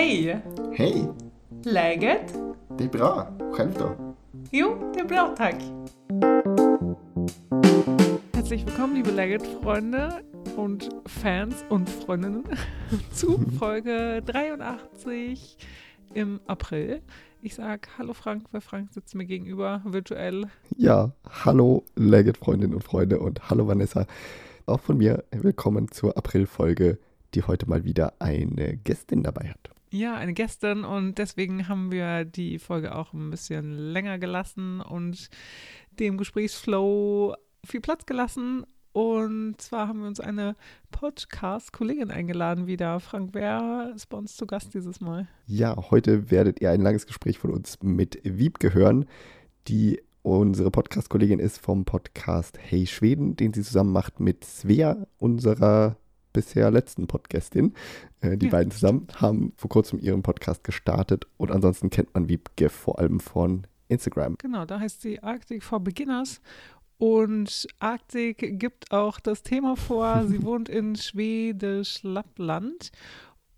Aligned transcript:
Hej! 0.00 0.42
Hej! 0.72 1.08
Läget? 1.64 2.34
Det 2.78 2.84
är 2.84 2.88
bra. 2.88 3.26
Själv 3.52 3.74
då? 3.78 4.14
Jo, 4.50 4.92
det 4.94 5.00
är 5.00 5.04
bra 5.04 5.34
tack. 5.36 5.54
Herzlich 8.32 8.66
willkommen, 8.66 8.94
liebe 8.94 9.10
Legit-Freunde 9.10 10.22
und 10.56 10.88
Fans 11.06 11.64
und 11.68 11.90
Freundinnen 11.90 12.44
zu 13.12 13.38
Folge 13.58 14.22
83 14.22 15.58
im 16.14 16.40
April. 16.46 17.02
Ich 17.42 17.54
sag 17.54 17.88
Hallo 17.98 18.14
Frank, 18.14 18.44
weil 18.52 18.62
Frank 18.62 18.94
sitzt 18.94 19.14
mir 19.14 19.26
gegenüber 19.26 19.82
virtuell. 19.84 20.46
Ja, 20.78 21.12
hallo 21.44 21.84
Legit-Freundinnen 21.96 22.74
und 22.74 22.84
Freunde 22.84 23.18
und 23.18 23.50
hallo 23.50 23.68
Vanessa. 23.68 24.06
Auch 24.64 24.80
von 24.80 24.96
mir 24.96 25.24
willkommen 25.30 25.90
zur 25.90 26.16
April-Folge, 26.16 26.98
die 27.34 27.42
heute 27.42 27.68
mal 27.68 27.84
wieder 27.84 28.14
eine 28.18 28.78
Gästin 28.78 29.22
dabei 29.22 29.48
hat. 29.48 29.70
Ja, 29.92 30.14
eine 30.14 30.34
Gästin 30.34 30.84
und 30.84 31.18
deswegen 31.18 31.66
haben 31.66 31.90
wir 31.90 32.24
die 32.24 32.60
Folge 32.60 32.94
auch 32.94 33.12
ein 33.12 33.30
bisschen 33.30 33.72
länger 33.72 34.18
gelassen 34.18 34.80
und 34.80 35.30
dem 35.90 36.16
Gesprächsflow 36.16 37.34
viel 37.64 37.80
Platz 37.80 38.06
gelassen. 38.06 38.64
Und 38.92 39.60
zwar 39.60 39.88
haben 39.88 40.00
wir 40.00 40.06
uns 40.06 40.20
eine 40.20 40.54
Podcast-Kollegin 40.92 42.12
eingeladen 42.12 42.68
wieder. 42.68 43.00
Frank, 43.00 43.30
wer 43.32 43.92
ist 43.94 44.06
bei 44.06 44.18
uns 44.18 44.36
zu 44.36 44.46
Gast 44.46 44.74
dieses 44.74 45.00
Mal? 45.00 45.26
Ja, 45.46 45.76
heute 45.90 46.30
werdet 46.30 46.60
ihr 46.60 46.70
ein 46.70 46.82
langes 46.82 47.06
Gespräch 47.06 47.38
von 47.38 47.50
uns 47.50 47.82
mit 47.82 48.20
Wiebke 48.22 48.72
hören, 48.74 49.06
die 49.66 50.00
unsere 50.22 50.70
Podcast-Kollegin 50.70 51.40
ist 51.40 51.58
vom 51.58 51.84
Podcast 51.84 52.58
Hey 52.60 52.86
Schweden, 52.86 53.34
den 53.34 53.52
sie 53.52 53.62
zusammen 53.62 53.92
macht 53.92 54.20
mit 54.20 54.44
Svea, 54.44 55.06
unserer 55.18 55.96
bisher 56.32 56.70
letzten 56.70 57.06
Podcastin. 57.06 57.74
Äh, 58.20 58.36
die 58.36 58.46
Ja. 58.46 58.52
beiden 58.52 58.70
zusammen 58.70 59.06
haben 59.16 59.52
vor 59.56 59.68
kurzem 59.70 59.98
ihren 59.98 60.22
Podcast 60.22 60.64
gestartet 60.64 61.26
und 61.36 61.50
ansonsten 61.50 61.90
kennt 61.90 62.14
man 62.14 62.28
Wiebke 62.28 62.68
vor 62.68 62.98
allem 62.98 63.20
von 63.20 63.66
Instagram. 63.88 64.36
Genau, 64.38 64.64
da 64.64 64.78
heißt 64.80 65.02
sie 65.02 65.22
Arctic 65.22 65.62
for 65.64 65.80
Beginners. 65.80 66.40
Und 66.98 67.66
Arktik 67.78 68.58
gibt 68.60 68.92
auch 68.92 69.20
das 69.20 69.42
Thema 69.42 69.74
vor. 69.76 70.24
Sie 70.26 70.42
wohnt 70.44 70.68
in 70.68 70.96
Schwedisch 70.96 72.02
Lappland 72.02 72.90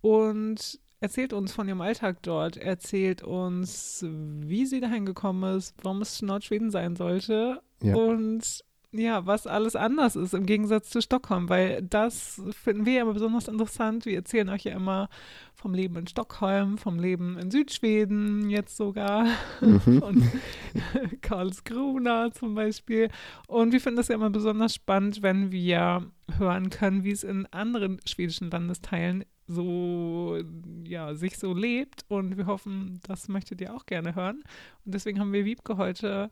und 0.00 0.78
erzählt 1.00 1.32
uns 1.32 1.52
von 1.52 1.66
ihrem 1.66 1.80
Alltag 1.80 2.22
dort, 2.22 2.56
erzählt 2.56 3.22
uns, 3.22 4.04
wie 4.08 4.66
sie 4.66 4.80
dahin 4.80 5.04
gekommen 5.04 5.56
ist, 5.56 5.74
warum 5.82 6.00
es 6.02 6.22
Nordschweden 6.22 6.70
sein 6.70 6.94
sollte 6.94 7.60
Ja. 7.82 7.96
und 7.96 8.64
ja, 8.92 9.26
was 9.26 9.46
alles 9.46 9.74
anders 9.74 10.16
ist 10.16 10.34
im 10.34 10.46
Gegensatz 10.46 10.90
zu 10.90 11.00
Stockholm, 11.00 11.48
weil 11.48 11.82
das 11.82 12.42
finden 12.62 12.86
wir 12.86 12.92
ja 12.92 13.02
immer 13.02 13.14
besonders 13.14 13.48
interessant. 13.48 14.04
Wir 14.04 14.16
erzählen 14.16 14.50
euch 14.50 14.64
ja 14.64 14.74
immer 14.74 15.08
vom 15.54 15.74
Leben 15.74 15.96
in 15.96 16.06
Stockholm, 16.06 16.76
vom 16.76 16.98
Leben 16.98 17.38
in 17.38 17.50
Südschweden 17.50 18.50
jetzt 18.50 18.76
sogar 18.76 19.26
Mhm. 19.60 19.98
und 20.02 20.30
Karlskrona 21.22 22.32
zum 22.32 22.54
Beispiel. 22.54 23.08
Und 23.46 23.72
wir 23.72 23.80
finden 23.80 23.96
das 23.96 24.08
ja 24.08 24.14
immer 24.14 24.30
besonders 24.30 24.74
spannend, 24.74 25.22
wenn 25.22 25.52
wir 25.52 26.06
hören 26.38 26.70
können, 26.70 27.04
wie 27.04 27.12
es 27.12 27.24
in 27.24 27.46
anderen 27.46 28.00
schwedischen 28.06 28.50
Landesteilen 28.50 29.24
so, 29.46 30.38
ja, 30.86 31.14
sich 31.14 31.38
so 31.38 31.54
lebt. 31.54 32.04
Und 32.08 32.36
wir 32.36 32.46
hoffen, 32.46 33.00
das 33.06 33.28
möchtet 33.28 33.60
ihr 33.60 33.74
auch 33.74 33.86
gerne 33.86 34.14
hören. 34.14 34.42
Und 34.84 34.94
deswegen 34.94 35.18
haben 35.18 35.32
wir 35.32 35.44
Wiebke 35.44 35.76
heute 35.76 36.30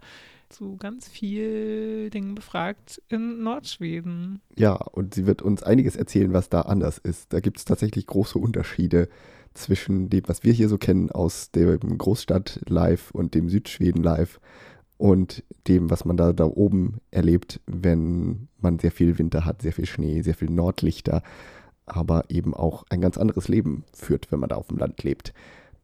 zu 0.48 0.77
ganz 0.77 1.08
viel 1.08 2.11
Dingen 2.11 2.34
befragt 2.34 3.00
in 3.08 3.42
Nordschweden. 3.42 4.41
Ja, 4.56 4.75
und 4.75 5.14
sie 5.14 5.27
wird 5.27 5.42
uns 5.42 5.62
einiges 5.62 5.97
erzählen, 5.97 6.33
was 6.33 6.48
da 6.48 6.62
anders 6.62 6.98
ist. 6.98 7.33
Da 7.33 7.41
gibt 7.41 7.58
es 7.58 7.64
tatsächlich 7.64 8.06
große 8.06 8.38
Unterschiede 8.38 9.08
zwischen 9.55 10.11
dem, 10.11 10.22
was 10.27 10.42
wir 10.42 10.53
hier 10.53 10.69
so 10.69 10.78
kennen 10.78 11.11
aus 11.11 11.50
dem 11.50 11.98
Großstadt 11.98 12.61
Live 12.69 13.11
und 13.12 13.34
dem 13.34 13.48
Südschweden 13.48 14.03
Live 14.03 14.41
und 14.97 15.44
dem, 15.66 15.91
was 15.91 16.04
man 16.04 16.16
da, 16.16 16.32
da 16.32 16.44
oben 16.44 16.98
erlebt, 17.10 17.60
wenn 17.66 18.48
man 18.60 18.78
sehr 18.78 18.92
viel 18.92 19.19
Winter 19.19 19.44
hat, 19.44 19.62
sehr 19.62 19.72
viel 19.72 19.87
Schnee, 19.87 20.22
sehr 20.22 20.34
viel 20.34 20.50
Nordlichter, 20.50 21.22
aber 21.91 22.25
eben 22.28 22.55
auch 22.55 22.84
ein 22.91 23.01
ganz 23.01 23.19
anderes 23.19 23.49
Leben 23.49 23.84
führt, 23.93 24.31
wenn 24.33 24.41
man 24.41 24.49
da 24.49 24.56
auf 24.56 24.69
dem 24.69 24.78
Land 24.78 25.03
lebt. 25.03 25.33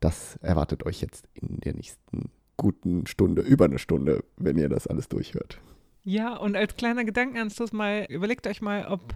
Das 0.00 0.36
erwartet 0.42 0.86
euch 0.86 1.00
jetzt 1.00 1.28
in 1.34 1.60
der 1.60 1.74
nächsten 1.74 2.30
guten 2.56 3.06
Stunde, 3.06 3.42
über 3.42 3.66
eine 3.66 3.78
Stunde, 3.78 4.24
wenn 4.36 4.56
ihr 4.58 4.68
das 4.68 4.86
alles 4.86 5.08
durchhört. 5.08 5.60
Ja, 6.04 6.36
und 6.36 6.56
als 6.56 6.76
kleiner 6.76 7.04
Gedankenanstoß 7.04 7.72
mal, 7.72 8.06
überlegt 8.08 8.46
euch 8.46 8.62
mal, 8.62 8.86
ob 8.86 9.14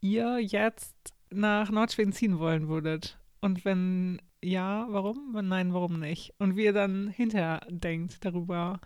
ihr 0.00 0.38
jetzt 0.38 0.94
nach 1.30 1.70
Nordschweden 1.70 2.12
ziehen 2.12 2.38
wollen 2.38 2.68
würdet. 2.68 3.18
Und 3.40 3.64
wenn 3.64 4.20
ja, 4.44 4.86
warum? 4.90 5.30
Wenn 5.32 5.48
nein, 5.48 5.72
warum 5.72 6.00
nicht? 6.00 6.34
Und 6.38 6.56
wie 6.56 6.64
ihr 6.64 6.72
dann 6.72 7.08
hinterher 7.08 7.60
denkt 7.68 8.24
darüber. 8.24 8.80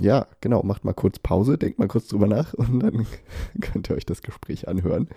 Ja, 0.00 0.26
genau. 0.40 0.62
Macht 0.62 0.84
mal 0.84 0.94
kurz 0.94 1.18
Pause, 1.18 1.56
denkt 1.58 1.78
mal 1.78 1.88
kurz 1.88 2.08
drüber 2.08 2.26
nach 2.26 2.54
und 2.54 2.80
dann 2.80 3.06
könnt 3.60 3.88
ihr 3.88 3.96
euch 3.96 4.06
das 4.06 4.22
Gespräch 4.22 4.68
anhören. 4.68 5.08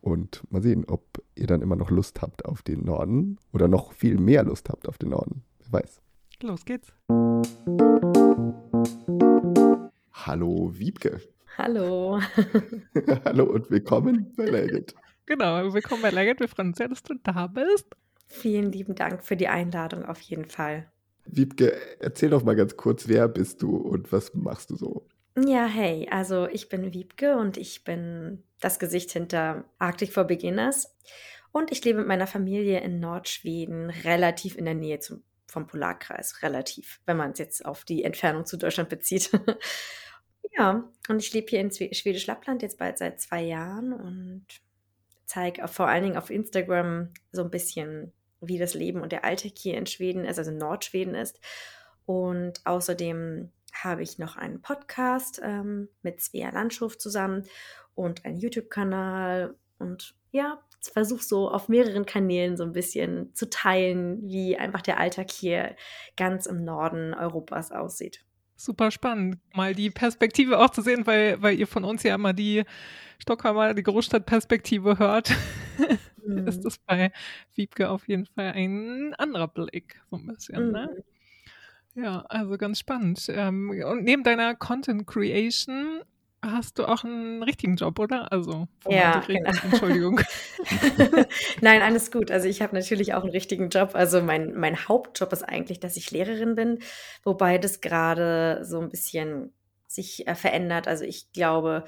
Und 0.00 0.42
mal 0.50 0.62
sehen, 0.62 0.84
ob 0.86 1.22
ihr 1.34 1.46
dann 1.46 1.60
immer 1.60 1.76
noch 1.76 1.90
Lust 1.90 2.22
habt 2.22 2.46
auf 2.46 2.62
den 2.62 2.84
Norden 2.84 3.38
oder 3.52 3.68
noch 3.68 3.92
viel 3.92 4.18
mehr 4.18 4.44
Lust 4.44 4.70
habt 4.70 4.88
auf 4.88 4.96
den 4.96 5.10
Norden. 5.10 5.42
Wer 5.58 5.80
weiß. 5.80 6.00
Los 6.42 6.64
geht's. 6.64 6.92
Hallo 10.12 10.70
Wiebke. 10.72 11.20
Hallo. 11.58 12.18
Hallo 13.24 13.44
und 13.44 13.70
willkommen 13.70 14.32
bei 14.36 14.46
Legit. 14.46 14.94
Genau, 15.26 15.72
willkommen 15.74 16.00
bei 16.00 16.10
Legend. 16.10 16.40
Wir 16.40 16.48
freuen 16.48 16.68
uns 16.68 16.78
sehr, 16.78 16.88
dass 16.88 17.02
du 17.02 17.14
da 17.22 17.46
bist. 17.48 17.86
Vielen 18.26 18.72
lieben 18.72 18.94
Dank 18.94 19.22
für 19.22 19.36
die 19.36 19.48
Einladung 19.48 20.06
auf 20.06 20.20
jeden 20.22 20.46
Fall. 20.46 20.90
Wiebke, 21.26 21.76
erzähl 21.98 22.30
doch 22.30 22.42
mal 22.42 22.56
ganz 22.56 22.76
kurz, 22.76 23.06
wer 23.06 23.28
bist 23.28 23.60
du 23.60 23.76
und 23.76 24.10
was 24.12 24.34
machst 24.34 24.70
du 24.70 24.76
so? 24.76 25.06
Ja, 25.36 25.66
hey, 25.66 26.08
also 26.10 26.48
ich 26.48 26.68
bin 26.68 26.92
Wiebke 26.92 27.36
und 27.36 27.56
ich 27.56 27.84
bin 27.84 28.42
das 28.60 28.78
Gesicht 28.78 29.12
hinter 29.12 29.64
Arctic 29.78 30.12
for 30.12 30.24
Beginners. 30.24 30.96
Und 31.52 31.72
ich 31.72 31.84
lebe 31.84 31.98
mit 31.98 32.08
meiner 32.08 32.26
Familie 32.26 32.80
in 32.80 33.00
Nordschweden, 33.00 33.90
relativ 33.90 34.56
in 34.56 34.64
der 34.64 34.74
Nähe 34.74 35.00
zum, 35.00 35.22
vom 35.46 35.66
Polarkreis. 35.66 36.42
Relativ, 36.42 37.00
wenn 37.06 37.16
man 37.16 37.32
es 37.32 37.38
jetzt 37.38 37.64
auf 37.64 37.84
die 37.84 38.04
Entfernung 38.04 38.44
zu 38.44 38.56
Deutschland 38.56 38.88
bezieht. 38.88 39.30
ja, 40.56 40.88
und 41.08 41.18
ich 41.20 41.32
lebe 41.32 41.48
hier 41.48 41.60
in 41.60 41.70
Schwedisch 41.70 42.26
Lappland 42.26 42.62
jetzt 42.62 42.78
bald 42.78 42.98
seit 42.98 43.20
zwei 43.20 43.42
Jahren 43.42 43.92
und 43.92 44.46
zeige 45.26 45.66
vor 45.68 45.86
allen 45.86 46.04
Dingen 46.04 46.16
auf 46.16 46.30
Instagram 46.30 47.12
so 47.30 47.42
ein 47.42 47.50
bisschen, 47.50 48.12
wie 48.40 48.58
das 48.58 48.74
Leben 48.74 49.00
und 49.00 49.12
der 49.12 49.24
Alltag 49.24 49.52
hier 49.56 49.76
in 49.76 49.86
Schweden 49.86 50.24
ist, 50.24 50.38
also 50.38 50.50
in 50.50 50.58
Nordschweden 50.58 51.14
ist. 51.14 51.40
Und 52.04 52.64
außerdem 52.64 53.52
habe 53.72 54.02
ich 54.02 54.18
noch 54.18 54.36
einen 54.36 54.60
Podcast 54.62 55.40
ähm, 55.42 55.88
mit 56.02 56.20
Svea 56.20 56.50
Landschuf 56.50 56.98
zusammen 56.98 57.44
und 57.94 58.24
einen 58.24 58.38
YouTube-Kanal 58.38 59.54
und 59.78 60.14
ja, 60.32 60.62
versuche 60.80 61.22
so 61.22 61.50
auf 61.50 61.68
mehreren 61.68 62.06
Kanälen 62.06 62.56
so 62.56 62.64
ein 62.64 62.72
bisschen 62.72 63.34
zu 63.34 63.50
teilen, 63.50 64.20
wie 64.28 64.56
einfach 64.56 64.82
der 64.82 64.98
Alltag 64.98 65.30
hier 65.30 65.76
ganz 66.16 66.46
im 66.46 66.64
Norden 66.64 67.14
Europas 67.14 67.72
aussieht. 67.72 68.24
Super 68.56 68.90
spannend, 68.90 69.38
mal 69.54 69.74
die 69.74 69.90
Perspektive 69.90 70.58
auch 70.58 70.70
zu 70.70 70.82
sehen, 70.82 71.06
weil, 71.06 71.40
weil 71.42 71.58
ihr 71.58 71.66
von 71.66 71.84
uns 71.84 72.02
ja 72.02 72.14
immer 72.14 72.32
die 72.32 72.64
Stockholmer, 73.18 73.74
die 73.74 73.82
Großstadtperspektive 73.82 74.98
hört. 74.98 75.34
Mhm. 76.22 76.46
ist 76.46 76.64
das 76.66 76.76
bei 76.76 77.12
Wiebke 77.54 77.88
auf 77.88 78.06
jeden 78.06 78.26
Fall 78.26 78.52
ein 78.52 79.14
anderer 79.14 79.48
Blick, 79.48 80.02
so 80.10 80.16
ein 80.16 80.26
bisschen, 80.26 80.70
ne? 80.70 81.02
Ja, 82.02 82.24
also 82.28 82.56
ganz 82.56 82.78
spannend. 82.78 83.26
Ähm, 83.28 83.70
und 83.84 84.04
neben 84.04 84.22
deiner 84.22 84.54
Content 84.54 85.06
Creation 85.06 86.02
hast 86.42 86.78
du 86.78 86.86
auch 86.86 87.04
einen 87.04 87.42
richtigen 87.42 87.76
Job, 87.76 87.98
oder? 87.98 88.32
Also, 88.32 88.66
Ja, 88.88 89.20
genau. 89.26 89.50
Entschuldigung. 89.64 90.20
Nein, 91.60 91.82
alles 91.82 92.10
gut. 92.10 92.30
Also 92.30 92.48
ich 92.48 92.62
habe 92.62 92.74
natürlich 92.74 93.12
auch 93.12 93.22
einen 93.22 93.32
richtigen 93.32 93.68
Job. 93.68 93.90
Also 93.94 94.22
mein, 94.22 94.54
mein 94.54 94.88
Hauptjob 94.88 95.32
ist 95.32 95.42
eigentlich, 95.42 95.80
dass 95.80 95.96
ich 95.96 96.10
Lehrerin 96.10 96.54
bin, 96.54 96.78
wobei 97.24 97.58
das 97.58 97.80
gerade 97.80 98.64
so 98.64 98.80
ein 98.80 98.88
bisschen 98.88 99.52
sich 99.86 100.26
äh, 100.26 100.34
verändert. 100.34 100.88
Also 100.88 101.04
ich 101.04 101.32
glaube, 101.32 101.84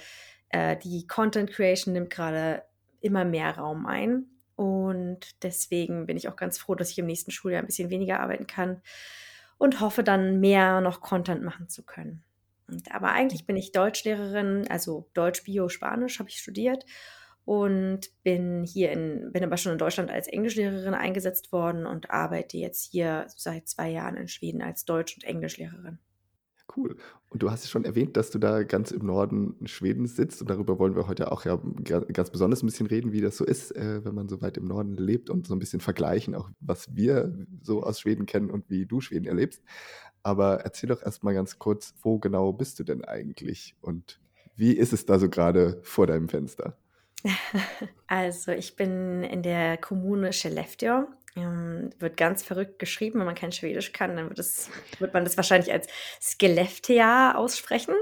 äh, 0.50 0.76
die 0.76 1.06
Content 1.06 1.50
Creation 1.50 1.94
nimmt 1.94 2.11
gerade 2.11 2.62
immer 3.00 3.25
mehr 3.25 3.56
Raum 3.56 3.87
ein. 3.87 4.26
Und 4.55 5.43
deswegen 5.43 6.05
bin 6.05 6.19
ich 6.19 6.29
auch 6.29 6.37
ganz 6.37 6.59
froh, 6.59 6.75
dass 6.75 6.91
ich 6.91 6.99
im 6.99 7.06
nächsten 7.06 7.31
Schuljahr 7.31 7.62
ein 7.62 7.67
bisschen 7.67 7.88
weniger 7.88 8.20
arbeiten 8.20 8.47
kann 8.47 8.82
und 9.62 9.81
hoffe 9.81 10.03
dann 10.03 10.41
mehr 10.41 10.81
noch 10.81 11.00
Content 11.00 11.44
machen 11.44 11.69
zu 11.69 11.85
können. 11.85 12.25
Aber 12.91 13.12
eigentlich 13.12 13.47
bin 13.47 13.56
ich 13.56 13.70
Deutschlehrerin, 13.70 14.67
also 14.69 15.09
Deutsch, 15.14 15.44
Bio, 15.44 15.69
Spanisch 15.69 16.19
habe 16.19 16.31
ich 16.31 16.41
studiert 16.41 16.85
und 17.44 18.11
bin 18.25 18.64
hier 18.64 18.91
in, 18.91 19.31
bin 19.31 19.44
aber 19.44 19.56
schon 19.56 19.70
in 19.70 19.79
Deutschland 19.79 20.11
als 20.11 20.26
Englischlehrerin 20.26 20.94
eingesetzt 20.94 21.53
worden 21.53 21.87
und 21.87 22.11
arbeite 22.11 22.56
jetzt 22.56 22.91
hier 22.91 23.29
seit 23.37 23.69
zwei 23.69 23.88
Jahren 23.91 24.17
in 24.17 24.26
Schweden 24.26 24.62
als 24.62 24.85
Deutsch- 24.85 25.14
und 25.14 25.23
Englischlehrerin. 25.23 26.00
Cool. 26.75 26.97
Und 27.29 27.43
du 27.43 27.50
hast 27.50 27.69
schon 27.69 27.85
erwähnt, 27.85 28.17
dass 28.17 28.31
du 28.31 28.38
da 28.38 28.62
ganz 28.62 28.91
im 28.93 29.05
Norden 29.05 29.56
Schwedens 29.67 30.17
sitzt 30.17 30.41
und 30.41 30.49
darüber 30.49 30.79
wollen 30.79 30.94
wir 30.94 31.06
heute 31.06 31.32
auch 31.32 31.44
ja 31.44 31.59
ganz 32.12 32.31
besonders 32.31 32.62
ein 32.62 32.67
bisschen 32.67 32.87
reden, 32.87 33.12
wie 33.12 33.20
das 33.20 33.37
so 33.37 33.44
ist, 33.44 33.75
äh, 33.76 34.05
wenn 34.05 34.14
man 34.14 34.29
so 34.29 34.41
weit 34.41 34.56
im 34.56 34.67
Norden 34.67 34.97
lebt 34.97 35.29
und 35.29 35.47
so 35.47 35.55
ein 35.55 35.59
bisschen 35.59 35.81
vergleichen, 35.81 36.35
auch 36.35 36.50
was 36.61 36.94
wir 36.94 37.35
so 37.62 37.82
aus 37.82 38.00
Schweden 38.00 38.26
kennen 38.26 38.50
und 38.50 38.70
wie 38.70 38.87
du 38.87 39.00
Schweden 39.00 39.26
erlebst. 39.26 39.62
Aber 40.23 40.61
erzähl 40.61 40.88
doch 40.88 41.03
erstmal 41.03 41.35
ganz 41.35 41.59
kurz, 41.59 41.94
wo 42.03 42.19
genau 42.19 42.53
bist 42.53 42.79
du 42.79 42.85
denn 42.85 43.05
eigentlich 43.05 43.76
und 43.81 44.20
wie 44.55 44.73
ist 44.73 44.93
es 44.93 45.06
da 45.06 45.19
so 45.19 45.29
gerade 45.29 45.81
vor 45.82 46.06
deinem 46.06 46.29
Fenster? 46.29 46.76
Also 48.06 48.53
ich 48.53 48.76
bin 48.76 49.23
in 49.23 49.43
der 49.43 49.79
Kommune 49.79 50.35
Skellefteå 50.35 51.06
ähm, 51.37 51.90
wird 51.99 52.17
ganz 52.17 52.43
verrückt 52.43 52.79
geschrieben. 52.79 53.19
Wenn 53.19 53.26
man 53.26 53.34
kein 53.34 53.52
Schwedisch 53.52 53.93
kann, 53.93 54.17
dann 54.17 54.29
wird, 54.29 54.38
es, 54.38 54.70
wird 54.99 55.14
man 55.14 55.25
das 55.25 55.37
wahrscheinlich 55.37 55.73
als 55.73 55.88
Skellefteå 56.20 57.32
aussprechen. 57.34 57.94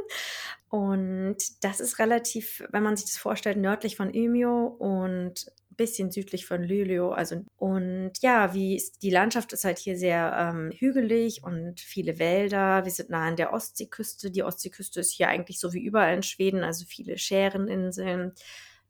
Und 0.68 1.36
das 1.64 1.80
ist 1.80 1.98
relativ, 1.98 2.62
wenn 2.70 2.84
man 2.84 2.96
sich 2.96 3.06
das 3.06 3.16
vorstellt, 3.16 3.58
nördlich 3.58 3.96
von 3.96 4.08
Umeå 4.08 4.66
und 4.66 5.52
ein 5.72 5.76
bisschen 5.76 6.12
südlich 6.12 6.46
von 6.46 6.62
Luleå. 6.62 7.10
Also, 7.10 7.44
und 7.56 8.12
ja, 8.20 8.54
wie 8.54 8.80
die 9.02 9.10
Landschaft 9.10 9.52
ist 9.52 9.64
halt 9.64 9.78
hier 9.78 9.98
sehr 9.98 10.32
ähm, 10.38 10.70
hügelig 10.70 11.42
und 11.42 11.80
viele 11.80 12.20
Wälder. 12.20 12.84
Wir 12.84 12.92
sind 12.92 13.10
nah 13.10 13.26
an 13.26 13.36
der 13.36 13.52
Ostseeküste. 13.52 14.30
Die 14.30 14.44
Ostseeküste 14.44 15.00
ist 15.00 15.12
hier 15.12 15.28
eigentlich 15.28 15.58
so 15.58 15.72
wie 15.72 15.82
überall 15.82 16.14
in 16.14 16.22
Schweden, 16.22 16.62
also 16.62 16.84
viele 16.86 17.18
Schäreninseln 17.18 18.32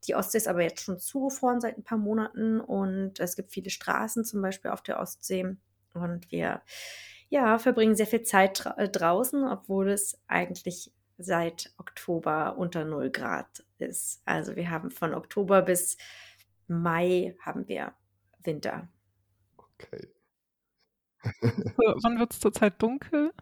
die 0.07 0.15
Ostsee 0.15 0.39
ist 0.39 0.49
aber 0.49 0.63
jetzt 0.63 0.83
schon 0.83 0.99
zugefroren 0.99 1.61
seit 1.61 1.77
ein 1.77 1.85
paar 1.85 1.99
Monaten 1.99 2.61
und 2.61 3.21
es 3.21 3.37
gibt 3.37 3.53
viele 3.53 3.71
Straßen 3.71 4.25
zum 4.25 4.41
Beispiel 4.43 4.71
auf 4.71 4.83
der 4.83 4.99
Ostsee. 4.99 5.57
Und 5.93 6.31
wir 6.31 6.63
ja, 7.29 7.59
verbringen 7.59 7.95
sehr 7.95 8.07
viel 8.07 8.23
Zeit 8.23 8.65
dra 8.65 8.77
äh, 8.77 8.89
draußen, 8.89 9.45
obwohl 9.45 9.91
es 9.91 10.21
eigentlich 10.27 10.93
seit 11.19 11.73
Oktober 11.79 12.57
unter 12.57 12.85
0 12.85 13.11
Grad 13.11 13.65
ist. 13.79 14.23
Also 14.25 14.57
wir 14.57 14.71
haben 14.71 14.91
von 14.91 15.15
Oktober 15.15 15.63
bis 15.63 15.97
Mai 16.67 17.37
haben 17.41 17.69
wir 17.69 17.95
Winter. 18.43 18.89
Okay. 19.57 20.09
wann 22.03 22.19
wird 22.19 22.33
es 22.33 22.41
zurzeit 22.41 22.81
dunkel? 22.81 23.33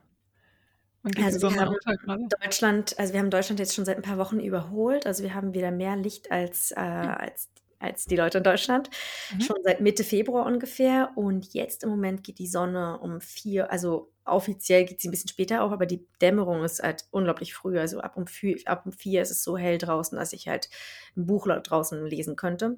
Also 1.17 1.51
wir 1.51 1.61
haben 1.61 2.29
Deutschland, 2.29 2.99
also 2.99 3.13
wir 3.13 3.21
haben 3.21 3.31
Deutschland 3.31 3.61
jetzt 3.61 3.75
schon 3.75 3.85
seit 3.85 3.97
ein 3.97 4.03
paar 4.03 4.19
Wochen 4.19 4.41
überholt. 4.41 5.07
Also 5.07 5.23
wir 5.23 5.35
haben 5.35 5.55
wieder 5.55 5.71
mehr 5.71 5.97
Licht 5.97 6.31
als, 6.31 6.73
äh, 6.73 6.77
hm. 6.77 7.11
als, 7.11 7.49
als 7.79 8.05
die 8.07 8.17
Leute 8.17 8.39
in 8.39 8.45
Deutschland. 8.45 8.91
Mhm. 9.33 9.41
Schon 9.41 9.57
seit 9.63 9.81
Mitte 9.81 10.05
Februar 10.05 10.45
ungefähr. 10.47 11.13
Und 11.15 11.55
jetzt 11.55 11.85
im 11.85 11.91
Moment 11.91 12.25
geht 12.25 12.39
die 12.39 12.49
Sonne 12.49 12.99
um 12.99 13.21
vier, 13.21 13.71
also 13.71 14.11
offiziell 14.25 14.85
geht 14.85 15.01
sie 15.01 15.09
ein 15.09 15.11
bisschen 15.13 15.29
später 15.29 15.63
auf, 15.63 15.73
aber 15.73 15.87
die 15.87 16.07
Dämmerung 16.21 16.65
ist 16.65 16.83
halt 16.83 17.07
unglaublich 17.11 17.55
früh. 17.55 17.79
Also 17.79 18.01
ab 18.01 18.17
um, 18.17 18.27
vier, 18.27 18.59
ab 18.67 18.83
um 18.85 18.93
vier 18.93 19.23
ist 19.23 19.31
es 19.31 19.43
so 19.43 19.57
hell 19.57 19.79
draußen, 19.79 20.19
dass 20.19 20.33
ich 20.33 20.49
halt 20.49 20.69
ein 21.17 21.27
Buch 21.27 21.47
draußen 21.47 22.05
lesen 22.07 22.37
könnte. 22.37 22.77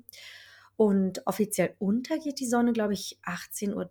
Und 0.77 1.27
offiziell 1.27 1.75
untergeht 1.79 2.41
die 2.41 2.47
Sonne, 2.47 2.73
glaube 2.73 2.95
ich, 2.95 3.19
18.30 3.25 3.75
Uhr. 3.75 3.91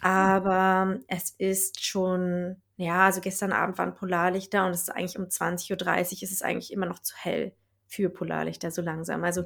Aber 0.00 0.98
es 1.08 1.34
ist 1.38 1.84
schon 1.84 2.56
ja, 2.76 3.06
also 3.06 3.20
gestern 3.20 3.52
Abend 3.52 3.78
waren 3.78 3.94
Polarlichter 3.94 4.66
und 4.66 4.72
es 4.72 4.82
ist 4.82 4.90
eigentlich 4.90 5.18
um 5.18 5.24
20.30 5.24 5.72
Uhr 5.72 6.22
ist 6.22 6.32
es 6.32 6.42
eigentlich 6.42 6.72
immer 6.72 6.86
noch 6.86 6.98
zu 6.98 7.14
hell 7.16 7.54
für 7.86 8.10
Polarlichter 8.10 8.70
so 8.70 8.82
langsam. 8.82 9.24
Also 9.24 9.44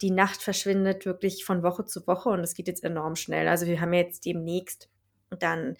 die 0.00 0.10
Nacht 0.10 0.42
verschwindet 0.42 1.06
wirklich 1.06 1.44
von 1.44 1.62
Woche 1.62 1.84
zu 1.84 2.06
Woche 2.06 2.30
und 2.30 2.40
es 2.40 2.54
geht 2.54 2.66
jetzt 2.66 2.82
enorm 2.82 3.16
schnell. 3.16 3.48
Also 3.48 3.66
wir 3.66 3.80
haben 3.80 3.92
jetzt 3.92 4.24
demnächst 4.24 4.88
dann, 5.30 5.76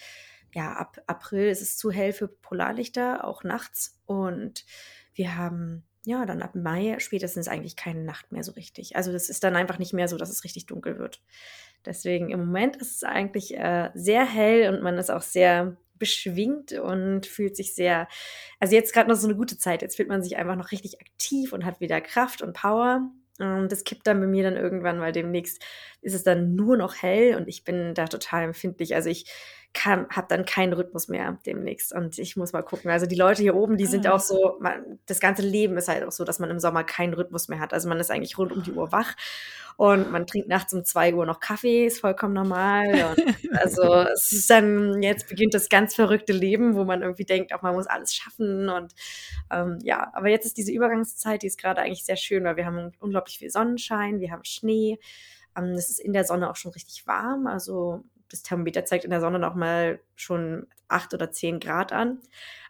ja, 0.55 0.75
ab 0.75 1.03
April 1.07 1.49
ist 1.49 1.63
es 1.63 1.77
zu 1.77 1.91
hell 1.91 2.13
für 2.13 2.29
Polarlichter, 2.29 3.25
auch 3.25 3.43
nachts. 3.43 3.99
Und 4.07 4.65
wir 5.15 5.37
haben, 5.37 5.85
ja, 6.05 6.25
dann 6.27 6.43
ab 6.43 6.55
Mai 6.55 6.97
spätestens 6.99 7.49
eigentlich 7.49 7.77
keine 7.77 8.05
Nacht 8.05 8.31
mehr 8.31 8.45
so 8.45 8.53
richtig. 8.53 8.95
Also 8.97 9.11
das 9.13 9.29
ist 9.29 9.43
dann 9.43 9.57
einfach 9.57 9.79
nicht 9.79 9.93
mehr 9.93 10.09
so, 10.09 10.19
dass 10.19 10.31
es 10.31 10.45
richtig 10.45 10.67
dunkel 10.67 10.99
wird. 10.99 11.23
Deswegen 11.85 12.31
im 12.31 12.41
Moment 12.41 12.77
ist 12.77 12.97
es 12.97 13.05
eigentlich 13.05 13.57
äh, 13.57 13.91
sehr 13.95 14.25
hell 14.25 14.73
und 14.73 14.83
man 14.83 14.99
ist 14.99 15.11
auch 15.11 15.23
sehr 15.23 15.77
beschwingt 16.03 16.73
und 16.73 17.27
fühlt 17.27 17.57
sich 17.57 17.77
sehr, 17.77 18.09
also 18.59 18.75
jetzt 18.75 18.93
gerade 18.93 19.09
noch 19.09 19.17
so 19.17 19.29
eine 19.29 19.37
gute 19.37 19.57
Zeit. 19.57 19.83
Jetzt 19.83 19.95
fühlt 19.97 20.09
man 20.09 20.21
sich 20.21 20.37
einfach 20.37 20.57
noch 20.57 20.73
richtig 20.73 21.01
aktiv 21.01 21.53
und 21.53 21.65
hat 21.65 21.81
wieder 21.81 22.01
Kraft 22.01 22.43
und 22.43 22.55
Power. 22.55 23.09
Und 23.39 23.71
das 23.71 23.85
kippt 23.85 24.07
dann 24.09 24.21
bei 24.21 24.27
mir 24.27 24.43
dann 24.43 24.57
irgendwann, 24.57 25.01
weil 25.01 25.13
demnächst 25.13 25.63
ist 26.01 26.15
es 26.15 26.25
dann 26.25 26.57
nur 26.57 26.77
noch 26.77 26.97
hell 27.01 27.37
und 27.37 27.47
ich 27.47 27.63
bin 27.63 27.95
da 27.95 28.07
total 28.07 28.43
empfindlich. 28.43 28.97
Also 28.97 29.09
ich 29.11 29.31
habe 29.75 30.27
dann 30.29 30.45
keinen 30.45 30.73
Rhythmus 30.73 31.09
mehr 31.09 31.39
demnächst 31.47 31.93
und 31.93 32.19
ich 32.19 32.37
muss 32.37 32.53
mal 32.53 32.63
gucken. 32.63 32.91
Also 32.91 33.07
die 33.07 33.17
Leute 33.17 33.43
hier 33.43 33.55
oben, 33.55 33.77
die 33.77 33.87
sind 33.87 34.07
ah. 34.07 34.13
auch 34.13 34.21
so, 34.21 34.57
man, 34.61 34.99
das 35.07 35.19
ganze 35.19 35.43
Leben 35.43 35.77
ist 35.77 35.89
halt 35.89 36.05
auch 36.05 36.13
so, 36.13 36.25
dass 36.25 36.39
man 36.39 36.51
im 36.51 36.61
Sommer 36.61 36.85
keinen 36.85 37.15
Rhythmus 37.15 37.49
mehr 37.49 37.59
hat. 37.59 37.73
Also 37.73 37.89
man 37.89 37.99
ist 37.99 38.11
eigentlich 38.11 38.39
rund 38.39 38.53
um 38.53 38.63
die 38.63 38.73
Uhr 38.73 38.93
wach 38.93 39.15
und 39.77 40.13
man 40.13 40.27
trinkt 40.27 40.49
nachts 40.49 40.73
um 40.75 40.85
zwei 40.85 41.15
Uhr 41.15 41.27
noch 41.27 41.41
Kaffee, 41.41 41.87
ist 41.87 42.01
vollkommen 42.01 42.35
normal. 42.35 43.17
Und 43.17 43.57
also 43.57 43.83
es 44.13 44.33
ist 44.33 44.51
dann, 44.51 45.03
jetzt 45.03 45.29
beginnt 45.29 45.55
das 45.55 45.69
ganz 45.69 45.95
verrückte 45.95 46.33
Leben, 46.33 46.75
wo 46.75 46.85
man 46.85 47.03
irgendwie 47.03 47.25
denkt, 47.25 47.55
auch 47.55 47.63
man 47.63 47.75
muss 47.75 47.87
alles 47.87 48.15
schaffen. 48.15 48.69
Und 48.69 48.95
ähm, 49.51 49.79
ja, 49.83 50.11
aber 50.15 50.29
jetzt 50.29 50.47
ist 50.47 50.57
diese 50.57 50.73
Übergangszeit, 50.73 51.43
die 51.43 51.47
ist 51.47 51.59
gerade 51.59 51.81
eigentlich 51.81 52.05
sehr 52.05 52.17
schön, 52.17 52.45
weil 52.45 52.57
wir 52.57 52.67
haben 52.67 52.93
unglaublich 53.01 53.39
viel 53.39 53.51
Sonnenschein, 53.51 54.21
wir 54.21 54.31
haben 54.31 54.45
Schnee. 54.45 54.99
Ähm, 55.57 55.73
es 55.73 55.91
ist 55.91 56.01
in 56.01 56.13
der 56.13 56.25
Sonne 56.25 56.51
auch 56.51 56.57
schon 56.57 56.73
richtig 56.73 57.07
warm. 57.07 57.47
Also 57.47 58.05
das 58.33 58.43
Thermometer 58.43 58.85
zeigt 58.85 59.05
in 59.05 59.11
der 59.11 59.21
Sonne 59.21 59.39
noch 59.39 59.55
mal 59.55 60.01
schon 60.17 60.67
acht 60.89 61.15
oder 61.15 61.31
zehn 61.31 61.61
Grad 61.61 61.93
an. 61.93 62.21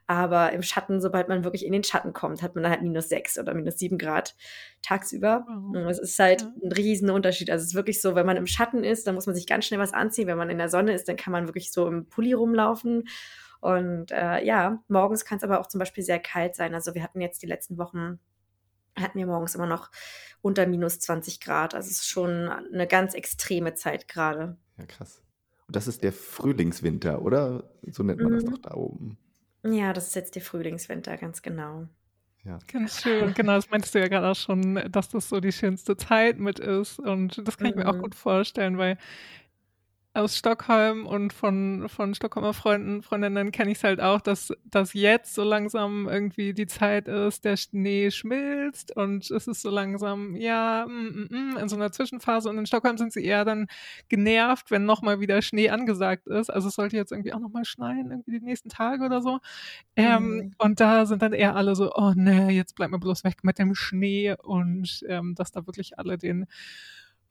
Aber 0.07 0.53
im 0.53 0.63
Schatten, 0.63 1.01
sobald 1.01 1.29
man 1.29 1.45
wirklich 1.45 1.65
in 1.65 1.73
den 1.73 1.85
Schatten 1.85 2.13
kommt, 2.13 2.43
hat 2.43 2.55
man 2.55 2.65
dann 2.65 2.73
halt 2.73 2.83
minus 2.83 3.09
sechs 3.09 3.39
oder 3.39 3.55
minus 3.55 3.79
sieben 3.79 3.99
Grad 3.99 4.35
tagsüber. 4.83 5.47
Oh. 5.49 5.77
Es 5.89 5.99
ist 5.99 6.19
halt 6.19 6.43
ein 6.63 6.73
riesen 6.73 7.09
Unterschied. 7.09 7.51
Also 7.51 7.63
es 7.63 7.69
ist 7.69 7.75
wirklich 7.75 8.03
so, 8.03 8.15
wenn 8.15 8.27
man 8.27 8.37
im 8.37 8.47
Schatten 8.47 8.85
ist, 8.85 9.07
dann 9.07 9.15
muss 9.15 9.27
man 9.27 9.35
sich 9.35 9.47
ganz 9.47 9.65
schnell 9.65 9.81
was 9.81 9.93
anziehen. 9.93 10.27
Wenn 10.27 10.39
man 10.39 10.51
in 10.51 10.59
der 10.59 10.69
Sonne 10.69 10.93
ist, 10.93 11.09
dann 11.09 11.17
kann 11.17 11.33
man 11.33 11.47
wirklich 11.47 11.73
so 11.73 11.87
im 11.87 12.07
Pulli 12.07 12.33
rumlaufen. 12.33 13.05
Und 13.61 14.11
äh, 14.11 14.45
ja, 14.45 14.83
morgens 14.89 15.25
kann 15.25 15.39
es 15.39 15.45
aber 15.45 15.61
auch 15.61 15.69
zum 15.69 15.79
Beispiel 15.79 16.03
sehr 16.03 16.19
kalt 16.19 16.57
sein. 16.57 16.75
Also 16.75 16.95
wir 16.95 17.03
hatten 17.03 17.21
jetzt 17.21 17.43
die 17.43 17.47
letzten 17.47 17.79
Wochen, 17.79 18.19
hatten 18.99 19.19
wir 19.19 19.27
morgens 19.27 19.55
immer 19.55 19.67
noch 19.67 19.91
unter 20.43 20.67
minus 20.67 20.99
20 20.99 21.41
Grad. 21.41 21.75
Also 21.75 21.87
es 21.89 21.99
ist 21.99 22.09
schon 22.09 22.49
eine 22.49 22.89
ganz 22.89 23.15
extreme 23.15 23.75
Zeit 23.75 24.09
gerade. 24.09 24.57
Ja, 24.79 24.87
krass. 24.87 25.22
Das 25.73 25.89
ist 25.89 26.03
der 26.03 26.13
Frühlingswinter, 26.13 27.23
oder? 27.23 27.65
So 27.91 28.03
nennt 28.03 28.21
man 28.21 28.33
mhm. 28.33 28.37
das 28.37 28.45
doch 28.45 28.59
da 28.59 28.75
oben. 28.75 29.19
Ja, 29.65 29.93
das 29.93 30.09
ist 30.09 30.15
jetzt 30.15 30.35
der 30.35 30.43
Frühlingswinter, 30.43 31.17
ganz 31.17 31.43
genau. 31.43 31.87
Ja. 32.45 32.59
Ganz 32.73 33.03
schön, 33.03 33.35
genau, 33.35 33.55
das 33.55 33.71
meintest 33.71 33.95
du 33.95 34.01
ja 34.01 34.09
gerade 34.09 34.29
auch 34.29 34.37
schon, 34.37 34.83
dass 34.91 35.09
das 35.09 35.29
so 35.29 35.39
die 35.39 35.53
schönste 35.53 35.97
Zeit 35.97 36.39
mit 36.39 36.59
ist. 36.59 36.99
Und 36.99 37.47
das 37.47 37.57
kann 37.57 37.69
ich 37.69 37.77
mir 37.77 37.89
auch 37.89 37.95
mhm. 37.95 38.03
gut 38.03 38.15
vorstellen, 38.17 38.79
weil 38.79 38.99
aus 40.15 40.37
Stockholm 40.37 41.07
und 41.07 41.33
von, 41.33 41.89
von 41.89 42.15
Stockholmer 42.15 42.53
Freunden, 42.53 43.03
Freundinnen 43.03 43.51
kenne 43.51 43.71
ich 43.71 43.79
es 43.79 43.85
halt 43.85 44.01
auch, 44.01 44.21
dass, 44.21 44.53
dass 44.65 44.93
jetzt 44.93 45.35
so 45.35 45.43
langsam 45.43 46.07
irgendwie 46.07 46.53
die 46.53 46.67
Zeit 46.67 47.09
ist, 47.09 47.47
der 47.47 47.57
Schnee 47.57 48.11
schmilzt 48.11 48.95
und 48.95 49.31
es 49.31 49.47
ist 49.47 49.63
so 49.63 49.71
langsam, 49.71 50.37
ja, 50.37 50.85
mm, 50.87 51.29
mm, 51.31 51.55
mm, 51.55 51.57
in 51.57 51.69
so 51.69 51.77
einer 51.77 51.93
Zwischenphase. 51.93 52.51
Und 52.51 52.59
in 52.59 52.67
Stockholm 52.67 52.99
sind 52.99 53.15
sie 53.15 53.25
eher 53.25 53.47
dann 53.47 53.69
genervt, 54.09 54.71
wenn 54.71 54.85
nochmal 54.85 55.21
wieder 55.21 55.41
Schnee 55.41 55.71
angesagt 55.71 56.27
ist. 56.27 56.51
Also 56.51 56.69
es 56.69 56.75
sollte 56.75 56.97
jetzt 56.97 57.13
irgendwie 57.13 57.33
auch 57.33 57.41
nochmal 57.41 57.65
schneien, 57.65 58.11
irgendwie 58.11 58.33
die 58.33 58.45
nächsten 58.45 58.69
Tage 58.69 59.05
oder 59.05 59.23
so. 59.23 59.39
Ähm, 59.97 60.37
mhm. 60.37 60.55
Und 60.59 60.81
da 60.81 61.07
sind 61.07 61.23
dann 61.23 61.33
eher 61.33 61.57
alle 61.57 61.75
so, 61.75 61.91
oh 61.95 62.13
nee, 62.15 62.51
jetzt 62.51 62.75
bleibt 62.75 62.93
mir 62.93 62.99
bloß 62.99 63.25
weg 63.25 63.45
mit 63.45 63.59
dem 63.59 63.75
Schnee 63.75 64.35
und 64.43 65.05
ähm, 65.09 65.35
dass 65.35 65.53
da 65.53 65.67
wirklich 65.67 65.99
alle 65.99 66.19
den 66.19 66.47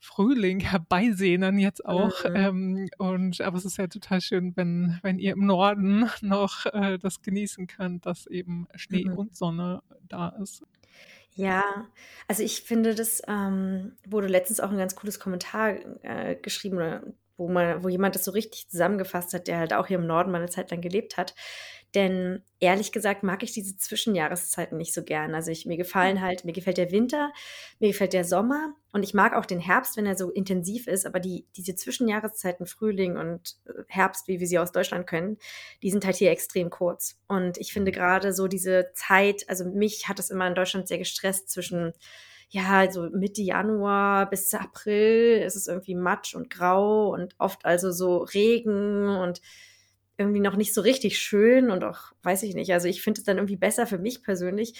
Frühling 0.04 0.58
herbeisehnen 0.58 1.60
jetzt 1.60 1.86
auch. 1.86 2.24
Mhm. 2.24 2.34
Ähm, 2.34 2.88
und 2.98 3.40
aber 3.40 3.56
es 3.56 3.64
ist 3.64 3.76
ja 3.76 3.86
total 3.86 4.20
schön, 4.20 4.52
wenn, 4.56 4.98
wenn 5.02 5.20
ihr 5.20 5.32
im 5.32 5.46
Norden 5.46 6.10
noch 6.22 6.66
äh, 6.66 6.98
das 6.98 7.22
genießen 7.22 7.68
könnt, 7.68 8.04
dass 8.04 8.26
eben 8.26 8.66
Schnee 8.74 9.04
mhm. 9.04 9.16
und 9.16 9.36
Sonne 9.36 9.80
da 10.08 10.30
ist. 10.42 10.64
Ja, 11.34 11.86
also 12.26 12.42
ich 12.42 12.62
finde, 12.62 12.96
das 12.96 13.22
ähm, 13.28 13.92
wurde 14.04 14.26
letztens 14.26 14.58
auch 14.58 14.70
ein 14.70 14.76
ganz 14.76 14.96
cooles 14.96 15.20
Kommentar 15.20 15.76
äh, 16.02 16.34
geschrieben, 16.34 17.14
wo 17.36 17.48
man, 17.48 17.82
wo 17.82 17.88
jemand 17.88 18.14
das 18.14 18.24
so 18.24 18.30
richtig 18.30 18.68
zusammengefasst 18.68 19.34
hat, 19.34 19.48
der 19.48 19.58
halt 19.58 19.72
auch 19.72 19.86
hier 19.86 19.98
im 19.98 20.06
Norden 20.06 20.30
mal 20.30 20.38
eine 20.38 20.50
Zeit 20.50 20.70
lang 20.70 20.80
gelebt 20.80 21.16
hat. 21.16 21.34
Denn 21.94 22.42
ehrlich 22.58 22.90
gesagt 22.90 23.22
mag 23.22 23.42
ich 23.42 23.52
diese 23.52 23.76
Zwischenjahreszeiten 23.76 24.78
nicht 24.78 24.94
so 24.94 25.02
gern. 25.02 25.34
Also 25.34 25.50
ich, 25.50 25.66
mir 25.66 25.76
gefallen 25.76 26.16
mhm. 26.16 26.22
halt, 26.22 26.44
mir 26.44 26.52
gefällt 26.52 26.78
der 26.78 26.90
Winter, 26.90 27.32
mir 27.80 27.88
gefällt 27.88 28.14
der 28.14 28.24
Sommer 28.24 28.74
und 28.92 29.02
ich 29.02 29.12
mag 29.12 29.34
auch 29.34 29.44
den 29.44 29.60
Herbst, 29.60 29.98
wenn 29.98 30.06
er 30.06 30.16
so 30.16 30.30
intensiv 30.30 30.86
ist. 30.86 31.04
Aber 31.04 31.20
die, 31.20 31.46
diese 31.54 31.74
Zwischenjahreszeiten, 31.74 32.66
Frühling 32.66 33.18
und 33.18 33.56
äh, 33.66 33.82
Herbst, 33.88 34.26
wie 34.26 34.40
wir 34.40 34.46
sie 34.46 34.58
aus 34.58 34.72
Deutschland 34.72 35.06
können, 35.06 35.36
die 35.82 35.90
sind 35.90 36.06
halt 36.06 36.16
hier 36.16 36.30
extrem 36.30 36.70
kurz. 36.70 37.18
Und 37.28 37.58
ich 37.58 37.74
finde 37.74 37.90
mhm. 37.90 37.96
gerade 37.96 38.32
so 38.32 38.48
diese 38.48 38.90
Zeit, 38.94 39.44
also 39.48 39.66
mich 39.66 40.08
hat 40.08 40.18
es 40.18 40.30
immer 40.30 40.46
in 40.46 40.54
Deutschland 40.54 40.88
sehr 40.88 40.98
gestresst 40.98 41.50
zwischen 41.50 41.92
ja, 42.52 42.80
also 42.80 43.08
Mitte 43.10 43.40
Januar 43.40 44.28
bis 44.28 44.52
April 44.52 45.42
ist 45.42 45.56
es 45.56 45.68
irgendwie 45.68 45.94
matsch 45.94 46.34
und 46.34 46.50
grau 46.50 47.08
und 47.08 47.34
oft 47.38 47.64
also 47.64 47.90
so 47.90 48.18
Regen 48.18 49.08
und 49.08 49.40
irgendwie 50.18 50.40
noch 50.40 50.56
nicht 50.56 50.74
so 50.74 50.82
richtig 50.82 51.18
schön 51.18 51.70
und 51.70 51.82
auch, 51.82 52.12
weiß 52.22 52.42
ich 52.42 52.54
nicht. 52.54 52.70
Also 52.74 52.88
ich 52.88 53.00
finde 53.00 53.20
es 53.20 53.24
dann 53.24 53.38
irgendwie 53.38 53.56
besser 53.56 53.86
für 53.86 53.96
mich 53.96 54.22
persönlich, 54.22 54.78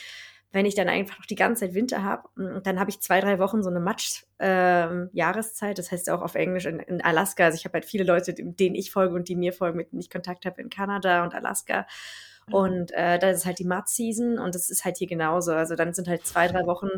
wenn 0.52 0.66
ich 0.66 0.74
dann 0.74 0.90
einfach 0.90 1.18
noch 1.18 1.24
die 1.24 1.34
ganze 1.34 1.64
Zeit 1.64 1.74
Winter 1.74 2.02
habe. 2.04 2.28
Und 2.36 2.66
dann 2.66 2.78
habe 2.78 2.90
ich 2.90 3.00
zwei, 3.00 3.20
drei 3.20 3.38
Wochen 3.38 3.62
so 3.62 3.70
eine 3.70 3.80
Matsch-Jahreszeit. 3.80 5.70
Ähm, 5.70 5.74
das 5.74 5.90
heißt 5.90 6.10
auch 6.10 6.20
auf 6.20 6.34
Englisch 6.34 6.66
in, 6.66 6.78
in 6.78 7.00
Alaska. 7.00 7.46
Also 7.46 7.56
ich 7.56 7.64
habe 7.64 7.72
halt 7.74 7.86
viele 7.86 8.04
Leute, 8.04 8.34
denen 8.34 8.74
ich 8.74 8.90
folge 8.90 9.14
und 9.14 9.28
die 9.28 9.36
mir 9.36 9.54
folgen, 9.54 9.78
mit 9.78 9.92
denen 9.92 10.00
ich 10.00 10.10
Kontakt 10.10 10.44
habe 10.44 10.60
in 10.60 10.68
Kanada 10.68 11.24
und 11.24 11.34
Alaska. 11.34 11.86
Mhm. 12.46 12.54
Und 12.54 12.92
äh, 12.92 13.18
da 13.18 13.30
ist 13.30 13.46
halt 13.46 13.58
die 13.58 13.64
Mud-Season 13.64 14.38
und 14.38 14.54
das 14.54 14.70
ist 14.70 14.84
halt 14.84 14.96
hier 14.96 15.08
genauso. 15.08 15.52
Also 15.52 15.74
dann 15.74 15.94
sind 15.94 16.08
halt 16.08 16.26
zwei, 16.26 16.48
drei 16.48 16.66
Wochen, 16.66 16.88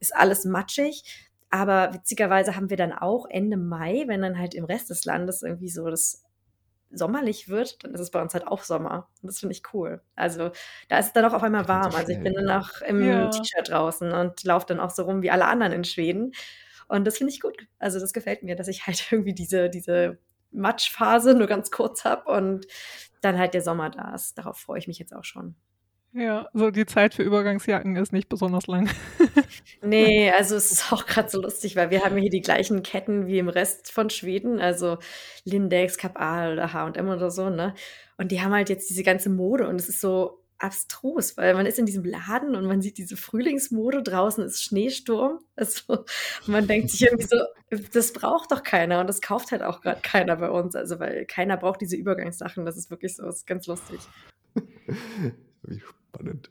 ist 0.00 0.14
alles 0.14 0.44
matschig. 0.44 1.26
Aber 1.50 1.94
witzigerweise 1.94 2.56
haben 2.56 2.70
wir 2.70 2.76
dann 2.76 2.92
auch 2.92 3.26
Ende 3.28 3.56
Mai, 3.56 4.04
wenn 4.06 4.20
dann 4.20 4.38
halt 4.38 4.54
im 4.54 4.64
Rest 4.64 4.90
des 4.90 5.04
Landes 5.04 5.42
irgendwie 5.42 5.70
so 5.70 5.88
das 5.88 6.24
sommerlich 6.90 7.48
wird, 7.48 7.84
dann 7.84 7.94
ist 7.94 8.00
es 8.00 8.10
bei 8.10 8.20
uns 8.20 8.34
halt 8.34 8.46
auch 8.46 8.62
Sommer. 8.62 9.08
Und 9.22 9.28
das 9.28 9.38
finde 9.38 9.54
ich 9.54 9.62
cool. 9.72 10.00
Also 10.14 10.50
da 10.88 10.98
ist 10.98 11.06
es 11.06 11.12
dann 11.12 11.24
auch 11.24 11.34
auf 11.34 11.42
einmal 11.42 11.68
warm. 11.68 11.94
Also 11.94 12.12
ich 12.12 12.22
bin 12.22 12.34
dann 12.34 12.50
auch 12.50 12.80
im 12.82 13.06
ja. 13.06 13.28
T-Shirt 13.28 13.68
draußen 13.68 14.12
und 14.12 14.42
laufe 14.44 14.66
dann 14.66 14.80
auch 14.80 14.90
so 14.90 15.02
rum 15.02 15.22
wie 15.22 15.30
alle 15.30 15.46
anderen 15.46 15.72
in 15.72 15.84
Schweden. 15.84 16.32
Und 16.88 17.06
das 17.06 17.18
finde 17.18 17.32
ich 17.32 17.40
gut. 17.40 17.66
Also 17.78 18.00
das 18.00 18.12
gefällt 18.12 18.42
mir, 18.42 18.56
dass 18.56 18.68
ich 18.68 18.86
halt 18.86 19.06
irgendwie 19.12 19.34
diese, 19.34 19.68
diese 19.70 20.18
Matschphase 20.50 21.34
nur 21.34 21.46
ganz 21.46 21.70
kurz 21.70 22.04
habe 22.04 22.30
und 22.30 22.66
dann 23.20 23.38
halt 23.38 23.54
der 23.54 23.62
Sommer 23.62 23.90
da 23.90 24.14
ist. 24.14 24.38
Darauf 24.38 24.58
freue 24.58 24.78
ich 24.78 24.88
mich 24.88 24.98
jetzt 24.98 25.14
auch 25.14 25.24
schon. 25.24 25.56
Ja, 26.12 26.48
so 26.54 26.70
die 26.70 26.86
Zeit 26.86 27.14
für 27.14 27.22
Übergangsjacken 27.22 27.96
ist 27.96 28.12
nicht 28.12 28.28
besonders 28.28 28.66
lang. 28.66 28.88
nee, 29.82 30.30
also 30.30 30.56
es 30.56 30.72
ist 30.72 30.90
auch 30.92 31.04
gerade 31.04 31.28
so 31.28 31.40
lustig, 31.40 31.76
weil 31.76 31.90
wir 31.90 32.02
haben 32.02 32.16
hier 32.16 32.30
die 32.30 32.40
gleichen 32.40 32.82
Ketten 32.82 33.26
wie 33.26 33.38
im 33.38 33.48
Rest 33.48 33.92
von 33.92 34.08
Schweden, 34.08 34.58
also 34.58 34.98
Lindex, 35.44 35.98
Kapal 35.98 36.54
oder 36.54 36.72
H&M 36.72 37.08
oder 37.08 37.30
so, 37.30 37.50
ne? 37.50 37.74
Und 38.16 38.32
die 38.32 38.40
haben 38.40 38.52
halt 38.52 38.70
jetzt 38.70 38.88
diese 38.88 39.02
ganze 39.02 39.28
Mode 39.28 39.68
und 39.68 39.76
es 39.76 39.88
ist 39.88 40.00
so 40.00 40.42
abstrus, 40.58 41.36
weil 41.36 41.54
man 41.54 41.66
ist 41.66 41.78
in 41.78 41.86
diesem 41.86 42.04
Laden 42.04 42.56
und 42.56 42.66
man 42.66 42.82
sieht 42.82 42.98
diese 42.98 43.16
Frühlingsmode, 43.16 44.02
draußen 44.02 44.44
ist 44.44 44.62
Schneesturm. 44.62 45.40
Also, 45.56 46.04
man 46.46 46.66
denkt 46.66 46.90
sich 46.90 47.02
irgendwie 47.02 47.26
so, 47.26 47.36
das 47.92 48.12
braucht 48.12 48.52
doch 48.52 48.62
keiner 48.62 49.00
und 49.00 49.08
das 49.08 49.20
kauft 49.20 49.52
halt 49.52 49.62
auch 49.62 49.80
gerade 49.80 50.00
keiner 50.02 50.36
bei 50.36 50.50
uns. 50.50 50.74
Also, 50.76 51.00
weil 51.00 51.26
keiner 51.26 51.56
braucht 51.56 51.80
diese 51.80 51.96
Übergangssachen. 51.96 52.64
Das 52.64 52.76
ist 52.76 52.90
wirklich 52.90 53.16
so, 53.16 53.24
das 53.24 53.38
ist 53.38 53.46
ganz 53.46 53.66
lustig. 53.66 54.00
Wie 55.62 55.80
spannend. 55.80 56.50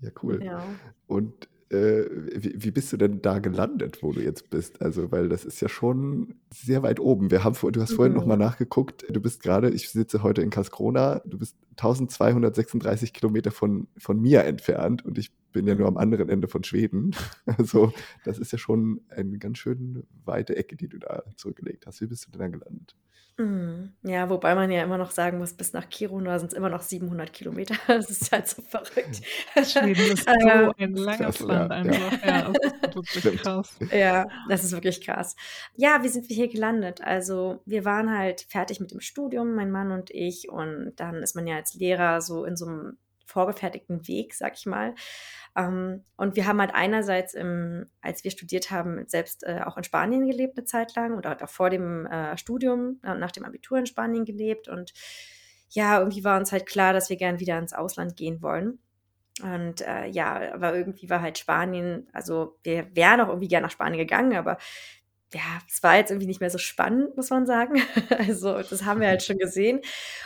Ja, 0.00 0.10
cool. 0.22 0.42
Ja. 0.42 0.62
Und 1.06 1.48
wie, 1.68 2.54
wie, 2.56 2.70
bist 2.70 2.92
du 2.92 2.96
denn 2.96 3.22
da 3.22 3.40
gelandet, 3.40 4.02
wo 4.02 4.12
du 4.12 4.20
jetzt 4.20 4.50
bist? 4.50 4.80
Also, 4.80 5.10
weil 5.10 5.28
das 5.28 5.44
ist 5.44 5.60
ja 5.60 5.68
schon 5.68 6.36
sehr 6.54 6.82
weit 6.84 7.00
oben. 7.00 7.30
Wir 7.32 7.42
haben, 7.42 7.56
du 7.72 7.80
hast 7.80 7.94
vorhin 7.94 8.12
mhm. 8.12 8.20
nochmal 8.20 8.36
nachgeguckt. 8.36 9.04
Du 9.10 9.20
bist 9.20 9.42
gerade, 9.42 9.70
ich 9.70 9.90
sitze 9.90 10.22
heute 10.22 10.42
in 10.42 10.50
Karlskrona, 10.50 11.22
du 11.24 11.38
bist 11.38 11.56
1236 11.72 13.12
Kilometer 13.12 13.50
von, 13.50 13.88
von 13.98 14.20
mir 14.20 14.44
entfernt 14.44 15.04
und 15.04 15.18
ich 15.18 15.32
bin 15.52 15.66
ja 15.66 15.74
nur 15.74 15.88
am 15.88 15.96
anderen 15.96 16.28
Ende 16.28 16.48
von 16.48 16.62
Schweden. 16.62 17.16
Also, 17.58 17.92
das 18.24 18.38
ist 18.38 18.52
ja 18.52 18.58
schon 18.58 19.00
eine 19.08 19.38
ganz 19.38 19.58
schön 19.58 20.04
weite 20.24 20.56
Ecke, 20.56 20.76
die 20.76 20.88
du 20.88 20.98
da 20.98 21.22
zurückgelegt 21.36 21.86
hast. 21.86 22.00
Wie 22.00 22.06
bist 22.06 22.26
du 22.26 22.30
denn 22.30 22.40
da 22.40 22.48
gelandet? 22.48 22.94
Mhm. 23.38 23.92
Ja, 24.02 24.30
wobei 24.30 24.54
man 24.54 24.70
ja 24.70 24.82
immer 24.82 24.96
noch 24.96 25.10
sagen 25.10 25.36
muss, 25.36 25.52
bis 25.52 25.74
nach 25.74 25.90
Kiruna 25.90 26.38
sind 26.38 26.52
es 26.52 26.54
immer 26.56 26.70
noch 26.70 26.80
700 26.80 27.32
Kilometer. 27.32 27.74
Das 27.86 28.10
ist 28.10 28.32
halt 28.32 28.48
so 28.48 28.62
verrückt. 28.62 29.20
Schweden 29.54 30.12
ist 30.12 30.24
so 30.24 30.72
ein 30.78 30.94
langes 30.94 31.40
Land 31.40 31.70
ja, 31.70 31.76
einfach. 31.76 32.24
Ja. 32.24 32.28
ja, 32.28 32.52
das 32.52 33.14
ist 33.14 33.24
wirklich 33.24 33.42
krass. 33.42 33.76
Ja, 33.92 34.28
das 34.48 34.64
ist 34.64 34.72
wirklich 34.72 35.00
krass. 35.02 35.36
Ja, 35.74 36.02
wie 36.02 36.08
sind 36.08 36.28
wir 36.28 36.36
hier 36.36 36.48
gelandet? 36.48 37.02
Also 37.02 37.60
wir 37.66 37.84
waren 37.84 38.16
halt 38.16 38.42
fertig 38.48 38.80
mit 38.80 38.92
dem 38.92 39.00
Studium, 39.00 39.54
mein 39.54 39.70
Mann 39.70 39.92
und 39.92 40.10
ich. 40.10 40.48
Und 40.48 40.94
dann 40.96 41.16
ist 41.22 41.36
man 41.36 41.46
ja 41.46 41.56
als 41.56 41.74
Lehrer 41.74 42.22
so 42.22 42.44
in 42.44 42.56
so 42.56 42.66
einem 42.66 42.96
vorgefertigten 43.26 44.06
Weg, 44.08 44.34
sag 44.34 44.54
ich 44.54 44.64
mal. 44.66 44.94
Ähm, 45.56 46.04
und 46.16 46.36
wir 46.36 46.46
haben 46.46 46.60
halt 46.60 46.74
einerseits, 46.74 47.34
im, 47.34 47.86
als 48.02 48.22
wir 48.24 48.30
studiert 48.30 48.70
haben, 48.70 49.04
selbst 49.06 49.42
äh, 49.44 49.62
auch 49.64 49.76
in 49.76 49.84
Spanien 49.84 50.26
gelebt 50.26 50.58
eine 50.58 50.66
Zeit 50.66 50.94
lang 50.94 51.16
oder 51.16 51.36
auch 51.42 51.48
vor 51.48 51.70
dem 51.70 52.06
äh, 52.06 52.36
Studium 52.36 53.00
und 53.02 53.18
nach 53.20 53.32
dem 53.32 53.44
Abitur 53.44 53.78
in 53.78 53.86
Spanien 53.86 54.24
gelebt. 54.24 54.68
Und 54.68 54.92
ja, 55.70 55.98
irgendwie 55.98 56.24
war 56.24 56.38
uns 56.38 56.52
halt 56.52 56.66
klar, 56.66 56.92
dass 56.92 57.08
wir 57.08 57.16
gern 57.16 57.40
wieder 57.40 57.58
ins 57.58 57.72
Ausland 57.72 58.16
gehen 58.16 58.42
wollen. 58.42 58.78
Und 59.42 59.82
äh, 59.82 60.06
ja, 60.06 60.54
aber 60.54 60.74
irgendwie 60.74 61.10
war 61.10 61.20
halt 61.20 61.38
Spanien, 61.38 62.08
also 62.12 62.58
wir 62.62 62.94
wären 62.94 63.20
auch 63.20 63.28
irgendwie 63.28 63.48
gern 63.48 63.62
nach 63.62 63.70
Spanien 63.70 63.98
gegangen, 63.98 64.34
aber 64.34 64.56
ja, 65.34 65.60
es 65.68 65.82
war 65.82 65.96
jetzt 65.96 66.10
irgendwie 66.10 66.28
nicht 66.28 66.40
mehr 66.40 66.50
so 66.50 66.58
spannend, 66.58 67.16
muss 67.16 67.30
man 67.30 67.46
sagen. 67.46 67.74
Also 68.18 68.62
das 68.62 68.84
haben 68.84 69.00
wir 69.00 69.08
halt 69.08 69.22
schon 69.22 69.38
gesehen. 69.38 69.80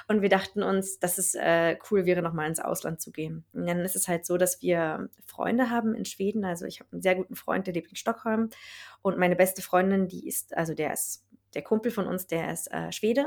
Und 0.08 0.22
wir 0.22 0.28
dachten 0.28 0.62
uns, 0.62 0.98
dass 0.98 1.18
es 1.18 1.34
äh, 1.34 1.76
cool 1.90 2.04
wäre, 2.06 2.22
nochmal 2.22 2.48
ins 2.48 2.60
Ausland 2.60 3.00
zu 3.00 3.10
gehen. 3.10 3.44
Und 3.52 3.66
dann 3.66 3.80
ist 3.80 3.96
es 3.96 4.08
halt 4.08 4.26
so, 4.26 4.36
dass 4.36 4.62
wir 4.62 5.08
Freunde 5.26 5.70
haben 5.70 5.94
in 5.94 6.04
Schweden. 6.04 6.44
Also 6.44 6.66
ich 6.66 6.80
habe 6.80 6.92
einen 6.92 7.02
sehr 7.02 7.14
guten 7.14 7.36
Freund, 7.36 7.66
der 7.66 7.74
lebt 7.74 7.90
in 7.90 7.96
Stockholm. 7.96 8.50
Und 9.02 9.18
meine 9.18 9.36
beste 9.36 9.62
Freundin, 9.62 10.08
die 10.08 10.28
ist, 10.28 10.56
also 10.56 10.74
der 10.74 10.92
ist 10.92 11.24
der 11.54 11.62
Kumpel 11.62 11.90
von 11.90 12.06
uns, 12.06 12.26
der 12.26 12.52
ist 12.52 12.70
äh, 12.70 12.92
Schwede. 12.92 13.26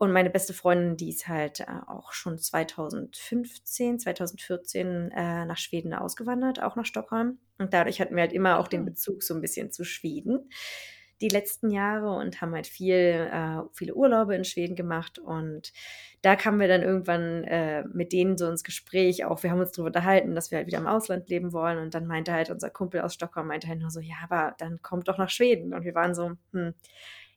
Und 0.00 0.12
meine 0.12 0.30
beste 0.30 0.54
Freundin, 0.54 0.96
die 0.96 1.10
ist 1.10 1.28
halt 1.28 1.60
äh, 1.60 1.66
auch 1.86 2.14
schon 2.14 2.38
2015, 2.38 3.98
2014 3.98 5.10
äh, 5.10 5.44
nach 5.44 5.58
Schweden 5.58 5.92
ausgewandert, 5.92 6.62
auch 6.62 6.74
nach 6.74 6.86
Stockholm. 6.86 7.38
Und 7.58 7.74
dadurch 7.74 8.00
hatten 8.00 8.16
wir 8.16 8.22
halt 8.22 8.32
immer 8.32 8.58
auch 8.58 8.68
den 8.68 8.80
hm. 8.80 8.86
Bezug 8.86 9.22
so 9.22 9.34
ein 9.34 9.42
bisschen 9.42 9.72
zu 9.72 9.84
Schweden 9.84 10.48
die 11.20 11.28
letzten 11.28 11.70
Jahre 11.70 12.12
und 12.12 12.40
haben 12.40 12.54
halt 12.54 12.66
viel, 12.66 13.28
äh, 13.30 13.60
viele 13.74 13.94
Urlaube 13.94 14.34
in 14.34 14.44
Schweden 14.44 14.74
gemacht. 14.74 15.18
Und 15.18 15.70
da 16.22 16.34
kamen 16.34 16.58
wir 16.58 16.68
dann 16.68 16.82
irgendwann 16.82 17.44
äh, 17.44 17.84
mit 17.92 18.14
denen 18.14 18.38
so 18.38 18.48
ins 18.48 18.64
Gespräch. 18.64 19.26
Auch 19.26 19.42
wir 19.42 19.50
haben 19.50 19.60
uns 19.60 19.72
darüber 19.72 19.88
unterhalten, 19.88 20.34
dass 20.34 20.50
wir 20.50 20.56
halt 20.56 20.66
wieder 20.66 20.78
im 20.78 20.86
Ausland 20.86 21.28
leben 21.28 21.52
wollen. 21.52 21.76
Und 21.76 21.94
dann 21.94 22.06
meinte 22.06 22.32
halt 22.32 22.48
unser 22.48 22.70
Kumpel 22.70 23.02
aus 23.02 23.12
Stockholm, 23.12 23.48
meinte 23.48 23.68
halt 23.68 23.80
nur 23.80 23.90
so, 23.90 24.00
ja, 24.00 24.16
aber 24.24 24.54
dann 24.56 24.80
kommt 24.80 25.08
doch 25.08 25.18
nach 25.18 25.28
Schweden. 25.28 25.74
Und 25.74 25.84
wir 25.84 25.94
waren 25.94 26.14
so, 26.14 26.32
hm, 26.52 26.72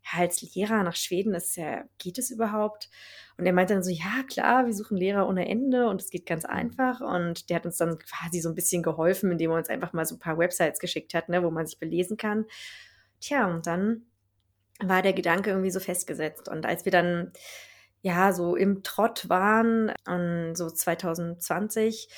ja, 0.04 0.20
als 0.20 0.42
Lehrer 0.42 0.84
nach 0.84 0.96
Schweden, 0.96 1.34
ist 1.34 1.56
ja, 1.56 1.84
geht 1.98 2.18
es 2.18 2.30
überhaupt? 2.32 2.90
Und 3.38 3.46
er 3.46 3.54
meinte 3.54 3.74
dann 3.74 3.84
so, 3.84 3.92
ja, 3.92 4.24
klar, 4.28 4.66
wir 4.66 4.74
suchen 4.74 4.98
Lehrer 4.98 5.28
ohne 5.28 5.48
Ende 5.48 5.88
und 5.88 6.02
es 6.02 6.10
geht 6.10 6.26
ganz 6.26 6.46
einfach. 6.46 7.02
Und 7.02 7.50
der 7.50 7.58
hat 7.58 7.66
uns 7.66 7.78
dann 7.78 7.98
quasi 8.00 8.42
so 8.42 8.50
ein 8.50 8.56
bisschen 8.56 8.84
geholfen, 8.84 9.32
indem 9.32 9.52
er 9.52 9.58
uns 9.58 9.70
einfach 9.70 9.94
mal 9.94 10.06
so 10.06 10.16
ein 10.16 10.20
paar 10.20 10.38
Websites 10.38 10.80
geschickt 10.80 11.14
hat, 11.14 11.30
ne, 11.30 11.44
wo 11.44 11.52
man 11.52 11.66
sich 11.66 11.80
belesen 11.80 12.18
kann. 12.18 12.46
Tja, 13.20 13.48
und 13.48 13.66
dann 13.66 14.06
war 14.80 15.02
der 15.02 15.14
Gedanke 15.14 15.52
irgendwie 15.52 15.72
so 15.72 15.80
festgesetzt. 15.80 16.50
Und 16.50 16.66
als 16.66 16.86
wir 16.86 16.92
dann 16.92 17.32
ja 18.02 18.34
so 18.34 18.56
im 18.56 18.84
Trott 18.84 19.30
waren, 19.30 19.94
und 20.06 20.56
so 20.56 20.70
2020, 20.70 22.10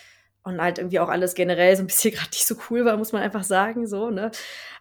und 0.44 0.62
halt 0.62 0.77
irgendwie 0.77 1.00
auch 1.00 1.10
alles 1.10 1.34
generell 1.34 1.75
so 1.75 1.84
ein 1.84 1.88
bisschen 1.88 2.13
gerade 2.15 2.30
nicht 2.30 2.48
so 2.48 2.56
cool 2.70 2.86
war, 2.86 2.98
muss 2.98 3.12
man 3.12 3.22
einfach 3.22 3.44
sagen, 3.44 3.88
so, 3.88 4.10
ne, 4.10 4.32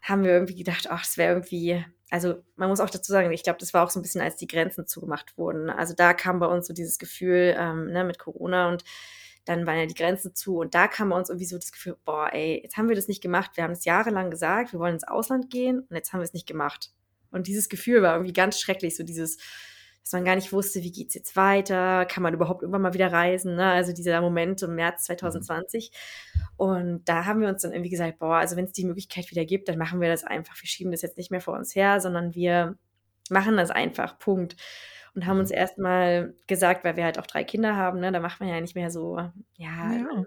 haben 0.03 0.25
wir 0.25 0.33
irgendwie 0.33 0.57
gedacht, 0.57 0.91
ach, 0.91 1.05
es 1.05 1.17
wäre 1.17 1.35
irgendwie 1.35 1.85
also 2.15 2.45
man 2.55 2.69
muss 2.69 2.79
auch 2.79 2.91
dazu 2.91 3.11
sagen, 3.11 3.33
ich 3.33 3.43
glaube, 3.43 3.59
das 3.59 3.75
war 3.75 3.83
auch 3.85 3.91
so 3.91 3.99
ein 3.99 4.03
bisschen, 4.03 4.21
als 4.21 4.37
die 4.37 4.47
Grenzen 4.47 4.87
zugemacht 4.87 5.37
wurden. 5.37 5.69
Also 5.69 5.95
da 5.95 6.15
kam 6.15 6.39
bei 6.39 6.47
uns 6.47 6.69
so 6.69 6.73
dieses 6.73 7.01
Gefühl 7.01 7.57
ähm, 7.59 7.91
ne, 7.91 8.05
mit 8.05 8.21
Corona 8.21 8.69
und 8.69 8.85
dann 9.47 9.67
waren 9.67 9.79
ja 9.79 9.87
die 9.87 9.97
Grenzen 9.97 10.33
zu 10.33 10.59
und 10.59 10.77
da 10.77 10.87
kam 10.87 11.09
bei 11.09 11.17
uns 11.17 11.29
irgendwie 11.29 11.47
so 11.47 11.57
das 11.57 11.73
Gefühl, 11.73 11.97
boah, 12.05 12.33
ey, 12.33 12.61
jetzt 12.63 12.77
haben 12.77 12.89
wir 12.89 12.95
das 12.95 13.09
nicht 13.09 13.21
gemacht. 13.21 13.57
Wir 13.57 13.65
haben 13.65 13.73
es 13.73 13.85
jahrelang 13.85 14.31
gesagt, 14.31 14.73
wir 14.73 14.79
wollen 14.79 14.95
ins 14.95 15.09
Ausland 15.09 15.51
gehen 15.51 15.81
und 15.81 15.97
jetzt 15.97 16.13
haben 16.13 16.21
wir 16.21 16.25
es 16.25 16.35
nicht 16.35 16.47
gemacht. 16.47 16.93
Und 17.33 17.49
dieses 17.49 17.69
Gefühl 17.69 18.01
war 18.01 18.15
irgendwie 18.15 18.33
ganz 18.33 18.61
schrecklich, 18.61 18.95
so 18.95 19.03
dieses, 19.03 19.39
dass 20.05 20.13
man 20.13 20.25
gar 20.27 20.35
nicht 20.35 20.53
wusste, 20.53 20.83
wie 20.83 20.93
geht's 20.93 21.15
jetzt 21.15 21.35
weiter, 21.35 22.05
kann 22.05 22.23
man 22.23 22.35
überhaupt 22.35 22.61
irgendwann 22.61 22.83
mal 22.83 22.93
wieder 22.93 23.11
reisen, 23.11 23.57
ne? 23.57 23.71
also 23.71 23.95
dieser 23.95 24.21
Moment 24.21 24.61
im 24.63 24.75
März 24.75 25.05
2020. 25.05 25.91
Mhm. 26.35 26.41
Und 26.59 27.09
da 27.09 27.25
haben 27.25 27.41
wir 27.41 27.49
uns 27.49 27.63
dann 27.63 27.73
irgendwie 27.73 27.89
gesagt, 27.91 28.19
boah, 28.19 28.37
also 28.37 28.55
wenn 28.57 28.67
es 28.67 28.73
die 28.73 28.85
Möglichkeit 28.85 29.31
wieder 29.31 29.47
gibt, 29.47 29.67
dann 29.67 29.79
machen 29.79 30.03
wir 30.03 30.09
das 30.09 30.23
einfach. 30.23 30.61
Wir 30.61 30.69
schieben 30.69 30.93
das 30.93 31.01
jetzt 31.01 31.17
nicht 31.17 31.31
mehr 31.31 31.41
vor 31.41 31.55
uns 31.55 31.75
her, 31.75 32.01
sondern 32.01 32.35
wir 32.35 32.77
machen 33.31 33.57
das 33.57 33.71
einfach, 33.71 34.19
Punkt. 34.19 34.57
Und 35.15 35.25
haben 35.25 35.39
uns 35.39 35.51
mhm. 35.51 35.57
erstmal 35.57 36.35
gesagt, 36.49 36.85
weil 36.85 36.97
wir 36.97 37.05
halt 37.05 37.19
auch 37.19 37.27
drei 37.27 37.43
Kinder 37.43 37.75
haben, 37.75 38.01
ne, 38.01 38.13
da 38.13 38.21
macht 38.21 38.41
man 38.41 38.51
ja 38.51 38.61
nicht 38.61 38.75
mehr 38.75 38.91
so, 38.91 39.17
ja, 39.57 39.93
ja. 39.93 40.25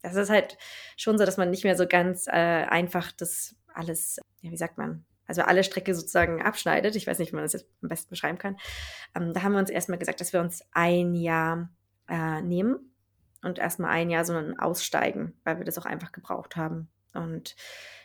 das 0.00 0.16
ist 0.16 0.30
halt 0.30 0.56
schon 0.96 1.18
so, 1.18 1.26
dass 1.26 1.36
man 1.36 1.50
nicht 1.50 1.64
mehr 1.64 1.76
so 1.76 1.86
ganz 1.86 2.28
äh, 2.28 2.30
einfach 2.30 3.12
das 3.12 3.56
alles, 3.74 4.18
ja, 4.40 4.50
wie 4.50 4.56
sagt 4.56 4.78
man, 4.78 5.04
also 5.28 5.42
alle 5.42 5.62
Strecke 5.62 5.94
sozusagen 5.94 6.42
abschneidet. 6.42 6.96
Ich 6.96 7.06
weiß 7.06 7.18
nicht, 7.18 7.32
wie 7.32 7.36
man 7.36 7.44
das 7.44 7.52
jetzt 7.52 7.68
am 7.82 7.88
besten 7.88 8.10
beschreiben 8.10 8.38
kann. 8.38 8.56
Ähm, 9.14 9.32
da 9.32 9.42
haben 9.42 9.52
wir 9.52 9.60
uns 9.60 9.70
erstmal 9.70 9.98
gesagt, 9.98 10.20
dass 10.20 10.32
wir 10.32 10.40
uns 10.40 10.64
ein 10.72 11.14
Jahr 11.14 11.68
äh, 12.08 12.40
nehmen 12.40 12.92
und 13.42 13.58
erstmal 13.58 13.90
ein 13.90 14.10
Jahr 14.10 14.24
so 14.24 14.32
ein 14.32 14.58
Aussteigen, 14.58 15.34
weil 15.44 15.58
wir 15.58 15.64
das 15.64 15.78
auch 15.78 15.86
einfach 15.86 16.10
gebraucht 16.10 16.56
haben. 16.56 16.88
Und 17.14 17.54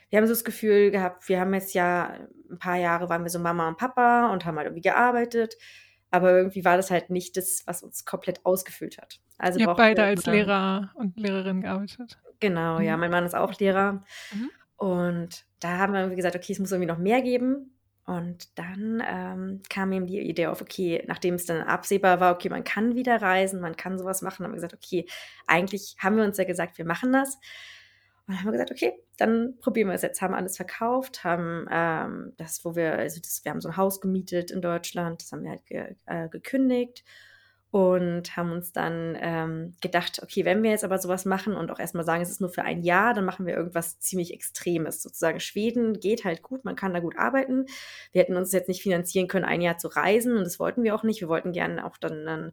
wir 0.10 0.18
haben 0.18 0.28
so 0.28 0.34
das 0.34 0.44
Gefühl 0.44 0.92
gehabt, 0.92 1.28
wir 1.28 1.40
haben 1.40 1.54
jetzt 1.54 1.74
ja 1.74 2.14
ein 2.52 2.60
paar 2.60 2.76
Jahre 2.76 3.10
waren 3.10 3.24
wir 3.24 3.30
so 3.30 3.40
Mama 3.40 3.68
und 3.68 3.78
Papa 3.78 4.32
und 4.32 4.46
haben 4.46 4.58
halt 4.58 4.68
irgendwie 4.68 4.82
gearbeitet. 4.82 5.58
Aber 6.12 6.32
irgendwie 6.32 6.64
war 6.64 6.78
das 6.78 6.92
halt 6.92 7.10
nicht 7.10 7.38
das, 7.38 7.64
was 7.66 7.82
uns 7.82 8.06
komplett 8.06 8.46
ausgefüllt 8.46 9.00
hat. 9.00 9.20
Also 9.40 9.60
Ihr 9.60 9.66
habt 9.66 9.78
beide 9.78 10.04
als 10.04 10.28
Lehrer 10.28 10.92
und 10.94 11.18
Lehrerin 11.18 11.62
gearbeitet. 11.62 12.20
Genau, 12.40 12.78
mhm. 12.78 12.86
ja. 12.86 12.98
Mein 12.98 13.10
Mann 13.10 13.26
ist 13.26 13.34
auch 13.34 13.58
Lehrer. 13.58 14.04
Mhm. 14.32 14.52
Und 14.84 15.46
da 15.62 15.78
haben 15.78 15.94
wir 15.94 16.10
gesagt, 16.14 16.36
okay, 16.36 16.52
es 16.52 16.60
muss 16.60 16.74
irgendwie 16.74 16.92
noch 16.92 16.98
mehr 16.98 17.22
geben. 17.22 17.74
Und 18.06 18.60
dann 18.60 19.02
ähm, 19.08 19.62
kam 19.70 19.94
ihm 19.94 20.08
die 20.08 20.20
Idee 20.20 20.48
auf, 20.48 20.62
okay, 20.62 21.02
nachdem 21.08 21.36
es 21.36 21.46
dann 21.46 21.62
absehbar 21.62 22.20
war, 22.20 22.34
okay, 22.34 22.50
man 22.50 22.66
kann 22.66 22.94
wieder 22.94 23.22
reisen, 23.22 23.62
man 23.62 23.78
kann 23.78 23.98
sowas 23.98 24.22
machen, 24.22 24.44
haben 24.44 24.52
wir 24.52 24.56
gesagt, 24.56 24.74
okay, 24.74 25.06
eigentlich 25.48 25.96
haben 26.00 26.18
wir 26.18 26.26
uns 26.26 26.38
ja 26.38 26.44
gesagt, 26.44 26.78
wir 26.78 26.84
machen 26.84 27.14
das. 27.14 27.36
Und 27.36 28.34
dann 28.34 28.40
haben 28.40 28.48
wir 28.48 28.52
gesagt, 28.52 28.72
okay, 28.72 28.92
dann 29.16 29.58
probieren 29.62 29.88
wir 29.88 29.96
es 29.96 30.02
jetzt. 30.02 30.22
Haben 30.22 30.34
alles 30.34 30.58
verkauft, 30.58 31.24
haben 31.24 31.66
ähm, 31.72 32.34
das, 32.36 32.66
wo 32.66 32.76
wir, 32.76 32.98
also 32.98 33.22
das, 33.22 33.46
wir 33.46 33.52
haben 33.54 33.62
so 33.62 33.70
ein 33.70 33.78
Haus 33.78 34.02
gemietet 34.02 34.52
in 34.52 34.62
Deutschland, 34.62 35.22
das 35.22 35.32
haben 35.32 35.44
wir 35.44 35.52
halt 35.52 35.66
ge, 35.66 35.96
äh, 36.08 36.28
gekündigt 36.28 37.06
und 37.74 38.38
haben 38.38 38.52
uns 38.52 38.72
dann 38.72 39.18
ähm, 39.20 39.74
gedacht, 39.82 40.20
okay, 40.22 40.46
wenn 40.46 40.62
wir 40.62 40.70
jetzt 40.70 40.84
aber 40.84 41.00
sowas 41.00 41.26
machen 41.26 41.56
und 41.56 41.72
auch 41.72 41.80
erstmal 41.80 42.06
sagen, 42.06 42.22
es 42.22 42.30
ist 42.30 42.40
nur 42.40 42.52
für 42.52 42.62
ein 42.62 42.84
Jahr, 42.84 43.16
dann 43.16 43.26
machen 43.26 43.48
wir 43.48 43.56
irgendwas 43.56 44.00
ziemlich 44.00 44.32
Extremes. 44.32 45.02
Sozusagen 45.02 45.40
Schweden 45.40 46.00
geht 46.00 46.24
halt 46.24 46.44
gut, 46.44 46.66
man 46.66 46.76
kann 46.76 46.94
da 46.94 47.00
gut 47.00 47.18
arbeiten. 47.18 47.66
Wir 48.12 48.22
hätten 48.22 48.38
uns 48.38 48.52
jetzt 48.52 48.68
nicht 48.68 48.84
finanzieren 48.84 49.28
können, 49.28 49.44
ein 49.44 49.60
Jahr 49.60 49.80
zu 49.80 49.88
reisen 49.88 50.38
und 50.38 50.44
das 50.44 50.60
wollten 50.60 50.84
wir 50.84 50.94
auch 50.94 51.02
nicht. 51.02 51.20
Wir 51.22 51.30
wollten 51.30 51.52
gerne 51.52 51.84
auch 51.84 51.98
dann 51.98 52.28
einen 52.28 52.52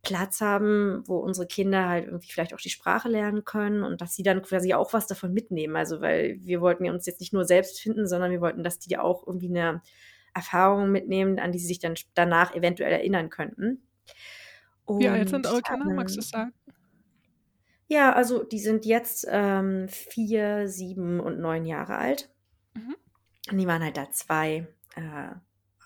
Platz 0.00 0.40
haben, 0.40 1.02
wo 1.06 1.18
unsere 1.18 1.46
Kinder 1.46 1.90
halt 1.90 2.06
irgendwie 2.06 2.32
vielleicht 2.32 2.54
auch 2.54 2.60
die 2.60 2.70
Sprache 2.70 3.10
lernen 3.10 3.44
können 3.44 3.82
und 3.82 4.00
dass 4.00 4.14
sie 4.14 4.22
dann 4.22 4.40
quasi 4.40 4.72
auch 4.72 4.94
was 4.94 5.06
davon 5.06 5.34
mitnehmen. 5.34 5.76
Also, 5.76 6.00
weil 6.00 6.38
wir 6.40 6.62
wollten 6.62 6.88
uns 6.88 7.04
jetzt 7.04 7.20
nicht 7.20 7.34
nur 7.34 7.44
selbst 7.44 7.78
finden, 7.78 8.08
sondern 8.08 8.30
wir 8.30 8.40
wollten, 8.40 8.64
dass 8.64 8.78
die 8.78 8.96
auch 8.96 9.26
irgendwie 9.26 9.50
eine 9.50 9.82
Erfahrung 10.32 10.90
mitnehmen, 10.90 11.38
an 11.38 11.52
die 11.52 11.58
sie 11.58 11.66
sich 11.66 11.78
dann 11.78 11.96
danach 12.14 12.54
eventuell 12.54 12.92
erinnern 12.92 13.28
könnten. 13.28 13.82
Wie 14.98 15.08
alt 15.08 15.28
sind 15.28 15.46
eure 15.46 15.62
Kinder, 15.62 15.94
magst 15.94 16.16
du 16.16 16.20
sagen? 16.20 16.52
Ja, 17.86 18.12
also 18.12 18.44
die 18.44 18.60
sind 18.60 18.86
jetzt 18.86 19.26
ähm, 19.28 19.88
vier, 19.88 20.68
sieben 20.68 21.18
und 21.18 21.40
neun 21.40 21.64
Jahre 21.64 21.96
alt. 21.96 22.30
Mhm. 22.74 22.94
Und 23.50 23.58
die 23.58 23.66
waren 23.66 23.82
halt 23.82 23.96
da 23.96 24.10
zwei, 24.12 24.68
äh, 24.94 25.32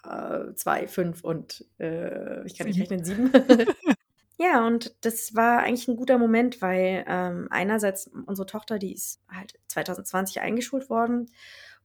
äh, 0.06 0.54
zwei, 0.54 0.86
fünf 0.86 1.24
und 1.24 1.64
äh, 1.78 2.44
ich 2.46 2.58
kann 2.58 2.66
nicht 2.66 2.78
rechnen, 2.78 3.04
sieben. 3.04 3.32
ja, 4.38 4.66
und 4.66 4.94
das 5.00 5.34
war 5.34 5.60
eigentlich 5.60 5.88
ein 5.88 5.96
guter 5.96 6.18
Moment, 6.18 6.60
weil 6.60 7.06
ähm, 7.08 7.48
einerseits 7.50 8.10
unsere 8.26 8.46
Tochter, 8.46 8.78
die 8.78 8.92
ist 8.92 9.22
halt 9.28 9.54
2020 9.68 10.40
eingeschult 10.40 10.90
worden 10.90 11.30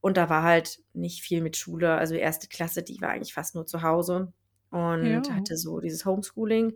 und 0.02 0.18
da 0.18 0.28
war 0.28 0.42
halt 0.42 0.82
nicht 0.92 1.22
viel 1.22 1.40
mit 1.40 1.56
Schule. 1.56 1.94
Also 1.94 2.14
erste 2.14 2.46
Klasse, 2.48 2.82
die 2.82 3.00
war 3.00 3.08
eigentlich 3.08 3.32
fast 3.32 3.54
nur 3.54 3.64
zu 3.64 3.80
Hause 3.80 4.34
und 4.70 5.06
ja. 5.06 5.34
hatte 5.34 5.56
so 5.56 5.80
dieses 5.80 6.04
Homeschooling. 6.04 6.74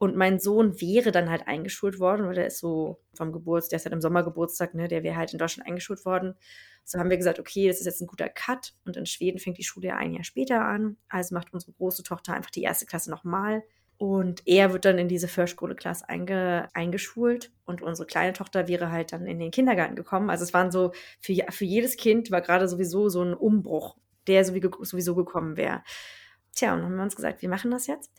Und 0.00 0.14
mein 0.14 0.38
Sohn 0.38 0.80
wäre 0.80 1.10
dann 1.10 1.28
halt 1.28 1.48
eingeschult 1.48 1.98
worden, 1.98 2.26
weil 2.26 2.36
der 2.36 2.46
ist 2.46 2.58
so 2.58 3.00
vom 3.14 3.32
Geburtstag, 3.32 3.70
der 3.70 3.76
ist 3.78 3.84
halt 3.84 3.94
im 3.94 4.00
Sommer 4.00 4.22
Geburtstag, 4.22 4.74
ne, 4.74 4.86
der 4.86 5.02
wäre 5.02 5.16
halt 5.16 5.32
in 5.32 5.38
Deutschland 5.38 5.68
eingeschult 5.68 6.04
worden. 6.04 6.34
So 6.84 7.00
haben 7.00 7.10
wir 7.10 7.16
gesagt, 7.16 7.40
okay, 7.40 7.66
das 7.66 7.80
ist 7.80 7.86
jetzt 7.86 8.00
ein 8.00 8.06
guter 8.06 8.28
Cut. 8.28 8.74
Und 8.84 8.96
in 8.96 9.06
Schweden 9.06 9.40
fängt 9.40 9.58
die 9.58 9.64
Schule 9.64 9.88
ja 9.88 9.96
ein 9.96 10.14
Jahr 10.14 10.24
später 10.24 10.60
an. 10.60 10.96
Also 11.08 11.34
macht 11.34 11.52
unsere 11.52 11.72
große 11.72 12.04
Tochter 12.04 12.32
einfach 12.32 12.50
die 12.50 12.62
erste 12.62 12.86
Klasse 12.86 13.10
nochmal. 13.10 13.64
Und 13.98 14.42
er 14.46 14.72
wird 14.72 14.84
dann 14.84 14.96
in 14.96 15.08
diese 15.08 15.26
Förschule-Klasse 15.26 16.08
einge, 16.08 16.68
eingeschult 16.72 17.50
und 17.64 17.82
unsere 17.82 18.06
kleine 18.06 18.32
Tochter 18.32 18.68
wäre 18.68 18.92
halt 18.92 19.12
dann 19.12 19.26
in 19.26 19.40
den 19.40 19.50
Kindergarten 19.50 19.96
gekommen. 19.96 20.30
Also 20.30 20.44
es 20.44 20.54
waren 20.54 20.70
so, 20.70 20.92
für, 21.20 21.34
für 21.50 21.64
jedes 21.64 21.96
Kind 21.96 22.30
war 22.30 22.40
gerade 22.40 22.68
sowieso 22.68 23.08
so 23.08 23.22
ein 23.22 23.34
Umbruch, 23.34 23.96
der 24.28 24.44
sowieso 24.44 25.16
gekommen 25.16 25.56
wäre. 25.56 25.82
Tja, 26.58 26.74
und 26.74 26.80
dann 26.80 26.86
haben 26.86 26.96
wir 26.96 27.02
uns 27.04 27.14
gesagt, 27.14 27.40
wir 27.40 27.48
machen 27.48 27.70
das 27.70 27.86
jetzt 27.86 28.10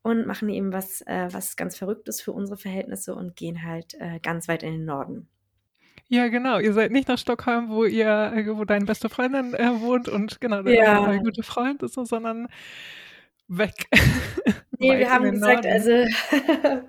und 0.00 0.26
machen 0.26 0.48
eben 0.48 0.72
was, 0.72 1.02
äh, 1.02 1.28
was 1.30 1.56
ganz 1.56 1.76
Verrücktes 1.76 2.22
für 2.22 2.32
unsere 2.32 2.56
Verhältnisse 2.56 3.14
und 3.14 3.36
gehen 3.36 3.64
halt 3.64 3.94
äh, 4.00 4.18
ganz 4.20 4.48
weit 4.48 4.62
in 4.62 4.72
den 4.72 4.84
Norden. 4.86 5.28
Ja, 6.08 6.28
genau. 6.28 6.58
Ihr 6.58 6.72
seid 6.72 6.90
nicht 6.90 7.08
nach 7.08 7.18
Stockholm, 7.18 7.68
wo 7.68 7.84
ihr, 7.84 8.32
äh, 8.34 8.56
wo 8.56 8.64
deine 8.64 8.86
beste 8.86 9.10
Freundin 9.10 9.52
äh, 9.52 9.80
wohnt 9.80 10.08
und 10.08 10.40
genau, 10.40 10.62
ja. 10.62 11.04
dein 11.04 11.22
gute 11.22 11.42
Freund 11.42 11.82
ist, 11.82 11.92
so, 11.92 12.04
sondern 12.04 12.48
weg. 13.48 13.74
Nee, 14.78 14.98
wir 14.98 15.10
haben 15.12 15.30
gesagt, 15.30 15.62
Norden. 15.62 15.72
also 15.72 15.92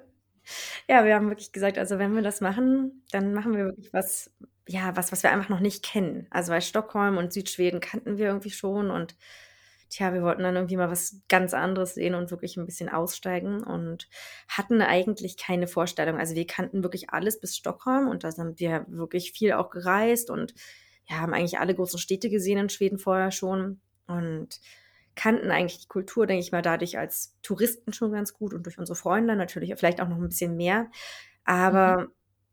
ja, 0.90 1.06
wir 1.06 1.14
haben 1.14 1.30
wirklich 1.30 1.52
gesagt, 1.52 1.78
also 1.78 2.00
wenn 2.00 2.16
wir 2.16 2.24
das 2.24 2.42
machen, 2.42 3.04
dann 3.12 3.36
machen 3.36 3.56
wir 3.56 3.66
wirklich 3.66 3.94
was, 3.94 4.34
ja, 4.68 4.96
was, 4.96 5.12
was 5.12 5.22
wir 5.22 5.30
einfach 5.30 5.50
noch 5.50 5.60
nicht 5.60 5.86
kennen. 5.86 6.26
Also 6.32 6.52
weil 6.52 6.64
Stockholm 6.64 7.18
und 7.18 7.34
Südschweden 7.34 7.82
kannten 7.82 8.18
wir 8.18 8.26
irgendwie 8.26 8.50
schon 8.50 8.90
und 8.90 9.16
tja, 9.94 10.14
wir 10.14 10.24
wollten 10.24 10.44
dann 10.44 10.56
irgendwie 10.56 10.78
mal 10.78 10.90
was 10.90 11.22
ganz 11.30 11.54
anderes 11.54 11.94
sehen 11.94 12.16
und 12.16 12.32
wirklich 12.32 12.58
ein 12.58 12.66
bisschen 12.66 12.90
aussteigen 12.90 13.64
und 13.64 14.10
hatten 14.48 14.82
eigentlich 14.82 15.38
keine 15.38 15.68
Vorstellung. 15.68 16.18
Also 16.18 16.36
wir 16.36 16.48
kannten 16.48 16.84
wirklich 16.84 17.12
alles 17.12 17.40
bis 17.40 17.56
Stockholm 17.56 18.08
und 18.08 18.24
da 18.24 18.32
sind 18.32 18.60
wir 18.60 18.86
wirklich 18.88 19.32
viel 19.32 19.54
auch 19.54 19.70
gereist 19.70 20.30
und 20.30 20.54
ja, 21.06 21.18
haben 21.18 21.34
eigentlich 21.34 21.60
alle 21.60 21.76
großen 21.76 22.00
Städte 22.00 22.30
gesehen 22.30 22.58
in 22.58 22.70
Schweden 22.70 22.98
vorher 22.98 23.32
schon 23.32 23.82
und 24.08 24.60
kannten 25.16 25.52
eigentlich 25.52 25.82
die 25.82 25.88
Kultur, 25.88 26.26
denke 26.26 26.44
ich 26.44 26.52
mal, 26.52 26.64
dadurch 26.64 26.98
als 26.98 27.38
Touristen 27.44 27.94
schon 27.94 28.12
ganz 28.12 28.34
gut 28.34 28.54
und 28.54 28.66
durch 28.66 28.80
unsere 28.80 28.96
Freunde 28.96 29.36
natürlich 29.36 29.72
vielleicht 29.76 30.02
auch 30.02 30.08
noch 30.08 30.18
ein 30.18 30.30
bisschen 30.30 30.56
mehr. 30.56 30.90
Aber 31.46 32.04
mhm. 32.04 32.12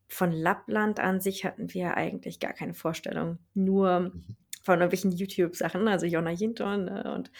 von 0.08 0.30
Lappland 0.32 1.00
an 1.00 1.20
sich 1.20 1.46
hatten 1.46 1.72
wir 1.72 1.96
eigentlich 1.96 2.38
gar 2.38 2.52
keine 2.52 2.74
Vorstellung. 2.74 3.38
Nur 3.54 4.00
mhm 4.00 4.36
von 4.62 4.80
irgendwelchen 4.80 5.12
YouTube-Sachen, 5.12 5.88
also 5.88 6.06
Jonna 6.06 6.30
Jinton 6.30 6.88
äh, 6.88 7.08
und 7.08 7.30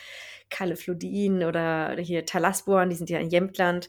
Kalle 0.48 0.76
Flodin 0.76 1.44
oder, 1.44 1.90
oder 1.92 2.02
hier 2.02 2.24
Talasborn, 2.26 2.90
die 2.90 2.96
sind 2.96 3.11
ja 3.11 3.18
in 3.18 3.30
Jämtland. 3.30 3.88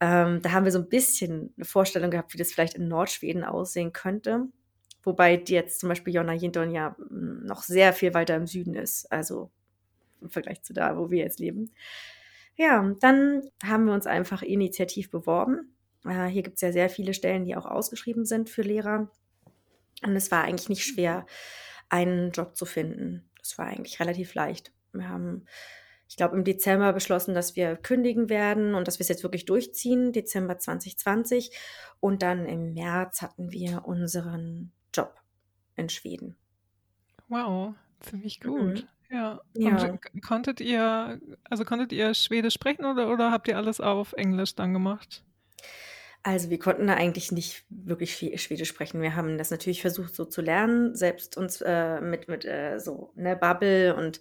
Ähm, 0.00 0.40
da 0.42 0.52
haben 0.52 0.64
wir 0.64 0.72
so 0.72 0.78
ein 0.78 0.88
bisschen 0.88 1.52
eine 1.56 1.66
Vorstellung 1.66 2.10
gehabt, 2.10 2.32
wie 2.32 2.38
das 2.38 2.52
vielleicht 2.52 2.74
in 2.74 2.88
Nordschweden 2.88 3.44
aussehen 3.44 3.92
könnte. 3.92 4.46
Wobei 5.02 5.36
die 5.36 5.54
jetzt 5.54 5.80
zum 5.80 5.88
Beispiel 5.88 6.14
Jonna 6.14 6.34
Jinton 6.34 6.70
ja 6.70 6.96
hm, 6.96 7.44
noch 7.44 7.62
sehr 7.62 7.92
viel 7.92 8.14
weiter 8.14 8.36
im 8.36 8.46
Süden 8.46 8.74
ist, 8.74 9.10
also 9.12 9.50
im 10.20 10.30
Vergleich 10.30 10.62
zu 10.62 10.72
da, 10.72 10.96
wo 10.96 11.10
wir 11.10 11.18
jetzt 11.18 11.40
leben. 11.40 11.72
Ja, 12.56 12.94
dann 13.00 13.42
haben 13.64 13.86
wir 13.86 13.94
uns 13.94 14.06
einfach 14.06 14.42
initiativ 14.42 15.10
beworben. 15.10 15.74
Äh, 16.04 16.26
hier 16.26 16.42
gibt 16.42 16.56
es 16.56 16.60
ja 16.62 16.72
sehr 16.72 16.90
viele 16.90 17.14
Stellen, 17.14 17.44
die 17.44 17.56
auch 17.56 17.66
ausgeschrieben 17.66 18.24
sind 18.24 18.50
für 18.50 18.62
Lehrer. 18.62 19.10
Und 20.02 20.16
es 20.16 20.30
war 20.30 20.44
eigentlich 20.44 20.68
nicht 20.68 20.84
schwer, 20.84 21.26
einen 21.90 22.30
Job 22.30 22.56
zu 22.56 22.64
finden. 22.64 23.28
Das 23.38 23.58
war 23.58 23.66
eigentlich 23.66 24.00
relativ 24.00 24.34
leicht. 24.34 24.72
Wir 24.92 25.08
haben, 25.08 25.44
ich 26.08 26.16
glaube, 26.16 26.36
im 26.36 26.44
Dezember 26.44 26.92
beschlossen, 26.92 27.34
dass 27.34 27.56
wir 27.56 27.76
kündigen 27.76 28.28
werden 28.28 28.74
und 28.74 28.88
dass 28.88 28.98
wir 28.98 29.02
es 29.02 29.08
jetzt 29.08 29.22
wirklich 29.22 29.44
durchziehen, 29.44 30.12
Dezember 30.12 30.58
2020. 30.58 31.56
Und 32.00 32.22
dann 32.22 32.46
im 32.46 32.72
März 32.72 33.22
hatten 33.22 33.52
wir 33.52 33.84
unseren 33.84 34.72
Job 34.94 35.20
in 35.76 35.88
Schweden. 35.88 36.36
Wow, 37.28 37.74
ziemlich 38.00 38.40
gut. 38.40 38.60
Mhm. 38.60 38.88
Ja. 39.10 39.40
ja. 39.54 39.98
konntet 40.24 40.60
ihr, 40.60 41.20
also 41.48 41.64
konntet 41.64 41.92
ihr 41.92 42.14
Schwedisch 42.14 42.54
sprechen 42.54 42.84
oder, 42.84 43.10
oder 43.10 43.32
habt 43.32 43.48
ihr 43.48 43.56
alles 43.56 43.80
auf 43.80 44.12
Englisch 44.12 44.54
dann 44.54 44.72
gemacht? 44.72 45.24
Also 46.22 46.50
wir 46.50 46.58
konnten 46.58 46.86
da 46.86 46.94
eigentlich 46.94 47.32
nicht 47.32 47.64
wirklich 47.70 48.16
Schwedisch 48.16 48.68
sprechen. 48.68 49.00
Wir 49.00 49.16
haben 49.16 49.38
das 49.38 49.50
natürlich 49.50 49.80
versucht 49.80 50.14
so 50.14 50.26
zu 50.26 50.42
lernen, 50.42 50.94
selbst 50.94 51.36
uns 51.36 51.62
äh, 51.62 52.00
mit, 52.00 52.28
mit 52.28 52.44
äh, 52.44 52.78
so 52.78 53.12
ne 53.14 53.36
Bubble 53.36 53.96
und 53.96 54.20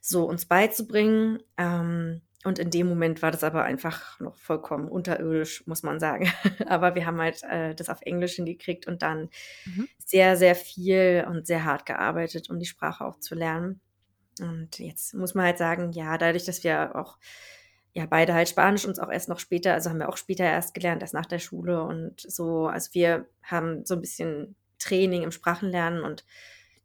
so 0.00 0.24
uns 0.24 0.46
beizubringen. 0.46 1.42
Ähm, 1.56 2.22
und 2.44 2.60
in 2.60 2.70
dem 2.70 2.86
Moment 2.86 3.22
war 3.22 3.32
das 3.32 3.42
aber 3.42 3.64
einfach 3.64 4.20
noch 4.20 4.36
vollkommen 4.36 4.88
unterirdisch, 4.88 5.66
muss 5.66 5.82
man 5.82 5.98
sagen. 5.98 6.30
aber 6.68 6.94
wir 6.94 7.04
haben 7.04 7.20
halt 7.20 7.42
äh, 7.42 7.74
das 7.74 7.88
auf 7.88 8.02
Englisch 8.02 8.34
hingekriegt 8.34 8.86
und 8.86 9.02
dann 9.02 9.30
mhm. 9.64 9.88
sehr, 9.98 10.36
sehr 10.36 10.54
viel 10.54 11.26
und 11.28 11.48
sehr 11.48 11.64
hart 11.64 11.86
gearbeitet, 11.86 12.48
um 12.48 12.60
die 12.60 12.66
Sprache 12.66 13.04
auch 13.04 13.18
zu 13.18 13.34
lernen. 13.34 13.80
Und 14.40 14.78
jetzt 14.78 15.14
muss 15.14 15.34
man 15.34 15.46
halt 15.46 15.58
sagen, 15.58 15.90
ja, 15.90 16.16
dadurch, 16.18 16.44
dass 16.44 16.62
wir 16.62 16.94
auch 16.94 17.18
ja, 17.96 18.04
beide 18.04 18.34
halt 18.34 18.46
Spanisch 18.46 18.84
und 18.84 19.00
auch 19.00 19.10
erst 19.10 19.30
noch 19.30 19.38
später, 19.38 19.72
also 19.72 19.88
haben 19.88 19.98
wir 19.98 20.10
auch 20.10 20.18
später 20.18 20.44
erst 20.44 20.74
gelernt, 20.74 21.00
erst 21.00 21.14
nach 21.14 21.24
der 21.24 21.38
Schule 21.38 21.82
und 21.82 22.20
so. 22.20 22.66
Also 22.66 22.92
wir 22.92 23.26
haben 23.42 23.86
so 23.86 23.94
ein 23.94 24.02
bisschen 24.02 24.54
Training 24.78 25.22
im 25.22 25.30
Sprachenlernen 25.30 26.02
und 26.02 26.26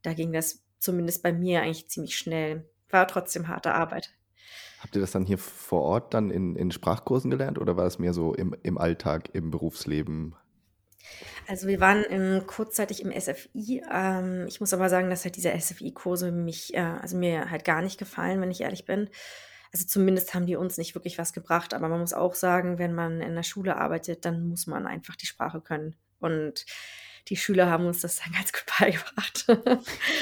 da 0.04 0.13
ging 0.13 0.32
das 0.32 0.63
zumindest 0.80 1.21
bei 1.21 1.34
mir 1.34 1.63
eigentlich 1.63 1.89
ziemlich 1.89 2.17
schnell. 2.17 2.65
War 2.89 3.10
trotzdem 3.10 3.50
harte 3.50 3.74
Arbeit. 3.74 4.13
Habt 4.80 4.95
ihr 4.95 5.02
das 5.02 5.12
dann 5.12 5.26
hier 5.26 5.38
vor 5.38 5.82
Ort 5.82 6.13
dann 6.13 6.32
in, 6.32 6.56
in 6.56 6.71
Sprachkursen 6.71 7.30
gelernt 7.30 7.60
oder 7.60 7.76
war 7.76 7.86
es 7.86 8.00
mehr 8.00 8.13
so 8.13 8.34
im, 8.34 8.56
im 8.63 8.78
Alltag, 8.78 9.32
im 9.34 9.52
Berufsleben? 9.52 10.38
Also 11.45 11.67
wir 11.67 11.82
waren 11.82 12.06
im, 12.06 12.47
kurzzeitig 12.47 13.04
im 13.04 13.12
SFI. 13.12 13.84
Ähm, 13.93 14.45
ich 14.47 14.62
muss 14.62 14.74
aber 14.74 14.88
sagen, 14.88 15.10
dass 15.10 15.26
halt 15.26 15.36
diese 15.36 15.52
SFI-Kurse 15.52 16.32
mich, 16.32 16.74
äh, 16.74 16.80
also 16.80 17.17
mir 17.17 17.52
halt 17.52 17.65
gar 17.65 17.82
nicht 17.82 17.97
gefallen, 17.97 18.39
wenn 18.39 18.52
ich 18.52 18.62
ehrlich 18.62 18.86
bin. 18.86 19.10
Also 19.73 19.86
zumindest 19.88 20.34
haben 20.34 20.45
die 20.45 20.55
uns 20.55 20.77
nicht 20.77 20.95
wirklich 20.95 21.17
was 21.17 21.34
gebracht. 21.34 21.73
Aber 21.73 21.88
man 21.88 21.99
muss 21.99 22.13
auch 22.13 22.36
sagen, 22.36 22.77
wenn 22.77 22.93
man 22.93 23.21
in 23.21 23.36
der 23.36 23.43
Schule 23.43 23.77
arbeitet, 23.77 24.25
dann 24.25 24.47
muss 24.47 24.67
man 24.67 24.86
einfach 24.88 25.15
die 25.15 25.25
Sprache 25.25 25.62
können. 25.62 25.95
Und 26.19 26.65
die 27.27 27.38
Schüler 27.38 27.69
haben 27.69 27.86
uns 27.86 28.01
das 28.01 28.17
dann 28.17 28.34
ganz 28.34 28.51
gut 28.51 28.65
beigebracht. 28.79 29.45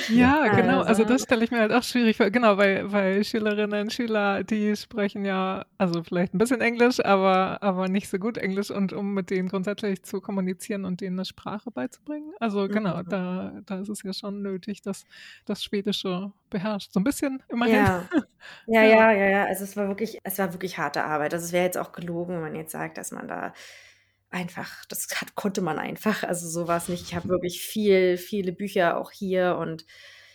Ja, 0.09 0.47
genau. 0.47 0.79
Also, 0.79 0.89
also 0.89 1.05
das 1.05 1.23
stelle 1.23 1.43
ich 1.43 1.51
mir 1.51 1.59
halt 1.59 1.71
auch 1.71 1.83
schwierig 1.83 2.17
vor. 2.17 2.29
Genau, 2.29 2.57
weil, 2.57 2.91
weil 2.91 3.23
Schülerinnen 3.23 3.81
und 3.81 3.93
Schüler, 3.93 4.43
die 4.43 4.75
sprechen 4.75 5.25
ja, 5.25 5.65
also 5.77 6.03
vielleicht 6.03 6.33
ein 6.33 6.37
bisschen 6.37 6.61
Englisch, 6.61 7.03
aber, 7.03 7.61
aber 7.61 7.87
nicht 7.87 8.09
so 8.09 8.17
gut 8.17 8.37
Englisch 8.37 8.71
und 8.71 8.93
um 8.93 9.13
mit 9.13 9.29
denen 9.29 9.49
grundsätzlich 9.49 10.03
zu 10.03 10.21
kommunizieren 10.21 10.85
und 10.85 11.01
denen 11.01 11.17
eine 11.17 11.25
Sprache 11.25 11.71
beizubringen. 11.71 12.33
Also 12.39 12.67
genau, 12.67 12.97
mhm. 12.97 13.09
da, 13.09 13.53
da 13.65 13.79
ist 13.79 13.89
es 13.89 14.03
ja 14.03 14.13
schon 14.13 14.41
nötig, 14.41 14.81
dass 14.81 15.05
das 15.45 15.63
Schwedische 15.63 16.31
beherrscht. 16.49 16.91
So 16.93 16.99
ein 16.99 17.03
bisschen 17.03 17.41
immerhin. 17.49 17.75
Ja. 17.75 18.09
ja, 18.67 18.83
ja, 18.83 19.11
ja, 19.11 19.29
ja. 19.29 19.45
Also 19.45 19.63
es 19.63 19.77
war 19.77 19.87
wirklich, 19.87 20.19
es 20.23 20.37
war 20.39 20.53
wirklich 20.53 20.77
harte 20.77 21.03
Arbeit. 21.03 21.33
Also 21.33 21.45
es 21.45 21.51
wäre 21.53 21.65
jetzt 21.65 21.77
auch 21.77 21.91
gelogen, 21.91 22.35
wenn 22.35 22.41
man 22.41 22.55
jetzt 22.55 22.71
sagt, 22.71 22.97
dass 22.97 23.11
man 23.11 23.27
da 23.27 23.53
einfach, 24.29 24.85
das 24.85 25.07
hat, 25.15 25.35
konnte 25.35 25.61
man 25.61 25.79
einfach. 25.79 26.23
Also 26.23 26.47
so 26.47 26.67
war 26.67 26.77
es 26.77 26.89
nicht. 26.89 27.03
Ich 27.03 27.15
habe 27.15 27.29
wirklich 27.29 27.61
viel, 27.61 28.17
viele 28.17 28.51
Bücher 28.51 28.97
auch 28.97 29.11
hier 29.11 29.57
und 29.59 29.85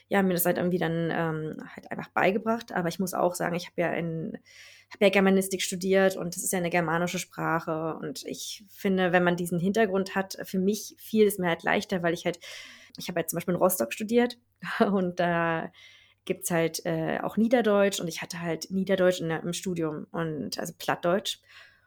ja, 0.09 0.23
mir 0.23 0.35
das 0.35 0.45
halt 0.45 0.59
irgendwie 0.59 0.79
dann 0.79 1.11
ähm, 1.11 1.69
halt 1.75 1.91
einfach 1.91 2.09
beigebracht. 2.11 2.73
Aber 2.73 2.89
ich 2.89 2.99
muss 2.99 3.15
auch 3.15 3.35
sagen, 3.35 3.55
ich 3.55 3.67
habe 3.67 3.81
ja 3.81 3.93
in 3.93 4.39
habe 4.95 5.07
ja 5.07 5.11
Germanistik 5.11 5.63
studiert 5.63 6.17
und 6.17 6.37
das 6.37 6.43
ist 6.43 6.53
ja 6.53 6.59
eine 6.59 6.71
germanische 6.71 7.19
Sprache. 7.19 7.97
Und 8.01 8.25
ich 8.27 8.65
finde, 8.71 9.13
wenn 9.13 9.25
man 9.25 9.37
diesen 9.37 9.59
Hintergrund 9.59 10.15
hat, 10.15 10.37
für 10.45 10.59
mich 10.59 10.95
fiel 10.99 11.27
es 11.27 11.39
mir 11.39 11.49
halt 11.49 11.63
leichter, 11.63 12.03
weil 12.03 12.15
ich 12.15 12.25
halt, 12.25 12.39
ich 12.97 13.09
habe 13.09 13.19
halt 13.19 13.31
zum 13.31 13.37
Beispiel 13.37 13.55
in 13.55 13.61
Rostock 13.61 13.93
studiert 13.93 14.39
und 14.79 15.21
da 15.21 15.71
gibt 16.25 16.45
es 16.45 16.51
halt 16.51 16.87
äh, 16.87 17.19
auch 17.21 17.37
Niederdeutsch 17.37 18.01
und 18.01 18.09
ich 18.09 18.23
hatte 18.23 18.41
halt 18.41 18.71
Niederdeutsch 18.71 19.21
in, 19.21 19.31
im 19.31 19.53
Studium 19.53 20.07
und 20.11 20.59
also 20.59 20.73
Plattdeutsch. 20.79 21.41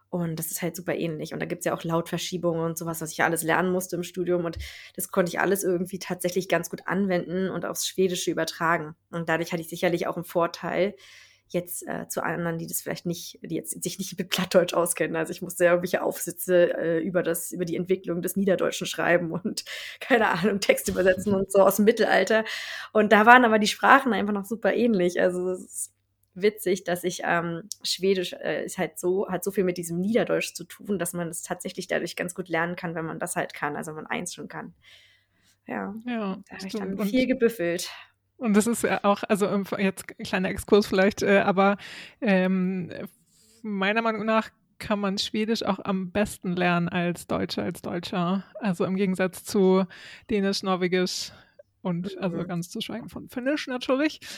Und 0.10 0.38
das 0.38 0.52
ist 0.52 0.62
halt 0.62 0.76
super 0.76 0.96
ähnlich. 0.96 1.34
Und 1.34 1.40
da 1.40 1.46
gibt 1.46 1.60
es 1.60 1.66
ja 1.66 1.74
auch 1.76 1.84
Lautverschiebungen 1.84 2.64
und 2.64 2.78
sowas, 2.78 3.02
was 3.02 3.12
ich 3.12 3.18
ja 3.18 3.26
alles 3.26 3.44
lernen 3.44 3.72
musste 3.72 3.96
im 3.96 4.04
Studium. 4.04 4.46
Und 4.46 4.58
das 4.96 5.10
konnte 5.12 5.30
ich 5.30 5.40
alles 5.40 5.64
irgendwie 5.64 6.00
tatsächlich 6.00 6.48
ganz 6.48 6.70
gut 6.70 6.82
anwenden 6.86 7.50
und 7.50 7.66
aufs 7.66 7.88
Schwedische 7.88 8.32
übertragen. 8.32 8.96
Und 9.12 9.30
dadurch 9.30 9.52
hatte 9.52 9.62
ich 9.62 9.70
sicherlich 9.70 10.08
auch 10.08 10.16
einen 10.16 10.26
Vorteil 10.26 10.96
jetzt 11.50 11.88
äh, 11.88 12.08
zu 12.08 12.24
anderen, 12.24 12.58
die 12.58 12.68
das 12.68 12.82
vielleicht 12.82 13.06
nicht, 13.06 13.40
die 13.42 13.56
jetzt 13.56 13.82
sich 13.82 13.98
nicht 14.00 14.18
mit 14.18 14.30
Plattdeutsch 14.30 14.74
auskennen. 14.74 15.16
Also 15.16 15.32
ich 15.32 15.42
musste 15.42 15.66
ja 15.66 15.72
irgendwelche 15.72 16.04
Aufsätze 16.04 16.74
äh, 16.78 17.00
über 17.00 17.24
das, 17.24 17.52
über 17.52 17.66
die 17.66 17.76
Entwicklung 17.76 18.22
des 18.22 18.36
Niederdeutschen 18.36 18.88
schreiben 18.88 19.32
und 19.32 19.64
keine 20.00 20.30
Ahnung, 20.30 20.60
Text 20.60 20.90
übersetzen 20.90 21.34
und 21.34 21.52
so 21.52 21.60
aus 21.60 21.78
dem 21.78 21.86
Mittelalter. 21.86 22.44
Und 22.94 23.12
da 23.12 23.26
waren 23.26 23.46
aber 23.46 23.60
die 23.60 23.68
Sprachen 23.68 24.14
einfach 24.14 24.34
noch 24.34 24.46
super 24.46 24.74
ähnlich. 24.74 25.22
Also 25.22 25.50
es 25.52 25.64
ist 25.64 25.94
witzig, 26.42 26.84
dass 26.84 27.04
ich 27.04 27.22
ähm, 27.24 27.64
Schwedisch 27.84 28.34
äh, 28.34 28.66
ist 28.66 28.78
halt 28.78 29.00
so, 29.00 29.28
hat 29.30 29.44
so 29.44 29.52
viel 29.52 29.64
mit 29.64 29.78
diesem 29.78 30.00
Niederdeutsch 30.00 30.54
zu 30.54 30.64
tun, 30.64 31.00
dass 31.00 31.14
man 31.14 31.28
es 31.28 31.42
tatsächlich 31.42 31.88
dadurch 31.88 32.16
ganz 32.16 32.36
gut 32.36 32.50
lernen 32.50 32.76
kann, 32.76 32.96
wenn 32.96 33.06
man 33.06 33.20
das 33.20 33.36
halt 33.36 33.54
kann, 33.54 33.76
also 33.76 33.92
wenn 33.92 34.04
man 34.04 34.08
eins 34.08 34.34
schon 34.34 34.48
kann. 34.48 34.74
Ja, 35.68 35.94
ja 36.06 36.40
da 36.48 36.56
habe 36.56 36.68
ich 36.68 36.74
dann 36.74 36.98
viel 37.06 37.28
gebüffelt. 37.28 37.90
Und 38.38 38.56
das 38.56 38.68
ist 38.68 38.84
ja 38.84 39.04
auch, 39.04 39.24
also 39.24 39.48
ähm, 39.48 39.66
jetzt 39.80 40.06
ein 40.18 40.24
kleiner 40.24 40.50
Exkurs 40.50 40.88
vielleicht, 40.88 41.24
äh, 41.24 41.40
aber 41.40 41.78
ähm, 42.22 42.92
meiner 43.64 44.02
Meinung 44.02 44.26
nach 44.26 44.52
kann 44.80 45.00
man 45.00 45.18
Schwedisch 45.18 45.64
auch 45.64 45.80
am 45.84 46.12
besten 46.12 46.56
lernen 46.56 46.88
als 46.88 47.26
Deutsche, 47.26 47.64
als 47.64 47.82
Deutscher. 47.82 48.44
Also 48.60 48.86
im 48.86 48.96
Gegensatz 48.96 49.44
zu 49.44 49.86
Dänisch, 50.30 50.62
Norwegisch, 50.62 51.32
und 51.88 52.18
also 52.20 52.38
mhm. 52.38 52.48
ganz 52.48 52.70
zu 52.70 52.82
schweigen 52.82 53.10
von 53.10 53.30
Finnisch 53.30 53.68
natürlich. 53.68 54.20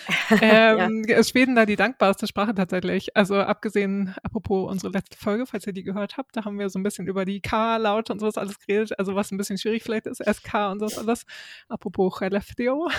Ähm, 0.41 1.03
ja. 1.07 1.17
Ist 1.17 1.31
Schweden 1.31 1.55
da 1.55 1.65
die 1.65 1.75
dankbarste 1.75 2.27
Sprache 2.27 2.53
tatsächlich. 2.53 3.15
Also 3.17 3.37
abgesehen, 3.37 4.15
apropos 4.23 4.71
unsere 4.71 4.93
letzte 4.93 5.17
Folge, 5.17 5.45
falls 5.45 5.65
ihr 5.65 5.73
die 5.73 5.83
gehört 5.83 6.17
habt, 6.17 6.35
da 6.35 6.45
haben 6.45 6.59
wir 6.59 6.69
so 6.69 6.77
ein 6.77 6.83
bisschen 6.83 7.07
über 7.07 7.25
die 7.25 7.41
K-Laute 7.41 8.13
und 8.13 8.19
sowas 8.19 8.37
alles 8.37 8.59
geredet. 8.59 8.97
Also 8.99 9.15
was 9.15 9.31
ein 9.31 9.37
bisschen 9.37 9.57
schwierig 9.57 9.83
vielleicht 9.83 10.05
ist, 10.05 10.23
SK 10.23 10.71
und 10.71 10.79
sowas 10.79 10.97
alles. 10.97 11.25
Apropos 11.67 12.15
Skellefteå. 12.15 12.89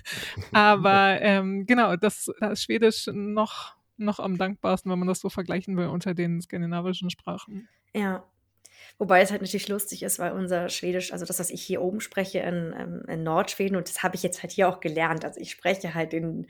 Aber 0.52 1.20
ähm, 1.20 1.66
genau, 1.66 1.96
das, 1.96 2.30
das 2.40 2.52
ist 2.52 2.62
Schwedisch 2.64 3.08
noch, 3.12 3.76
noch 3.96 4.18
am 4.18 4.38
dankbarsten, 4.38 4.90
wenn 4.90 4.98
man 4.98 5.08
das 5.08 5.20
so 5.20 5.28
vergleichen 5.28 5.76
will 5.76 5.88
unter 5.88 6.14
den 6.14 6.40
skandinavischen 6.40 7.10
Sprachen. 7.10 7.68
Ja, 7.94 8.24
Wobei 8.98 9.20
es 9.20 9.30
halt 9.30 9.42
natürlich 9.42 9.68
lustig 9.68 10.02
ist, 10.02 10.18
weil 10.18 10.32
unser 10.32 10.68
Schwedisch, 10.68 11.12
also 11.12 11.24
das, 11.24 11.38
was 11.38 11.50
ich 11.50 11.62
hier 11.62 11.80
oben 11.82 12.00
spreche 12.00 12.40
in, 12.40 12.74
ähm, 12.76 13.02
in 13.06 13.22
Nordschweden, 13.22 13.76
und 13.76 13.88
das 13.88 14.02
habe 14.02 14.16
ich 14.16 14.24
jetzt 14.24 14.42
halt 14.42 14.52
hier 14.52 14.68
auch 14.68 14.80
gelernt. 14.80 15.24
Also 15.24 15.40
ich 15.40 15.52
spreche 15.52 15.94
halt 15.94 16.12
den, 16.12 16.48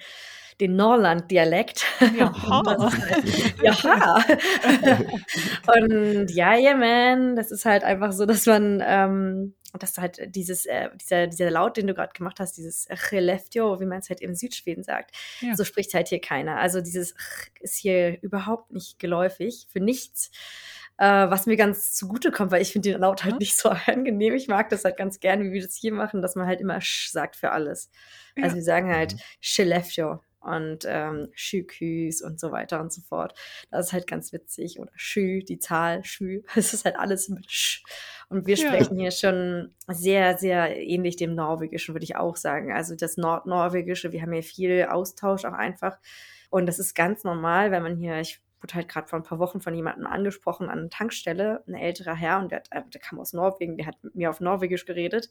den 0.58 0.74
Norland-Dialekt. 0.74 1.84
Jaha. 2.18 2.90
ja. 3.62 4.16
und 5.74 6.30
ja, 6.30 6.56
yeah, 6.56 6.74
man, 6.74 7.36
das 7.36 7.50
ist 7.50 7.66
halt 7.66 7.84
einfach 7.84 8.12
so, 8.12 8.24
dass 8.24 8.46
man, 8.46 8.82
ähm, 8.82 9.54
dass 9.78 9.98
halt 9.98 10.34
dieses, 10.34 10.64
äh, 10.64 10.88
dieser, 10.96 11.26
dieser 11.26 11.50
Laut, 11.50 11.76
den 11.76 11.86
du 11.86 11.92
gerade 11.92 12.14
gemacht 12.14 12.40
hast, 12.40 12.56
dieses 12.56 12.88
Cheleftio, 13.10 13.78
wie 13.78 13.84
man 13.84 13.98
es 13.98 14.08
halt 14.08 14.22
im 14.22 14.34
Südschweden 14.34 14.84
sagt, 14.84 15.14
ja. 15.40 15.54
so 15.54 15.64
spricht 15.64 15.92
halt 15.92 16.08
hier 16.08 16.20
keiner. 16.22 16.56
Also 16.56 16.80
dieses 16.80 17.14
ist 17.60 17.76
hier 17.76 18.20
überhaupt 18.22 18.72
nicht 18.72 18.98
geläufig 18.98 19.66
für 19.70 19.80
nichts 19.80 20.30
äh, 20.98 21.30
was 21.30 21.46
mir 21.46 21.56
ganz 21.56 21.94
zugute 21.94 22.30
kommt, 22.30 22.50
weil 22.50 22.60
ich 22.60 22.72
finde 22.72 22.90
den 22.90 23.00
Laut 23.00 23.24
halt 23.24 23.34
mhm. 23.34 23.38
nicht 23.38 23.56
so 23.56 23.70
angenehm. 23.86 24.34
Ich 24.34 24.48
mag 24.48 24.68
das 24.68 24.84
halt 24.84 24.96
ganz 24.96 25.20
gerne, 25.20 25.44
wie 25.44 25.52
wir 25.52 25.62
das 25.62 25.76
hier 25.76 25.92
machen, 25.92 26.20
dass 26.22 26.34
man 26.34 26.46
halt 26.46 26.60
immer 26.60 26.80
Sch 26.80 27.10
sagt 27.10 27.36
für 27.36 27.52
alles. 27.52 27.90
Ja. 28.36 28.44
Also 28.44 28.56
wir 28.56 28.62
sagen 28.62 28.92
halt 28.92 29.14
mhm. 29.14 29.20
Scheleftio 29.40 30.20
und 30.40 30.84
ähm, 30.86 31.28
Schüküs 31.34 32.22
und 32.22 32.38
so 32.40 32.52
weiter 32.52 32.80
und 32.80 32.92
so 32.92 33.00
fort. 33.02 33.34
Das 33.70 33.86
ist 33.86 33.92
halt 33.92 34.06
ganz 34.06 34.32
witzig. 34.32 34.80
Oder 34.80 34.92
Schü, 34.94 35.42
die 35.42 35.58
Zahl, 35.58 36.04
Schü. 36.04 36.42
Es 36.56 36.74
ist 36.74 36.84
halt 36.84 36.96
alles 36.96 37.28
mit 37.28 37.50
Sch. 37.50 37.82
Und 38.28 38.46
wir 38.46 38.56
ja. 38.56 38.66
sprechen 38.66 38.98
hier 38.98 39.10
schon 39.10 39.74
sehr, 39.86 40.36
sehr 40.36 40.76
ähnlich 40.76 41.16
dem 41.16 41.34
Norwegischen, 41.34 41.94
würde 41.94 42.04
ich 42.04 42.16
auch 42.16 42.36
sagen. 42.36 42.72
Also 42.72 42.94
das 42.94 43.16
Nordnorwegische, 43.16 44.12
wir 44.12 44.20
haben 44.22 44.32
hier 44.32 44.42
viel 44.42 44.86
Austausch 44.90 45.44
auch 45.44 45.52
einfach. 45.52 45.98
Und 46.50 46.66
das 46.66 46.78
ist 46.78 46.94
ganz 46.94 47.24
normal, 47.24 47.70
wenn 47.70 47.82
man 47.82 47.96
hier, 47.96 48.18
ich 48.20 48.40
wurde 48.60 48.74
halt 48.74 48.88
gerade 48.88 49.08
vor 49.08 49.18
ein 49.18 49.24
paar 49.24 49.38
Wochen 49.38 49.60
von 49.60 49.74
jemandem 49.74 50.06
angesprochen 50.06 50.68
an 50.68 50.78
einer 50.78 50.90
Tankstelle, 50.90 51.62
ein 51.66 51.74
älterer 51.74 52.14
Herr, 52.14 52.38
und 52.38 52.52
der, 52.52 52.62
äh, 52.70 52.82
der 52.92 53.00
kam 53.00 53.18
aus 53.20 53.32
Norwegen, 53.32 53.76
der 53.76 53.86
hat 53.86 54.02
mit 54.02 54.14
mir 54.14 54.30
auf 54.30 54.40
Norwegisch 54.40 54.84
geredet. 54.84 55.30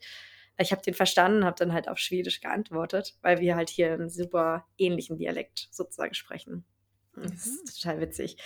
Ich 0.60 0.72
habe 0.72 0.82
den 0.82 0.94
verstanden, 0.94 1.46
habe 1.46 1.56
dann 1.58 1.74
halt 1.74 1.88
auf 1.88 2.00
Schwedisch 2.00 2.42
geantwortet, 2.42 3.16
weil 3.22 3.40
wir 3.40 3.56
halt 3.56 3.70
hier 3.70 3.94
einen 3.94 4.10
super 4.10 4.66
ähnlichen 4.78 5.18
Dialekt 5.18 5.68
sozusagen 5.72 6.16
sprechen. 6.16 6.66
Das 7.22 7.48
ist 7.48 7.64
mhm. 7.64 7.82
total 7.82 8.02
witzig. 8.02 8.38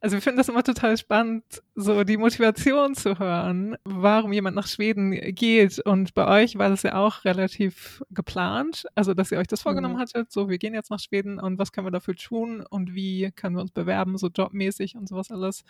Also 0.00 0.16
wir 0.16 0.22
finden 0.22 0.38
das 0.38 0.48
immer 0.48 0.62
total 0.62 0.96
spannend, 0.96 1.44
so 1.74 2.04
die 2.04 2.16
Motivation 2.16 2.94
zu 2.94 3.18
hören, 3.18 3.76
warum 3.84 4.32
jemand 4.32 4.56
nach 4.56 4.68
Schweden 4.68 5.10
geht. 5.34 5.78
Und 5.80 6.14
bei 6.14 6.42
euch 6.42 6.56
war 6.56 6.68
das 6.68 6.82
ja 6.82 6.94
auch 6.94 7.24
relativ 7.24 8.02
geplant, 8.10 8.84
also 8.94 9.14
dass 9.14 9.32
ihr 9.32 9.38
euch 9.38 9.48
das 9.48 9.62
vorgenommen 9.62 9.96
mhm. 9.96 10.00
hattet, 10.00 10.30
so 10.30 10.48
wir 10.48 10.58
gehen 10.58 10.74
jetzt 10.74 10.90
nach 10.90 11.00
Schweden 11.00 11.40
und 11.40 11.58
was 11.58 11.72
können 11.72 11.86
wir 11.86 11.92
dafür 11.92 12.14
tun 12.14 12.64
und 12.68 12.94
wie 12.94 13.30
können 13.32 13.56
wir 13.56 13.62
uns 13.62 13.72
bewerben, 13.72 14.16
so 14.16 14.28
jobmäßig 14.28 14.96
und 14.96 15.08
sowas 15.08 15.30
alles. 15.30 15.64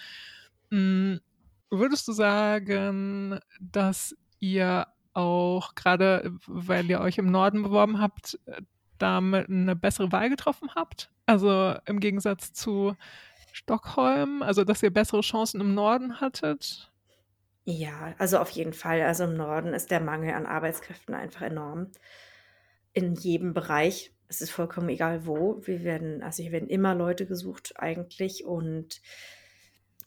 Mhm. 0.70 1.20
Würdest 1.70 2.09
du 2.09 2.12
sagen, 2.12 3.38
dass 3.61 4.16
ihr 4.40 4.87
auch 5.12 5.75
gerade, 5.75 6.33
weil 6.46 6.88
ihr 6.90 7.01
euch 7.01 7.18
im 7.18 7.31
Norden 7.31 7.62
beworben 7.62 8.01
habt, 8.01 8.38
damit 9.01 9.49
eine 9.49 9.77
bessere 9.77 10.13
Wahl 10.13 10.31
getroffen 10.31 10.71
habt? 10.75 11.11
Also 11.27 11.75
im 11.87 12.01
Gegensatz 12.01 12.53
zu 12.53 12.97
Stockholm, 13.53 14.43
also 14.43 14.65
dass 14.65 14.83
ihr 14.83 14.93
bessere 14.93 15.21
Chancen 15.23 15.61
im 15.61 15.75
Norden 15.75 16.21
hattet? 16.21 16.91
Ja, 17.65 18.15
also 18.19 18.39
auf 18.39 18.51
jeden 18.51 18.73
Fall. 18.73 19.03
Also 19.03 19.25
im 19.25 19.35
Norden 19.35 19.75
ist 19.75 19.91
der 19.91 20.01
Mangel 20.01 20.35
an 20.35 20.47
Arbeitskräften 20.47 21.15
einfach 21.15 21.43
enorm. 21.43 21.89
In 22.93 23.15
jedem 23.15 23.55
Bereich. 23.55 24.13
Es 24.29 24.41
ist 24.41 24.51
vollkommen 24.51 24.89
egal 24.89 25.27
wo. 25.27 25.61
Wir 25.65 25.83
werden, 25.83 26.23
also 26.23 26.43
hier 26.43 26.53
werden 26.53 26.69
immer 26.69 26.95
Leute 26.95 27.27
gesucht 27.27 27.75
eigentlich 27.77 28.45
und 28.45 29.01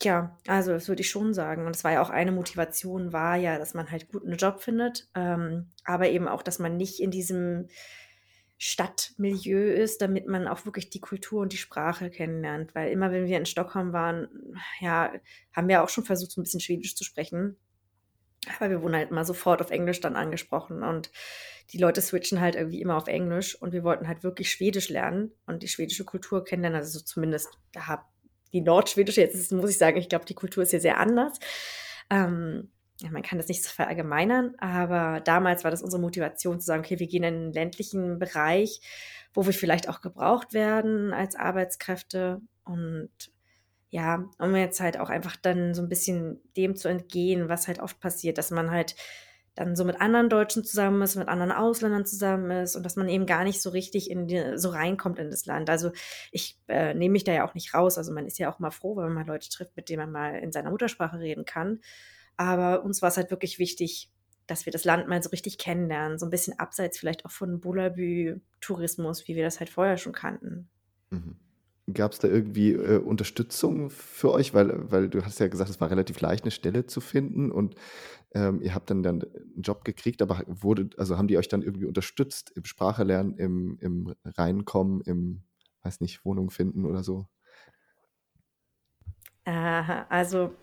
ja, 0.02 0.38
also 0.48 0.72
das 0.72 0.88
würde 0.88 1.02
ich 1.02 1.10
schon 1.10 1.34
sagen. 1.34 1.66
Und 1.66 1.76
es 1.76 1.84
war 1.84 1.92
ja 1.92 2.02
auch 2.02 2.10
eine 2.10 2.32
Motivation, 2.32 3.14
war 3.14 3.36
ja, 3.36 3.58
dass 3.58 3.74
man 3.74 3.92
halt 3.92 4.12
gut 4.12 4.26
einen 4.26 4.38
Job 4.38 4.62
findet, 4.62 5.08
ähm, 5.16 5.68
aber 5.86 6.10
eben 6.10 6.28
auch, 6.28 6.42
dass 6.42 6.60
man 6.60 6.78
nicht 6.78 7.00
in 7.00 7.12
diesem 7.12 7.68
Stadtmilieu 8.66 9.74
ist, 9.74 10.02
damit 10.02 10.26
man 10.26 10.48
auch 10.48 10.64
wirklich 10.64 10.90
die 10.90 11.02
Kultur 11.02 11.42
und 11.42 11.52
die 11.52 11.58
Sprache 11.58 12.10
kennenlernt. 12.10 12.74
Weil 12.74 12.94
immer, 12.94 13.12
wenn 13.12 13.26
wir 13.26 13.38
in 13.38 13.46
Stockholm 13.46 13.92
waren, 13.92 14.30
ja, 14.80 15.12
haben 15.52 15.68
wir 15.68 15.84
auch 15.84 15.90
schon 15.90 16.06
versucht, 16.06 16.32
so 16.32 16.40
ein 16.40 16.46
bisschen 16.46 16.62
Schwedisch 16.62 16.96
zu 16.96 17.04
sprechen. 17.04 17.58
Aber 18.56 18.70
wir 18.70 18.82
wurden 18.82 18.96
halt 18.96 19.12
immer 19.12 19.26
sofort 19.26 19.62
auf 19.62 19.70
Englisch 19.70 20.00
dann 20.00 20.16
angesprochen 20.16 20.82
und 20.82 21.12
die 21.72 21.78
Leute 21.78 22.02
switchen 22.02 22.40
halt 22.40 22.56
irgendwie 22.56 22.80
immer 22.80 22.96
auf 22.96 23.08
Englisch 23.08 23.62
und 23.62 23.74
wir 23.74 23.84
wollten 23.84 24.08
halt 24.08 24.24
wirklich 24.24 24.50
Schwedisch 24.50 24.88
lernen 24.88 25.34
und 25.46 25.62
die 25.62 25.68
schwedische 25.68 26.06
Kultur 26.06 26.46
kennenlernen. 26.46 26.80
Also 26.80 27.02
zumindest 27.02 27.50
die 28.54 28.62
nordschwedische, 28.62 29.20
jetzt 29.20 29.36
ist, 29.36 29.52
muss 29.52 29.72
ich 29.72 29.78
sagen, 29.78 29.98
ich 29.98 30.08
glaube, 30.08 30.24
die 30.24 30.36
Kultur 30.36 30.64
ist 30.64 30.70
hier 30.70 30.80
sehr 30.80 31.00
anders. 31.00 31.38
Ähm, 32.10 32.72
ja, 33.02 33.10
man 33.10 33.24
kann 33.24 33.38
das 33.38 33.48
nicht 33.48 33.64
so 33.64 33.70
verallgemeinern, 33.70 34.56
aber 34.60 35.20
damals 35.22 35.64
war 35.64 35.72
das 35.72 35.82
unsere 35.82 36.02
Motivation 36.02 36.60
zu 36.60 36.66
sagen, 36.66 36.84
okay, 36.84 37.00
wir 37.00 37.08
gehen 37.08 37.24
in 37.24 37.34
einen 37.34 37.54
ländlichen 37.54 38.20
Bereich, 38.20 38.82
wo 39.34 39.46
wir 39.46 39.54
vielleicht 39.54 39.90
auch 39.90 40.02
gebraucht 40.02 40.54
werden 40.54 41.14
als 41.14 41.36
Arbeitskräfte 41.36 42.42
und 42.66 43.10
ja, 43.90 44.28
um 44.40 44.56
jetzt 44.56 44.80
halt 44.80 45.00
auch 45.00 45.10
einfach 45.10 45.36
dann 45.36 45.76
so 45.76 45.82
ein 45.82 45.90
bisschen 45.90 46.42
dem 46.58 46.76
zu 46.76 46.88
entgehen, 46.88 47.50
was 47.50 47.68
halt 47.68 47.80
oft 47.80 48.00
passiert, 48.00 48.40
dass 48.40 48.50
man 48.50 48.72
halt 48.72 48.96
dann 49.56 49.76
so 49.76 49.86
mit 49.86 50.02
anderen 50.02 50.30
Deutschen 50.30 50.64
zusammen 50.64 51.02
ist, 51.04 51.16
mit 51.16 51.28
anderen 51.28 51.52
Ausländern 51.52 52.06
zusammen 52.06 52.50
ist 52.50 52.76
und 52.76 52.84
dass 52.84 52.96
man 52.96 53.08
eben 53.08 53.28
gar 53.28 53.44
nicht 53.44 53.62
so 53.62 53.70
richtig 53.70 54.10
in 54.10 54.26
die, 54.28 54.58
so 54.58 54.70
reinkommt 54.70 55.20
in 55.20 55.30
das 55.30 55.46
Land. 55.46 55.70
Also 55.70 55.92
ich 56.32 56.60
äh, 56.68 56.96
nehme 56.96 57.14
mich 57.14 57.24
da 57.24 57.34
ja 57.34 57.48
auch 57.48 57.54
nicht 57.54 57.74
raus. 57.76 58.00
Also 58.00 58.12
man 58.12 58.26
ist 58.26 58.40
ja 58.40 58.52
auch 58.52 58.58
mal 58.58 58.72
froh, 58.72 58.96
wenn 58.96 59.06
man 59.06 59.14
mal 59.14 59.28
Leute 59.28 59.50
trifft, 59.50 59.76
mit 59.76 59.90
denen 59.90 60.00
man 60.00 60.12
mal 60.12 60.40
in 60.40 60.52
seiner 60.52 60.72
Muttersprache 60.72 61.20
reden 61.20 61.46
kann. 61.46 61.80
Aber 62.38 62.84
uns 62.84 63.02
war 63.02 63.10
es 63.10 63.18
halt 63.18 63.32
wirklich 63.32 63.60
wichtig, 63.60 64.12
dass 64.48 64.66
wir 64.66 64.74
das 64.74 64.84
Land 64.84 65.08
mal 65.08 65.22
so 65.24 65.30
richtig 65.30 65.58
kennenlernen, 65.58 66.20
so 66.20 66.26
ein 66.26 66.30
bisschen 66.30 66.60
abseits 66.60 66.98
vielleicht 66.98 67.26
auch 67.26 67.32
von 67.32 67.60
Bullabü-Tourismus, 67.60 69.28
wie 69.28 69.36
wir 69.36 69.44
das 69.44 69.60
halt 69.60 69.70
vorher 69.70 69.98
schon 69.98 70.14
kannten. 70.14 70.70
Mhm. 71.12 71.38
Gab 71.94 72.14
es 72.14 72.20
da 72.20 72.30
irgendwie 72.30 72.72
äh, 72.72 72.98
Unterstützung 72.98 73.90
für 73.90 74.32
euch? 74.32 74.54
Weil, 74.54 74.92
weil 74.92 75.10
du 75.10 75.24
hast 75.26 75.40
ja 75.40 75.48
gesagt, 75.48 75.70
es 75.70 75.82
war 75.82 75.92
relativ 75.92 76.20
leicht, 76.22 76.44
eine 76.44 76.52
Stelle 76.52 76.86
zu 76.86 77.02
finden 77.02 77.52
und 77.52 77.76
ähm, 78.34 78.62
ihr 78.62 78.74
habt 78.74 78.90
dann, 78.90 79.04
dann 79.04 79.22
einen 79.22 79.62
Job 79.62 79.84
gekriegt, 79.86 80.22
aber 80.22 80.44
wurde, 80.48 80.90
also 80.98 81.18
haben 81.18 81.28
die 81.28 81.38
euch 81.38 81.50
dann 81.50 81.62
irgendwie 81.62 81.86
unterstützt 81.86 82.52
im 82.56 82.66
Sprachelernen, 82.66 83.38
im, 83.38 83.78
im 83.80 84.16
Reinkommen, 84.24 85.02
im, 85.02 85.44
weiß 85.84 86.02
nicht, 86.02 86.26
Wohnung 86.26 86.50
finden 86.50 86.86
oder 86.86 87.04
so? 87.04 87.28
Aha, 89.46 90.06
also, 90.10 90.56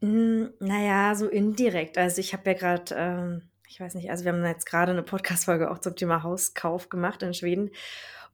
hm, 0.00 0.50
naja, 0.60 1.14
so 1.14 1.28
indirekt. 1.28 1.98
Also 1.98 2.20
ich 2.20 2.32
habe 2.32 2.50
ja 2.50 2.56
gerade, 2.56 2.94
ähm, 2.94 3.42
ich 3.68 3.80
weiß 3.80 3.94
nicht, 3.94 4.10
also 4.10 4.24
wir 4.24 4.32
haben 4.32 4.44
jetzt 4.44 4.66
gerade 4.66 4.92
eine 4.92 5.02
Podcast-Folge 5.02 5.70
auch 5.70 5.78
zum 5.78 5.96
Thema 5.96 6.22
Hauskauf 6.22 6.88
gemacht 6.88 7.22
in 7.22 7.34
Schweden. 7.34 7.70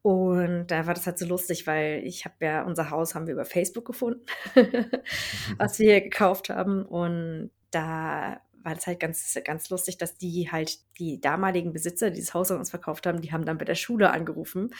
Und 0.01 0.67
da 0.67 0.85
war 0.85 0.93
das 0.93 1.07
halt 1.07 1.17
so 1.17 1.25
lustig, 1.25 1.65
weil 1.65 2.03
ich 2.05 2.25
habe 2.25 2.35
ja, 2.41 2.63
unser 2.63 2.91
Haus 2.91 3.15
haben 3.15 3.25
wir 3.25 3.33
über 3.33 3.45
Facebook 3.45 3.85
gefunden, 3.85 4.23
was 5.57 5.79
wir 5.79 5.93
hier 5.93 6.01
gekauft 6.01 6.49
haben. 6.49 6.85
Und 6.85 7.49
da 7.71 8.39
war 8.65 8.73
das 8.73 8.87
halt 8.87 8.99
ganz, 8.99 9.37
ganz 9.45 9.69
lustig, 9.69 9.97
dass 9.97 10.17
die 10.17 10.49
halt 10.51 10.79
die 10.97 11.21
damaligen 11.21 11.71
Besitzer, 11.71 12.09
die 12.09 12.15
dieses 12.15 12.33
Haus 12.33 12.51
an 12.51 12.57
uns 12.57 12.71
verkauft 12.71 13.05
haben, 13.05 13.21
die 13.21 13.31
haben 13.31 13.45
dann 13.45 13.57
bei 13.57 13.65
der 13.65 13.75
Schule 13.75 14.11
angerufen 14.11 14.73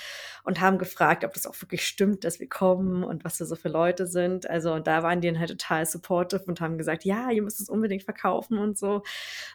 und 0.43 0.59
haben 0.59 0.77
gefragt, 0.77 1.23
ob 1.23 1.33
das 1.33 1.45
auch 1.45 1.59
wirklich 1.61 1.85
stimmt, 1.85 2.23
dass 2.23 2.39
wir 2.39 2.49
kommen 2.49 3.03
und 3.03 3.23
was 3.23 3.39
wir 3.39 3.45
so 3.45 3.55
für 3.55 3.69
Leute 3.69 4.07
sind. 4.07 4.49
Also 4.49 4.73
und 4.73 4.87
da 4.87 5.03
waren 5.03 5.21
die 5.21 5.27
dann 5.27 5.39
halt 5.39 5.51
total 5.51 5.85
supportive 5.85 6.43
und 6.45 6.59
haben 6.61 6.77
gesagt, 6.77 7.05
ja, 7.05 7.29
ihr 7.29 7.43
müsst 7.43 7.61
es 7.61 7.69
unbedingt 7.69 8.03
verkaufen 8.03 8.57
und 8.57 8.77
so. 8.77 9.03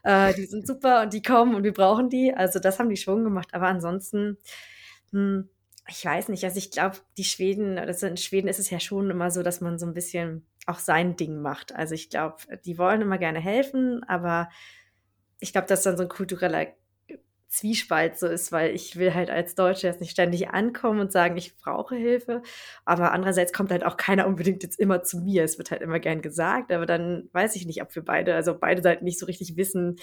Äh, 0.04 0.32
die 0.34 0.46
sind 0.46 0.66
super 0.66 1.02
und 1.02 1.12
die 1.12 1.22
kommen 1.22 1.54
und 1.54 1.64
wir 1.64 1.74
brauchen 1.74 2.08
die. 2.08 2.32
Also 2.32 2.60
das 2.60 2.78
haben 2.78 2.88
die 2.88 2.96
schon 2.96 3.24
gemacht. 3.24 3.48
Aber 3.52 3.66
ansonsten, 3.66 4.38
hm, 5.10 5.48
ich 5.88 6.04
weiß 6.04 6.28
nicht, 6.28 6.44
also 6.44 6.58
ich 6.58 6.70
glaube, 6.70 6.98
die 7.18 7.24
Schweden, 7.24 7.78
also 7.78 8.06
in 8.06 8.16
Schweden 8.16 8.48
ist 8.48 8.60
es 8.60 8.70
ja 8.70 8.78
schon 8.80 9.10
immer 9.10 9.30
so, 9.30 9.42
dass 9.42 9.60
man 9.60 9.78
so 9.78 9.86
ein 9.86 9.94
bisschen 9.94 10.46
auch 10.66 10.78
sein 10.78 11.16
Ding 11.16 11.40
macht. 11.40 11.74
Also 11.74 11.94
ich 11.94 12.10
glaube, 12.10 12.36
die 12.64 12.78
wollen 12.78 13.02
immer 13.02 13.18
gerne 13.18 13.40
helfen, 13.40 14.02
aber 14.04 14.48
ich 15.40 15.52
glaube, 15.52 15.66
dass 15.66 15.82
dann 15.82 15.96
so 15.96 16.02
ein 16.04 16.08
kultureller 16.08 16.68
Zwiespalt 17.48 18.16
so 18.16 18.28
ist, 18.28 18.52
weil 18.52 18.72
ich 18.76 18.96
will 18.96 19.12
halt 19.12 19.28
als 19.28 19.56
Deutsche 19.56 19.88
jetzt 19.88 20.00
nicht 20.00 20.12
ständig 20.12 20.50
ankommen 20.50 21.00
und 21.00 21.10
sagen, 21.10 21.36
ich 21.36 21.56
brauche 21.56 21.96
Hilfe. 21.96 22.42
Aber 22.84 23.10
andererseits 23.10 23.52
kommt 23.52 23.72
halt 23.72 23.84
auch 23.84 23.96
keiner 23.96 24.28
unbedingt 24.28 24.62
jetzt 24.62 24.78
immer 24.78 25.02
zu 25.02 25.18
mir. 25.18 25.42
Es 25.42 25.58
wird 25.58 25.72
halt 25.72 25.82
immer 25.82 25.98
gern 25.98 26.22
gesagt, 26.22 26.70
aber 26.70 26.86
dann 26.86 27.28
weiß 27.32 27.56
ich 27.56 27.66
nicht, 27.66 27.82
ob 27.82 27.92
wir 27.96 28.04
beide, 28.04 28.36
also 28.36 28.56
beide 28.56 28.82
Seiten 28.82 29.04
nicht 29.04 29.18
so 29.18 29.26
richtig 29.26 29.56
wissen, 29.56 29.96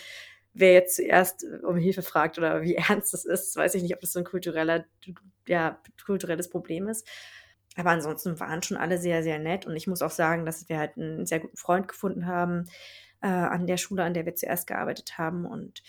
wer 0.54 0.74
jetzt 0.74 0.98
zuerst 0.98 1.44
äh, 1.44 1.66
um 1.66 1.78
Hilfe 1.78 2.02
fragt 2.02 2.38
oder 2.38 2.62
wie 2.64 2.76
ernst 2.90 3.14
das 3.14 3.24
ist, 3.24 3.56
weiß 3.56 3.76
ich 3.76 3.82
nicht, 3.82 3.94
ob 3.94 4.02
das 4.02 4.12
so 4.12 4.20
ein 4.20 4.26
kultureller, 4.26 4.86
ja, 5.48 5.82
kulturelles 6.06 6.50
Problem 6.50 6.90
ist. 6.90 7.08
Aber 7.78 7.92
ansonsten 7.92 8.40
waren 8.40 8.64
schon 8.64 8.78
alle 8.78 8.98
sehr, 8.98 9.24
sehr 9.24 9.40
nett. 9.40 9.66
Und 9.66 9.76
ich 9.76 9.88
muss 9.88 10.02
auch 10.02 10.12
sagen, 10.12 10.46
dass 10.46 10.68
wir 10.68 10.80
halt 10.80 10.98
einen 10.98 11.26
sehr 11.26 11.40
guten 11.40 11.58
Freund 11.58 11.88
gefunden 11.88 12.26
haben 12.26 12.66
äh, 13.22 13.28
an 13.28 13.68
der 13.68 13.78
Schule, 13.78 14.04
an 14.04 14.14
der 14.14 14.26
wir 14.26 14.36
zuerst 14.36 14.68
gearbeitet 14.68 15.18
haben. 15.18 15.46
Und 15.46 15.84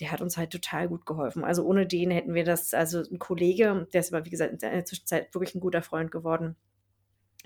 der 0.00 0.10
hat 0.10 0.20
uns 0.20 0.36
halt 0.36 0.50
total 0.50 0.88
gut 0.88 1.06
geholfen. 1.06 1.44
Also 1.44 1.64
ohne 1.64 1.86
den 1.86 2.10
hätten 2.10 2.34
wir 2.34 2.44
das, 2.44 2.74
also 2.74 3.00
ein 3.00 3.18
Kollege, 3.18 3.86
der 3.92 4.00
ist 4.00 4.12
aber, 4.12 4.26
wie 4.26 4.30
gesagt, 4.30 4.52
in 4.52 4.58
der 4.58 4.84
Zwischenzeit 4.84 5.32
wirklich 5.32 5.54
ein 5.54 5.60
guter 5.60 5.82
Freund 5.82 6.10
geworden. 6.10 6.56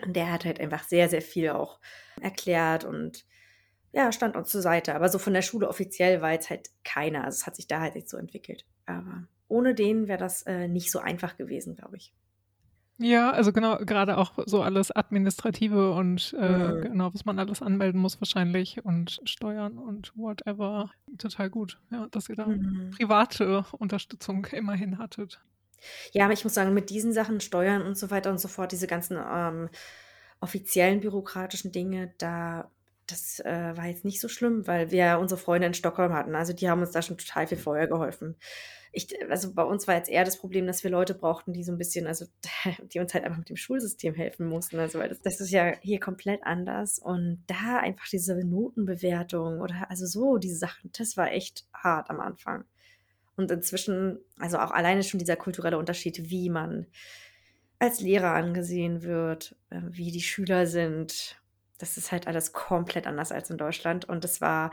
Und 0.02 0.16
der 0.16 0.32
hat 0.32 0.46
halt 0.46 0.58
einfach 0.58 0.84
sehr, 0.84 1.08
sehr 1.08 1.22
viel 1.22 1.50
auch 1.50 1.78
erklärt 2.20 2.84
und 2.84 3.26
ja, 3.92 4.10
stand 4.10 4.36
uns 4.36 4.48
zur 4.48 4.62
Seite. 4.62 4.94
Aber 4.94 5.10
so 5.10 5.18
von 5.18 5.34
der 5.34 5.42
Schule 5.42 5.68
offiziell 5.68 6.22
war 6.22 6.32
jetzt 6.32 6.48
halt 6.48 6.70
keiner. 6.82 7.24
Also 7.24 7.36
es 7.36 7.46
hat 7.46 7.56
sich 7.56 7.66
da 7.66 7.80
halt 7.80 7.94
nicht 7.94 8.08
so 8.08 8.16
entwickelt. 8.16 8.64
Aber 8.86 9.28
ohne 9.48 9.74
den 9.74 10.08
wäre 10.08 10.18
das 10.18 10.42
äh, 10.42 10.66
nicht 10.66 10.90
so 10.90 10.98
einfach 10.98 11.36
gewesen, 11.36 11.76
glaube 11.76 11.98
ich. 11.98 12.14
Ja, 13.02 13.30
also 13.30 13.52
genau, 13.52 13.78
gerade 13.78 14.16
auch 14.16 14.32
so 14.46 14.62
alles 14.62 14.90
Administrative 14.90 15.92
und 15.92 16.34
äh, 16.38 16.48
mhm. 16.48 16.80
genau, 16.82 17.12
was 17.12 17.24
man 17.24 17.38
alles 17.38 17.60
anmelden 17.60 18.00
muss 18.00 18.20
wahrscheinlich 18.20 18.84
und 18.84 19.20
Steuern 19.24 19.78
und 19.78 20.12
whatever. 20.16 20.90
Total 21.18 21.50
gut, 21.50 21.78
ja, 21.90 22.06
dass 22.10 22.28
ihr 22.28 22.36
da 22.36 22.46
mhm. 22.46 22.92
private 22.96 23.64
Unterstützung 23.78 24.46
immerhin 24.52 24.98
hattet. 24.98 25.40
Ja, 26.12 26.24
aber 26.24 26.32
ich 26.32 26.44
muss 26.44 26.54
sagen, 26.54 26.74
mit 26.74 26.90
diesen 26.90 27.12
Sachen, 27.12 27.40
Steuern 27.40 27.82
und 27.82 27.98
so 27.98 28.10
weiter 28.10 28.30
und 28.30 28.38
so 28.38 28.48
fort, 28.48 28.72
diese 28.72 28.86
ganzen 28.86 29.18
ähm, 29.18 29.68
offiziellen 30.40 31.00
bürokratischen 31.00 31.72
Dinge, 31.72 32.14
da 32.18 32.70
das 33.12 33.40
äh, 33.40 33.76
war 33.76 33.86
jetzt 33.86 34.04
nicht 34.04 34.20
so 34.20 34.28
schlimm, 34.28 34.66
weil 34.66 34.90
wir 34.90 35.18
unsere 35.20 35.40
Freunde 35.40 35.66
in 35.66 35.74
Stockholm 35.74 36.12
hatten. 36.12 36.34
Also 36.34 36.52
die 36.52 36.68
haben 36.68 36.80
uns 36.80 36.90
da 36.90 37.02
schon 37.02 37.18
total 37.18 37.46
viel 37.46 37.58
vorher 37.58 37.86
geholfen. 37.86 38.36
Ich, 38.94 39.08
also 39.30 39.54
bei 39.54 39.62
uns 39.62 39.88
war 39.88 39.94
jetzt 39.94 40.10
eher 40.10 40.24
das 40.24 40.36
Problem, 40.36 40.66
dass 40.66 40.84
wir 40.84 40.90
Leute 40.90 41.14
brauchten, 41.14 41.52
die 41.52 41.64
so 41.64 41.72
ein 41.72 41.78
bisschen, 41.78 42.06
also 42.06 42.26
die 42.92 42.98
uns 42.98 43.14
halt 43.14 43.24
einfach 43.24 43.38
mit 43.38 43.48
dem 43.48 43.56
Schulsystem 43.56 44.14
helfen 44.14 44.46
mussten. 44.46 44.78
Also 44.78 44.98
weil 44.98 45.08
das, 45.08 45.20
das 45.22 45.40
ist 45.40 45.50
ja 45.50 45.74
hier 45.80 46.00
komplett 46.00 46.42
anders. 46.44 46.98
Und 46.98 47.44
da 47.46 47.78
einfach 47.78 48.08
diese 48.08 48.36
Notenbewertung 48.44 49.60
oder 49.60 49.90
also 49.90 50.06
so 50.06 50.38
diese 50.38 50.56
Sachen, 50.56 50.90
das 50.96 51.16
war 51.16 51.30
echt 51.32 51.66
hart 51.72 52.10
am 52.10 52.20
Anfang. 52.20 52.64
Und 53.36 53.50
inzwischen, 53.50 54.18
also 54.38 54.58
auch 54.58 54.72
alleine 54.72 55.02
schon 55.02 55.18
dieser 55.18 55.36
kulturelle 55.36 55.78
Unterschied, 55.78 56.30
wie 56.30 56.50
man 56.50 56.86
als 57.78 58.00
Lehrer 58.00 58.34
angesehen 58.34 59.02
wird, 59.02 59.56
äh, 59.70 59.80
wie 59.88 60.12
die 60.12 60.20
Schüler 60.20 60.66
sind, 60.66 61.41
das 61.82 61.96
ist 61.96 62.12
halt 62.12 62.28
alles 62.28 62.52
komplett 62.52 63.08
anders 63.08 63.32
als 63.32 63.50
in 63.50 63.58
Deutschland 63.58 64.04
und 64.04 64.24
es 64.24 64.40
war 64.40 64.70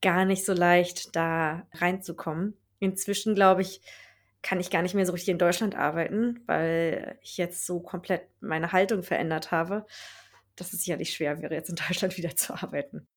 gar 0.00 0.24
nicht 0.24 0.44
so 0.44 0.52
leicht, 0.52 1.16
da 1.16 1.66
reinzukommen. 1.74 2.56
Inzwischen, 2.78 3.34
glaube 3.34 3.62
ich, 3.62 3.80
kann 4.42 4.60
ich 4.60 4.70
gar 4.70 4.82
nicht 4.82 4.94
mehr 4.94 5.04
so 5.04 5.10
richtig 5.10 5.30
in 5.30 5.38
Deutschland 5.38 5.74
arbeiten, 5.74 6.40
weil 6.46 7.18
ich 7.20 7.36
jetzt 7.36 7.66
so 7.66 7.80
komplett 7.80 8.28
meine 8.40 8.70
Haltung 8.70 9.02
verändert 9.02 9.50
habe, 9.50 9.86
dass 10.54 10.72
es 10.72 10.84
sicherlich 10.84 11.12
schwer 11.12 11.42
wäre, 11.42 11.52
jetzt 11.52 11.68
in 11.68 11.74
Deutschland 11.74 12.16
wieder 12.16 12.36
zu 12.36 12.54
arbeiten. 12.54 13.08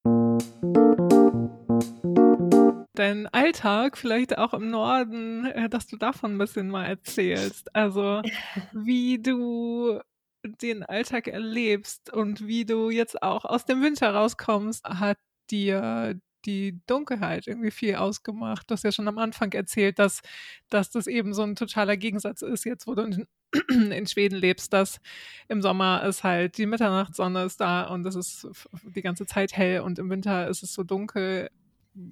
Dein 2.95 3.27
Alltag, 3.27 3.95
vielleicht 3.95 4.39
auch 4.39 4.55
im 4.55 4.71
Norden, 4.71 5.45
äh, 5.45 5.69
dass 5.69 5.85
du 5.85 5.97
davon 5.97 6.33
ein 6.33 6.37
bisschen 6.39 6.69
mal 6.69 6.85
erzählst. 6.85 7.75
Also, 7.75 8.23
wie 8.73 9.21
du 9.21 9.99
den 10.47 10.83
Alltag 10.83 11.27
erlebst 11.27 12.11
und 12.11 12.47
wie 12.47 12.65
du 12.65 12.89
jetzt 12.89 13.21
auch 13.21 13.45
aus 13.45 13.65
dem 13.65 13.81
Winter 13.81 14.13
rauskommst, 14.13 14.85
hat 14.85 15.17
dir 15.49 16.19
die 16.45 16.79
Dunkelheit 16.87 17.47
irgendwie 17.47 17.71
viel 17.71 17.95
ausgemacht. 17.95 18.69
Du 18.69 18.73
hast 18.73 18.83
ja 18.83 18.91
schon 18.91 19.07
am 19.07 19.17
Anfang 19.17 19.51
erzählt, 19.53 19.99
dass, 19.99 20.21
dass 20.69 20.91
das 20.91 21.07
eben 21.07 21.33
so 21.33 21.43
ein 21.43 21.55
totaler 21.55 21.97
Gegensatz 21.97 22.41
ist, 22.41 22.65
jetzt 22.65 22.87
wo 22.87 22.95
du 22.95 23.03
in, 23.03 23.27
in 23.91 24.07
Schweden 24.07 24.35
lebst, 24.35 24.73
dass 24.73 24.99
im 25.47 25.61
Sommer 25.61 26.03
ist 26.03 26.23
halt 26.23 26.57
die 26.57 26.65
Mitternachtssonne 26.65 27.43
ist 27.45 27.59
da 27.61 27.83
und 27.85 28.05
es 28.05 28.15
ist 28.15 28.47
die 28.83 29.01
ganze 29.01 29.25
Zeit 29.25 29.53
hell 29.55 29.81
und 29.81 29.99
im 29.99 30.09
Winter 30.09 30.47
ist 30.47 30.63
es 30.63 30.73
so 30.73 30.83
dunkel. 30.83 31.49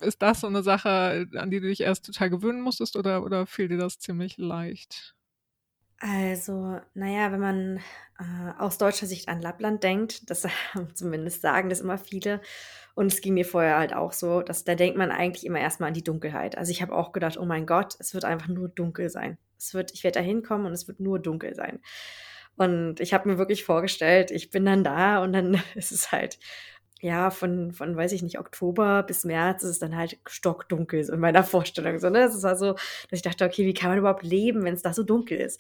Ist 0.02 0.22
das 0.22 0.42
so 0.42 0.48
eine 0.48 0.64
Sache, 0.64 1.28
an 1.36 1.52
die 1.52 1.60
du 1.60 1.68
dich 1.68 1.82
erst 1.82 2.06
total 2.06 2.30
gewöhnen 2.30 2.62
musstest 2.62 2.96
oder, 2.96 3.24
oder 3.24 3.46
fiel 3.46 3.68
dir 3.68 3.78
das 3.78 4.00
ziemlich 4.00 4.38
leicht? 4.38 5.14
Also, 6.00 6.80
naja, 6.94 7.32
wenn 7.32 7.40
man 7.40 7.78
äh, 8.20 8.60
aus 8.60 8.78
deutscher 8.78 9.06
Sicht 9.06 9.30
an 9.30 9.42
Lappland 9.42 9.84
denkt, 9.84 10.30
das 10.30 10.46
zumindest 10.94 11.42
sagen 11.42 11.70
das 11.70 11.82
immer 11.82 11.98
viele, 11.98 12.42
und 12.96 13.12
es 13.12 13.22
ging 13.22 13.34
mir 13.34 13.46
vorher 13.46 13.80
halt 13.80 13.94
auch 13.94 14.14
so, 14.14 14.42
dass 14.42 14.66
da 14.66 14.76
denkt 14.76 14.98
man 14.98 15.12
eigentlich 15.12 15.46
immer 15.46 15.60
erstmal 15.60 15.88
an 15.88 15.96
die 15.96 16.04
Dunkelheit. 16.04 16.58
Also 16.58 16.72
ich 16.72 16.82
habe 16.82 16.94
auch 16.94 17.12
gedacht, 17.12 17.38
oh 17.38 17.46
mein 17.46 17.66
Gott, 17.66 17.96
es 18.00 18.14
wird 18.14 18.24
einfach 18.24 18.50
nur 18.50 18.70
dunkel 18.70 19.10
sein. 19.10 19.38
Es 19.58 19.74
wird, 19.74 19.92
ich 19.94 20.04
werde 20.04 20.20
da 20.20 20.26
hinkommen 20.26 20.68
und 20.68 20.74
es 20.74 20.88
wird 20.88 21.00
nur 21.00 21.20
dunkel 21.20 21.56
sein. 21.56 21.80
Und 22.56 23.00
ich 23.00 23.14
habe 23.16 23.28
mir 23.30 23.40
wirklich 23.40 23.64
vorgestellt, 23.64 24.30
ich 24.30 24.52
bin 24.52 24.64
dann 24.66 24.84
da 24.84 25.24
und 25.24 25.34
dann 25.34 25.60
ist 25.76 25.92
es 25.92 26.12
halt 26.12 26.38
ja, 27.04 27.32
von, 27.32 27.74
von, 27.74 27.98
weiß 27.98 28.14
ich 28.14 28.24
nicht, 28.24 28.40
Oktober 28.40 29.04
bis 29.04 29.26
März 29.26 29.62
ist 29.64 29.70
es 29.72 29.80
dann 29.80 29.98
halt 29.98 30.20
stockdunkel, 30.26 31.02
in 31.10 31.20
meiner 31.20 31.44
Vorstellung. 31.44 32.00
So, 32.00 32.10
ne? 32.10 32.20
Es 32.24 32.44
war 32.44 32.56
so, 32.56 32.74
dass 32.74 33.12
ich 33.12 33.22
dachte, 33.22 33.44
okay, 33.44 33.66
wie 33.66 33.74
kann 33.74 33.90
man 33.90 34.00
überhaupt 34.00 34.24
leben, 34.24 34.64
wenn 34.64 34.74
es 34.74 34.84
da 34.84 34.94
so 34.94 35.04
dunkel 35.04 35.38
ist? 35.38 35.60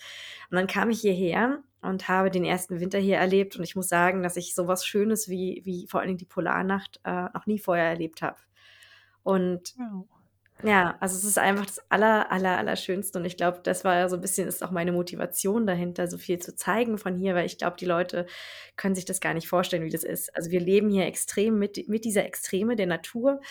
Und 0.50 0.56
dann 0.56 0.68
kam 0.68 0.90
ich 0.90 1.02
hierher 1.02 1.62
und 1.82 2.08
habe 2.08 2.32
den 2.32 2.46
ersten 2.46 2.80
Winter 2.80 2.98
hier 2.98 3.18
erlebt 3.18 3.58
und 3.58 3.64
ich 3.64 3.76
muss 3.76 3.90
sagen, 3.90 4.24
dass 4.24 4.38
ich 4.38 4.56
sowas 4.56 4.86
Schönes 4.86 5.28
wie, 5.28 5.62
wie 5.66 5.86
vor 5.88 6.00
allen 6.00 6.08
Dingen 6.08 6.18
die 6.18 6.26
Polarnacht 6.26 7.02
äh, 7.04 7.26
noch 7.34 7.46
nie 7.46 7.60
vorher 7.60 7.90
erlebt 7.90 8.22
habe. 8.22 8.38
Und. 9.24 9.76
Ja, 10.62 10.96
also 11.02 11.18
es 11.18 11.26
ist 11.26 11.38
einfach 11.38 11.66
das 11.66 11.82
aller, 11.92 12.32
aller, 12.32 12.58
allerschönste 12.58 13.20
und 13.20 13.26
ich 13.26 13.36
glaube, 13.36 13.60
das 13.64 13.84
war 13.84 13.96
ja 13.98 14.08
so 14.08 14.16
ein 14.16 14.22
bisschen, 14.22 14.48
ist 14.48 14.64
auch 14.64 14.72
meine 14.72 14.94
Motivation 14.94 15.68
dahinter, 15.68 16.08
so 16.08 16.18
viel 16.18 16.40
zu 16.40 16.56
zeigen 16.56 16.98
von 16.98 17.18
hier, 17.18 17.36
weil 17.36 17.46
ich 17.46 17.58
glaube, 17.58 17.76
die 17.78 17.86
Leute 17.86 18.26
können 18.78 18.96
sich 18.96 19.04
das 19.04 19.20
gar 19.20 19.34
nicht 19.34 19.50
vorstellen, 19.50 19.84
wie 19.84 19.90
das 19.90 20.04
ist. 20.06 20.34
Also 20.38 20.52
wir 20.52 20.62
leben 20.62 20.90
hier 20.90 21.06
extrem 21.06 21.60
mit, 21.60 21.90
mit 21.90 22.06
dieser 22.06 22.24
Extreme 22.26 22.78
der 22.78 22.88
Natur 22.88 23.42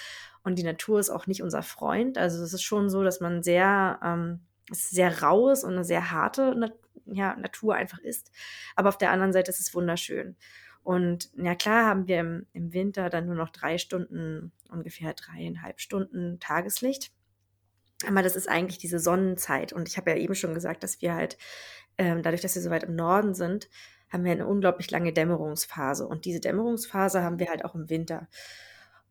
Und 0.45 0.59
die 0.59 0.65
Natur 0.65 1.01
ist 1.01 1.11
auch 1.11 1.27
nicht 1.29 1.43
unser 1.43 1.62
Freund. 1.62 2.19
Also 2.19 2.45
es 2.45 2.53
ist 2.55 2.65
schon 2.65 2.91
so, 2.91 3.05
dass 3.05 3.21
man 3.21 3.43
sehr, 3.45 4.01
ähm, 4.05 4.43
sehr 4.73 5.23
rau 5.23 5.51
ist 5.51 5.65
und 5.65 5.73
eine 5.75 5.85
sehr 5.87 6.12
harte 6.12 6.57
ja, 7.07 7.37
Natur 7.37 7.77
einfach 7.77 8.01
ist. 8.01 8.33
Aber 8.77 8.91
auf 8.91 8.99
der 8.99 9.12
anderen 9.12 9.33
Seite 9.33 9.51
ist 9.51 9.61
es 9.61 9.75
wunderschön. 9.75 10.37
Und 10.83 11.31
ja 11.37 11.55
klar 11.55 11.87
haben 11.87 12.09
wir 12.09 12.21
im, 12.21 12.47
im 12.53 12.73
Winter 12.73 13.09
dann 13.09 13.27
nur 13.27 13.37
noch 13.37 13.51
drei 13.51 13.79
Stunden, 13.79 14.53
ungefähr 14.68 15.14
dreieinhalb 15.14 15.81
Stunden 15.81 16.40
Tageslicht. 16.40 17.12
Aber 18.09 18.23
das 18.23 18.35
ist 18.35 18.49
eigentlich 18.49 18.79
diese 18.79 18.99
Sonnenzeit. 18.99 19.73
Und 19.73 19.88
ich 19.88 19.97
habe 19.97 20.11
ja 20.11 20.16
eben 20.16 20.35
schon 20.35 20.55
gesagt, 20.55 20.83
dass 20.83 21.01
wir 21.01 21.14
halt, 21.14 21.38
ähm, 21.99 22.23
dadurch, 22.23 22.40
dass 22.40 22.55
wir 22.57 22.62
so 22.62 22.71
weit 22.71 22.85
im 22.85 22.97
Norden 22.97 23.35
sind, 23.35 23.68
haben 24.11 24.25
wir 24.25 24.33
eine 24.33 24.47
unglaublich 24.47 24.90
lange 24.90 25.12
Dämmerungsphase. 25.12 26.07
Und 26.07 26.25
diese 26.25 26.40
Dämmerungsphase 26.40 27.23
haben 27.23 27.38
wir 27.38 27.49
halt 27.49 27.64
auch 27.64 27.75
im 27.75 27.88
Winter. 27.88 28.29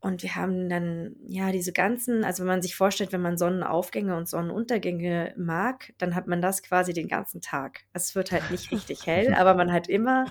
Und 0.02 0.24
wir 0.24 0.36
haben 0.36 0.68
dann, 0.68 1.16
ja, 1.28 1.52
diese 1.52 1.72
ganzen, 1.72 2.24
also 2.24 2.42
wenn 2.42 2.48
man 2.48 2.62
sich 2.64 2.76
vorstellt, 2.76 3.12
wenn 3.12 3.22
man 3.22 3.38
Sonnenaufgänge 3.38 4.18
und 4.18 4.28
Sonnenuntergänge 4.28 5.36
mag, 5.38 5.94
dann 6.00 6.16
hat 6.16 6.26
man 6.26 6.42
das 6.42 6.64
quasi 6.64 6.92
den 6.92 7.08
ganzen 7.08 7.40
Tag. 7.40 7.82
Es 7.94 8.16
wird 8.16 8.32
halt 8.32 8.50
nicht 8.50 8.72
richtig 8.72 9.06
hell, 9.06 9.34
aber 9.38 9.54
man 9.54 9.72
hat 9.72 9.88
immer 9.88 10.26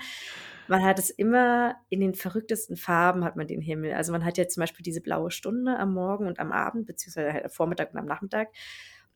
man 0.71 0.85
hat 0.85 1.01
es 1.01 1.11
immer 1.11 1.75
in 1.89 2.01
den 2.01 2.15
verrücktesten 2.15 2.77
Farben, 2.77 3.25
hat 3.25 3.35
man 3.35 3.49
den 3.49 3.61
Himmel. 3.61 3.93
Also 3.93 4.13
man 4.13 4.25
hat 4.25 4.39
ja 4.39 4.47
zum 4.47 4.61
Beispiel 4.61 4.85
diese 4.85 5.01
blaue 5.01 5.33
Stunde 5.33 5.77
am 5.77 5.93
Morgen 5.93 6.29
und 6.29 6.39
am 6.39 6.53
Abend, 6.53 6.87
beziehungsweise 6.87 7.33
halt 7.33 7.45
am 7.45 7.51
Vormittag 7.51 7.93
und 7.93 7.99
am 7.99 8.07
Nachmittag. 8.07 8.49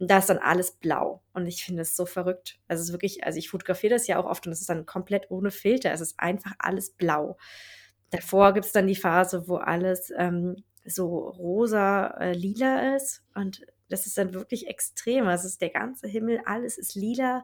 Und 0.01 0.11
da 0.11 0.19
ist 0.19 0.29
dann 0.29 0.39
alles 0.39 0.73
blau. 0.73 1.23
Und 1.33 1.47
ich 1.47 1.65
finde 1.65 1.83
es 1.83 1.95
so 1.95 2.07
verrückt. 2.07 2.59
Also 2.67 2.81
es 2.81 2.89
ist 2.89 2.93
wirklich, 2.93 3.23
also 3.25 3.39
ich 3.39 3.49
fotografiere 3.49 3.95
das 3.95 4.09
ja 4.09 4.19
auch 4.19 4.27
oft 4.27 4.45
und 4.47 4.53
es 4.53 4.63
ist 4.63 4.69
dann 4.69 4.85
komplett 4.85 5.31
ohne 5.31 5.53
Filter. 5.53 5.93
Es 5.93 6.01
ist 6.01 6.19
einfach 6.19 6.53
alles 6.59 6.91
blau. 6.91 7.37
Davor 8.11 8.53
gibt 8.53 8.67
es 8.67 8.73
dann 8.73 8.89
die 8.89 8.97
Phase, 8.97 9.47
wo 9.47 9.57
alles 9.57 10.13
ähm, 10.17 10.57
so 10.85 11.29
rosa, 11.29 12.09
äh, 12.19 12.33
lila 12.33 12.97
ist 12.97 13.23
und 13.37 13.65
das 13.89 14.07
ist 14.07 14.17
dann 14.19 14.35
wirklich 14.35 14.69
extrem. 14.69 15.27
Also 15.27 15.47
ist 15.47 15.61
der 15.61 15.71
ganze 15.71 16.09
Himmel, 16.09 16.41
alles 16.45 16.79
ist 16.79 16.95
lila 16.95 17.43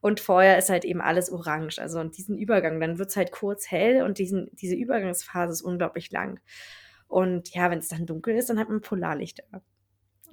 und 0.00 0.20
vorher 0.20 0.58
ist 0.58 0.70
halt 0.70 0.84
eben 0.84 1.00
alles 1.00 1.30
orange. 1.30 1.78
Also 1.78 2.00
und 2.00 2.16
diesen 2.16 2.36
Übergang, 2.38 2.80
dann 2.80 2.98
wird 2.98 3.10
es 3.10 3.16
halt 3.16 3.32
kurz 3.32 3.70
hell 3.70 4.02
und 4.02 4.18
diesen, 4.18 4.48
diese 4.52 4.74
Übergangsphase 4.74 5.52
ist 5.52 5.62
unglaublich 5.62 6.10
lang. 6.10 6.40
Und 7.06 7.54
ja, 7.54 7.70
wenn 7.70 7.78
es 7.78 7.88
dann 7.88 8.06
dunkel 8.06 8.36
ist, 8.36 8.50
dann 8.50 8.58
hat 8.58 8.68
man 8.68 8.80
Polarlichter. 8.80 9.44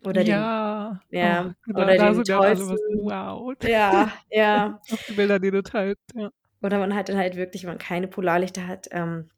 Oder 0.04 0.22
ja, 0.22 1.00
den, 1.10 1.20
ja, 1.20 1.56
oh, 1.68 1.80
oder 1.80 1.96
da 1.98 2.12
den 2.12 2.24
tollsten, 2.24 2.78
wow. 3.02 3.54
Ja, 3.64 4.12
ja. 4.30 4.80
Auf 4.92 5.04
die 5.08 5.14
Bilder, 5.14 5.40
die 5.40 5.52
du 5.52 5.64
teilst, 5.64 6.04
ja. 6.14 6.30
Oder 6.62 6.80
man 6.80 6.96
hat 6.96 7.10
dann 7.10 7.18
halt 7.18 7.36
wirklich, 7.36 7.64
wenn 7.64 7.72
man 7.72 7.78
keine 7.78 8.08
Polarlichter 8.08 8.68
hat, 8.68 8.88
ähm, 8.92 9.30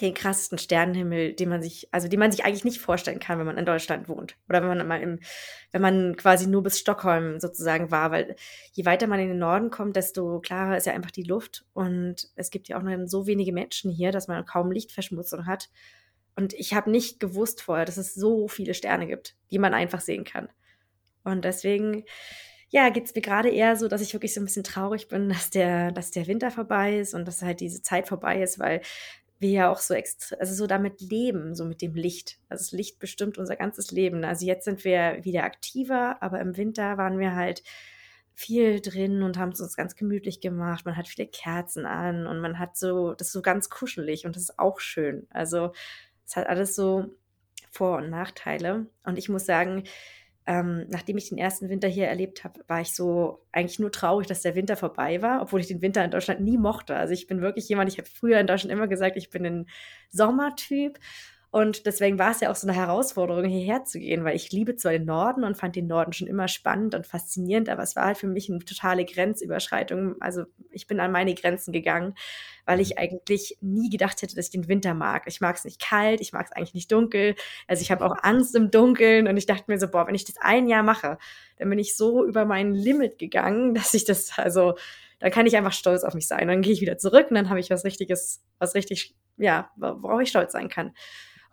den 0.00 0.14
krassesten 0.14 0.58
Sternenhimmel, 0.58 1.32
den 1.32 1.48
man 1.48 1.60
sich, 1.60 1.88
also 1.92 2.06
den 2.06 2.20
man 2.20 2.30
sich 2.30 2.44
eigentlich 2.44 2.64
nicht 2.64 2.80
vorstellen 2.80 3.18
kann, 3.18 3.38
wenn 3.38 3.46
man 3.46 3.58
in 3.58 3.66
Deutschland 3.66 4.08
wohnt. 4.08 4.36
Oder 4.48 4.60
wenn 4.62 4.68
man 4.68 4.86
mal 4.86 5.02
im, 5.02 5.18
wenn 5.72 5.82
man 5.82 6.16
quasi 6.16 6.46
nur 6.46 6.62
bis 6.62 6.78
Stockholm 6.78 7.40
sozusagen 7.40 7.90
war, 7.90 8.12
weil 8.12 8.36
je 8.72 8.84
weiter 8.84 9.08
man 9.08 9.18
in 9.18 9.28
den 9.28 9.38
Norden 9.38 9.70
kommt, 9.70 9.96
desto 9.96 10.40
klarer 10.40 10.76
ist 10.76 10.86
ja 10.86 10.92
einfach 10.92 11.10
die 11.10 11.24
Luft. 11.24 11.64
Und 11.72 12.30
es 12.36 12.50
gibt 12.50 12.68
ja 12.68 12.78
auch 12.78 12.82
noch 12.82 12.96
so 13.06 13.26
wenige 13.26 13.52
Menschen 13.52 13.90
hier, 13.90 14.12
dass 14.12 14.28
man 14.28 14.44
kaum 14.44 14.70
Lichtverschmutzung 14.70 15.46
hat. 15.46 15.68
Und 16.36 16.54
ich 16.54 16.74
habe 16.74 16.90
nicht 16.90 17.18
gewusst 17.18 17.60
vorher, 17.60 17.84
dass 17.84 17.96
es 17.96 18.14
so 18.14 18.46
viele 18.46 18.74
Sterne 18.74 19.08
gibt, 19.08 19.34
die 19.50 19.58
man 19.58 19.74
einfach 19.74 20.00
sehen 20.00 20.22
kann. 20.22 20.48
Und 21.24 21.44
deswegen, 21.44 22.04
ja, 22.68 22.90
geht 22.90 23.06
es 23.06 23.14
mir 23.16 23.22
gerade 23.22 23.48
eher 23.48 23.74
so, 23.74 23.88
dass 23.88 24.00
ich 24.00 24.12
wirklich 24.12 24.32
so 24.32 24.40
ein 24.40 24.44
bisschen 24.44 24.62
traurig 24.62 25.08
bin, 25.08 25.28
dass 25.28 25.50
der, 25.50 25.90
dass 25.90 26.12
der 26.12 26.28
Winter 26.28 26.52
vorbei 26.52 27.00
ist 27.00 27.14
und 27.14 27.26
dass 27.26 27.42
halt 27.42 27.58
diese 27.58 27.82
Zeit 27.82 28.06
vorbei 28.06 28.40
ist, 28.40 28.60
weil 28.60 28.80
wir 29.38 29.50
ja 29.50 29.70
auch 29.70 29.78
so 29.78 29.94
also 29.94 30.54
so 30.54 30.66
damit 30.66 31.00
leben, 31.00 31.54
so 31.54 31.64
mit 31.64 31.80
dem 31.82 31.94
Licht. 31.94 32.38
Also 32.48 32.62
das 32.64 32.72
Licht 32.72 32.98
bestimmt 32.98 33.38
unser 33.38 33.56
ganzes 33.56 33.90
Leben. 33.90 34.24
Also 34.24 34.46
jetzt 34.46 34.64
sind 34.64 34.84
wir 34.84 35.18
wieder 35.22 35.44
aktiver, 35.44 36.22
aber 36.22 36.40
im 36.40 36.56
Winter 36.56 36.98
waren 36.98 37.18
wir 37.18 37.34
halt 37.34 37.62
viel 38.34 38.80
drin 38.80 39.22
und 39.22 39.36
haben 39.36 39.50
es 39.50 39.60
uns 39.60 39.76
ganz 39.76 39.96
gemütlich 39.96 40.40
gemacht. 40.40 40.84
Man 40.86 40.96
hat 40.96 41.08
viele 41.08 41.28
Kerzen 41.28 41.86
an 41.86 42.26
und 42.26 42.40
man 42.40 42.58
hat 42.58 42.76
so, 42.76 43.14
das 43.14 43.28
ist 43.28 43.32
so 43.32 43.42
ganz 43.42 43.68
kuschelig 43.68 44.26
und 44.26 44.36
das 44.36 44.44
ist 44.44 44.58
auch 44.58 44.80
schön. 44.80 45.26
Also 45.30 45.72
es 46.24 46.36
hat 46.36 46.46
alles 46.46 46.74
so 46.76 47.06
Vor- 47.70 47.98
und 47.98 48.10
Nachteile. 48.10 48.86
Und 49.04 49.18
ich 49.18 49.28
muss 49.28 49.44
sagen, 49.44 49.84
ähm, 50.48 50.86
nachdem 50.88 51.18
ich 51.18 51.28
den 51.28 51.36
ersten 51.36 51.68
Winter 51.68 51.88
hier 51.88 52.06
erlebt 52.06 52.42
habe, 52.42 52.64
war 52.68 52.80
ich 52.80 52.94
so 52.94 53.44
eigentlich 53.52 53.78
nur 53.78 53.92
traurig, 53.92 54.26
dass 54.28 54.40
der 54.40 54.54
Winter 54.54 54.76
vorbei 54.76 55.20
war, 55.20 55.42
obwohl 55.42 55.60
ich 55.60 55.66
den 55.66 55.82
Winter 55.82 56.02
in 56.02 56.10
Deutschland 56.10 56.40
nie 56.40 56.56
mochte. 56.56 56.96
Also 56.96 57.12
ich 57.12 57.26
bin 57.26 57.42
wirklich 57.42 57.68
jemand, 57.68 57.92
ich 57.92 57.98
habe 57.98 58.08
früher 58.08 58.40
in 58.40 58.46
Deutschland 58.46 58.72
immer 58.72 58.88
gesagt, 58.88 59.18
ich 59.18 59.28
bin 59.28 59.44
ein 59.44 59.66
Sommertyp 60.08 60.98
und 61.50 61.86
deswegen 61.86 62.18
war 62.18 62.32
es 62.32 62.40
ja 62.40 62.50
auch 62.50 62.56
so 62.56 62.68
eine 62.68 62.76
Herausforderung, 62.76 63.44
hierher 63.46 63.82
zu 63.84 63.98
gehen, 63.98 64.22
weil 64.22 64.36
ich 64.36 64.52
liebe 64.52 64.76
zwar 64.76 64.92
den 64.92 65.06
Norden 65.06 65.44
und 65.44 65.56
fand 65.56 65.76
den 65.76 65.86
Norden 65.86 66.12
schon 66.12 66.26
immer 66.26 66.46
spannend 66.46 66.94
und 66.94 67.06
faszinierend, 67.06 67.70
aber 67.70 67.82
es 67.82 67.96
war 67.96 68.04
halt 68.04 68.18
für 68.18 68.26
mich 68.26 68.50
eine 68.50 68.58
totale 68.58 69.06
Grenzüberschreitung. 69.06 70.16
Also 70.20 70.44
ich 70.70 70.86
bin 70.86 71.00
an 71.00 71.10
meine 71.10 71.34
Grenzen 71.34 71.72
gegangen, 71.72 72.14
weil 72.66 72.80
ich 72.80 72.98
eigentlich 72.98 73.56
nie 73.62 73.88
gedacht 73.88 74.20
hätte, 74.20 74.36
dass 74.36 74.46
ich 74.46 74.50
den 74.50 74.68
Winter 74.68 74.92
mag. 74.92 75.22
Ich 75.26 75.40
mag 75.40 75.56
es 75.56 75.64
nicht 75.64 75.80
kalt, 75.80 76.20
ich 76.20 76.34
mag 76.34 76.44
es 76.46 76.52
eigentlich 76.52 76.74
nicht 76.74 76.92
dunkel. 76.92 77.34
Also 77.66 77.80
ich 77.80 77.90
habe 77.90 78.04
auch 78.04 78.16
Angst 78.22 78.54
im 78.54 78.70
Dunkeln 78.70 79.26
und 79.26 79.38
ich 79.38 79.46
dachte 79.46 79.64
mir 79.68 79.78
so, 79.78 79.88
boah, 79.88 80.06
wenn 80.06 80.14
ich 80.14 80.26
das 80.26 80.36
ein 80.38 80.68
Jahr 80.68 80.82
mache, 80.82 81.16
dann 81.56 81.70
bin 81.70 81.78
ich 81.78 81.96
so 81.96 82.26
über 82.26 82.44
mein 82.44 82.74
Limit 82.74 83.18
gegangen, 83.18 83.72
dass 83.74 83.94
ich 83.94 84.04
das, 84.04 84.32
also, 84.36 84.74
dann 85.18 85.32
kann 85.32 85.46
ich 85.46 85.56
einfach 85.56 85.72
stolz 85.72 86.04
auf 86.04 86.14
mich 86.14 86.28
sein. 86.28 86.46
Dann 86.46 86.62
gehe 86.62 86.72
ich 86.72 86.80
wieder 86.80 86.96
zurück 86.96 87.26
und 87.30 87.34
dann 87.34 87.48
habe 87.48 87.58
ich 87.58 87.70
was 87.70 87.84
richtiges, 87.84 88.40
was 88.60 88.76
richtig, 88.76 89.16
ja, 89.36 89.70
worauf 89.76 90.20
ich 90.20 90.28
stolz 90.28 90.52
sein 90.52 90.68
kann. 90.68 90.92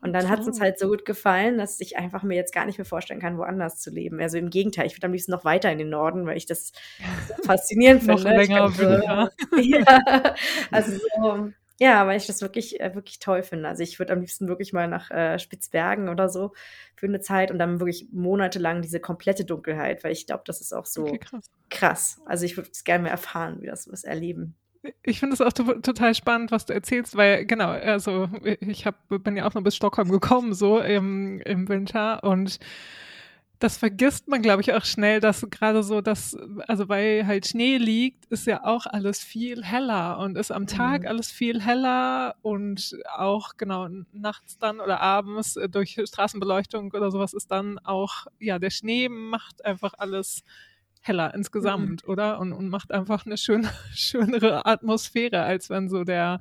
Und 0.05 0.13
dann 0.13 0.29
hat 0.29 0.41
es 0.41 0.45
uns 0.45 0.61
halt 0.61 0.77
so 0.77 0.87
gut 0.87 1.03
gefallen, 1.03 1.57
dass 1.57 1.79
ich 1.79 1.97
einfach 1.97 2.21
mir 2.21 2.35
jetzt 2.35 2.53
gar 2.53 2.67
nicht 2.67 2.77
mehr 2.77 2.85
vorstellen 2.85 3.19
kann, 3.19 3.39
woanders 3.39 3.79
zu 3.79 3.89
leben. 3.89 4.21
Also 4.21 4.37
im 4.37 4.51
Gegenteil, 4.51 4.85
ich 4.85 4.95
würde 4.95 5.07
am 5.07 5.13
liebsten 5.13 5.31
noch 5.31 5.45
weiter 5.45 5.71
in 5.71 5.79
den 5.79 5.89
Norden, 5.89 6.27
weil 6.27 6.37
ich 6.37 6.45
das 6.45 6.73
so 7.27 7.33
faszinierend 7.43 8.03
finde. 8.03 8.21
noch 8.21 8.29
länger 8.29 8.69
so, 8.69 8.83
ja, 8.83 10.35
also 10.69 10.91
so, 11.15 11.49
ja, 11.79 12.05
weil 12.05 12.17
ich 12.17 12.27
das 12.27 12.43
wirklich, 12.43 12.79
äh, 12.79 12.93
wirklich 12.93 13.17
toll 13.17 13.41
finde. 13.41 13.67
Also 13.67 13.81
ich 13.81 13.97
würde 13.97 14.13
am 14.13 14.19
liebsten 14.19 14.47
wirklich 14.47 14.73
mal 14.73 14.87
nach 14.87 15.09
äh, 15.09 15.39
Spitzbergen 15.39 16.07
oder 16.07 16.29
so 16.29 16.53
für 16.95 17.07
eine 17.07 17.19
Zeit 17.19 17.49
und 17.49 17.57
dann 17.57 17.79
wirklich 17.79 18.09
monatelang 18.11 18.83
diese 18.83 18.99
komplette 18.99 19.43
Dunkelheit, 19.43 20.03
weil 20.03 20.11
ich 20.11 20.27
glaube, 20.27 20.43
das 20.45 20.61
ist 20.61 20.71
auch 20.71 20.85
so 20.85 21.07
okay, 21.07 21.17
krass. 21.17 21.51
krass. 21.71 22.21
Also 22.27 22.45
ich 22.45 22.57
würde 22.57 22.69
es 22.71 22.83
gerne 22.83 23.05
mehr 23.05 23.11
erfahren, 23.11 23.57
wie 23.59 23.65
das 23.65 23.91
was 23.91 24.03
erleben 24.03 24.55
ich 25.03 25.19
finde 25.19 25.33
es 25.33 25.41
auch 25.41 25.53
total 25.53 26.15
spannend, 26.15 26.51
was 26.51 26.65
du 26.65 26.73
erzählst, 26.73 27.15
weil 27.15 27.45
genau, 27.45 27.69
also 27.69 28.29
ich 28.43 28.85
hab, 28.85 28.95
bin 29.09 29.37
ja 29.37 29.47
auch 29.47 29.53
nur 29.53 29.63
bis 29.63 29.75
Stockholm 29.75 30.09
gekommen, 30.09 30.53
so 30.53 30.79
im, 30.79 31.39
im 31.41 31.67
Winter 31.67 32.23
und 32.23 32.59
das 33.59 33.77
vergisst 33.77 34.27
man, 34.27 34.41
glaube 34.41 34.61
ich, 34.61 34.73
auch 34.73 34.83
schnell, 34.83 35.19
dass 35.19 35.47
gerade 35.49 35.81
so, 35.81 36.01
dass, 36.01 36.37
also 36.67 36.89
weil 36.89 37.25
halt 37.25 37.47
Schnee 37.47 37.77
liegt, 37.77 38.25
ist 38.25 38.47
ja 38.47 38.65
auch 38.65 38.85
alles 38.85 39.23
viel 39.23 39.63
heller 39.63 40.19
und 40.19 40.37
ist 40.37 40.51
am 40.51 40.67
Tag 40.67 41.01
mhm. 41.01 41.07
alles 41.07 41.31
viel 41.31 41.61
heller 41.61 42.35
und 42.41 42.97
auch 43.15 43.57
genau 43.57 43.87
nachts 44.11 44.57
dann 44.57 44.79
oder 44.79 44.99
abends 45.01 45.57
durch 45.69 45.99
Straßenbeleuchtung 46.03 46.91
oder 46.91 47.11
sowas 47.11 47.33
ist 47.33 47.49
dann 47.49 47.79
auch, 47.79 48.27
ja, 48.39 48.59
der 48.59 48.71
Schnee 48.71 49.07
macht 49.09 49.63
einfach 49.63 49.93
alles 49.97 50.43
heller 51.07 51.33
insgesamt, 51.35 52.03
mhm. 52.03 52.11
oder? 52.11 52.39
Und, 52.39 52.51
und 52.51 52.69
macht 52.69 52.91
einfach 52.91 53.25
eine 53.25 53.37
schöne, 53.37 53.69
schönere 53.93 54.65
Atmosphäre, 54.65 55.43
als 55.43 55.69
wenn 55.69 55.87
so 55.87 56.03
der, 56.03 56.39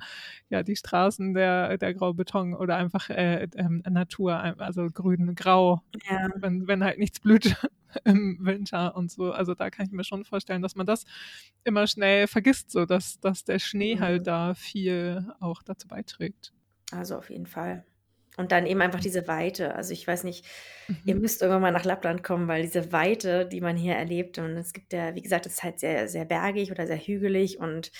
ja, 0.48 0.62
die 0.62 0.76
Straßen, 0.76 1.34
der, 1.34 1.76
der 1.78 1.94
graue 1.94 2.14
Beton 2.14 2.54
oder 2.54 2.76
einfach 2.76 3.10
äh, 3.10 3.44
äh, 3.44 3.68
Natur, 3.90 4.34
also 4.58 4.88
grün, 4.90 5.34
grau, 5.34 5.82
ja. 6.08 6.28
wenn, 6.36 6.66
wenn 6.66 6.82
halt 6.82 6.98
nichts 6.98 7.20
blüht 7.20 7.56
im 8.04 8.38
Winter 8.40 8.96
und 8.96 9.10
so. 9.10 9.32
Also 9.32 9.54
da 9.54 9.70
kann 9.70 9.86
ich 9.86 9.92
mir 9.92 10.04
schon 10.04 10.24
vorstellen, 10.24 10.62
dass 10.62 10.76
man 10.76 10.86
das 10.86 11.04
immer 11.64 11.86
schnell 11.86 12.26
vergisst, 12.26 12.70
so 12.70 12.86
dass, 12.86 13.20
dass 13.20 13.44
der 13.44 13.58
Schnee 13.58 13.96
mhm. 13.96 14.00
halt 14.00 14.26
da 14.26 14.54
viel 14.54 15.26
auch 15.40 15.62
dazu 15.62 15.88
beiträgt. 15.88 16.52
Also 16.90 17.16
auf 17.16 17.30
jeden 17.30 17.46
Fall. 17.46 17.84
Und 18.36 18.50
dann 18.50 18.66
eben 18.66 18.80
einfach 18.80 19.00
diese 19.00 19.28
Weite. 19.28 19.74
Also 19.76 19.92
ich 19.92 20.06
weiß 20.06 20.24
nicht, 20.24 20.44
mhm. 20.88 20.96
ihr 21.04 21.14
müsst 21.14 21.40
irgendwann 21.40 21.62
mal 21.62 21.72
nach 21.72 21.84
Lappland 21.84 22.24
kommen, 22.24 22.48
weil 22.48 22.62
diese 22.62 22.90
Weite, 22.92 23.46
die 23.46 23.60
man 23.60 23.76
hier 23.76 23.94
erlebt, 23.94 24.38
und 24.38 24.56
es 24.56 24.72
gibt 24.72 24.92
ja, 24.92 25.14
wie 25.14 25.22
gesagt, 25.22 25.46
es 25.46 25.54
ist 25.54 25.62
halt 25.62 25.78
sehr, 25.78 26.08
sehr 26.08 26.24
bergig 26.24 26.72
oder 26.72 26.86
sehr 26.86 26.98
hügelig 26.98 27.58
und 27.60 27.92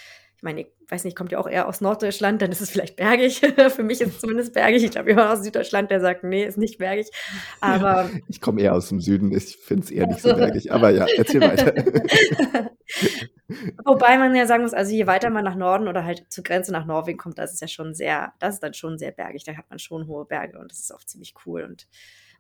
meine, 0.45 0.61
ich 0.61 0.69
weiß 0.89 1.05
nicht, 1.05 1.17
kommt 1.17 1.33
ja 1.33 1.39
auch 1.39 1.49
eher 1.49 1.67
aus 1.67 1.81
Norddeutschland, 1.81 2.41
dann 2.41 2.53
ist 2.53 2.61
es 2.61 2.71
vielleicht 2.71 2.97
bergig. 2.97 3.41
Für 3.75 3.83
mich 3.83 4.01
ist 4.01 4.15
es 4.15 4.21
zumindest 4.21 4.53
bergig. 4.53 4.85
Ich 4.85 4.93
glaube, 4.93 5.11
jemand 5.11 5.31
aus 5.31 5.43
Süddeutschland, 5.43 5.91
der 5.91 6.01
sagt, 6.01 6.23
nee, 6.23 6.45
ist 6.45 6.59
nicht 6.59 6.79
bergig. 6.79 7.11
Aber 7.61 8.05
ja, 8.05 8.11
ich 8.29 8.41
komme 8.41 8.61
eher 8.61 8.75
aus 8.75 8.91
dem 8.91 9.01
Süden, 9.01 9.33
ich 9.33 9.57
finde 9.57 9.85
es 9.85 9.91
eher 9.91 10.07
nicht 10.07 10.21
so 10.21 10.35
bergig. 10.35 10.71
Aber 10.71 10.91
ja, 10.91 11.07
erzähl 11.17 11.41
weiter. 11.41 11.75
Wobei 13.85 14.19
man 14.19 14.35
ja 14.37 14.47
sagen 14.47 14.63
muss, 14.63 14.75
also 14.75 14.93
je 14.93 15.07
weiter 15.07 15.31
man 15.31 15.45
nach 15.45 15.57
Norden 15.57 15.89
oder 15.89 16.05
halt 16.05 16.25
zur 16.31 16.45
Grenze 16.45 16.71
nach 16.71 16.87
Norwegen 16.87 17.19
kommt, 17.19 17.39
das 17.39 17.53
ist 17.55 17.61
ja 17.61 17.69
schon 17.69 17.95
sehr, 17.95 18.33
das 18.39 18.55
ist 18.55 18.63
dann 18.63 18.75
schon 18.75 18.99
sehr 18.99 19.11
bergig. 19.11 19.45
Da 19.45 19.57
hat 19.57 19.69
man 19.71 19.79
schon 19.79 20.07
hohe 20.07 20.27
Berge 20.27 20.59
und 20.59 20.71
das 20.71 20.79
ist 20.79 20.95
auch 20.95 21.05
ziemlich 21.05 21.35
cool. 21.47 21.63
Und 21.63 21.89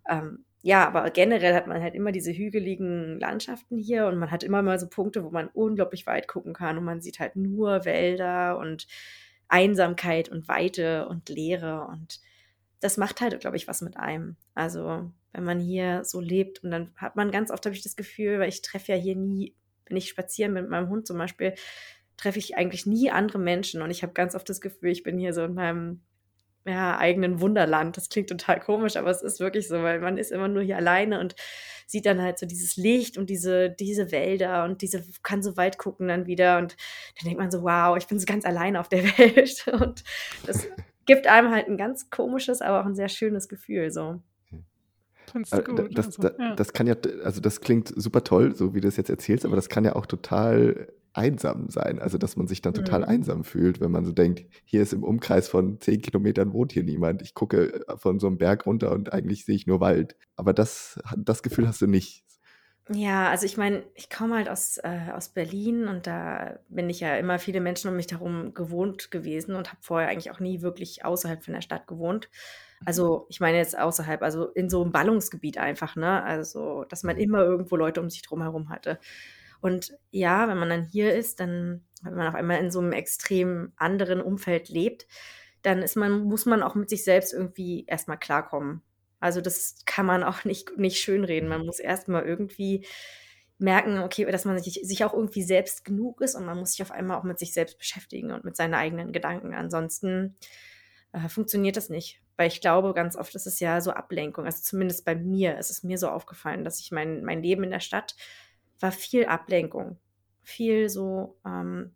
ähm, 0.08 0.44
ja, 0.66 0.86
aber 0.88 1.10
generell 1.10 1.54
hat 1.54 1.66
man 1.66 1.82
halt 1.82 1.94
immer 1.94 2.10
diese 2.10 2.32
hügeligen 2.32 3.20
Landschaften 3.20 3.76
hier 3.76 4.06
und 4.06 4.16
man 4.16 4.30
hat 4.30 4.42
immer 4.42 4.62
mal 4.62 4.78
so 4.78 4.88
Punkte, 4.88 5.22
wo 5.22 5.30
man 5.30 5.48
unglaublich 5.48 6.06
weit 6.06 6.26
gucken 6.26 6.54
kann 6.54 6.78
und 6.78 6.84
man 6.84 7.02
sieht 7.02 7.20
halt 7.20 7.36
nur 7.36 7.84
Wälder 7.84 8.56
und 8.56 8.86
Einsamkeit 9.46 10.30
und 10.30 10.48
Weite 10.48 11.06
und 11.06 11.28
Leere 11.28 11.86
und 11.88 12.18
das 12.80 12.96
macht 12.96 13.20
halt, 13.20 13.38
glaube 13.40 13.58
ich, 13.58 13.68
was 13.68 13.82
mit 13.82 13.98
einem. 13.98 14.36
Also, 14.54 15.12
wenn 15.34 15.44
man 15.44 15.60
hier 15.60 16.02
so 16.02 16.18
lebt 16.18 16.64
und 16.64 16.70
dann 16.70 16.94
hat 16.96 17.14
man 17.14 17.30
ganz 17.30 17.50
oft, 17.50 17.66
habe 17.66 17.76
ich 17.76 17.82
das 17.82 17.94
Gefühl, 17.94 18.38
weil 18.38 18.48
ich 18.48 18.62
treffe 18.62 18.92
ja 18.92 18.98
hier 18.98 19.16
nie, 19.16 19.54
wenn 19.84 19.98
ich 19.98 20.08
spazieren 20.08 20.54
mit 20.54 20.70
meinem 20.70 20.88
Hund 20.88 21.06
zum 21.06 21.18
Beispiel, 21.18 21.54
treffe 22.16 22.38
ich 22.38 22.56
eigentlich 22.56 22.86
nie 22.86 23.10
andere 23.10 23.38
Menschen 23.38 23.82
und 23.82 23.90
ich 23.90 24.02
habe 24.02 24.14
ganz 24.14 24.34
oft 24.34 24.48
das 24.48 24.62
Gefühl, 24.62 24.92
ich 24.92 25.02
bin 25.02 25.18
hier 25.18 25.34
so 25.34 25.44
in 25.44 25.52
meinem 25.52 26.00
ja, 26.64 26.98
eigenen 26.98 27.40
Wunderland. 27.40 27.96
Das 27.96 28.08
klingt 28.08 28.28
total 28.28 28.60
komisch, 28.60 28.96
aber 28.96 29.10
es 29.10 29.22
ist 29.22 29.40
wirklich 29.40 29.68
so, 29.68 29.82
weil 29.82 30.00
man 30.00 30.16
ist 30.16 30.32
immer 30.32 30.48
nur 30.48 30.62
hier 30.62 30.76
alleine 30.76 31.20
und 31.20 31.34
sieht 31.86 32.06
dann 32.06 32.22
halt 32.22 32.38
so 32.38 32.46
dieses 32.46 32.76
Licht 32.76 33.18
und 33.18 33.28
diese, 33.28 33.70
diese 33.70 34.10
Wälder 34.10 34.64
und 34.64 34.80
diese, 34.82 35.04
kann 35.22 35.42
so 35.42 35.56
weit 35.56 35.78
gucken 35.78 36.08
dann 36.08 36.26
wieder 36.26 36.58
und 36.58 36.76
dann 37.18 37.24
denkt 37.24 37.38
man 37.38 37.50
so, 37.50 37.62
wow, 37.62 37.96
ich 37.96 38.06
bin 38.06 38.18
so 38.18 38.24
ganz 38.24 38.44
alleine 38.44 38.80
auf 38.80 38.88
der 38.88 39.04
Welt 39.18 39.66
und 39.70 40.02
das 40.46 40.66
gibt 41.06 41.26
einem 41.26 41.50
halt 41.50 41.68
ein 41.68 41.76
ganz 41.76 42.08
komisches, 42.10 42.62
aber 42.62 42.80
auch 42.80 42.86
ein 42.86 42.94
sehr 42.94 43.08
schönes 43.08 43.48
Gefühl, 43.48 43.90
so. 43.90 44.20
Äh, 45.50 45.62
gut, 45.62 45.98
das, 45.98 46.18
also, 46.18 46.28
ja. 46.38 46.54
das 46.54 46.72
kann 46.72 46.86
ja, 46.86 46.94
also 47.24 47.40
das 47.40 47.60
klingt 47.60 47.92
super 47.94 48.22
toll, 48.22 48.54
so 48.54 48.74
wie 48.74 48.80
du 48.80 48.88
es 48.88 48.96
jetzt 48.96 49.10
erzählst, 49.10 49.44
aber 49.44 49.56
das 49.56 49.68
kann 49.68 49.84
ja 49.84 49.96
auch 49.96 50.06
total 50.06 50.92
einsam 51.14 51.70
sein. 51.70 51.98
Also, 51.98 52.18
dass 52.18 52.36
man 52.36 52.46
sich 52.46 52.60
dann 52.60 52.74
total 52.74 53.00
mhm. 53.00 53.08
einsam 53.08 53.44
fühlt, 53.44 53.80
wenn 53.80 53.90
man 53.90 54.04
so 54.04 54.12
denkt, 54.12 54.44
hier 54.64 54.82
ist 54.82 54.92
im 54.92 55.02
Umkreis 55.02 55.48
von 55.48 55.80
zehn 55.80 56.02
Kilometern 56.02 56.52
wohnt 56.52 56.72
hier 56.72 56.84
niemand. 56.84 57.22
Ich 57.22 57.34
gucke 57.34 57.86
äh, 57.88 57.96
von 57.96 58.18
so 58.18 58.26
einem 58.26 58.38
Berg 58.38 58.66
runter 58.66 58.92
und 58.92 59.12
eigentlich 59.12 59.44
sehe 59.44 59.54
ich 59.54 59.66
nur 59.66 59.80
Wald. 59.80 60.16
Aber 60.36 60.52
das, 60.52 61.00
das 61.16 61.42
Gefühl 61.42 61.66
hast 61.68 61.80
du 61.80 61.86
nicht. 61.86 62.24
Ja, 62.90 63.30
also 63.30 63.46
ich 63.46 63.56
meine, 63.56 63.82
ich 63.94 64.10
komme 64.10 64.36
halt 64.36 64.50
aus, 64.50 64.76
äh, 64.76 65.10
aus 65.14 65.30
Berlin 65.30 65.88
und 65.88 66.06
da 66.06 66.58
bin 66.68 66.90
ich 66.90 67.00
ja 67.00 67.16
immer 67.16 67.38
viele 67.38 67.62
Menschen 67.62 67.88
um 67.88 67.96
mich 67.96 68.10
herum 68.10 68.52
gewohnt 68.52 69.10
gewesen 69.10 69.54
und 69.54 69.68
habe 69.68 69.78
vorher 69.80 70.10
eigentlich 70.10 70.30
auch 70.30 70.40
nie 70.40 70.60
wirklich 70.60 71.02
außerhalb 71.02 71.42
von 71.42 71.54
der 71.54 71.62
Stadt 71.62 71.86
gewohnt. 71.86 72.28
Mhm. 72.80 72.86
Also 72.86 73.26
ich 73.30 73.40
meine 73.40 73.56
jetzt 73.56 73.78
außerhalb, 73.78 74.20
also 74.20 74.48
in 74.48 74.68
so 74.68 74.82
einem 74.82 74.92
Ballungsgebiet 74.92 75.56
einfach, 75.56 75.96
ne? 75.96 76.22
Also, 76.22 76.84
dass 76.84 77.04
man 77.04 77.16
mhm. 77.16 77.22
immer 77.22 77.38
irgendwo 77.38 77.76
Leute 77.76 78.02
um 78.02 78.10
sich 78.10 78.20
drum 78.20 78.42
herum 78.42 78.68
hatte. 78.68 78.98
Und 79.64 79.96
ja, 80.10 80.46
wenn 80.46 80.58
man 80.58 80.68
dann 80.68 80.84
hier 80.84 81.14
ist, 81.14 81.40
dann, 81.40 81.86
wenn 82.02 82.16
man 82.16 82.28
auf 82.28 82.34
einmal 82.34 82.58
in 82.58 82.70
so 82.70 82.80
einem 82.80 82.92
extrem 82.92 83.72
anderen 83.76 84.20
Umfeld 84.20 84.68
lebt, 84.68 85.06
dann 85.62 85.80
ist 85.80 85.96
man, 85.96 86.24
muss 86.24 86.44
man 86.44 86.62
auch 86.62 86.74
mit 86.74 86.90
sich 86.90 87.02
selbst 87.02 87.32
irgendwie 87.32 87.86
erstmal 87.86 88.18
klarkommen. 88.18 88.82
Also 89.20 89.40
das 89.40 89.76
kann 89.86 90.04
man 90.04 90.22
auch 90.22 90.44
nicht, 90.44 90.76
nicht 90.76 90.98
schönreden. 90.98 91.48
Man 91.48 91.64
muss 91.64 91.78
erstmal 91.78 92.26
irgendwie 92.26 92.84
merken, 93.56 94.00
okay, 94.00 94.30
dass 94.30 94.44
man 94.44 94.62
sich, 94.62 94.80
sich 94.82 95.02
auch 95.02 95.14
irgendwie 95.14 95.42
selbst 95.42 95.82
genug 95.86 96.20
ist 96.20 96.34
und 96.34 96.44
man 96.44 96.58
muss 96.58 96.72
sich 96.72 96.82
auf 96.82 96.90
einmal 96.90 97.16
auch 97.16 97.24
mit 97.24 97.38
sich 97.38 97.54
selbst 97.54 97.78
beschäftigen 97.78 98.32
und 98.32 98.44
mit 98.44 98.56
seinen 98.56 98.74
eigenen 98.74 99.12
Gedanken. 99.12 99.54
Ansonsten 99.54 100.36
äh, 101.12 101.26
funktioniert 101.30 101.78
das 101.78 101.88
nicht. 101.88 102.20
Weil 102.36 102.48
ich 102.48 102.60
glaube, 102.60 102.92
ganz 102.92 103.16
oft 103.16 103.34
ist 103.34 103.46
es 103.46 103.60
ja 103.60 103.80
so 103.80 103.92
Ablenkung. 103.92 104.44
Also 104.44 104.60
zumindest 104.60 105.06
bei 105.06 105.14
mir 105.14 105.56
ist 105.56 105.70
es 105.70 105.84
mir 105.84 105.96
so 105.96 106.10
aufgefallen, 106.10 106.64
dass 106.64 106.80
ich 106.80 106.92
mein, 106.92 107.24
mein 107.24 107.42
Leben 107.42 107.64
in 107.64 107.70
der 107.70 107.80
Stadt 107.80 108.14
war 108.80 108.92
viel 108.92 109.26
Ablenkung. 109.26 109.98
Viel 110.42 110.88
so, 110.88 111.38
ähm, 111.46 111.94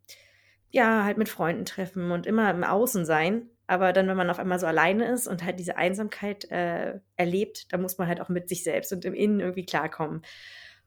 ja, 0.71 1.05
halt 1.05 1.19
mit 1.19 1.29
Freunden 1.29 1.65
treffen 1.65 2.11
und 2.11 2.27
immer 2.27 2.51
im 2.51 2.65
Außen 2.65 3.05
sein. 3.05 3.51
Aber 3.67 3.93
dann, 3.93 4.09
wenn 4.09 4.17
man 4.17 4.31
auf 4.31 4.39
einmal 4.39 4.59
so 4.59 4.67
alleine 4.67 5.07
ist 5.07 5.29
und 5.29 5.45
halt 5.45 5.59
diese 5.59 5.77
Einsamkeit 5.77 6.51
äh, 6.51 7.01
erlebt, 7.17 7.73
dann 7.73 7.83
muss 7.83 7.99
man 7.99 8.09
halt 8.09 8.21
auch 8.21 8.31
mit 8.31 8.49
sich 8.49 8.65
selbst 8.65 8.93
und 8.93 9.05
im 9.05 9.15
Innen 9.15 9.41
irgendwie 9.41 9.67
klarkommen. 9.67 10.23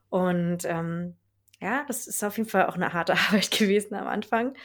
Und 0.09 0.65
ähm, 0.65 1.15
ja, 1.61 1.85
das 1.87 2.07
ist 2.07 2.23
auf 2.23 2.37
jeden 2.37 2.49
Fall 2.49 2.65
auch 2.65 2.75
eine 2.75 2.93
harte 2.93 3.13
Arbeit 3.27 3.51
gewesen 3.51 3.93
am 3.93 4.07
Anfang. 4.07 4.55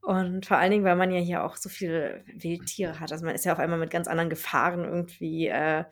Und 0.00 0.46
vor 0.46 0.58
allen 0.58 0.70
Dingen, 0.70 0.84
weil 0.84 0.96
man 0.96 1.10
ja 1.10 1.20
hier 1.20 1.44
auch 1.44 1.56
so 1.56 1.68
viele 1.68 2.24
Wildtiere 2.26 3.00
hat. 3.00 3.12
Also 3.12 3.24
man 3.24 3.34
ist 3.34 3.44
ja 3.44 3.52
auf 3.52 3.58
einmal 3.58 3.78
mit 3.78 3.90
ganz 3.90 4.06
anderen 4.06 4.30
Gefahren 4.30 4.84
irgendwie 4.84 5.48
äh, 5.48 5.84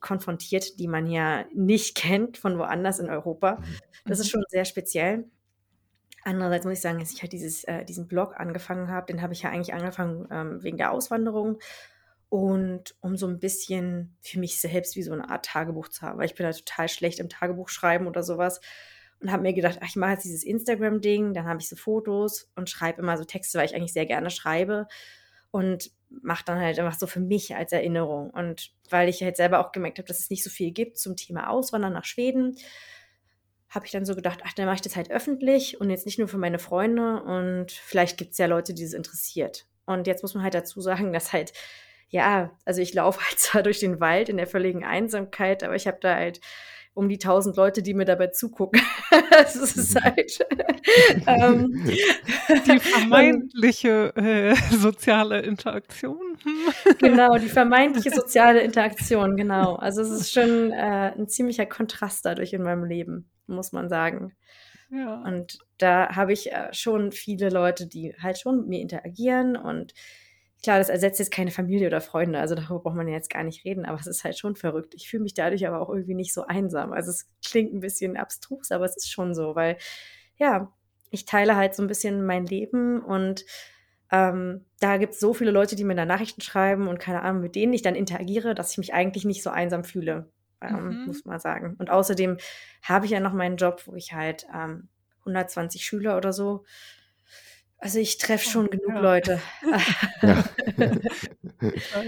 konfrontiert, 0.00 0.78
die 0.78 0.88
man 0.88 1.06
ja 1.06 1.44
nicht 1.54 1.94
kennt 1.96 2.38
von 2.38 2.58
woanders 2.58 2.98
in 2.98 3.08
Europa. 3.08 3.62
Das 4.04 4.18
ist 4.18 4.26
mhm. 4.26 4.30
schon 4.30 4.44
sehr 4.48 4.64
speziell. 4.64 5.24
Andererseits 6.22 6.64
muss 6.64 6.74
ich 6.74 6.80
sagen, 6.80 6.98
dass 6.98 7.12
ich 7.12 7.22
halt 7.22 7.32
dieses, 7.32 7.64
äh, 7.64 7.84
diesen 7.84 8.06
Blog 8.06 8.38
angefangen 8.38 8.88
habe, 8.88 9.06
den 9.06 9.22
habe 9.22 9.32
ich 9.32 9.42
ja 9.42 9.50
eigentlich 9.50 9.72
angefangen 9.72 10.28
ähm, 10.30 10.62
wegen 10.62 10.76
der 10.76 10.92
Auswanderung 10.92 11.58
und 12.28 12.94
um 13.00 13.16
so 13.16 13.26
ein 13.26 13.40
bisschen 13.40 14.16
für 14.20 14.38
mich 14.38 14.60
selbst 14.60 14.96
wie 14.96 15.02
so 15.02 15.12
eine 15.12 15.28
Art 15.30 15.46
Tagebuch 15.46 15.88
zu 15.88 16.02
haben, 16.02 16.18
weil 16.18 16.26
ich 16.26 16.34
bin 16.34 16.46
da 16.46 16.52
total 16.52 16.88
schlecht 16.88 17.18
im 17.20 17.28
Tagebuch 17.28 17.68
schreiben 17.68 18.06
oder 18.06 18.22
sowas 18.22 18.60
und 19.20 19.32
habe 19.32 19.42
mir 19.42 19.52
gedacht, 19.52 19.78
ach, 19.80 19.88
ich 19.88 19.96
mache 19.96 20.12
jetzt 20.12 20.24
dieses 20.24 20.44
Instagram-Ding, 20.44 21.34
dann 21.34 21.46
habe 21.46 21.60
ich 21.60 21.68
so 21.68 21.76
Fotos 21.76 22.50
und 22.54 22.70
schreibe 22.70 23.00
immer 23.00 23.16
so 23.16 23.24
Texte, 23.24 23.58
weil 23.58 23.66
ich 23.66 23.74
eigentlich 23.74 23.92
sehr 23.92 24.06
gerne 24.06 24.30
schreibe 24.30 24.86
und 25.50 25.90
mache 26.22 26.44
dann 26.44 26.58
halt 26.58 26.78
einfach 26.78 26.98
so 26.98 27.06
für 27.06 27.20
mich 27.20 27.54
als 27.54 27.72
Erinnerung 27.72 28.30
und 28.30 28.72
weil 28.90 29.08
ich 29.08 29.22
halt 29.22 29.36
selber 29.36 29.60
auch 29.60 29.72
gemerkt 29.72 29.98
habe, 29.98 30.08
dass 30.08 30.18
es 30.18 30.30
nicht 30.30 30.44
so 30.44 30.50
viel 30.50 30.72
gibt 30.72 30.98
zum 30.98 31.16
Thema 31.16 31.48
Auswandern 31.48 31.92
nach 31.92 32.04
Schweden, 32.04 32.56
habe 33.68 33.86
ich 33.86 33.92
dann 33.92 34.04
so 34.04 34.16
gedacht, 34.16 34.40
ach, 34.44 34.52
dann 34.52 34.66
mache 34.66 34.76
ich 34.76 34.80
das 34.80 34.96
halt 34.96 35.10
öffentlich 35.10 35.80
und 35.80 35.90
jetzt 35.90 36.04
nicht 36.04 36.18
nur 36.18 36.28
für 36.28 36.38
meine 36.38 36.58
Freunde 36.58 37.22
und 37.22 37.70
vielleicht 37.70 38.18
gibt 38.18 38.32
es 38.32 38.38
ja 38.38 38.46
Leute, 38.46 38.74
die 38.74 38.82
es 38.82 38.92
interessiert. 38.92 39.66
Und 39.86 40.06
jetzt 40.06 40.22
muss 40.22 40.34
man 40.34 40.42
halt 40.42 40.54
dazu 40.54 40.80
sagen, 40.80 41.12
dass 41.12 41.32
halt, 41.32 41.52
ja, 42.08 42.50
also 42.64 42.82
ich 42.82 42.92
laufe 42.94 43.20
halt 43.26 43.38
zwar 43.38 43.62
durch 43.62 43.78
den 43.78 44.00
Wald 44.00 44.28
in 44.28 44.36
der 44.36 44.48
völligen 44.48 44.84
Einsamkeit, 44.84 45.62
aber 45.62 45.76
ich 45.76 45.86
habe 45.86 45.98
da 46.00 46.16
halt 46.16 46.40
um 46.94 47.08
die 47.08 47.18
tausend 47.18 47.56
Leute, 47.56 47.82
die 47.82 47.94
mir 47.94 48.04
dabei 48.04 48.28
zugucken. 48.28 48.80
das 49.30 49.56
ist 49.56 49.94
mhm. 49.94 50.04
halt 50.04 50.46
ähm, 51.26 51.84
die 51.86 52.78
vermeintliche 52.80 54.12
äh, 54.16 54.54
soziale 54.76 55.40
Interaktion. 55.40 56.38
genau, 56.98 57.36
die 57.36 57.48
vermeintliche 57.48 58.10
soziale 58.10 58.60
Interaktion, 58.60 59.36
genau. 59.36 59.76
Also 59.76 60.02
es 60.02 60.10
ist 60.10 60.32
schon 60.32 60.72
äh, 60.72 61.12
ein 61.16 61.28
ziemlicher 61.28 61.66
Kontrast 61.66 62.24
dadurch 62.24 62.52
in 62.52 62.62
meinem 62.62 62.84
Leben, 62.84 63.30
muss 63.46 63.72
man 63.72 63.88
sagen. 63.88 64.34
Ja. 64.90 65.22
Und 65.22 65.58
da 65.78 66.16
habe 66.16 66.32
ich 66.32 66.52
äh, 66.52 66.72
schon 66.72 67.12
viele 67.12 67.48
Leute, 67.48 67.86
die 67.86 68.14
halt 68.20 68.38
schon 68.38 68.58
mit 68.58 68.68
mir 68.68 68.80
interagieren 68.80 69.56
und 69.56 69.94
Klar, 70.62 70.78
das 70.78 70.90
ersetzt 70.90 71.18
jetzt 71.18 71.32
keine 71.32 71.50
Familie 71.50 71.86
oder 71.86 72.00
Freunde, 72.00 72.38
also 72.38 72.54
darüber 72.54 72.80
braucht 72.80 72.96
man 72.96 73.08
ja 73.08 73.14
jetzt 73.14 73.30
gar 73.30 73.44
nicht 73.44 73.64
reden, 73.64 73.86
aber 73.86 73.98
es 73.98 74.06
ist 74.06 74.24
halt 74.24 74.38
schon 74.38 74.56
verrückt. 74.56 74.94
Ich 74.94 75.08
fühle 75.08 75.22
mich 75.22 75.32
dadurch 75.32 75.66
aber 75.66 75.80
auch 75.80 75.88
irgendwie 75.88 76.14
nicht 76.14 76.34
so 76.34 76.46
einsam. 76.46 76.92
Also 76.92 77.10
es 77.10 77.30
klingt 77.44 77.72
ein 77.72 77.80
bisschen 77.80 78.16
abstrus, 78.18 78.70
aber 78.70 78.84
es 78.84 78.96
ist 78.96 79.10
schon 79.10 79.34
so, 79.34 79.54
weil 79.54 79.78
ja, 80.36 80.70
ich 81.10 81.24
teile 81.24 81.56
halt 81.56 81.74
so 81.74 81.82
ein 81.82 81.88
bisschen 81.88 82.24
mein 82.26 82.46
Leben 82.46 83.02
und 83.02 83.44
ähm, 84.12 84.66
da 84.80 84.96
gibt 84.96 85.14
es 85.14 85.20
so 85.20 85.32
viele 85.34 85.50
Leute, 85.50 85.76
die 85.76 85.84
mir 85.84 85.94
da 85.94 86.04
Nachrichten 86.04 86.40
schreiben 86.40 86.88
und 86.88 86.98
keine 86.98 87.22
Ahnung, 87.22 87.42
mit 87.42 87.54
denen 87.54 87.72
ich 87.72 87.82
dann 87.82 87.94
interagiere, 87.94 88.54
dass 88.54 88.72
ich 88.72 88.78
mich 88.78 88.92
eigentlich 88.92 89.24
nicht 89.24 89.42
so 89.42 89.50
einsam 89.50 89.84
fühle, 89.84 90.30
ähm, 90.60 91.00
mhm. 91.00 91.06
muss 91.06 91.24
man 91.24 91.38
sagen. 91.38 91.76
Und 91.78 91.90
außerdem 91.90 92.38
habe 92.82 93.06
ich 93.06 93.12
ja 93.12 93.20
noch 93.20 93.32
meinen 93.32 93.56
Job, 93.56 93.82
wo 93.86 93.94
ich 93.94 94.12
halt 94.12 94.46
ähm, 94.54 94.88
120 95.20 95.84
Schüler 95.84 96.16
oder 96.16 96.32
so 96.32 96.64
also 97.80 97.98
ich 97.98 98.18
treffe 98.18 98.48
schon 98.48 98.66
oh, 98.66 98.70
genug 98.70 98.88
ja. 98.88 99.00
Leute. 99.00 99.40
Ja. 101.62 102.02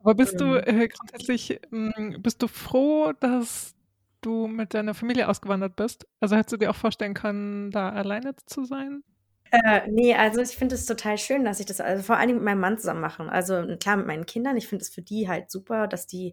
Aber 0.00 0.14
bist 0.14 0.40
du 0.40 0.56
ähm. 0.56 0.80
äh, 0.80 0.88
grundsätzlich, 0.88 1.60
hm, 1.70 2.16
bist 2.20 2.42
du 2.42 2.48
froh, 2.48 3.12
dass 3.12 3.74
du 4.20 4.46
mit 4.46 4.74
deiner 4.74 4.94
Familie 4.94 5.28
ausgewandert 5.28 5.76
bist? 5.76 6.06
Also 6.20 6.36
hättest 6.36 6.52
du 6.52 6.56
dir 6.56 6.70
auch 6.70 6.76
vorstellen 6.76 7.14
können, 7.14 7.70
da 7.70 7.90
alleine 7.90 8.34
zu 8.46 8.64
sein? 8.64 9.02
Äh, 9.50 9.82
nee, 9.90 10.14
also 10.14 10.40
ich 10.40 10.56
finde 10.56 10.74
es 10.76 10.86
total 10.86 11.18
schön, 11.18 11.44
dass 11.44 11.60
ich 11.60 11.66
das 11.66 11.80
also 11.80 12.02
vor 12.02 12.16
allem 12.16 12.36
mit 12.36 12.44
meinem 12.44 12.60
Mann 12.60 12.78
zusammen 12.78 13.02
mache. 13.02 13.28
Also 13.30 13.64
klar 13.78 13.96
mit 13.96 14.06
meinen 14.06 14.26
Kindern. 14.26 14.56
Ich 14.56 14.66
finde 14.66 14.82
es 14.82 14.88
für 14.88 15.02
die 15.02 15.28
halt 15.28 15.50
super, 15.50 15.86
dass 15.86 16.06
die 16.06 16.32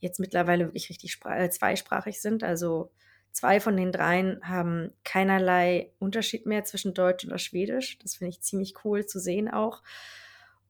jetzt 0.00 0.18
mittlerweile 0.18 0.66
wirklich 0.66 0.88
richtig 0.88 1.18
äh, 1.26 1.50
zweisprachig 1.50 2.20
sind. 2.20 2.42
Also 2.42 2.90
Zwei 3.34 3.58
von 3.58 3.76
den 3.76 3.90
dreien 3.90 4.40
haben 4.44 4.92
keinerlei 5.02 5.90
Unterschied 5.98 6.46
mehr 6.46 6.62
zwischen 6.62 6.94
Deutsch 6.94 7.26
oder 7.26 7.38
Schwedisch. 7.38 7.98
Das 7.98 8.14
finde 8.14 8.30
ich 8.30 8.40
ziemlich 8.42 8.74
cool 8.84 9.06
zu 9.06 9.18
sehen 9.18 9.50
auch. 9.50 9.82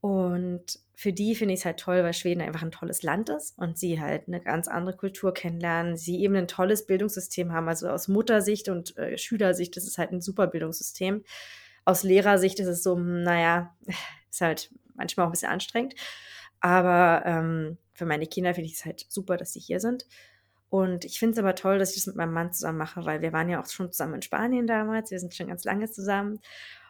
Und 0.00 0.80
für 0.94 1.12
die 1.12 1.34
finde 1.34 1.52
ich 1.52 1.60
es 1.60 1.66
halt 1.66 1.78
toll, 1.78 2.02
weil 2.02 2.14
Schweden 2.14 2.40
einfach 2.40 2.62
ein 2.62 2.70
tolles 2.70 3.02
Land 3.02 3.28
ist 3.28 3.58
und 3.58 3.78
sie 3.78 4.00
halt 4.00 4.28
eine 4.28 4.40
ganz 4.40 4.66
andere 4.66 4.96
Kultur 4.96 5.34
kennenlernen. 5.34 5.98
Sie 5.98 6.22
eben 6.22 6.36
ein 6.36 6.48
tolles 6.48 6.86
Bildungssystem 6.86 7.52
haben. 7.52 7.68
Also 7.68 7.90
aus 7.90 8.08
Muttersicht 8.08 8.70
und 8.70 8.96
äh, 8.96 9.18
Schülersicht 9.18 9.76
ist 9.76 9.86
es 9.86 9.98
halt 9.98 10.12
ein 10.12 10.22
super 10.22 10.46
Bildungssystem. 10.46 11.22
Aus 11.84 12.02
Lehrersicht 12.02 12.60
ist 12.60 12.68
es 12.68 12.82
so, 12.82 12.96
hm, 12.96 13.24
naja, 13.24 13.76
ist 14.30 14.40
halt 14.40 14.70
manchmal 14.94 15.26
auch 15.26 15.28
ein 15.28 15.32
bisschen 15.32 15.52
anstrengend. 15.52 15.96
Aber 16.60 17.24
ähm, 17.26 17.76
für 17.92 18.06
meine 18.06 18.26
Kinder 18.26 18.54
finde 18.54 18.70
ich 18.70 18.76
es 18.76 18.86
halt 18.86 19.04
super, 19.10 19.36
dass 19.36 19.52
sie 19.52 19.60
hier 19.60 19.80
sind. 19.80 20.06
Und 20.74 21.04
ich 21.04 21.20
finde 21.20 21.34
es 21.34 21.38
aber 21.38 21.54
toll, 21.54 21.78
dass 21.78 21.90
ich 21.90 21.98
das 21.98 22.08
mit 22.08 22.16
meinem 22.16 22.32
Mann 22.32 22.52
zusammen 22.52 22.78
mache, 22.78 23.04
weil 23.04 23.22
wir 23.22 23.32
waren 23.32 23.48
ja 23.48 23.62
auch 23.62 23.66
schon 23.70 23.92
zusammen 23.92 24.14
in 24.14 24.22
Spanien 24.22 24.66
damals. 24.66 25.12
Wir 25.12 25.20
sind 25.20 25.32
schon 25.32 25.46
ganz 25.46 25.62
lange 25.62 25.88
zusammen. 25.88 26.40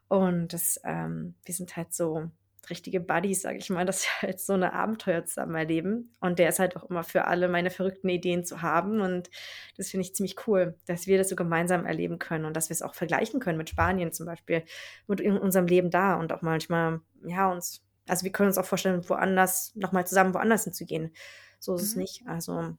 Und 0.09 0.55
das, 0.55 0.81
ähm, 0.85 1.35
wir 1.45 1.55
sind 1.55 1.77
halt 1.77 1.93
so 1.93 2.31
richtige 2.71 2.99
Buddies, 2.99 3.43
sage 3.43 3.59
ich 3.59 3.69
mal, 3.69 3.85
dass 3.85 4.05
wir 4.05 4.29
halt 4.29 4.41
so 4.41 4.55
eine 4.55 4.73
Abenteuer 4.73 5.27
zusammen 5.27 5.55
erleben. 5.55 6.15
Und 6.21 6.39
der 6.39 6.49
ist 6.49 6.61
halt 6.61 6.79
auch 6.79 6.89
immer 6.89 7.05
für 7.05 7.27
alle 7.27 7.47
meine 7.47 7.69
verrückten 7.69 8.09
Ideen 8.09 8.47
zu 8.47 8.63
haben. 8.63 9.03
Und 9.03 9.29
das 9.77 9.91
finde 9.91 10.07
ich 10.07 10.15
ziemlich 10.15 10.37
cool, 10.47 10.79
dass 10.87 11.07
wir 11.07 11.19
das 11.19 11.29
so 11.29 11.37
gemeinsam 11.37 11.85
erleben 11.85 12.19
können 12.19 12.47
und 12.47 12.57
dass 12.57 12.71
wir 12.71 12.75
es 12.75 12.81
auch 12.81 12.95
vergleichen 12.95 13.39
können 13.39 13.59
mit 13.59 13.69
Spanien 13.69 14.13
zum 14.13 14.25
Beispiel, 14.25 14.63
mit 15.09 15.21
in 15.21 15.37
unserem 15.37 15.67
Leben 15.67 15.91
da 15.91 16.15
und 16.15 16.33
auch 16.33 16.41
manchmal, 16.41 17.03
ja, 17.27 17.53
uns 17.53 17.85
also 18.09 18.25
wir 18.25 18.33
können 18.33 18.49
uns 18.49 18.59
auch 18.59 18.67
vorstellen, 18.67 19.07
woanders, 19.09 19.75
nochmal 19.75 20.07
zusammen 20.07 20.33
woanders 20.33 20.65
hinzugehen. 20.65 21.15
So 21.59 21.75
ist 21.75 21.83
mhm. 21.83 21.87
es 21.87 21.97
nicht. 21.97 22.27
Also, 22.27 22.77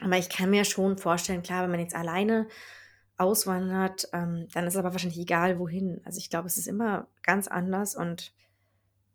aber 0.00 0.18
ich 0.18 0.28
kann 0.28 0.50
mir 0.50 0.64
schon 0.64 0.98
vorstellen, 0.98 1.42
klar, 1.42 1.62
wenn 1.62 1.70
man 1.70 1.80
jetzt 1.80 1.94
alleine 1.94 2.46
auswandert, 3.16 4.08
ähm, 4.12 4.46
dann 4.52 4.66
ist 4.66 4.74
es 4.74 4.78
aber 4.78 4.92
wahrscheinlich 4.92 5.18
egal, 5.20 5.58
wohin. 5.58 6.00
Also 6.04 6.18
ich 6.18 6.28
glaube, 6.28 6.48
es 6.48 6.58
ist 6.58 6.66
immer 6.66 7.06
ganz 7.22 7.48
anders 7.48 7.96
und 7.96 8.32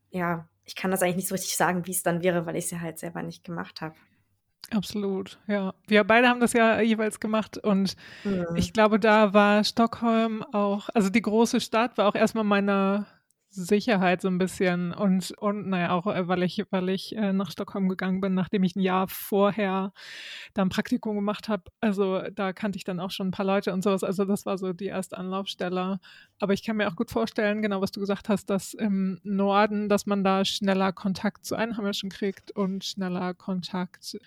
ja, 0.10 0.48
ich 0.66 0.76
kann 0.76 0.92
das 0.92 1.02
eigentlich 1.02 1.18
nicht 1.18 1.28
so 1.28 1.36
richtig 1.36 1.56
sagen, 1.56 1.86
wie 1.86 1.92
es 1.92 2.04
dann 2.04 2.24
wäre, 2.24 2.46
weil 2.46 2.56
ich 2.56 2.66
es 2.66 2.72
ja 2.72 2.80
halt 2.80 3.00
selber 3.00 3.22
nicht 3.22 3.44
gemacht 3.44 3.82
habe. 3.82 3.96
Absolut, 4.70 5.40
ja. 5.48 5.74
Wir 5.88 6.04
beide 6.04 6.30
haben 6.30 6.40
das 6.40 6.54
ja 6.54 6.80
jeweils 6.80 7.20
gemacht 7.20 7.58
und 7.58 7.96
mhm. 8.24 8.46
ich 8.56 8.74
glaube, 8.74 9.00
da 9.00 9.34
war 9.34 9.64
Stockholm 9.64 10.44
auch, 10.52 10.90
also 10.94 11.10
die 11.10 11.22
große 11.22 11.60
Stadt 11.60 11.98
war 11.98 12.08
auch 12.08 12.16
erstmal 12.16 12.44
meine 12.44 13.06
Sicherheit 13.52 14.22
so 14.22 14.30
ein 14.30 14.38
bisschen 14.38 14.94
und, 14.94 15.32
und 15.32 15.68
naja, 15.68 15.92
auch 15.92 16.08
äh, 16.08 16.28
weil 16.28 16.44
ich, 16.44 16.64
weil 16.72 16.90
ich 16.90 17.16
äh, 17.16 17.34
nach 17.34 17.52
Stockholm 17.52 17.90
gegangen 17.90 18.22
bin, 18.22 18.34
nachdem 18.34 18.64
ich 18.64 18.76
ein 18.76 18.82
Jahr 18.82 19.08
vorher 19.08 19.94
da 20.54 20.62
ein 20.62 20.70
Praktikum 20.70 21.16
gemacht 21.16 21.50
habe. 21.50 21.64
Also 21.82 22.22
da 22.34 22.54
kannte 22.54 22.78
ich 22.78 22.84
dann 22.84 23.00
auch 23.00 23.12
schon 23.12 23.28
ein 23.28 23.32
paar 23.32 23.46
Leute 23.46 23.74
und 23.74 23.84
sowas. 23.84 24.04
Also 24.04 24.26
das 24.26 24.46
war 24.46 24.58
so 24.58 24.74
die 24.74 24.86
erste 24.86 25.18
Anlaufstelle. 25.18 26.00
Aber 26.40 26.54
ich 26.54 26.64
kann 26.64 26.78
mir 26.78 26.88
auch 26.88 26.96
gut 26.96 27.12
vorstellen, 27.12 27.62
genau 27.62 27.82
was 27.82 27.92
du 27.92 28.00
gesagt 28.00 28.30
hast, 28.30 28.50
dass 28.50 28.74
im 28.74 29.20
Norden, 29.24 29.90
dass 29.90 30.06
man 30.06 30.24
da 30.24 30.46
schneller 30.46 30.94
Kontakt 30.94 31.46
zu 31.46 31.56
Einheimischen 31.56 32.10
kriegt 32.10 32.52
und 32.52 32.84
schneller 32.86 33.34
Kontakt 33.34 34.18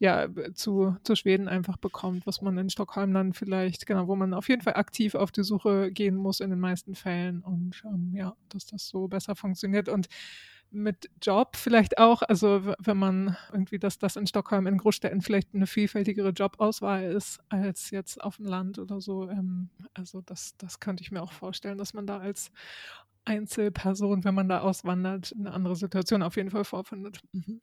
ja, 0.00 0.28
zu, 0.54 0.96
zu 1.04 1.14
Schweden 1.14 1.46
einfach 1.46 1.76
bekommt, 1.76 2.26
was 2.26 2.40
man 2.40 2.56
in 2.58 2.70
Stockholm 2.70 3.12
dann 3.12 3.34
vielleicht, 3.34 3.86
genau, 3.86 4.08
wo 4.08 4.16
man 4.16 4.32
auf 4.34 4.48
jeden 4.48 4.62
Fall 4.62 4.74
aktiv 4.74 5.14
auf 5.14 5.30
die 5.30 5.44
Suche 5.44 5.92
gehen 5.92 6.16
muss 6.16 6.40
in 6.40 6.48
den 6.50 6.58
meisten 6.58 6.94
Fällen 6.94 7.42
und 7.42 7.82
ähm, 7.84 8.12
ja, 8.16 8.34
dass 8.48 8.64
das 8.66 8.88
so 8.88 9.08
besser 9.08 9.36
funktioniert 9.36 9.90
und 9.90 10.08
mit 10.70 11.10
Job 11.20 11.56
vielleicht 11.56 11.98
auch, 11.98 12.22
also 12.22 12.74
wenn 12.78 12.96
man 12.96 13.36
irgendwie, 13.52 13.78
dass 13.78 13.98
das 13.98 14.16
in 14.16 14.26
Stockholm 14.26 14.66
in 14.66 14.78
Großstädten 14.78 15.20
vielleicht 15.20 15.54
eine 15.54 15.66
vielfältigere 15.66 16.30
Jobauswahl 16.30 17.02
ist 17.04 17.40
als 17.48 17.90
jetzt 17.90 18.22
auf 18.22 18.36
dem 18.36 18.46
Land 18.46 18.78
oder 18.78 19.00
so. 19.00 19.28
Ähm, 19.28 19.68
also 19.94 20.20
das, 20.22 20.56
das 20.58 20.80
könnte 20.80 21.02
ich 21.02 21.10
mir 21.10 21.22
auch 21.22 21.32
vorstellen, 21.32 21.76
dass 21.78 21.92
man 21.92 22.06
da 22.06 22.18
als 22.18 22.52
Einzelperson, 23.24 24.24
wenn 24.24 24.34
man 24.34 24.48
da 24.48 24.60
auswandert, 24.60 25.34
eine 25.38 25.52
andere 25.52 25.76
Situation 25.76 26.22
auf 26.22 26.36
jeden 26.36 26.50
Fall 26.50 26.64
vorfindet. 26.64 27.20
Mhm. 27.32 27.60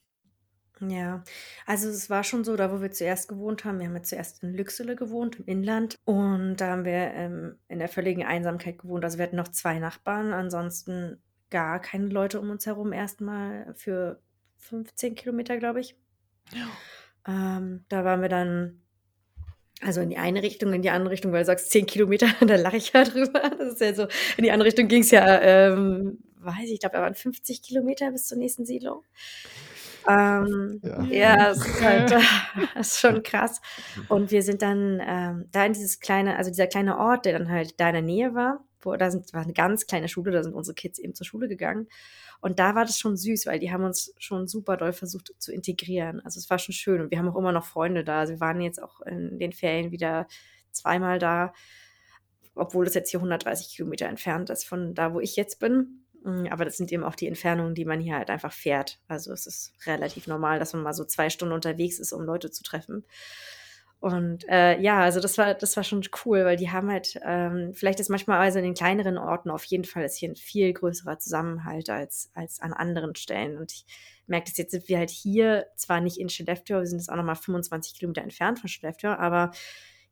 Ja, 0.82 1.23
also 1.65 1.89
es 1.89 2.09
war 2.09 2.23
schon 2.23 2.43
so, 2.43 2.55
da 2.55 2.71
wo 2.71 2.82
wir 2.82 2.91
zuerst 2.91 3.28
gewohnt 3.28 3.65
haben, 3.65 3.80
wir 3.80 3.88
haben 3.88 3.95
ja 3.95 4.03
zuerst 4.03 4.43
in 4.43 4.53
Lüxele 4.53 4.95
gewohnt, 4.95 5.39
im 5.39 5.45
Inland. 5.45 5.95
Und 6.05 6.57
da 6.57 6.71
haben 6.71 6.86
wir 6.86 7.13
ähm, 7.13 7.57
in 7.67 7.80
der 7.80 7.89
völligen 7.89 8.23
Einsamkeit 8.23 8.78
gewohnt. 8.80 9.03
Also 9.03 9.17
wir 9.17 9.23
hatten 9.25 9.36
noch 9.36 9.47
zwei 9.47 9.80
Nachbarn, 9.80 10.34
ansonsten 10.34 11.21
gar 11.49 11.80
keine 11.80 12.07
Leute 12.07 12.39
um 12.39 12.49
uns 12.49 12.65
herum 12.65 12.93
erstmal 12.93 13.73
für 13.75 14.21
15 14.57 15.15
Kilometer, 15.15 15.57
glaube 15.57 15.80
ich. 15.80 15.95
Ja. 16.53 16.67
Ähm, 17.28 17.86
da 17.89 18.03
waren 18.05 18.21
wir 18.21 18.30
dann, 18.30 18.82
also 19.82 20.01
in 20.01 20.09
die 20.09 20.17
eine 20.17 20.43
Richtung, 20.43 20.73
in 20.73 20.82
die 20.82 20.89
andere 20.89 21.11
Richtung, 21.11 21.32
weil 21.32 21.41
du 21.41 21.45
sagst 21.45 21.71
10 21.71 21.86
Kilometer, 21.86 22.28
da 22.45 22.55
lache 22.55 22.78
ich 22.78 22.93
ja 22.93 23.03
drüber. 23.03 23.51
Das 23.57 23.73
ist 23.73 23.82
ja 23.82 23.93
so, 23.93 24.07
in 24.38 24.43
die 24.43 24.51
andere 24.51 24.67
Richtung 24.67 24.88
ging 24.88 25.01
es 25.01 25.11
ja, 25.11 25.41
ähm, 25.41 26.19
weiß 26.39 26.65
ich, 26.65 26.73
ich 26.73 26.80
glaube, 26.80 26.97
da 26.97 27.01
waren 27.01 27.15
50 27.15 27.61
Kilometer 27.61 28.11
bis 28.11 28.28
zur 28.28 28.38
nächsten 28.38 28.65
Siedlung. 28.65 29.03
Ähm, 30.08 30.80
ja, 30.84 31.03
ja 31.03 31.51
es 31.51 31.66
ist 31.66 31.82
halt 31.82 32.12
das 32.76 32.93
ist 32.93 32.99
schon 32.99 33.24
krass. 33.24 33.62
Und 34.08 34.32
wir 34.32 34.43
sind 34.43 34.62
dann 34.62 35.01
ähm, 35.05 35.45
da 35.51 35.66
in 35.66 35.74
dieses 35.74 35.99
kleine, 35.99 36.38
also 36.38 36.49
dieser 36.49 36.68
kleine 36.68 36.97
Ort, 36.97 37.26
der 37.26 37.38
dann 37.38 37.49
halt 37.49 37.80
da 37.80 37.88
in 37.89 37.93
der 37.93 38.01
Nähe 38.01 38.34
war, 38.34 38.64
wo 38.82 38.95
da 38.95 39.12
sind, 39.12 39.34
war 39.34 39.41
eine 39.41 39.53
ganz 39.53 39.86
kleine 39.86 40.08
Schule, 40.08 40.32
da 40.32 40.43
sind 40.43 40.53
unsere 40.53 40.76
Kids 40.76 40.99
eben 40.99 41.14
zur 41.14 41.26
Schule 41.26 41.47
gegangen. 41.47 41.88
Und 42.39 42.60
da 42.60 42.76
war 42.76 42.86
das 42.86 42.99
schon 42.99 43.18
süß, 43.18 43.47
weil 43.47 43.60
die 43.60 43.72
haben 43.72 43.84
uns 43.84 44.14
schon 44.18 44.47
super 44.47 44.78
doll 44.78 44.93
versucht 44.93 45.34
zu 45.39 45.51
integrieren. 45.51 46.22
Also 46.24 46.39
es 46.39 46.49
war 46.49 46.60
schon 46.60 46.74
schön 46.74 47.01
und 47.01 47.12
wir 47.12 47.18
haben 47.18 47.30
auch 47.30 47.36
immer 47.36 47.51
noch 47.51 47.66
Freunde 47.66 48.03
da. 48.03 48.20
Also 48.20 48.34
wir 48.34 48.39
waren 48.39 48.62
jetzt 48.62 48.82
auch 48.82 49.01
in 49.01 49.39
den 49.39 49.53
Ferien 49.53 49.91
wieder 49.91 50.28
zweimal 50.72 51.18
da, 51.18 51.53
obwohl 52.53 52.86
es 52.86 52.93
jetzt 52.93 53.10
hier 53.10 53.20
130 53.20 53.76
Kilometer 53.76 54.08
entfernt 54.08 54.49
ist 54.49 54.66
von 54.66 54.93
da, 54.93 55.14
wo 55.14 55.20
ich 55.20 55.36
jetzt 55.36 55.60
bin. 55.60 56.05
Mm, 56.28 56.47
aber 56.51 56.65
das 56.65 56.78
sind 56.78 56.91
eben 56.91 57.05
auch 57.05 57.15
die 57.15 57.28
Entfernungen, 57.28 57.73
die 57.73 57.86
man 57.86 58.01
hier 58.01 58.17
halt 58.17 58.30
einfach 58.30 58.51
fährt. 58.51 58.99
Also 59.07 59.32
es 59.32 59.47
ist 59.47 59.73
relativ 59.86 60.28
normal, 60.28 60.59
dass 60.59 60.73
man 60.73 60.84
mal 60.84 60.93
so 60.93 61.05
zwei 61.05 61.30
Stunden 61.30 61.53
unterwegs 61.53 61.99
ist, 61.99 62.11
um 62.11 62.23
Leute 62.23 62.51
zu 62.51 62.63
treffen. 62.63 63.05
Und 63.99 64.47
äh, 64.47 64.80
ja, 64.80 64.99
also 64.99 65.19
das 65.19 65.38
war, 65.39 65.55
das 65.55 65.75
war 65.75 65.84
schon 65.84 66.03
cool, 66.23 66.45
weil 66.45 66.57
die 66.57 66.69
haben 66.69 66.91
halt, 66.91 67.19
ähm, 67.25 67.73
vielleicht 67.73 67.99
ist 67.99 68.09
manchmal 68.09 68.39
also 68.39 68.59
in 68.59 68.65
den 68.65 68.73
kleineren 68.75 69.17
Orten 69.17 69.49
auf 69.49 69.63
jeden 69.63 69.86
Fall 69.86 70.03
ist 70.03 70.17
hier 70.17 70.30
ein 70.30 70.36
viel 70.36 70.71
größerer 70.71 71.17
Zusammenhalt 71.17 71.89
als, 71.89 72.30
als 72.36 72.59
an 72.59 72.73
anderen 72.73 73.15
Stellen. 73.15 73.57
Und 73.57 73.71
ich 73.71 73.86
merke 74.28 74.49
das 74.49 74.57
jetzt, 74.57 74.71
sind 74.71 74.88
wir 74.88 74.99
halt 74.99 75.09
hier 75.09 75.65
zwar 75.75 76.01
nicht 76.01 76.19
in 76.19 76.30
Skellefteå, 76.30 76.80
wir 76.80 76.86
sind 76.86 76.99
jetzt 76.99 77.09
auch 77.09 77.15
nochmal 77.15 77.38
25 77.38 77.97
Kilometer 77.97 78.21
entfernt 78.21 78.59
von 78.59 78.69
Skellefteå, 78.69 79.13
aber 79.13 79.51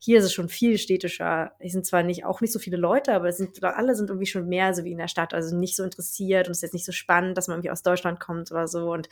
hier 0.05 0.19
ist 0.19 0.25
es 0.25 0.33
schon 0.33 0.49
viel 0.49 0.77
städtischer. 0.77 1.53
Es 1.57 1.71
sind 1.71 1.83
zwar 1.83 2.03
nicht, 2.03 2.25
auch 2.25 2.39
nicht 2.39 2.53
so 2.53 2.59
viele 2.59 2.77
Leute, 2.77 3.11
aber 3.11 3.27
es 3.27 3.37
sind, 3.37 3.63
alle 3.63 3.95
sind 3.95 4.11
irgendwie 4.11 4.27
schon 4.27 4.47
mehr 4.47 4.71
so 4.75 4.83
wie 4.83 4.91
in 4.91 4.99
der 4.99 5.07
Stadt, 5.07 5.33
also 5.33 5.57
nicht 5.57 5.75
so 5.75 5.83
interessiert 5.83 6.45
und 6.47 6.51
es 6.51 6.59
ist 6.59 6.61
jetzt 6.61 6.73
nicht 6.73 6.85
so 6.85 6.91
spannend, 6.91 7.35
dass 7.35 7.47
man 7.47 7.55
irgendwie 7.55 7.71
aus 7.71 7.81
Deutschland 7.81 8.19
kommt 8.19 8.51
oder 8.51 8.67
so. 8.67 8.91
Und 8.91 9.09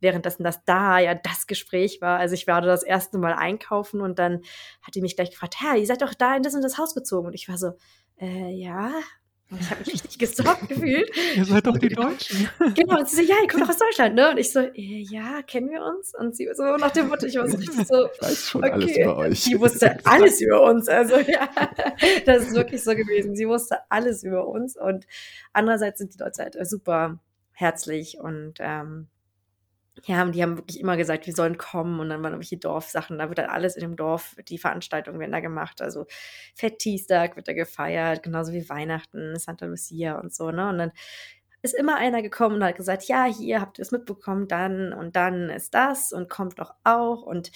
währenddessen 0.00 0.42
das 0.42 0.64
da 0.64 0.98
ja 0.98 1.14
das 1.14 1.46
Gespräch 1.46 2.00
war. 2.00 2.18
Also 2.18 2.34
ich 2.34 2.48
war 2.48 2.60
da 2.60 2.66
das 2.66 2.82
erste 2.82 3.16
Mal 3.18 3.32
einkaufen 3.32 4.00
und 4.00 4.18
dann 4.18 4.42
hat 4.82 4.96
die 4.96 5.02
mich 5.02 5.14
gleich 5.14 5.30
gefragt, 5.30 5.54
Herr, 5.60 5.76
ihr 5.76 5.86
seid 5.86 6.02
doch 6.02 6.14
da 6.14 6.36
in 6.36 6.42
das 6.42 6.54
und 6.54 6.62
das 6.62 6.78
Haus 6.78 6.96
gezogen. 6.96 7.28
Und 7.28 7.34
ich 7.34 7.48
war 7.48 7.56
so, 7.56 7.74
äh, 8.20 8.50
ja, 8.50 8.90
ich 9.50 9.70
habe 9.70 9.80
mich 9.80 9.88
richtig 9.94 10.18
gestalkt 10.18 10.68
gefühlt. 10.68 11.10
Ihr 11.36 11.44
seid 11.44 11.66
doch 11.66 11.76
die 11.78 11.88
Deutschen. 11.88 12.48
Genau, 12.74 12.98
und 12.98 13.08
sie 13.08 13.16
so, 13.16 13.22
ja, 13.22 13.36
ihr 13.42 13.48
kommt 13.48 13.64
doch 13.64 13.68
aus 13.68 13.78
Deutschland, 13.90 14.14
ne? 14.14 14.30
Und 14.30 14.38
ich 14.38 14.52
so, 14.52 14.60
äh, 14.60 14.72
ja, 14.74 15.42
kennen 15.42 15.70
wir 15.70 15.82
uns? 15.82 16.14
Und 16.14 16.36
sie 16.36 16.48
so 16.54 16.76
nach 16.76 16.90
dem 16.90 17.08
Motto, 17.08 17.26
ich 17.26 17.36
war 17.36 17.48
so 17.48 17.56
richtig 17.56 17.86
so, 17.86 18.08
ich 18.12 18.22
weiß 18.22 18.48
schon 18.48 18.64
okay. 18.64 18.72
alles 18.72 18.96
über 18.96 19.16
euch. 19.16 19.40
Sie 19.42 19.60
wusste 19.60 19.98
alles 20.04 20.40
über 20.40 20.62
uns. 20.62 20.88
Also 20.88 21.16
ja, 21.16 21.48
das 22.26 22.44
ist 22.44 22.54
wirklich 22.54 22.82
so 22.82 22.94
gewesen. 22.94 23.36
Sie 23.36 23.48
wusste 23.48 23.78
alles 23.88 24.22
über 24.22 24.48
uns. 24.48 24.76
Und 24.76 25.06
andererseits 25.52 25.98
sind 25.98 26.14
die 26.14 26.18
Leute 26.18 26.42
halt 26.42 26.56
super 26.68 27.18
herzlich 27.52 28.18
und 28.18 28.54
ähm, 28.58 29.08
ja, 30.02 30.24
die 30.26 30.42
haben 30.42 30.56
wirklich 30.58 30.80
immer 30.80 30.96
gesagt, 30.96 31.26
wir 31.26 31.34
sollen 31.34 31.56
kommen 31.56 32.00
und 32.00 32.08
dann 32.08 32.22
waren 32.22 32.32
irgendwelche 32.32 32.56
Dorfsachen. 32.58 33.18
Da 33.18 33.28
wird 33.28 33.38
dann 33.38 33.50
alles 33.50 33.76
in 33.76 33.82
dem 33.82 33.96
Dorf, 33.96 34.36
die 34.48 34.58
Veranstaltungen 34.58 35.20
werden 35.20 35.32
da 35.32 35.40
gemacht. 35.40 35.80
Also 35.80 36.06
Fettistag 36.54 37.36
wird 37.36 37.48
da 37.48 37.52
gefeiert, 37.52 38.22
genauso 38.22 38.52
wie 38.52 38.68
Weihnachten, 38.68 39.38
Santa 39.38 39.66
Lucia 39.66 40.18
und 40.18 40.34
so, 40.34 40.50
ne? 40.50 40.68
Und 40.68 40.78
dann 40.78 40.92
ist 41.62 41.74
immer 41.74 41.96
einer 41.96 42.22
gekommen 42.22 42.56
und 42.56 42.64
hat 42.64 42.76
gesagt, 42.76 43.04
ja, 43.04 43.24
hier 43.24 43.60
habt 43.60 43.78
ihr 43.78 43.82
es 43.82 43.92
mitbekommen, 43.92 44.48
dann 44.48 44.92
und 44.92 45.16
dann 45.16 45.48
ist 45.50 45.74
das 45.74 46.12
und 46.12 46.28
kommt 46.28 46.58
doch 46.58 46.74
auch 46.84 47.22
und 47.22 47.50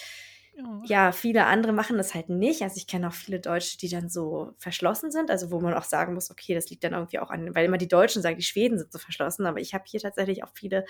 ja, 0.85 1.13
viele 1.13 1.47
andere 1.47 1.73
machen 1.73 1.97
das 1.97 2.15
halt 2.15 2.29
nicht. 2.29 2.63
Also 2.63 2.77
ich 2.77 2.87
kenne 2.87 3.09
auch 3.09 3.13
viele 3.13 3.39
Deutsche, 3.39 3.79
die 3.79 3.89
dann 3.89 4.09
so 4.09 4.53
verschlossen 4.59 5.11
sind, 5.11 5.31
also 5.31 5.51
wo 5.51 5.61
man 5.61 5.75
auch 5.75 5.85
sagen 5.85 6.15
muss, 6.15 6.31
okay, 6.31 6.55
das 6.55 6.69
liegt 6.71 6.83
dann 6.85 6.95
irgendwie 6.95 7.19
auch 7.21 7.31
an, 7.31 7.55
weil 7.55 7.67
immer 7.67 7.79
die 7.79 7.89
Deutschen 7.89 8.23
sagen, 8.23 8.37
die 8.37 8.45
Schweden 8.45 8.79
sind 8.79 8.93
so 8.93 8.99
verschlossen, 8.99 9.47
aber 9.47 9.61
ich 9.61 9.75
habe 9.75 9.85
hier 9.87 10.01
tatsächlich 10.01 10.43
auch 10.43 10.51
viele 10.55 10.85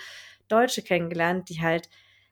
Deutsche 0.47 0.81
kennengelernt, 0.81 1.49
die 1.49 1.61
halt 1.61 1.89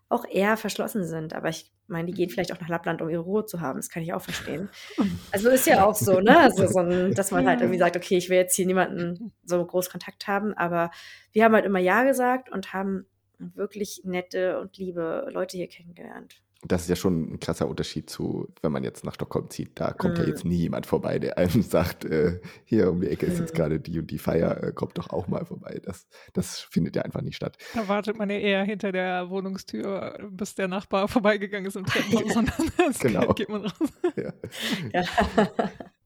auch 0.10 0.26
eher 0.26 0.58
verschlossen 0.58 1.06
sind. 1.06 1.34
Aber 1.34 1.50
ich 1.50 1.72
meine, 1.88 2.08
die 2.08 2.14
gehen 2.14 2.30
vielleicht 2.30 2.54
auch 2.54 2.62
nach 2.62 2.70
Lappland, 2.70 3.02
um 3.02 3.10
ihre 3.10 3.22
Ruhe 3.22 3.46
zu 3.46 3.62
haben. 3.62 3.78
Das 3.78 3.90
kann 3.90 4.04
ich 4.04 4.14
auch 4.14 4.22
verstehen. 4.22 4.70
Also 5.32 5.50
ist 5.50 5.68
ja 5.68 5.86
auch 5.86 5.96
so, 5.96 6.20
ne? 6.22 6.40
Also 6.40 6.66
so 6.68 6.80
ein, 6.80 7.14
dass 7.14 7.32
man 7.32 7.48
halt 7.48 7.60
irgendwie 7.60 7.78
sagt, 7.78 7.98
okay, 7.98 8.18
ich 8.18 8.30
will 8.30 8.38
jetzt 8.38 8.56
hier 8.56 8.66
niemanden 8.66 9.34
so 9.44 9.64
groß 9.64 9.90
Kontakt 9.90 10.28
haben. 10.28 10.54
Aber 10.54 10.90
wir 11.34 11.44
haben 11.44 11.54
halt 11.54 11.66
immer 11.66 11.80
Ja 11.80 12.04
gesagt 12.04 12.50
und 12.50 12.74
haben 12.74 13.06
wirklich 13.38 14.02
nette 14.06 14.60
und 14.60 14.78
liebe 14.78 15.28
Leute 15.32 15.58
hier 15.58 15.68
kennengelernt 15.68 16.42
das 16.64 16.84
ist 16.84 16.90
ja 16.90 16.96
schon 16.96 17.34
ein 17.34 17.40
krasser 17.40 17.68
Unterschied 17.68 18.10
zu, 18.10 18.48
wenn 18.62 18.72
man 18.72 18.84
jetzt 18.84 19.06
nach 19.06 19.14
Stockholm 19.14 19.50
zieht. 19.50 19.80
Da 19.80 19.94
kommt 19.94 20.18
mhm. 20.18 20.24
ja 20.24 20.30
jetzt 20.30 20.44
nie 20.44 20.56
jemand 20.56 20.86
vorbei, 20.86 21.20
der 21.20 21.38
einem 21.38 21.62
sagt, 21.62 22.06
äh, 22.06 22.40
hier 22.66 22.90
um 22.92 23.02
die 23.02 23.08
Ecke 23.08 23.26
ist 23.26 23.40
jetzt 23.40 23.54
mhm. 23.54 23.58
gerade 23.58 23.80
die 23.80 24.00
und 24.00 24.10
die 24.10 24.18
Feier, 24.18 24.64
äh, 24.64 24.72
kommt 24.72 24.98
doch 24.98 25.10
auch 25.10 25.28
mal 25.28 25.46
vorbei. 25.46 25.80
Das, 25.84 26.08
das 26.34 26.60
findet 26.60 26.96
ja 26.96 27.04
einfach 27.04 27.22
nicht 27.22 27.36
statt. 27.36 27.58
Da 27.74 27.88
wartet 27.88 28.18
man 28.18 28.30
ja 28.30 28.38
eher 28.38 28.64
hinter 28.64 28.92
der 28.92 29.30
Wohnungstür, 29.30 30.30
bis 30.32 30.56
der 30.56 30.68
Nachbar 30.68 31.08
vorbeigegangen 31.08 31.68
ist 31.68 31.76
im 31.76 31.86
Treppenhaus 31.86 32.36
und 32.36 32.52
dann 32.78 32.94
genau. 33.00 33.34
geht 33.34 33.50
man 33.50 33.62
raus. 33.62 33.90
Ja. 34.16 34.34
ja. 34.94 35.04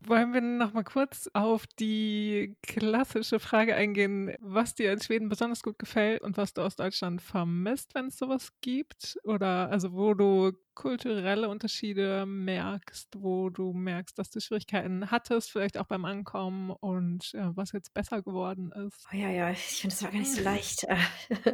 Wollen 0.04 0.34
wir 0.34 0.41
noch 0.41 0.74
mal 0.74 0.84
kurz 0.84 1.30
auf 1.34 1.68
die 1.80 2.56
klassische 2.64 3.39
Frage 3.39 3.76
eingehen, 3.76 4.34
was 4.39 4.74
dir 4.74 4.91
in 4.91 4.99
Schweden 4.99 5.30
besonders 5.30 5.62
gut 5.62 5.78
gefällt 5.78 6.22
und 6.22 6.38
was 6.38 6.54
du 6.54 6.64
aus 6.64 6.76
Deutschland 6.76 7.22
vermisst, 7.22 7.93
wenn 7.93 8.08
es 8.08 8.18
sowas 8.18 8.52
gibt? 8.62 9.20
Oder 9.24 9.70
also 9.70 9.93
wo 9.93 10.16
du 10.16 10.54
kulturelle 10.74 11.49
Unterschiede 11.49 12.26
merkst, 12.26 13.10
wo 13.20 13.49
du 13.49 13.74
merkst, 13.74 14.18
dass 14.18 14.32
du 14.32 14.39
Schwierigkeiten 14.39 15.12
hattest, 15.12 15.52
vielleicht 15.52 15.78
auch 15.78 15.86
beim 15.86 16.06
Ankommen 16.06 16.72
und 16.72 17.34
äh, 17.36 17.56
was 17.56 17.72
jetzt 17.72 17.93
besser 17.93 18.24
geworden 18.24 18.72
ist? 18.72 19.06
Oh 19.14 19.16
ja, 19.16 19.30
ja, 19.30 19.52
ich 19.52 19.60
finde, 19.60 19.95
das 19.95 20.04
war 20.04 20.12
gar 20.12 20.20
nicht 20.20 20.34
so 20.34 20.41
leicht. 20.41 20.88
also, 20.89 21.45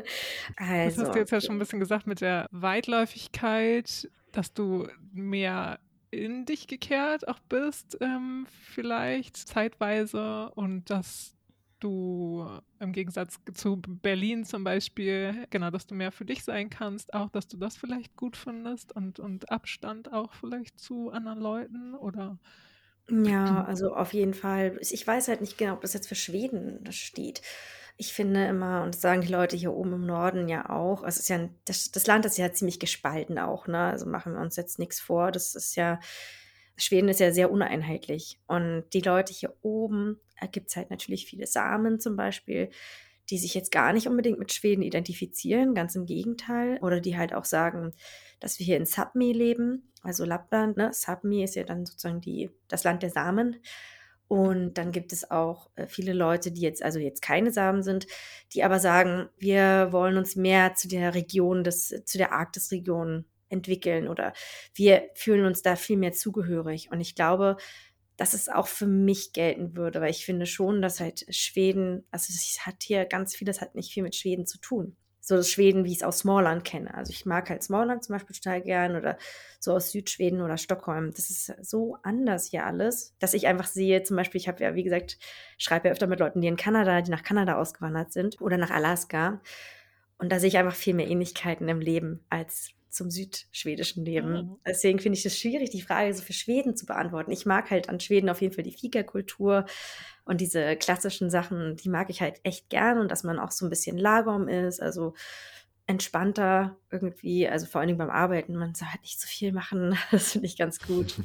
das 0.57 0.97
hast 0.97 1.15
du 1.15 1.19
jetzt 1.19 1.31
ja 1.31 1.41
schon 1.41 1.55
ein 1.55 1.59
bisschen 1.59 1.79
gesagt 1.79 2.07
mit 2.07 2.21
der 2.21 2.47
Weitläufigkeit, 2.51 4.09
dass 4.31 4.53
du 4.53 4.87
mehr 5.11 5.79
in 6.11 6.45
dich 6.45 6.67
gekehrt 6.67 7.27
auch 7.27 7.39
bist, 7.49 7.97
ähm, 8.01 8.47
vielleicht 8.49 9.37
zeitweise 9.37 10.51
und 10.55 10.89
dass 10.89 11.35
du 11.79 12.47
im 12.79 12.91
Gegensatz 12.91 13.39
zu 13.53 13.81
Berlin 13.81 14.45
zum 14.45 14.63
Beispiel, 14.63 15.45
genau, 15.49 15.69
dass 15.69 15.85
du 15.85 15.95
mehr 15.95 16.11
für 16.11 16.25
dich 16.25 16.43
sein 16.43 16.69
kannst, 16.69 17.13
auch, 17.13 17.29
dass 17.29 17.47
du 17.47 17.57
das 17.57 17.77
vielleicht 17.77 18.15
gut 18.15 18.35
findest 18.35 18.95
und, 18.95 19.19
und 19.19 19.51
Abstand 19.51 20.11
auch 20.11 20.33
vielleicht 20.33 20.79
zu 20.79 21.11
anderen 21.11 21.39
Leuten 21.39 21.93
oder? 21.93 22.39
Ja, 23.09 23.63
also 23.65 23.93
auf 23.93 24.13
jeden 24.13 24.33
Fall. 24.33 24.77
Ich 24.81 25.05
weiß 25.05 25.27
halt 25.27 25.41
nicht 25.41 25.57
genau, 25.57 25.73
ob 25.73 25.81
das 25.81 25.93
jetzt 25.93 26.07
für 26.07 26.15
Schweden 26.15 26.91
steht. 26.91 27.41
Ich 27.99 28.13
finde 28.13 28.45
immer, 28.45 28.83
und 28.83 28.93
das 28.93 29.01
sagen 29.01 29.21
die 29.21 29.27
Leute 29.31 29.55
hier 29.55 29.73
oben 29.73 29.93
im 29.93 30.05
Norden 30.05 30.47
ja 30.47 30.69
auch, 30.69 31.03
es 31.03 31.17
ist 31.17 31.29
ja, 31.29 31.49
das, 31.65 31.91
das 31.91 32.05
Land 32.05 32.25
ist 32.25 32.37
ja 32.37 32.51
ziemlich 32.51 32.79
gespalten 32.79 33.39
auch, 33.39 33.67
ne? 33.67 33.79
Also 33.79 34.05
machen 34.05 34.33
wir 34.33 34.41
uns 34.41 34.55
jetzt 34.55 34.77
nichts 34.77 34.99
vor. 34.99 35.31
Das 35.31 35.55
ist 35.55 35.75
ja, 35.75 35.99
Schweden 36.77 37.09
ist 37.09 37.19
ja 37.19 37.31
sehr 37.31 37.51
uneinheitlich. 37.51 38.39
Und 38.45 38.85
die 38.93 39.01
Leute 39.01 39.33
hier 39.33 39.55
oben, 39.63 40.19
da 40.39 40.45
gibt 40.45 40.69
es 40.69 40.75
halt 40.75 40.91
natürlich 40.91 41.25
viele 41.25 41.47
Samen 41.47 41.99
zum 41.99 42.15
Beispiel, 42.15 42.69
die 43.29 43.39
sich 43.39 43.55
jetzt 43.55 43.71
gar 43.71 43.93
nicht 43.93 44.07
unbedingt 44.07 44.39
mit 44.39 44.53
Schweden 44.53 44.83
identifizieren, 44.83 45.73
ganz 45.73 45.95
im 45.95 46.05
Gegenteil. 46.05 46.77
Oder 46.81 47.01
die 47.01 47.17
halt 47.17 47.33
auch 47.33 47.45
sagen, 47.45 47.93
dass 48.39 48.59
wir 48.59 48.65
hier 48.65 48.77
in 48.77 48.85
Sapmi 48.85 49.33
leben, 49.33 49.91
also 50.03 50.23
Lappland. 50.23 50.77
Ne? 50.77 50.93
Sapmi 50.93 51.43
ist 51.43 51.55
ja 51.55 51.63
dann 51.63 51.85
sozusagen 51.85 52.21
die, 52.21 52.51
das 52.67 52.83
Land 52.83 53.01
der 53.01 53.09
Samen. 53.09 53.57
Und 54.27 54.73
dann 54.73 54.91
gibt 54.91 55.13
es 55.13 55.31
auch 55.31 55.69
äh, 55.75 55.87
viele 55.87 56.13
Leute, 56.13 56.51
die 56.51 56.61
jetzt 56.61 56.83
also 56.83 56.99
jetzt 56.99 57.21
keine 57.21 57.51
Samen 57.51 57.81
sind, 57.83 58.07
die 58.53 58.63
aber 58.63 58.79
sagen, 58.79 59.29
wir 59.37 59.89
wollen 59.91 60.17
uns 60.17 60.35
mehr 60.35 60.75
zu 60.75 60.87
der 60.87 61.15
Region 61.15 61.63
des, 61.63 61.93
zu 62.05 62.17
der 62.17 62.33
Arktisregion 62.33 63.25
entwickeln 63.49 64.09
oder 64.09 64.33
wir 64.73 65.09
fühlen 65.15 65.45
uns 65.45 65.61
da 65.61 65.77
viel 65.77 65.97
mehr 65.97 66.11
zugehörig. 66.11 66.91
Und 66.91 66.99
ich 66.99 67.15
glaube, 67.15 67.55
dass 68.17 68.33
es 68.33 68.49
auch 68.49 68.67
für 68.67 68.87
mich 68.87 69.31
gelten 69.31 69.77
würde, 69.77 70.01
weil 70.01 70.09
ich 70.09 70.25
finde 70.25 70.45
schon, 70.45 70.81
dass 70.81 70.99
halt 70.99 71.25
Schweden, 71.33 72.05
also 72.11 72.33
es 72.33 72.65
hat 72.65 72.83
hier 72.83 73.05
ganz 73.05 73.35
vieles 73.35 73.61
hat 73.61 73.75
nicht 73.75 73.93
viel 73.93 74.03
mit 74.03 74.15
Schweden 74.15 74.45
zu 74.45 74.59
tun 74.59 74.97
so 75.27 75.35
das 75.35 75.51
Schweden, 75.51 75.83
wie 75.83 75.91
ich 75.91 75.97
es 75.97 76.03
aus 76.03 76.19
Smallland 76.19 76.63
kenne. 76.63 76.93
Also 76.93 77.11
ich 77.11 77.25
mag 77.25 77.49
halt 77.49 77.61
Smallland 77.61 78.01
zum 78.01 78.13
Beispiel 78.15 78.33
total 78.33 78.61
gern 78.61 78.95
oder 78.95 79.17
so 79.59 79.73
aus 79.73 79.91
Südschweden 79.91 80.41
oder 80.41 80.57
Stockholm. 80.57 81.11
Das 81.13 81.29
ist 81.29 81.53
so 81.61 81.97
anders 82.01 82.45
hier 82.45 82.65
alles, 82.65 83.13
dass 83.19 83.33
ich 83.33 83.45
einfach 83.45 83.67
sehe, 83.67 84.03
zum 84.03 84.15
Beispiel, 84.15 84.39
ich 84.39 84.47
habe 84.47 84.63
ja, 84.63 84.73
wie 84.73 84.83
gesagt, 84.83 85.17
schreibe 85.57 85.89
ja 85.89 85.91
öfter 85.91 86.07
mit 86.07 86.21
Leuten, 86.21 86.39
die 86.39 86.47
in 86.47 86.55
Kanada, 86.55 87.01
die 87.01 87.11
nach 87.11 87.23
Kanada 87.23 87.59
ausgewandert 87.59 88.13
sind 88.13 88.39
oder 88.39 88.57
nach 88.57 88.71
Alaska. 88.71 89.41
Und 90.17 90.31
da 90.31 90.39
sehe 90.39 90.47
ich 90.47 90.57
einfach 90.57 90.75
viel 90.75 90.93
mehr 90.93 91.09
Ähnlichkeiten 91.09 91.67
im 91.67 91.81
Leben 91.81 92.25
als 92.29 92.69
zum 92.97 93.09
südschwedischen 93.09 94.03
Leben. 94.03 94.31
Mhm. 94.31 94.57
Deswegen 94.65 94.99
finde 94.99 95.17
ich 95.17 95.25
es 95.25 95.39
schwierig, 95.39 95.69
die 95.69 95.81
Frage 95.81 96.13
so 96.13 96.23
für 96.23 96.33
Schweden 96.33 96.75
zu 96.75 96.85
beantworten. 96.85 97.31
Ich 97.31 97.45
mag 97.45 97.69
halt 97.71 97.87
an 97.89 97.99
Schweden 97.99 98.29
auf 98.29 98.41
jeden 98.41 98.53
Fall 98.53 98.63
die 98.63 98.73
Fika-Kultur 98.73 99.65
und 100.25 100.41
diese 100.41 100.75
klassischen 100.75 101.29
Sachen, 101.29 101.77
die 101.77 101.89
mag 101.89 102.09
ich 102.09 102.21
halt 102.21 102.39
echt 102.43 102.69
gern 102.69 102.99
und 102.99 103.09
dass 103.09 103.23
man 103.23 103.39
auch 103.39 103.51
so 103.51 103.65
ein 103.65 103.69
bisschen 103.69 103.97
Lagom 103.97 104.49
ist, 104.49 104.81
also 104.81 105.13
entspannter 105.85 106.75
irgendwie, 106.91 107.47
also 107.47 107.65
vor 107.65 107.79
allen 107.79 107.87
Dingen 107.87 107.97
beim 107.97 108.09
Arbeiten, 108.09 108.55
man 108.57 108.75
soll 108.75 108.89
halt 108.89 109.01
nicht 109.03 109.21
zu 109.21 109.27
viel 109.27 109.53
machen, 109.53 109.97
das 110.11 110.33
finde 110.33 110.47
ich 110.47 110.57
ganz 110.57 110.79
gut. 110.79 111.15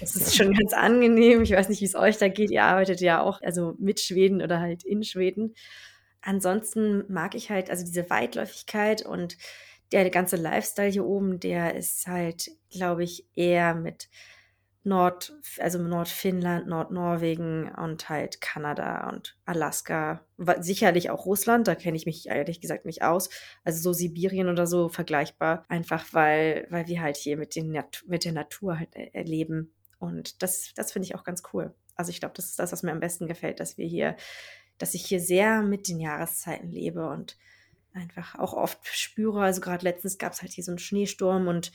Das 0.00 0.16
ist 0.16 0.34
schon 0.34 0.52
ganz 0.52 0.72
angenehm. 0.72 1.42
Ich 1.42 1.52
weiß 1.52 1.68
nicht, 1.68 1.80
wie 1.80 1.86
es 1.86 1.94
euch 1.94 2.18
da 2.18 2.28
geht. 2.28 2.50
Ihr 2.50 2.64
arbeitet 2.64 3.00
ja 3.00 3.22
auch, 3.22 3.40
also 3.42 3.76
mit 3.78 4.00
Schweden 4.00 4.42
oder 4.42 4.58
halt 4.58 4.82
in 4.82 5.04
Schweden. 5.04 5.54
Ansonsten 6.20 7.04
mag 7.08 7.36
ich 7.36 7.50
halt 7.50 7.70
also 7.70 7.84
diese 7.84 8.10
Weitläufigkeit 8.10 9.06
und 9.06 9.36
der 9.92 10.10
ganze 10.10 10.36
Lifestyle 10.36 10.90
hier 10.90 11.04
oben, 11.04 11.40
der 11.40 11.74
ist 11.74 12.06
halt, 12.06 12.50
glaube 12.70 13.04
ich, 13.04 13.26
eher 13.34 13.74
mit 13.74 14.08
Nord, 14.84 15.34
also 15.58 15.78
Nordfinnland, 15.78 16.66
Nordnorwegen 16.66 17.70
und 17.74 18.08
halt 18.08 18.40
Kanada 18.40 19.08
und 19.08 19.36
Alaska. 19.44 20.24
Sicherlich 20.60 21.10
auch 21.10 21.26
Russland, 21.26 21.68
da 21.68 21.74
kenne 21.74 21.96
ich 21.96 22.06
mich 22.06 22.28
ehrlich 22.28 22.60
gesagt 22.60 22.86
nicht 22.86 23.02
aus. 23.02 23.28
Also 23.64 23.80
so 23.80 23.92
Sibirien 23.92 24.48
oder 24.48 24.66
so 24.66 24.88
vergleichbar. 24.88 25.64
Einfach 25.68 26.06
weil, 26.12 26.66
weil 26.70 26.86
wir 26.86 27.02
halt 27.02 27.16
hier 27.16 27.36
mit, 27.36 27.54
den 27.54 27.70
Nat 27.72 28.02
mit 28.06 28.24
der 28.24 28.32
Natur 28.32 28.78
halt 28.78 28.94
erleben. 28.94 29.74
Und 29.98 30.42
das, 30.42 30.72
das 30.74 30.92
finde 30.92 31.06
ich 31.06 31.14
auch 31.14 31.24
ganz 31.24 31.42
cool. 31.52 31.74
Also 31.94 32.10
ich 32.10 32.20
glaube, 32.20 32.34
das 32.36 32.46
ist 32.46 32.58
das, 32.58 32.72
was 32.72 32.82
mir 32.82 32.92
am 32.92 33.00
besten 33.00 33.26
gefällt, 33.26 33.60
dass 33.60 33.76
wir 33.76 33.86
hier, 33.86 34.16
dass 34.78 34.94
ich 34.94 35.04
hier 35.04 35.20
sehr 35.20 35.62
mit 35.62 35.88
den 35.88 36.00
Jahreszeiten 36.00 36.70
lebe 36.70 37.08
und 37.08 37.36
einfach 37.98 38.38
auch 38.38 38.54
oft 38.54 38.78
spüre. 38.86 39.42
Also 39.42 39.60
gerade 39.60 39.84
letztens 39.84 40.18
gab 40.18 40.32
es 40.32 40.42
halt 40.42 40.52
hier 40.52 40.64
so 40.64 40.70
einen 40.70 40.78
Schneesturm 40.78 41.48
und 41.48 41.72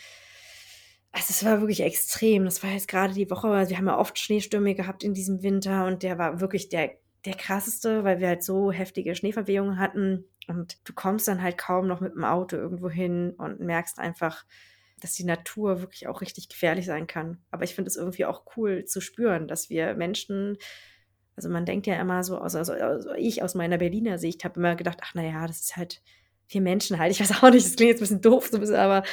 also 1.12 1.28
es 1.30 1.46
war 1.46 1.60
wirklich 1.60 1.82
extrem. 1.82 2.46
Das 2.46 2.64
war 2.64 2.72
jetzt 2.72 2.88
gerade 2.88 3.14
die 3.14 3.30
Woche, 3.30 3.48
also 3.50 3.70
wir 3.70 3.78
haben 3.78 3.88
ja 3.88 4.00
oft 4.00 4.18
Schneestürme 4.18 4.74
gehabt 4.74 5.04
in 5.04 5.14
diesem 5.14 5.44
Winter 5.44 5.86
und 5.86 6.02
der 6.02 6.18
war 6.18 6.42
wirklich 6.42 6.70
der, 6.70 6.92
der 7.26 7.36
krasseste, 7.36 8.04
weil 8.04 8.20
wir 8.20 8.28
halt 8.30 8.44
so 8.44 8.72
heftige 8.72 9.16
Schneeverwehungen 9.16 9.78
hatten. 9.78 10.26
Und 10.48 10.78
du 10.88 10.94
kommst 10.94 11.28
dann 11.28 11.44
halt 11.44 11.58
kaum 11.58 11.88
noch 11.88 12.02
mit 12.02 12.16
dem 12.16 12.24
Auto 12.24 12.56
irgendwo 12.56 12.90
hin 12.90 13.36
und 13.38 13.60
merkst 13.60 14.00
einfach, 14.00 14.44
dass 15.00 15.14
die 15.14 15.24
Natur 15.24 15.82
wirklich 15.82 16.08
auch 16.08 16.22
richtig 16.22 16.50
gefährlich 16.50 16.86
sein 16.86 17.06
kann. 17.06 17.44
Aber 17.52 17.64
ich 17.64 17.76
finde 17.76 17.90
es 17.90 17.96
irgendwie 17.96 18.26
auch 18.26 18.44
cool 18.58 18.86
zu 18.86 19.00
spüren, 19.00 19.48
dass 19.48 19.70
wir 19.70 19.94
Menschen 19.94 20.58
also 21.36 21.50
man 21.50 21.66
denkt 21.66 21.88
ja 21.88 22.00
immer 22.00 22.24
so, 22.24 22.38
also, 22.38 22.60
also, 22.60 23.14
ich 23.16 23.44
aus 23.44 23.56
meiner 23.56 23.78
Berliner 23.78 24.18
Sicht 24.18 24.44
habe 24.44 24.60
immer 24.60 24.76
gedacht, 24.76 25.00
ach 25.02 25.14
naja, 25.16 25.48
das 25.48 25.62
ist 25.62 25.78
halt 25.78 26.02
vier 26.48 26.62
Menschen 26.62 27.00
halt. 27.00 27.12
Ich 27.12 27.20
weiß 27.20 27.44
auch 27.44 27.50
nicht, 27.50 27.66
das 27.66 27.76
klingt 27.76 27.92
jetzt 27.92 28.00
ein 28.00 28.06
bisschen 28.06 28.22
doof, 28.22 28.48
so 28.52 28.58
ein 28.58 28.62
bisschen, 28.62 28.76
aber 28.76 29.04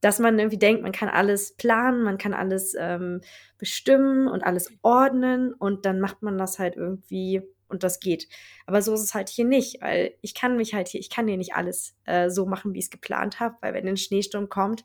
dass 0.00 0.18
man 0.18 0.38
irgendwie 0.38 0.58
denkt, 0.58 0.82
man 0.82 0.92
kann 0.92 1.08
alles 1.08 1.54
planen, 1.56 2.02
man 2.02 2.18
kann 2.18 2.34
alles 2.34 2.74
ähm, 2.78 3.20
bestimmen 3.56 4.26
und 4.26 4.42
alles 4.42 4.72
ordnen 4.82 5.54
und 5.54 5.86
dann 5.86 6.00
macht 6.00 6.22
man 6.22 6.36
das 6.38 6.58
halt 6.58 6.76
irgendwie 6.76 7.42
und 7.68 7.84
das 7.84 8.00
geht. 8.00 8.28
Aber 8.66 8.82
so 8.82 8.92
ist 8.94 9.02
es 9.02 9.14
halt 9.14 9.28
hier 9.28 9.44
nicht, 9.44 9.80
weil 9.80 10.14
ich 10.20 10.34
kann 10.34 10.56
mich 10.56 10.74
halt 10.74 10.88
hier, 10.88 11.00
ich 11.00 11.08
kann 11.08 11.28
hier 11.28 11.36
nicht 11.36 11.54
alles 11.54 11.94
äh, 12.04 12.30
so 12.30 12.46
machen, 12.46 12.74
wie 12.74 12.80
ich 12.80 12.86
es 12.86 12.90
geplant 12.90 13.40
habe, 13.40 13.56
weil 13.60 13.74
wenn 13.74 13.88
ein 13.88 13.96
Schneesturm 13.96 14.48
kommt, 14.48 14.84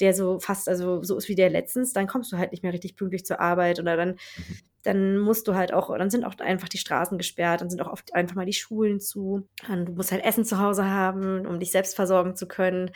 der 0.00 0.12
so 0.12 0.38
fast, 0.40 0.68
also 0.68 1.02
so 1.02 1.16
ist 1.16 1.28
wie 1.28 1.34
der 1.34 1.50
letztens, 1.50 1.92
dann 1.92 2.06
kommst 2.06 2.32
du 2.32 2.36
halt 2.36 2.52
nicht 2.52 2.62
mehr 2.62 2.72
richtig 2.72 2.96
pünktlich 2.96 3.24
zur 3.24 3.40
Arbeit 3.40 3.80
oder 3.80 3.96
dann, 3.96 4.10
mhm. 4.10 4.56
Dann 4.88 5.18
musst 5.18 5.46
du 5.46 5.54
halt 5.54 5.74
auch, 5.74 5.94
dann 5.98 6.08
sind 6.08 6.24
auch 6.24 6.38
einfach 6.38 6.68
die 6.70 6.78
Straßen 6.78 7.18
gesperrt, 7.18 7.60
dann 7.60 7.68
sind 7.68 7.82
auch 7.82 7.92
oft 7.92 8.14
einfach 8.14 8.34
mal 8.34 8.46
die 8.46 8.54
Schulen 8.54 9.00
zu. 9.00 9.46
Und 9.68 9.84
du 9.84 9.92
musst 9.92 10.12
halt 10.12 10.24
Essen 10.24 10.46
zu 10.46 10.58
Hause 10.58 10.86
haben, 10.86 11.46
um 11.46 11.60
dich 11.60 11.72
selbst 11.72 11.94
versorgen 11.94 12.36
zu 12.36 12.48
können. 12.48 12.90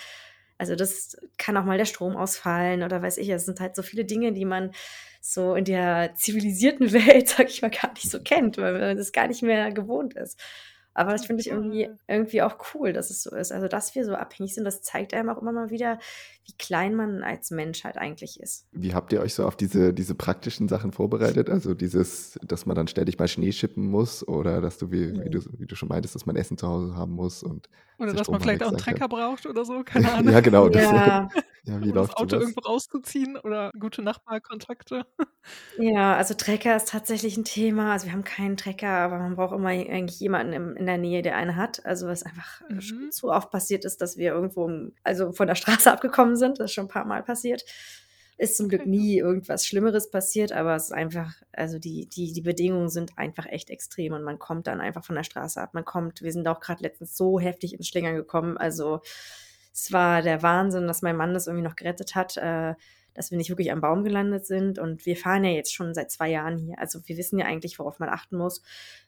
Also 0.56 0.74
das 0.74 1.18
kann 1.36 1.54
auch 1.58 1.64
mal 1.64 1.76
der 1.76 1.84
Strom 1.84 2.16
ausfallen 2.16 2.82
oder 2.82 3.02
weiß 3.02 3.18
ich, 3.18 3.28
es 3.28 3.44
sind 3.44 3.60
halt 3.60 3.76
so 3.76 3.82
viele 3.82 4.06
Dinge, 4.06 4.32
die 4.32 4.46
man 4.46 4.70
so 5.20 5.54
in 5.54 5.66
der 5.66 6.14
zivilisierten 6.14 6.92
Welt, 6.94 7.28
sag 7.28 7.50
ich 7.50 7.60
mal, 7.60 7.70
gar 7.70 7.92
nicht 7.92 8.10
so 8.10 8.22
kennt, 8.22 8.56
weil 8.56 8.78
man 8.78 8.96
das 8.96 9.12
gar 9.12 9.28
nicht 9.28 9.42
mehr 9.42 9.70
gewohnt 9.70 10.14
ist. 10.14 10.40
Aber 10.94 11.12
das 11.12 11.26
finde 11.26 11.42
ich 11.42 11.48
irgendwie, 11.48 11.90
irgendwie 12.06 12.42
auch 12.42 12.56
cool, 12.74 12.92
dass 12.92 13.10
es 13.10 13.22
so 13.22 13.34
ist. 13.34 13.52
Also, 13.52 13.68
dass 13.68 13.94
wir 13.94 14.04
so 14.04 14.14
abhängig 14.14 14.54
sind, 14.54 14.64
das 14.64 14.82
zeigt 14.82 15.14
einem 15.14 15.30
auch 15.30 15.40
immer 15.40 15.52
mal 15.52 15.70
wieder, 15.70 15.98
wie 16.44 16.54
klein 16.58 16.94
man 16.94 17.22
als 17.22 17.50
Mensch 17.50 17.84
halt 17.84 17.96
eigentlich 17.96 18.40
ist. 18.40 18.66
Wie 18.72 18.94
habt 18.94 19.12
ihr 19.12 19.20
euch 19.20 19.34
so 19.34 19.46
auf 19.46 19.56
diese, 19.56 19.94
diese 19.94 20.14
praktischen 20.14 20.68
Sachen 20.68 20.92
vorbereitet? 20.92 21.48
Also 21.48 21.74
dieses, 21.74 22.38
dass 22.42 22.66
man 22.66 22.74
dann 22.74 22.88
ständig 22.88 23.18
mal 23.18 23.28
Schnee 23.28 23.52
schippen 23.52 23.86
muss 23.86 24.26
oder 24.26 24.60
dass 24.60 24.78
du, 24.78 24.90
wie, 24.90 25.12
wie, 25.24 25.30
du, 25.30 25.40
wie 25.58 25.66
du 25.66 25.76
schon 25.76 25.88
meintest, 25.88 26.14
dass 26.14 26.26
man 26.26 26.36
Essen 26.36 26.58
zu 26.58 26.66
Hause 26.66 26.96
haben 26.96 27.12
muss 27.12 27.42
und 27.42 27.68
oder 27.98 28.14
dass 28.14 28.28
man 28.28 28.40
vielleicht 28.40 28.62
auch 28.64 28.68
einen 28.68 28.78
Trecker 28.78 29.08
braucht 29.08 29.46
oder 29.46 29.64
so, 29.64 29.82
keine 29.84 30.12
Ahnung. 30.12 30.32
ja, 30.32 30.40
genau. 30.40 30.68
Das, 30.68 30.82
ja. 30.82 31.28
Ja, 31.64 31.80
wie 31.80 31.90
um 31.90 31.94
läuft 31.94 32.14
das 32.14 32.16
Auto 32.16 32.30
sowas? 32.30 32.42
irgendwo 32.42 32.60
rauszuziehen 32.68 33.36
oder 33.36 33.70
gute 33.78 34.02
Nachbarkontakte? 34.02 35.06
Ja, 35.78 36.16
also 36.16 36.34
Trecker 36.34 36.74
ist 36.74 36.88
tatsächlich 36.88 37.36
ein 37.36 37.44
Thema. 37.44 37.92
Also 37.92 38.06
wir 38.06 38.12
haben 38.12 38.24
keinen 38.24 38.56
Trecker, 38.56 38.88
aber 38.88 39.18
man 39.18 39.36
braucht 39.36 39.54
immer 39.54 39.68
eigentlich 39.68 40.18
jemanden 40.18 40.52
im, 40.52 40.76
in 40.76 40.86
der 40.86 40.98
Nähe, 40.98 41.22
der 41.22 41.36
einen 41.36 41.54
hat. 41.54 41.86
Also 41.86 42.08
was 42.08 42.24
einfach 42.24 42.62
mhm. 42.68 43.12
zu 43.12 43.30
oft 43.30 43.52
passiert 43.52 43.84
ist, 43.84 44.00
dass 44.00 44.16
wir 44.16 44.32
irgendwo, 44.32 44.68
also 45.04 45.32
von 45.32 45.46
der 45.46 45.54
Straße 45.54 45.90
abgekommen 45.92 46.31
sind. 46.36 46.58
Das 46.58 46.66
ist 46.66 46.74
schon 46.74 46.86
ein 46.86 46.88
paar 46.88 47.04
Mal 47.04 47.22
passiert. 47.22 47.64
Ist 48.38 48.56
zum 48.56 48.68
Glück 48.68 48.86
nie 48.86 49.18
irgendwas 49.18 49.66
Schlimmeres 49.66 50.10
passiert, 50.10 50.52
aber 50.52 50.74
es 50.74 50.84
ist 50.84 50.92
einfach, 50.92 51.32
also 51.52 51.78
die, 51.78 52.08
die, 52.08 52.32
die 52.32 52.40
Bedingungen 52.40 52.88
sind 52.88 53.16
einfach 53.18 53.46
echt 53.46 53.70
extrem 53.70 54.14
und 54.14 54.24
man 54.24 54.38
kommt 54.38 54.66
dann 54.66 54.80
einfach 54.80 55.04
von 55.04 55.14
der 55.14 55.22
Straße 55.22 55.60
ab. 55.60 55.74
Man 55.74 55.84
kommt, 55.84 56.22
wir 56.22 56.32
sind 56.32 56.48
auch 56.48 56.60
gerade 56.60 56.82
letztens 56.82 57.16
so 57.16 57.38
heftig 57.38 57.74
ins 57.74 57.88
Schlingern 57.88 58.16
gekommen. 58.16 58.56
Also 58.56 59.00
es 59.72 59.92
war 59.92 60.22
der 60.22 60.42
Wahnsinn, 60.42 60.86
dass 60.86 61.02
mein 61.02 61.16
Mann 61.16 61.34
das 61.34 61.46
irgendwie 61.46 61.66
noch 61.66 61.76
gerettet 61.76 62.14
hat, 62.14 62.36
äh, 62.36 62.74
dass 63.14 63.30
wir 63.30 63.38
nicht 63.38 63.50
wirklich 63.50 63.72
am 63.72 63.80
Baum 63.80 64.04
gelandet 64.04 64.46
sind. 64.46 64.78
Und 64.78 65.06
wir 65.06 65.16
fahren 65.16 65.44
ja 65.44 65.50
jetzt 65.50 65.74
schon 65.74 65.94
seit 65.94 66.10
zwei 66.10 66.30
Jahren 66.30 66.58
hier. 66.58 66.78
Also 66.78 67.00
wir 67.06 67.16
wissen 67.16 67.38
ja 67.38 67.46
eigentlich, 67.46 67.78
worauf 67.78 67.98
man 67.98 68.08
achten 68.08 68.36
muss. 68.36 68.62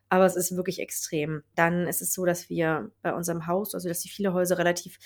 Aber 0.08 0.26
es 0.26 0.36
ist 0.36 0.56
wirklich 0.56 0.80
extrem. 0.80 1.42
Dann 1.54 1.86
ist 1.86 2.02
es 2.02 2.12
so, 2.12 2.24
dass 2.24 2.48
wir 2.50 2.90
bei 3.02 3.14
unserem 3.14 3.46
Haus, 3.46 3.74
also 3.74 3.88
dass 3.88 4.00
die 4.00 4.08
viele 4.08 4.32
Häuser 4.32 4.58
relativ 4.58 4.98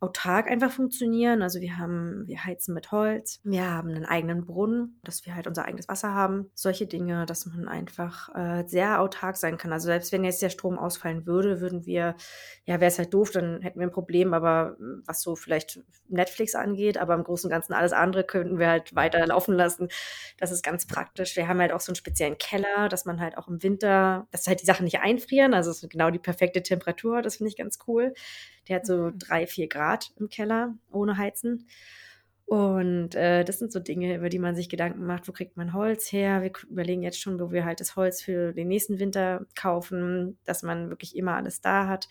autark 0.00 0.48
einfach 0.48 0.70
funktionieren. 0.70 1.42
Also 1.42 1.60
wir 1.60 1.76
haben, 1.76 2.22
wir 2.26 2.44
heizen 2.44 2.72
mit 2.72 2.92
Holz, 2.92 3.40
wir 3.42 3.68
haben 3.68 3.88
einen 3.88 4.04
eigenen 4.04 4.46
Brunnen, 4.46 5.00
dass 5.02 5.26
wir 5.26 5.34
halt 5.34 5.48
unser 5.48 5.64
eigenes 5.64 5.88
Wasser 5.88 6.14
haben. 6.14 6.50
Solche 6.54 6.86
Dinge, 6.86 7.26
dass 7.26 7.46
man 7.46 7.66
einfach 7.66 8.32
äh, 8.34 8.64
sehr 8.68 9.00
autark 9.00 9.36
sein 9.36 9.58
kann. 9.58 9.72
Also 9.72 9.86
selbst 9.86 10.12
wenn 10.12 10.22
jetzt 10.22 10.40
der 10.40 10.50
Strom 10.50 10.78
ausfallen 10.78 11.26
würde, 11.26 11.60
würden 11.60 11.84
wir, 11.84 12.14
ja, 12.64 12.80
wäre 12.80 12.86
es 12.86 12.98
halt 12.98 13.12
doof, 13.12 13.32
dann 13.32 13.60
hätten 13.62 13.80
wir 13.80 13.88
ein 13.88 13.92
Problem, 13.92 14.34
aber 14.34 14.76
hm, 14.78 15.02
was 15.04 15.20
so 15.20 15.34
vielleicht 15.34 15.80
Netflix 16.08 16.54
angeht, 16.54 16.96
aber 16.96 17.14
im 17.14 17.24
Großen 17.24 17.48
und 17.48 17.52
Ganzen 17.52 17.72
alles 17.72 17.92
andere 17.92 18.22
könnten 18.22 18.60
wir 18.60 18.68
halt 18.68 18.94
weiter 18.94 19.26
laufen 19.26 19.54
lassen. 19.54 19.88
Das 20.38 20.52
ist 20.52 20.62
ganz 20.62 20.86
praktisch. 20.86 21.34
Wir 21.34 21.48
haben 21.48 21.60
halt 21.60 21.72
auch 21.72 21.80
so 21.80 21.90
einen 21.90 21.96
speziellen 21.96 22.38
Keller, 22.38 22.88
dass 22.88 23.04
man 23.04 23.20
halt 23.20 23.36
auch 23.36 23.48
im 23.48 23.64
Winter, 23.64 24.28
dass 24.30 24.46
halt 24.46 24.60
die 24.60 24.66
Sachen 24.66 24.84
nicht 24.84 25.00
einfrieren. 25.00 25.54
Also 25.54 25.72
es 25.72 25.82
ist 25.82 25.90
genau 25.90 26.10
die 26.10 26.20
perfekte 26.20 26.62
Temperatur. 26.62 27.20
Das 27.20 27.36
finde 27.36 27.50
ich 27.50 27.56
ganz 27.56 27.78
cool. 27.88 28.14
Der 28.68 28.76
hat 28.76 28.86
so 28.86 29.10
mhm. 29.10 29.18
drei, 29.18 29.46
vier 29.46 29.68
Grad 29.68 30.12
im 30.18 30.28
Keller 30.28 30.74
ohne 30.90 31.16
Heizen. 31.16 31.66
Und 32.48 33.14
äh, 33.14 33.44
das 33.44 33.58
sind 33.58 33.72
so 33.72 33.78
Dinge, 33.78 34.16
über 34.16 34.30
die 34.30 34.38
man 34.38 34.56
sich 34.56 34.70
Gedanken 34.70 35.04
macht, 35.04 35.28
wo 35.28 35.32
kriegt 35.32 35.58
man 35.58 35.74
Holz 35.74 36.10
her? 36.12 36.40
Wir 36.40 36.50
überlegen 36.70 37.02
jetzt 37.02 37.20
schon, 37.20 37.38
wo 37.38 37.52
wir 37.52 37.66
halt 37.66 37.80
das 37.80 37.94
Holz 37.94 38.22
für 38.22 38.54
den 38.54 38.68
nächsten 38.68 38.98
Winter 38.98 39.44
kaufen, 39.54 40.38
dass 40.46 40.62
man 40.62 40.88
wirklich 40.88 41.14
immer 41.14 41.34
alles 41.34 41.60
da 41.60 41.86
hat. 41.86 42.08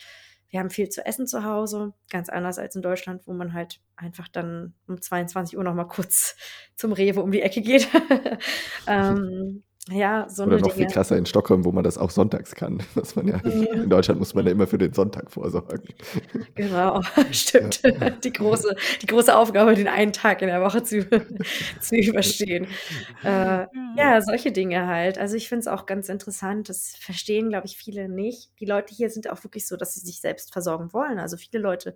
Wir 0.50 0.60
haben 0.60 0.70
viel 0.70 0.90
zu 0.90 1.04
essen 1.06 1.26
zu 1.26 1.44
Hause, 1.44 1.94
ganz 2.12 2.30
anders 2.30 2.60
als 2.60 2.76
in 2.76 2.84
Deutschland, 2.84 3.26
wo 3.26 3.34
man 3.34 3.54
halt 3.54 3.82
einfach 3.96 4.28
dann 4.28 4.76
um 4.88 5.02
22 5.02 5.58
Uhr 5.58 5.64
noch 5.64 5.74
mal 5.74 5.86
kurz 5.86 6.36
zum 6.76 6.92
Rewe 6.92 7.22
um 7.24 7.32
die 7.32 7.42
Ecke 7.42 7.62
geht. 7.62 7.88
ähm, 8.88 9.64
ja, 9.90 10.28
so 10.30 10.44
Oder 10.44 10.58
noch 10.58 10.74
Dinge. 10.74 10.74
viel 10.74 10.88
krasser 10.88 11.18
in 11.18 11.26
Stockholm, 11.26 11.64
wo 11.64 11.72
man 11.72 11.84
das 11.84 11.98
auch 11.98 12.10
sonntags 12.10 12.56
kann. 12.56 12.84
Was 12.96 13.16
man 13.16 13.28
ja, 13.28 13.40
ja. 13.44 13.74
in 13.74 13.90
Deutschland 13.90 14.20
muss 14.20 14.34
man 14.34 14.46
ja 14.46 14.52
immer 14.52 14.68
für 14.68 14.78
den 14.78 14.94
Sonntag 14.94 15.32
vorsorgen. 15.32 15.84
Genau, 16.56 17.02
stimmt. 17.32 17.82
Ja. 17.84 18.10
Die, 18.24 18.34
große, 18.34 18.76
die 19.02 19.06
große 19.06 19.36
Aufgabe, 19.36 19.76
den 19.76 19.88
einen 19.88 20.12
Tag 20.12 20.42
in 20.42 20.48
der 20.48 20.62
Woche 20.62 20.84
zu, 20.84 21.08
zu 21.80 21.96
überstehen. 21.96 22.68
Äh, 23.24 23.66
ja, 23.98 24.22
solche 24.22 24.52
Dinge 24.52 24.88
halt. 24.88 25.18
Also 25.18 25.36
ich 25.36 25.48
finde 25.48 25.62
es 25.62 25.68
auch 25.68 25.86
ganz 25.86 26.10
interessant. 26.10 26.70
Das 26.70 26.96
verstehen, 27.00 27.50
glaube 27.50 27.68
ich, 27.68 27.78
viele 27.78 28.10
nicht. 28.10 28.52
Die 28.60 28.66
Leute 28.66 28.94
hier 28.94 29.10
sind 29.10 29.30
auch 29.30 29.44
wirklich 29.44 29.68
so, 29.68 29.78
dass 29.78 29.94
sie 29.94 30.06
sich 30.06 30.20
selbst 30.20 30.52
versorgen 30.52 30.92
wollen. 30.94 31.20
Also 31.20 31.38
viele 31.38 31.62
Leute 31.62 31.96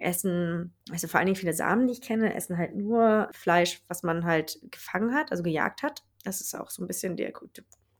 essen, 0.00 0.74
also 0.90 1.08
vor 1.08 1.18
allen 1.18 1.26
Dingen 1.26 1.36
viele 1.36 1.54
Samen, 1.54 1.86
die 1.86 1.94
ich 1.94 2.00
kenne, 2.00 2.34
essen 2.34 2.58
halt 2.58 2.74
nur 2.74 3.28
Fleisch, 3.32 3.82
was 3.88 4.02
man 4.02 4.24
halt 4.24 4.58
gefangen 4.70 5.14
hat, 5.14 5.30
also 5.30 5.42
gejagt 5.42 5.82
hat. 5.82 6.02
Das 6.26 6.40
ist 6.40 6.54
auch 6.54 6.70
so 6.70 6.82
ein 6.82 6.86
bisschen 6.86 7.16
der 7.16 7.32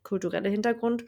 kulturelle 0.03 0.49
Hintergrund. 0.49 1.05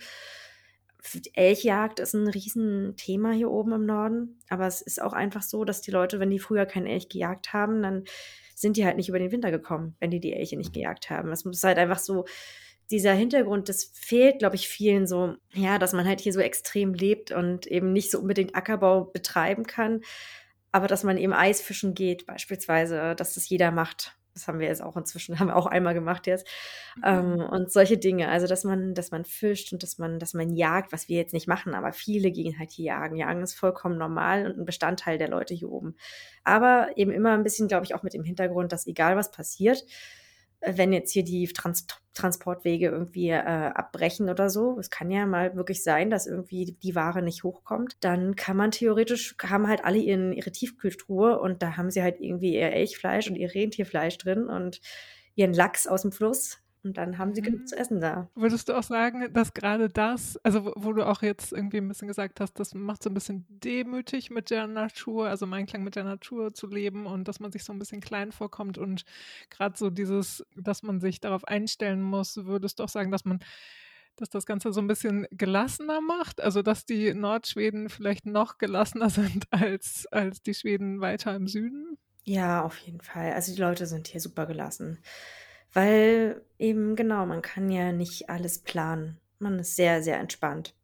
Elchjagd 1.34 2.00
ist 2.00 2.14
ein 2.14 2.28
Riesenthema 2.28 3.30
hier 3.32 3.50
oben 3.50 3.72
im 3.72 3.86
Norden. 3.86 4.40
Aber 4.48 4.66
es 4.66 4.82
ist 4.82 5.00
auch 5.00 5.12
einfach 5.12 5.42
so, 5.42 5.64
dass 5.64 5.80
die 5.80 5.90
Leute, 5.90 6.20
wenn 6.20 6.30
die 6.30 6.38
früher 6.38 6.66
keinen 6.66 6.86
Elch 6.86 7.08
gejagt 7.08 7.52
haben, 7.52 7.82
dann 7.82 8.04
sind 8.54 8.76
die 8.76 8.84
halt 8.84 8.96
nicht 8.96 9.08
über 9.08 9.18
den 9.20 9.30
Winter 9.30 9.50
gekommen, 9.50 9.94
wenn 10.00 10.10
die 10.10 10.20
die 10.20 10.32
Elche 10.32 10.56
nicht 10.56 10.72
gejagt 10.72 11.10
haben. 11.10 11.30
Es 11.30 11.44
muss 11.44 11.62
halt 11.62 11.78
einfach 11.78 12.00
so, 12.00 12.24
dieser 12.90 13.12
Hintergrund, 13.12 13.68
das 13.68 13.84
fehlt, 13.92 14.38
glaube 14.38 14.56
ich, 14.56 14.68
vielen 14.68 15.06
so, 15.06 15.36
ja, 15.52 15.78
dass 15.78 15.92
man 15.92 16.06
halt 16.06 16.20
hier 16.20 16.32
so 16.32 16.40
extrem 16.40 16.94
lebt 16.94 17.32
und 17.32 17.66
eben 17.66 17.92
nicht 17.92 18.10
so 18.10 18.18
unbedingt 18.18 18.54
Ackerbau 18.54 19.04
betreiben 19.04 19.64
kann, 19.64 20.00
aber 20.72 20.86
dass 20.86 21.04
man 21.04 21.18
eben 21.18 21.32
Eisfischen 21.32 21.94
geht, 21.94 22.26
beispielsweise, 22.26 23.14
dass 23.14 23.34
das 23.34 23.48
jeder 23.48 23.70
macht. 23.70 24.17
Das 24.38 24.48
haben 24.48 24.60
wir 24.60 24.68
jetzt 24.68 24.82
auch 24.82 24.96
inzwischen, 24.96 25.38
haben 25.40 25.48
wir 25.48 25.56
auch 25.56 25.66
einmal 25.66 25.94
gemacht 25.94 26.26
jetzt. 26.26 26.46
Mhm. 26.96 27.02
Ähm, 27.04 27.40
und 27.40 27.72
solche 27.72 27.98
Dinge. 27.98 28.28
Also, 28.28 28.46
dass 28.46 28.64
man, 28.64 28.94
dass 28.94 29.10
man 29.10 29.24
fischt 29.24 29.72
und 29.72 29.82
dass 29.82 29.98
man, 29.98 30.18
dass 30.18 30.34
man 30.34 30.50
jagt, 30.50 30.92
was 30.92 31.08
wir 31.08 31.16
jetzt 31.16 31.34
nicht 31.34 31.48
machen, 31.48 31.74
aber 31.74 31.92
viele 31.92 32.30
gehen 32.30 32.58
halt 32.58 32.70
hier 32.70 32.86
jagen. 32.86 33.16
Jagen 33.16 33.42
ist 33.42 33.54
vollkommen 33.54 33.98
normal 33.98 34.46
und 34.46 34.58
ein 34.58 34.64
Bestandteil 34.64 35.18
der 35.18 35.28
Leute 35.28 35.54
hier 35.54 35.70
oben. 35.70 35.96
Aber 36.44 36.88
eben 36.96 37.10
immer 37.10 37.32
ein 37.32 37.42
bisschen, 37.42 37.68
glaube 37.68 37.84
ich, 37.84 37.94
auch 37.94 38.02
mit 38.02 38.14
dem 38.14 38.24
Hintergrund, 38.24 38.72
dass 38.72 38.86
egal 38.86 39.16
was 39.16 39.30
passiert, 39.30 39.84
wenn 40.60 40.92
jetzt 40.92 41.12
hier 41.12 41.24
die 41.24 41.46
Trans 41.48 41.86
Transportwege 42.14 42.88
irgendwie 42.88 43.28
äh, 43.28 43.38
abbrechen 43.38 44.28
oder 44.28 44.50
so, 44.50 44.76
es 44.80 44.90
kann 44.90 45.08
ja 45.08 45.24
mal 45.24 45.54
wirklich 45.54 45.84
sein, 45.84 46.10
dass 46.10 46.26
irgendwie 46.26 46.76
die 46.82 46.96
Ware 46.96 47.22
nicht 47.22 47.44
hochkommt, 47.44 47.96
dann 48.00 48.34
kann 48.34 48.56
man 48.56 48.72
theoretisch, 48.72 49.36
haben 49.40 49.68
halt 49.68 49.84
alle 49.84 49.98
ihren, 49.98 50.32
ihre 50.32 50.50
Tiefkühltruhe 50.50 51.38
und 51.38 51.62
da 51.62 51.76
haben 51.76 51.90
sie 51.92 52.02
halt 52.02 52.20
irgendwie 52.20 52.54
ihr 52.54 52.72
Elchfleisch 52.72 53.30
und 53.30 53.36
ihr 53.36 53.54
Rentierfleisch 53.54 54.18
drin 54.18 54.48
und 54.48 54.80
ihren 55.36 55.54
Lachs 55.54 55.86
aus 55.86 56.02
dem 56.02 56.10
Fluss 56.10 56.58
und 56.84 56.96
dann 56.96 57.18
haben 57.18 57.34
sie 57.34 57.42
genug 57.42 57.68
zu 57.68 57.74
mhm. 57.74 57.80
essen 57.80 58.00
da. 58.00 58.28
Würdest 58.34 58.68
du 58.68 58.74
auch 58.74 58.82
sagen, 58.82 59.32
dass 59.32 59.52
gerade 59.54 59.88
das, 59.88 60.36
also 60.44 60.64
wo, 60.64 60.72
wo, 60.76 60.92
du 60.92 61.06
auch 61.06 61.22
jetzt 61.22 61.52
irgendwie 61.52 61.78
ein 61.78 61.88
bisschen 61.88 62.08
gesagt 62.08 62.40
hast, 62.40 62.58
das 62.60 62.74
macht 62.74 63.02
so 63.02 63.10
ein 63.10 63.14
bisschen 63.14 63.46
demütig 63.48 64.30
mit 64.30 64.50
der 64.50 64.66
Natur, 64.66 65.28
also 65.28 65.46
im 65.46 65.52
Einklang 65.52 65.82
mit 65.82 65.96
der 65.96 66.04
Natur 66.04 66.54
zu 66.54 66.66
leben 66.66 67.06
und 67.06 67.28
dass 67.28 67.40
man 67.40 67.52
sich 67.52 67.64
so 67.64 67.72
ein 67.72 67.78
bisschen 67.78 68.00
klein 68.00 68.32
vorkommt 68.32 68.78
und 68.78 69.04
gerade 69.50 69.76
so 69.76 69.90
dieses, 69.90 70.44
dass 70.56 70.82
man 70.82 71.00
sich 71.00 71.20
darauf 71.20 71.44
einstellen 71.44 72.02
muss, 72.02 72.44
würdest 72.44 72.78
du 72.78 72.84
auch 72.84 72.88
sagen, 72.88 73.10
dass 73.10 73.24
man 73.24 73.40
dass 74.20 74.30
das 74.30 74.46
Ganze 74.46 74.72
so 74.72 74.80
ein 74.80 74.88
bisschen 74.88 75.26
gelassener 75.30 76.00
macht, 76.00 76.40
also 76.40 76.62
dass 76.62 76.84
die 76.84 77.14
Nordschweden 77.14 77.88
vielleicht 77.88 78.26
noch 78.26 78.58
gelassener 78.58 79.10
sind 79.10 79.46
als, 79.50 80.06
als 80.10 80.42
die 80.42 80.54
Schweden 80.54 81.00
weiter 81.00 81.34
im 81.34 81.46
Süden? 81.46 81.98
Ja, 82.24 82.62
auf 82.62 82.76
jeden 82.78 83.00
Fall. 83.00 83.32
Also 83.32 83.54
die 83.54 83.60
Leute 83.60 83.86
sind 83.86 84.08
hier 84.08 84.20
super 84.20 84.46
gelassen. 84.46 84.98
Weil 85.72 86.42
eben 86.58 86.96
genau, 86.96 87.26
man 87.26 87.42
kann 87.42 87.70
ja 87.70 87.92
nicht 87.92 88.30
alles 88.30 88.58
planen. 88.58 89.18
Man 89.38 89.58
ist 89.58 89.76
sehr, 89.76 90.02
sehr 90.02 90.18
entspannt. 90.18 90.74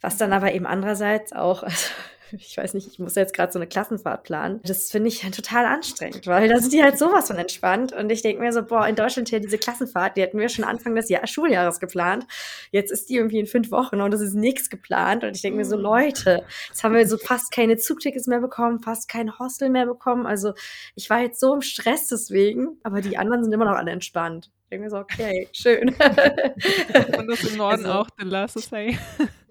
Was 0.00 0.16
dann 0.16 0.32
aber 0.32 0.52
eben 0.52 0.66
andererseits 0.66 1.32
auch, 1.32 1.62
also 1.64 1.88
ich 2.32 2.56
weiß 2.56 2.74
nicht, 2.74 2.86
ich 2.86 2.98
muss 2.98 3.14
jetzt 3.14 3.34
gerade 3.34 3.52
so 3.52 3.58
eine 3.58 3.66
Klassenfahrt 3.66 4.24
planen. 4.24 4.60
Das 4.64 4.90
finde 4.90 5.08
ich 5.08 5.20
total 5.30 5.66
anstrengend, 5.66 6.26
weil 6.26 6.48
da 6.48 6.58
sind 6.58 6.72
die 6.72 6.82
halt 6.82 6.98
sowas 6.98 7.28
von 7.28 7.36
entspannt. 7.36 7.92
Und 7.92 8.10
ich 8.10 8.22
denke 8.22 8.42
mir 8.42 8.52
so, 8.52 8.62
boah, 8.62 8.86
in 8.86 8.96
Deutschland 8.96 9.28
hier 9.28 9.40
diese 9.40 9.58
Klassenfahrt, 9.58 10.16
die 10.16 10.22
hatten 10.22 10.38
wir 10.38 10.48
schon 10.48 10.64
Anfang 10.64 10.94
des 10.94 11.08
Jahr 11.08 11.26
Schuljahres 11.26 11.80
geplant. 11.80 12.26
Jetzt 12.70 12.90
ist 12.90 13.08
die 13.08 13.16
irgendwie 13.16 13.38
in 13.38 13.46
fünf 13.46 13.70
Wochen 13.70 14.00
und 14.00 14.12
es 14.12 14.20
ist 14.20 14.34
nichts 14.34 14.70
geplant. 14.70 15.24
Und 15.24 15.34
ich 15.36 15.42
denke 15.42 15.58
mir 15.58 15.64
so, 15.64 15.76
Leute, 15.76 16.44
jetzt 16.68 16.84
haben 16.84 16.94
wir 16.94 17.06
so 17.06 17.16
fast 17.16 17.52
keine 17.52 17.76
Zugtickets 17.76 18.26
mehr 18.26 18.40
bekommen, 18.40 18.80
fast 18.80 19.08
kein 19.08 19.38
Hostel 19.38 19.70
mehr 19.70 19.86
bekommen. 19.86 20.26
Also 20.26 20.52
ich 20.94 21.08
war 21.10 21.20
jetzt 21.20 21.40
so 21.40 21.54
im 21.54 21.62
Stress 21.62 22.08
deswegen, 22.08 22.78
aber 22.82 23.00
die 23.00 23.16
anderen 23.16 23.44
sind 23.44 23.52
immer 23.52 23.64
noch 23.64 23.76
alle 23.76 23.90
entspannt. 23.90 24.50
Ich 24.64 24.70
denke 24.70 24.84
mir 24.84 24.90
so, 24.90 24.98
okay, 24.98 25.48
schön. 25.52 25.88
und 25.88 27.26
das 27.26 27.42
im 27.44 27.56
Norden 27.56 27.86
also, 27.86 28.00
auch, 28.00 28.08
the 28.18 28.26
last 28.26 28.58
say. 28.58 28.98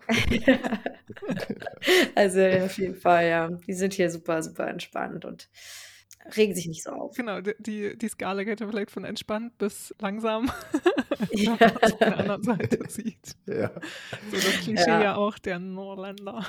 also 2.16 2.42
auf 2.42 2.78
jeden 2.78 2.96
Fall, 2.96 3.28
ja. 3.28 3.50
Die 3.50 3.74
sind 3.74 3.94
hier 3.94 4.10
super, 4.10 4.42
super 4.42 4.68
entspannt 4.68 5.26
und 5.26 5.50
regen 6.36 6.56
sich 6.56 6.68
nicht 6.68 6.84
so 6.84 6.92
auf. 6.92 7.16
Genau, 7.16 7.40
die, 7.42 7.98
die 7.98 8.10
Skala 8.10 8.44
geht 8.44 8.60
ja 8.60 8.68
vielleicht 8.68 8.92
von 8.92 9.06
entspannt 9.06 9.58
bis 9.58 9.94
langsam, 10.00 10.52
ja. 11.32 11.56
wenn 11.60 11.74
man 11.74 11.84
auf 11.84 11.98
der 11.98 12.18
anderen 12.18 12.44
Seite 12.44 12.90
sieht. 12.90 13.36
Ja. 13.46 13.72
So 14.32 14.36
das 14.36 14.60
Klischee 14.62 14.90
ja, 14.90 15.04
ja 15.04 15.16
auch 15.16 15.38
der 15.38 15.60
Norländer. 15.60 16.46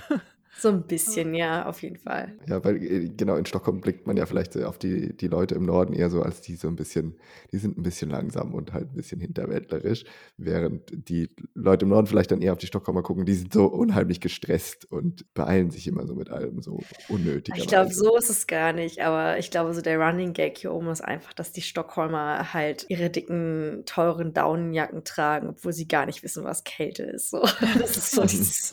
So 0.59 0.71
ein 0.71 0.83
bisschen, 0.83 1.35
ja, 1.35 1.67
auf 1.67 1.83
jeden 1.83 1.99
Fall. 1.99 2.33
Ja, 2.49 2.65
weil 2.65 2.83
äh, 2.83 3.09
genau 3.17 3.37
in 3.37 3.47
Stockholm 3.47 3.81
blickt 3.81 4.09
man 4.09 4.17
ja 4.17 4.27
vielleicht 4.27 4.61
auf 4.61 4.77
die, 4.77 5.17
die 5.17 5.29
Leute 5.29 5.55
im 5.55 5.65
Norden 5.65 5.93
eher 5.93 6.11
so 6.11 6.21
als 6.21 6.41
die 6.41 6.57
so 6.57 6.67
ein 6.67 6.75
bisschen, 6.75 7.17
die 7.53 7.59
sind 7.59 7.79
ein 7.79 7.85
bisschen 7.85 8.11
langsam 8.11 8.55
und 8.55 8.73
halt 8.73 8.91
ein 8.91 8.97
bisschen 8.97 9.21
hinterwäldlerisch, 9.21 10.05
während 10.37 11.09
die 11.09 11.29
Leute 11.55 11.85
im 11.85 11.91
Norden 11.91 12.09
vielleicht 12.09 12.33
dann 12.33 12.43
eher 12.43 12.53
auf 12.53 12.59
die 12.59 12.67
Stockholmer 12.67 13.05
gucken, 13.05 13.25
die 13.25 13.35
sind 13.35 13.53
so 13.53 13.67
unheimlich 13.67 14.21
gestresst 14.21 14.85
und 14.91 15.33
beeilen 15.33 15.71
sich 15.71 15.87
immer 15.87 16.09
so 16.09 16.17
mit 16.17 16.29
allem 16.29 16.61
so 16.61 16.81
unnötig. 17.09 17.55
Ich 17.57 17.69
glaube, 17.69 17.95
so 17.95 18.17
ist 18.17 18.29
es 18.29 18.49
gar 18.49 18.73
nicht, 18.73 19.01
aber 19.01 19.39
ich 19.39 19.53
glaube, 19.53 19.73
so 19.75 19.81
der 19.81 20.01
Running 20.01 20.33
Gag 20.33 20.59
hier 20.59 20.73
oben 20.73 20.89
ist 20.89 21.03
einfach, 21.03 21.35
dass 21.35 21.53
die 21.53 21.63
Stockholmer 21.63 22.53
halt 22.53 22.85
ihre 22.89 23.11
dicken, 23.11 23.85
teuren 23.87 24.35
Daunenjacken 24.35 25.05
tragen, 25.05 25.51
obwohl 25.51 25.73
sie 25.73 25.87
gar 25.87 26.07
nicht 26.07 26.25
wissen, 26.25 26.43
was 26.43 26.65
Kälte 26.65 27.05
ist. 27.05 27.31
So. 27.31 27.43
Das 27.79 27.97
ist 27.97 28.11
so 28.11 28.23
dieses 28.27 28.73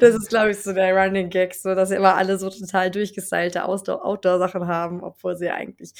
das 0.00 0.14
ist, 0.14 0.28
glaube 0.28 0.50
ich, 0.50 0.58
so 0.58 0.71
der 0.72 0.94
Running 0.94 1.30
Gag, 1.30 1.54
so 1.54 1.74
dass 1.74 1.90
immer 1.90 2.14
alle 2.14 2.38
so 2.38 2.50
total 2.50 2.90
durchgestylte 2.90 3.64
Outdoor-Sachen 3.64 4.66
haben, 4.66 5.02
obwohl 5.02 5.36
sie 5.36 5.50
eigentlich 5.50 5.92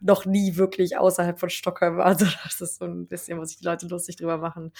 noch 0.00 0.26
nie 0.26 0.56
wirklich 0.56 0.96
außerhalb 0.96 1.38
von 1.38 1.50
Stockholm 1.50 1.96
waren. 1.96 2.08
Also 2.18 2.26
das 2.44 2.60
ist 2.60 2.78
so 2.78 2.84
ein 2.84 3.06
bisschen, 3.06 3.38
wo 3.38 3.44
sich 3.44 3.58
die 3.58 3.64
Leute 3.64 3.86
lustig 3.86 4.16
drüber 4.16 4.38
machen. 4.38 4.72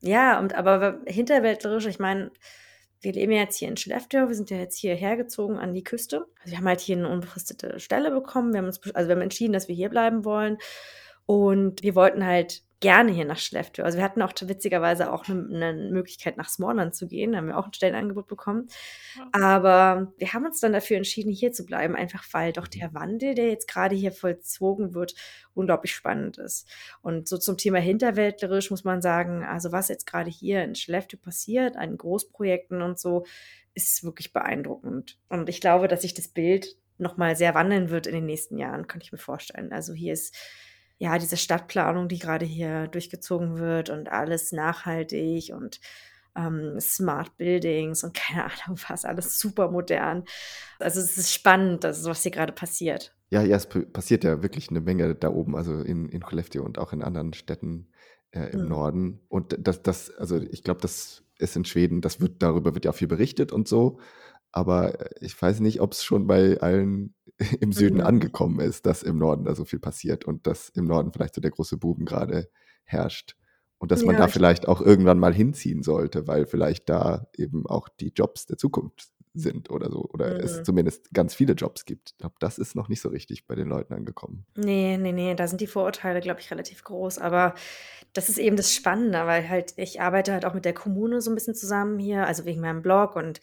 Ja, 0.00 0.38
und 0.38 0.54
aber 0.54 1.00
hinterwäldlerisch, 1.06 1.86
ich 1.86 1.98
meine, 1.98 2.30
wir 3.00 3.12
leben 3.12 3.32
ja 3.32 3.42
jetzt 3.42 3.58
hier 3.58 3.68
in 3.68 3.76
Skellefteå, 3.76 4.28
wir 4.28 4.34
sind 4.34 4.50
ja 4.50 4.56
jetzt 4.56 4.78
hier 4.78 4.94
hergezogen 4.94 5.58
an 5.58 5.74
die 5.74 5.84
Küste. 5.84 6.26
Also 6.40 6.52
wir 6.52 6.58
haben 6.58 6.68
halt 6.68 6.80
hier 6.80 6.96
eine 6.96 7.08
unbefristete 7.08 7.78
Stelle 7.78 8.10
bekommen. 8.10 8.52
Wir 8.52 8.58
haben 8.58 8.66
uns, 8.66 8.80
also 8.94 9.08
wir 9.08 9.14
haben 9.14 9.22
entschieden, 9.22 9.52
dass 9.52 9.68
wir 9.68 9.74
hier 9.74 9.90
bleiben 9.90 10.24
wollen. 10.24 10.58
Und 11.26 11.82
wir 11.82 11.94
wollten 11.94 12.24
halt 12.24 12.62
gerne 12.84 13.12
hier 13.12 13.24
nach 13.24 13.38
Skellefteå. 13.38 13.82
Also 13.82 13.96
wir 13.96 14.04
hatten 14.04 14.20
auch 14.20 14.34
witzigerweise 14.42 15.10
auch 15.10 15.26
eine, 15.26 15.70
eine 15.70 15.90
Möglichkeit 15.90 16.36
nach 16.36 16.50
Smallland 16.50 16.94
zu 16.94 17.08
gehen, 17.08 17.32
da 17.32 17.38
haben 17.38 17.46
wir 17.46 17.56
auch 17.56 17.64
ein 17.64 17.72
Stellenangebot 17.72 18.26
bekommen. 18.26 18.68
Aber 19.32 20.12
wir 20.18 20.34
haben 20.34 20.44
uns 20.44 20.60
dann 20.60 20.74
dafür 20.74 20.98
entschieden, 20.98 21.32
hier 21.32 21.50
zu 21.50 21.64
bleiben, 21.64 21.96
einfach 21.96 22.22
weil 22.32 22.52
doch 22.52 22.68
der 22.68 22.92
Wandel, 22.92 23.34
der 23.34 23.48
jetzt 23.48 23.68
gerade 23.68 23.96
hier 23.96 24.12
vollzogen 24.12 24.92
wird, 24.92 25.14
unglaublich 25.54 25.94
spannend 25.94 26.36
ist. 26.36 26.68
Und 27.00 27.26
so 27.26 27.38
zum 27.38 27.56
Thema 27.56 27.78
hinterwäldlerisch 27.78 28.70
muss 28.70 28.84
man 28.84 29.00
sagen, 29.00 29.44
also 29.44 29.72
was 29.72 29.88
jetzt 29.88 30.06
gerade 30.06 30.28
hier 30.28 30.62
in 30.62 30.74
Skellefteå 30.74 31.18
passiert, 31.18 31.78
an 31.78 31.96
Großprojekten 31.96 32.82
und 32.82 33.00
so, 33.00 33.24
ist 33.72 34.04
wirklich 34.04 34.34
beeindruckend. 34.34 35.18
Und 35.30 35.48
ich 35.48 35.62
glaube, 35.62 35.88
dass 35.88 36.02
sich 36.02 36.12
das 36.12 36.28
Bild 36.28 36.76
nochmal 36.98 37.34
sehr 37.34 37.54
wandeln 37.54 37.88
wird 37.88 38.06
in 38.06 38.14
den 38.14 38.26
nächsten 38.26 38.58
Jahren, 38.58 38.88
könnte 38.88 39.04
ich 39.06 39.12
mir 39.12 39.18
vorstellen. 39.18 39.72
Also 39.72 39.94
hier 39.94 40.12
ist 40.12 40.36
ja 40.98 41.18
diese 41.18 41.36
Stadtplanung, 41.36 42.08
die 42.08 42.18
gerade 42.18 42.44
hier 42.44 42.88
durchgezogen 42.88 43.58
wird 43.58 43.90
und 43.90 44.10
alles 44.10 44.52
nachhaltig 44.52 45.52
und 45.52 45.80
ähm, 46.36 46.78
Smart 46.80 47.36
Buildings 47.36 48.04
und 48.04 48.14
keine 48.14 48.44
Ahnung 48.66 48.78
was, 48.88 49.04
alles 49.04 49.38
super 49.38 49.70
modern. 49.70 50.24
Also 50.78 51.00
es 51.00 51.16
ist 51.16 51.32
spannend, 51.32 51.84
das 51.84 52.00
ist, 52.00 52.06
was 52.06 52.22
hier 52.22 52.32
gerade 52.32 52.52
passiert. 52.52 53.14
Ja, 53.30 53.42
ja, 53.42 53.56
es 53.56 53.66
passiert 53.66 54.24
ja 54.24 54.42
wirklich 54.42 54.70
eine 54.70 54.80
Menge 54.80 55.14
da 55.14 55.28
oben, 55.28 55.56
also 55.56 55.80
in, 55.80 56.08
in 56.08 56.22
Skellefteå 56.22 56.62
und 56.62 56.78
auch 56.78 56.92
in 56.92 57.02
anderen 57.02 57.32
Städten 57.32 57.88
äh, 58.30 58.50
im 58.52 58.62
mhm. 58.62 58.68
Norden. 58.68 59.20
Und 59.28 59.56
das, 59.58 59.82
das, 59.82 60.10
also 60.14 60.40
ich 60.40 60.62
glaube, 60.62 60.80
das 60.80 61.24
ist 61.38 61.56
in 61.56 61.64
Schweden, 61.64 62.00
das 62.00 62.20
wird, 62.20 62.42
darüber 62.42 62.74
wird 62.74 62.84
ja 62.84 62.92
auch 62.92 62.96
viel 62.96 63.08
berichtet 63.08 63.52
und 63.52 63.66
so. 63.66 63.98
Aber 64.54 65.00
äh, 65.00 65.10
ich 65.20 65.40
weiß 65.40 65.60
nicht, 65.60 65.80
ob 65.80 65.92
es 65.92 66.04
schon 66.04 66.28
bei 66.28 66.60
allen 66.60 67.14
im 67.60 67.72
Süden 67.72 67.98
mhm. 67.98 68.06
angekommen 68.06 68.60
ist, 68.60 68.86
dass 68.86 69.02
im 69.02 69.18
Norden 69.18 69.44
da 69.44 69.54
so 69.54 69.64
viel 69.64 69.80
passiert 69.80 70.24
und 70.24 70.46
dass 70.46 70.68
im 70.68 70.84
Norden 70.84 71.12
vielleicht 71.12 71.34
so 71.34 71.40
der 71.40 71.50
große 71.50 71.76
Buben 71.76 72.04
gerade 72.04 72.48
herrscht. 72.84 73.36
Und 73.78 73.90
dass 73.90 74.04
man 74.04 74.14
ja, 74.14 74.22
da 74.22 74.28
vielleicht 74.28 74.66
auch 74.68 74.80
irgendwann 74.80 75.18
mal 75.18 75.34
hinziehen 75.34 75.82
sollte, 75.82 76.26
weil 76.26 76.46
vielleicht 76.46 76.88
da 76.88 77.26
eben 77.36 77.66
auch 77.66 77.88
die 77.88 78.12
Jobs 78.14 78.46
der 78.46 78.56
Zukunft 78.56 79.10
sind 79.34 79.68
oder 79.68 79.90
so. 79.90 80.08
Oder 80.12 80.34
mhm. 80.34 80.40
es 80.40 80.62
zumindest 80.62 81.12
ganz 81.12 81.34
viele 81.34 81.54
Jobs 81.54 81.84
gibt. 81.84 82.12
Ich 82.12 82.18
glaube, 82.18 82.36
das 82.38 82.56
ist 82.56 82.76
noch 82.76 82.88
nicht 82.88 83.00
so 83.00 83.08
richtig 83.08 83.46
bei 83.46 83.56
den 83.56 83.68
Leuten 83.68 83.92
angekommen. 83.92 84.46
Nee, 84.56 84.96
nee, 84.96 85.12
nee, 85.12 85.34
da 85.34 85.48
sind 85.48 85.60
die 85.60 85.66
Vorurteile, 85.66 86.20
glaube 86.20 86.40
ich, 86.40 86.50
relativ 86.50 86.84
groß. 86.84 87.18
Aber 87.18 87.54
das 88.12 88.28
ist 88.28 88.38
eben 88.38 88.56
das 88.56 88.72
Spannende, 88.72 89.26
weil 89.26 89.48
halt 89.48 89.74
ich 89.76 90.00
arbeite 90.00 90.32
halt 90.32 90.44
auch 90.44 90.54
mit 90.54 90.64
der 90.64 90.72
Kommune 90.72 91.20
so 91.20 91.30
ein 91.30 91.34
bisschen 91.34 91.56
zusammen 91.56 91.98
hier, 91.98 92.26
also 92.26 92.44
wegen 92.44 92.60
meinem 92.60 92.80
Blog 92.80 93.16
und 93.16 93.40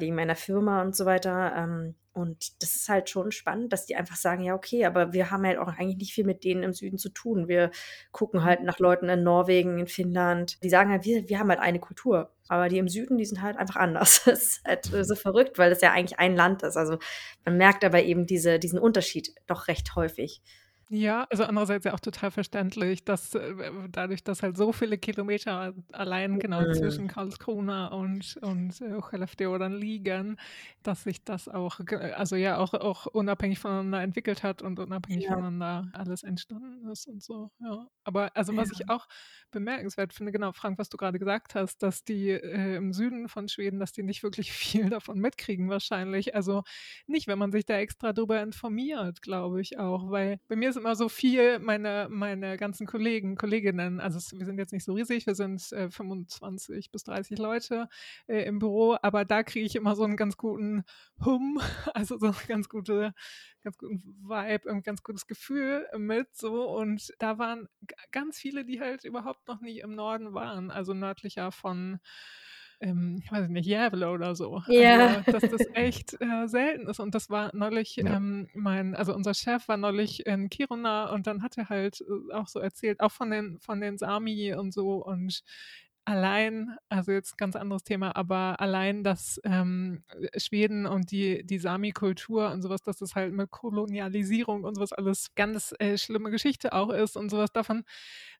wegen 0.00 0.14
meiner 0.14 0.36
Firma 0.36 0.82
und 0.82 0.96
so 0.96 1.06
weiter. 1.06 1.52
Ähm, 1.56 1.94
und 2.18 2.60
das 2.62 2.74
ist 2.74 2.88
halt 2.88 3.08
schon 3.08 3.30
spannend, 3.30 3.72
dass 3.72 3.86
die 3.86 3.94
einfach 3.94 4.16
sagen, 4.16 4.42
ja, 4.42 4.54
okay, 4.54 4.84
aber 4.84 5.12
wir 5.12 5.30
haben 5.30 5.46
halt 5.46 5.58
auch 5.58 5.68
eigentlich 5.68 5.98
nicht 5.98 6.12
viel 6.12 6.24
mit 6.24 6.42
denen 6.42 6.64
im 6.64 6.72
Süden 6.72 6.98
zu 6.98 7.10
tun. 7.10 7.46
Wir 7.46 7.70
gucken 8.10 8.42
halt 8.42 8.64
nach 8.64 8.80
Leuten 8.80 9.08
in 9.08 9.22
Norwegen, 9.22 9.78
in 9.78 9.86
Finnland. 9.86 10.62
Die 10.62 10.68
sagen 10.68 10.90
halt, 10.90 11.04
wir, 11.04 11.28
wir 11.28 11.38
haben 11.38 11.48
halt 11.48 11.60
eine 11.60 11.78
Kultur. 11.78 12.32
Aber 12.48 12.68
die 12.68 12.78
im 12.78 12.88
Süden, 12.88 13.18
die 13.18 13.24
sind 13.24 13.40
halt 13.40 13.56
einfach 13.56 13.76
anders. 13.76 14.22
Das 14.28 14.42
ist 14.42 14.64
halt 14.64 15.06
so 15.06 15.14
verrückt, 15.14 15.58
weil 15.58 15.70
das 15.70 15.80
ja 15.80 15.92
eigentlich 15.92 16.18
ein 16.18 16.34
Land 16.34 16.62
ist. 16.62 16.76
Also 16.76 16.98
man 17.44 17.56
merkt 17.56 17.84
aber 17.84 18.02
eben 18.02 18.26
diese, 18.26 18.58
diesen 18.58 18.78
Unterschied 18.78 19.34
doch 19.46 19.68
recht 19.68 19.94
häufig. 19.94 20.42
Ja, 20.90 21.26
also 21.30 21.44
andererseits 21.44 21.84
ja 21.84 21.92
auch 21.92 22.00
total 22.00 22.30
verständlich, 22.30 23.04
dass 23.04 23.34
äh, 23.34 23.70
dadurch, 23.90 24.24
dass 24.24 24.42
halt 24.42 24.56
so 24.56 24.72
viele 24.72 24.96
Kilometer 24.96 25.74
allein 25.92 26.38
genau 26.38 26.62
mhm. 26.62 26.74
zwischen 26.74 27.08
Karlskrona 27.08 27.88
und, 27.88 28.38
und 28.40 28.80
äh, 28.80 29.00
Skellefteå 29.00 29.58
dann 29.58 29.74
liegen, 29.74 30.38
dass 30.82 31.04
sich 31.04 31.22
das 31.24 31.48
auch, 31.48 31.80
also 32.14 32.36
ja, 32.36 32.56
auch, 32.56 32.72
auch 32.72 33.06
unabhängig 33.06 33.58
voneinander 33.58 34.00
entwickelt 34.00 34.42
hat 34.42 34.62
und 34.62 34.78
unabhängig 34.78 35.24
ja. 35.24 35.34
voneinander 35.34 35.90
alles 35.92 36.22
entstanden 36.22 36.88
ist 36.90 37.06
und 37.06 37.22
so, 37.22 37.50
ja. 37.60 37.86
Aber 38.04 38.34
also 38.34 38.56
was 38.56 38.72
ich 38.72 38.88
auch 38.88 39.06
bemerkenswert 39.50 40.14
finde, 40.14 40.32
genau, 40.32 40.52
Frank, 40.52 40.78
was 40.78 40.88
du 40.88 40.96
gerade 40.96 41.18
gesagt 41.18 41.54
hast, 41.54 41.82
dass 41.82 42.04
die 42.04 42.30
äh, 42.30 42.76
im 42.76 42.94
Süden 42.94 43.28
von 43.28 43.48
Schweden, 43.48 43.78
dass 43.78 43.92
die 43.92 44.02
nicht 44.02 44.22
wirklich 44.22 44.52
viel 44.52 44.88
davon 44.88 45.18
mitkriegen 45.18 45.68
wahrscheinlich. 45.68 46.34
Also 46.34 46.62
nicht, 47.06 47.26
wenn 47.26 47.38
man 47.38 47.52
sich 47.52 47.66
da 47.66 47.76
extra 47.76 48.14
drüber 48.14 48.42
informiert, 48.42 49.20
glaube 49.20 49.60
ich 49.60 49.78
auch, 49.78 50.10
weil 50.10 50.40
bei 50.48 50.56
mir 50.56 50.70
ist 50.70 50.77
immer 50.78 50.96
so 50.96 51.08
viel, 51.08 51.58
meine, 51.58 52.08
meine 52.10 52.56
ganzen 52.56 52.86
Kollegen, 52.86 53.36
Kolleginnen, 53.36 54.00
also 54.00 54.16
es, 54.18 54.32
wir 54.38 54.46
sind 54.46 54.58
jetzt 54.58 54.72
nicht 54.72 54.84
so 54.84 54.94
riesig, 54.94 55.26
wir 55.26 55.34
sind 55.34 55.70
äh, 55.72 55.90
25 55.90 56.90
bis 56.90 57.04
30 57.04 57.38
Leute 57.38 57.88
äh, 58.26 58.44
im 58.44 58.58
Büro, 58.58 58.96
aber 59.02 59.24
da 59.24 59.42
kriege 59.42 59.66
ich 59.66 59.76
immer 59.76 59.94
so 59.96 60.04
einen 60.04 60.16
ganz 60.16 60.36
guten 60.36 60.84
Hum, 61.24 61.60
also 61.94 62.18
so 62.18 62.26
eine 62.26 62.36
ganz 62.46 62.68
gute, 62.68 63.12
ganz 63.62 63.76
guten 63.76 63.98
Vibe, 64.22 64.70
ein 64.70 64.82
ganz 64.82 65.02
gutes 65.02 65.26
Gefühl 65.26 65.86
mit 65.96 66.36
so. 66.36 66.68
Und 66.70 67.12
da 67.18 67.38
waren 67.38 67.68
ganz 68.12 68.38
viele, 68.38 68.64
die 68.64 68.80
halt 68.80 69.04
überhaupt 69.04 69.46
noch 69.48 69.60
nie 69.60 69.80
im 69.80 69.94
Norden 69.94 70.32
waren, 70.34 70.70
also 70.70 70.94
nördlicher 70.94 71.52
von 71.52 72.00
ähm, 72.80 73.20
ich 73.22 73.30
weiß 73.30 73.48
nicht, 73.48 73.66
Jävle 73.66 74.10
oder 74.10 74.34
so. 74.34 74.62
Ja. 74.68 75.22
Also, 75.26 75.32
dass 75.32 75.50
das 75.50 75.66
echt 75.74 76.20
äh, 76.20 76.46
selten 76.46 76.88
ist. 76.88 77.00
Und 77.00 77.14
das 77.14 77.30
war 77.30 77.50
neulich, 77.54 77.96
ja. 77.96 78.16
ähm, 78.16 78.48
mein, 78.54 78.94
also 78.94 79.14
unser 79.14 79.34
Chef 79.34 79.68
war 79.68 79.76
neulich 79.76 80.26
in 80.26 80.48
Kiruna 80.48 81.12
und 81.12 81.26
dann 81.26 81.42
hat 81.42 81.58
er 81.58 81.68
halt 81.68 82.00
äh, 82.00 82.34
auch 82.34 82.48
so 82.48 82.60
erzählt, 82.60 83.00
auch 83.00 83.12
von 83.12 83.30
den, 83.30 83.58
von 83.60 83.80
den 83.80 83.98
Sami 83.98 84.54
und 84.54 84.72
so 84.72 85.04
und 85.04 85.42
allein, 86.08 86.74
also 86.88 87.12
jetzt 87.12 87.36
ganz 87.36 87.54
anderes 87.54 87.84
Thema, 87.84 88.16
aber 88.16 88.60
allein, 88.60 89.04
dass 89.04 89.38
ähm, 89.44 90.02
Schweden 90.38 90.86
und 90.86 91.10
die, 91.10 91.44
die 91.44 91.58
Sami-Kultur 91.58 92.50
und 92.50 92.62
sowas, 92.62 92.80
dass 92.80 92.96
das 92.96 93.14
halt 93.14 93.34
mit 93.34 93.50
Kolonialisierung 93.50 94.64
und 94.64 94.76
sowas 94.76 94.94
alles 94.94 95.34
ganz 95.34 95.74
äh, 95.78 95.98
schlimme 95.98 96.30
Geschichte 96.30 96.72
auch 96.72 96.88
ist 96.88 97.14
und 97.18 97.28
sowas, 97.30 97.52
davon 97.52 97.84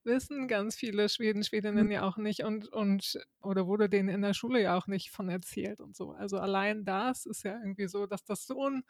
wissen 0.05 0.49
ganz 0.49 0.77
viele 0.77 1.09
Schweden, 1.09 1.45
Schwedinnen 1.45 1.87
mhm. 1.87 1.93
ja 1.93 2.03
auch 2.03 2.17
nicht 2.17 2.45
und, 2.45 2.69
und 2.69 3.19
oder 3.41 3.67
wurde 3.67 3.89
denen 3.89 4.09
in 4.09 4.23
der 4.23 4.35
Schule 4.35 4.63
ja 4.63 4.77
auch 4.77 4.87
nicht 4.87 5.11
von 5.11 5.29
erzählt 5.29 5.81
und 5.81 5.97
so. 5.97 6.13
Also 6.13 6.39
allein 6.39 6.85
das 6.85 7.27
ist 7.27 7.45
ja 7.45 7.59
irgendwie 7.59 7.89
so, 7.89 8.07
dass 8.07 8.25
das 8.25 8.47
so 8.47 8.69
ein 8.69 8.83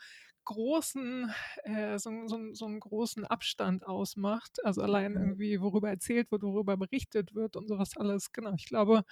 großen, 0.45 1.31
äh, 1.65 1.99
so, 1.99 2.11
so, 2.27 2.55
so, 2.55 2.67
einen 2.67 2.81
großen 2.81 3.27
Abstand 3.27 3.87
ausmacht. 3.87 4.65
Also 4.65 4.81
allein 4.81 5.15
irgendwie, 5.15 5.61
worüber 5.61 5.91
erzählt 5.91 6.31
wird, 6.33 6.43
worüber 6.43 6.79
berichtet 6.79 7.35
wird 7.35 7.55
und 7.57 7.69
sowas 7.69 7.97
alles. 7.97 8.33
Genau, 8.33 8.55
ich 8.55 8.65
glaube, 8.65 9.05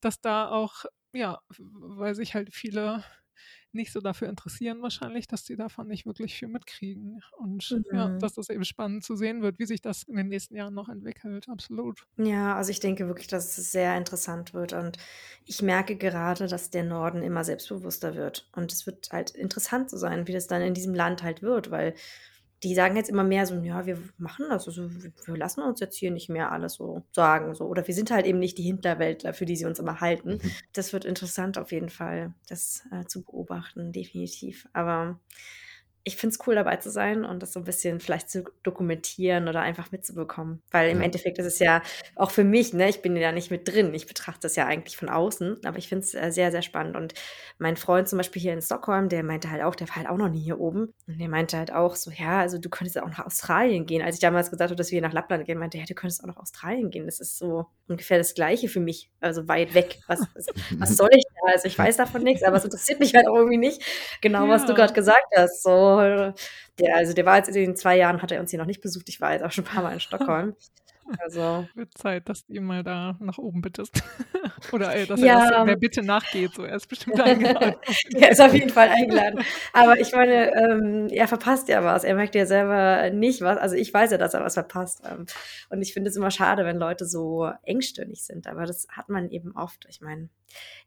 dass 0.00 0.20
da 0.22 0.48
auch, 0.48 0.86
ja, 1.12 1.40
weil 1.58 2.14
sich 2.14 2.34
halt 2.34 2.54
viele 2.54 3.04
nicht 3.72 3.92
so 3.92 4.00
dafür 4.00 4.28
interessieren 4.28 4.82
wahrscheinlich, 4.82 5.26
dass 5.26 5.44
die 5.44 5.56
davon 5.56 5.88
nicht 5.88 6.06
wirklich 6.06 6.34
viel 6.34 6.48
mitkriegen. 6.48 7.20
Und 7.38 7.70
mhm. 7.70 7.84
ja, 7.92 8.08
dass 8.18 8.34
das 8.34 8.48
eben 8.50 8.64
spannend 8.64 9.04
zu 9.04 9.16
sehen 9.16 9.42
wird, 9.42 9.58
wie 9.58 9.66
sich 9.66 9.80
das 9.80 10.02
in 10.04 10.16
den 10.16 10.28
nächsten 10.28 10.56
Jahren 10.56 10.74
noch 10.74 10.88
entwickelt. 10.88 11.48
Absolut. 11.48 12.06
Ja, 12.16 12.56
also 12.56 12.70
ich 12.70 12.80
denke 12.80 13.06
wirklich, 13.06 13.28
dass 13.28 13.56
es 13.56 13.72
sehr 13.72 13.96
interessant 13.96 14.54
wird. 14.54 14.72
Und 14.72 14.98
ich 15.44 15.62
merke 15.62 15.96
gerade, 15.96 16.46
dass 16.46 16.70
der 16.70 16.84
Norden 16.84 17.22
immer 17.22 17.44
selbstbewusster 17.44 18.14
wird. 18.14 18.48
Und 18.52 18.72
es 18.72 18.86
wird 18.86 19.10
halt 19.10 19.30
interessant 19.30 19.90
zu 19.90 19.96
sein, 19.96 20.26
wie 20.26 20.32
das 20.32 20.46
dann 20.46 20.62
in 20.62 20.74
diesem 20.74 20.94
Land 20.94 21.22
halt 21.22 21.42
wird, 21.42 21.70
weil 21.70 21.94
die 22.62 22.74
sagen 22.74 22.96
jetzt 22.96 23.08
immer 23.08 23.24
mehr 23.24 23.46
so, 23.46 23.54
ja, 23.60 23.86
wir 23.86 23.98
machen 24.18 24.46
das, 24.50 24.66
also 24.66 24.90
wir 24.90 25.36
lassen 25.36 25.62
uns 25.62 25.80
jetzt 25.80 25.96
hier 25.96 26.10
nicht 26.10 26.28
mehr 26.28 26.52
alles 26.52 26.74
so 26.74 27.02
sagen, 27.12 27.54
so. 27.54 27.64
Oder 27.64 27.86
wir 27.86 27.94
sind 27.94 28.10
halt 28.10 28.26
eben 28.26 28.38
nicht 28.38 28.58
die 28.58 28.64
Hinterwäldler, 28.64 29.32
für 29.32 29.46
die 29.46 29.56
sie 29.56 29.64
uns 29.64 29.78
immer 29.78 30.00
halten. 30.00 30.34
Mhm. 30.34 30.50
Das 30.72 30.92
wird 30.92 31.04
interessant 31.04 31.56
auf 31.56 31.72
jeden 31.72 31.88
Fall, 31.88 32.34
das 32.48 32.82
äh, 32.92 33.06
zu 33.06 33.22
beobachten, 33.22 33.92
definitiv. 33.92 34.68
Aber 34.72 35.18
ich 36.02 36.16
finde 36.16 36.34
es 36.34 36.46
cool, 36.46 36.54
dabei 36.54 36.76
zu 36.76 36.90
sein 36.90 37.24
und 37.24 37.42
das 37.42 37.52
so 37.52 37.60
ein 37.60 37.64
bisschen 37.64 38.00
vielleicht 38.00 38.30
zu 38.30 38.44
dokumentieren 38.62 39.48
oder 39.48 39.60
einfach 39.60 39.92
mitzubekommen. 39.92 40.62
Weil 40.70 40.90
im 40.90 40.98
ja. 40.98 41.04
Endeffekt 41.04 41.38
ist 41.38 41.46
es 41.46 41.58
ja 41.58 41.82
auch 42.16 42.30
für 42.30 42.44
mich, 42.44 42.72
ne, 42.72 42.88
ich 42.88 43.02
bin 43.02 43.16
ja 43.16 43.32
nicht 43.32 43.50
mit 43.50 43.68
drin. 43.68 43.92
Ich 43.92 44.06
betrachte 44.06 44.40
das 44.42 44.56
ja 44.56 44.66
eigentlich 44.66 44.96
von 44.96 45.10
außen, 45.10 45.64
aber 45.64 45.76
ich 45.76 45.88
finde 45.88 46.04
es 46.04 46.14
äh, 46.14 46.30
sehr, 46.30 46.50
sehr 46.50 46.62
spannend. 46.62 46.96
Und 46.96 47.14
mein 47.58 47.76
Freund 47.76 48.08
zum 48.08 48.16
Beispiel 48.16 48.40
hier 48.40 48.54
in 48.54 48.62
Stockholm, 48.62 49.10
der 49.10 49.22
meinte 49.22 49.50
halt 49.50 49.62
auch, 49.62 49.74
der 49.74 49.88
war 49.88 49.96
halt 49.96 50.08
auch 50.08 50.16
noch 50.16 50.30
nie 50.30 50.40
hier 50.40 50.58
oben. 50.58 50.94
Und 51.06 51.20
der 51.20 51.28
meinte 51.28 51.58
halt 51.58 51.72
auch 51.72 51.96
so, 51.96 52.10
ja, 52.10 52.40
also 52.40 52.56
du 52.56 52.70
könntest 52.70 52.98
auch 52.98 53.08
nach 53.08 53.26
Australien 53.26 53.84
gehen. 53.84 54.02
Als 54.02 54.14
ich 54.14 54.20
damals 54.20 54.50
gesagt 54.50 54.70
habe, 54.70 54.76
dass 54.76 54.90
wir 54.90 55.02
nach 55.02 55.12
Lappland 55.12 55.44
gehen, 55.44 55.58
meinte 55.58 55.76
er, 55.76 55.82
ja, 55.82 55.86
du 55.86 55.94
könntest 55.94 56.22
auch 56.22 56.28
nach 56.28 56.38
Australien 56.38 56.90
gehen. 56.90 57.04
Das 57.04 57.20
ist 57.20 57.36
so 57.36 57.66
ungefähr 57.88 58.16
das 58.16 58.34
Gleiche 58.34 58.68
für 58.68 58.80
mich, 58.80 59.10
also 59.20 59.48
weit 59.48 59.74
weg. 59.74 59.98
Was, 60.06 60.20
was 60.78 60.96
soll 60.96 61.10
ich 61.12 61.24
da? 61.34 61.52
Also 61.52 61.66
ich 61.66 61.78
weiß 61.78 61.98
davon 61.98 62.22
nichts, 62.22 62.42
aber 62.42 62.56
es 62.56 62.64
interessiert 62.64 63.00
mich 63.00 63.14
halt 63.14 63.28
auch 63.28 63.34
irgendwie 63.34 63.58
nicht. 63.58 63.82
Genau, 64.22 64.44
ja. 64.44 64.50
was 64.50 64.64
du 64.64 64.74
gerade 64.74 64.94
gesagt 64.94 65.26
hast. 65.36 65.62
So, 65.62 65.70
der, 65.98 66.96
also 66.96 67.12
der 67.12 67.26
war 67.26 67.36
jetzt 67.36 67.48
in 67.48 67.54
den 67.54 67.76
zwei 67.76 67.96
Jahren, 67.96 68.22
hat 68.22 68.32
er 68.32 68.40
uns 68.40 68.50
hier 68.50 68.58
noch 68.58 68.66
nicht 68.66 68.80
besucht. 68.80 69.08
Ich 69.08 69.20
war 69.20 69.32
jetzt 69.32 69.44
auch 69.44 69.52
schon 69.52 69.64
ein 69.64 69.68
paar 69.68 69.82
Mal 69.82 69.92
in 69.92 70.00
Stockholm. 70.00 70.54
Also. 71.18 71.66
Wird 71.74 71.96
Zeit, 71.96 72.28
dass 72.28 72.46
du 72.46 72.54
ihn 72.54 72.64
mal 72.64 72.82
da 72.82 73.16
nach 73.20 73.38
oben 73.38 73.62
bittest. 73.62 74.02
Oder 74.72 74.94
ey, 74.94 75.06
dass 75.06 75.20
ja, 75.20 75.50
er 75.50 75.64
der 75.64 75.76
Bitte 75.76 76.02
nachgeht. 76.02 76.54
So, 76.54 76.64
er 76.64 76.76
ist 76.76 76.86
bestimmt 76.86 77.20
eingeladen. 77.20 77.74
er 78.14 78.30
ist 78.30 78.40
auf 78.40 78.54
jeden 78.54 78.70
Fall 78.70 78.88
eingeladen. 78.88 79.40
Aber 79.72 79.98
ich 79.98 80.12
meine, 80.12 80.54
ähm, 80.54 81.08
er 81.10 81.26
verpasst 81.26 81.68
ja 81.68 81.82
was. 81.82 82.04
Er 82.04 82.14
merkt 82.14 82.34
ja 82.34 82.46
selber 82.46 83.10
nicht 83.10 83.40
was. 83.40 83.58
Also 83.58 83.76
ich 83.76 83.92
weiß 83.92 84.12
ja, 84.12 84.18
dass 84.18 84.34
er 84.34 84.44
was 84.44 84.54
verpasst. 84.54 85.02
Ähm, 85.04 85.26
und 85.70 85.82
ich 85.82 85.92
finde 85.92 86.10
es 86.10 86.16
immer 86.16 86.30
schade, 86.30 86.64
wenn 86.64 86.76
Leute 86.76 87.06
so 87.06 87.50
engstirnig 87.64 88.24
sind. 88.24 88.46
Aber 88.46 88.66
das 88.66 88.86
hat 88.90 89.08
man 89.08 89.30
eben 89.30 89.56
oft. 89.56 89.86
Ich 89.88 90.00
meine, 90.00 90.28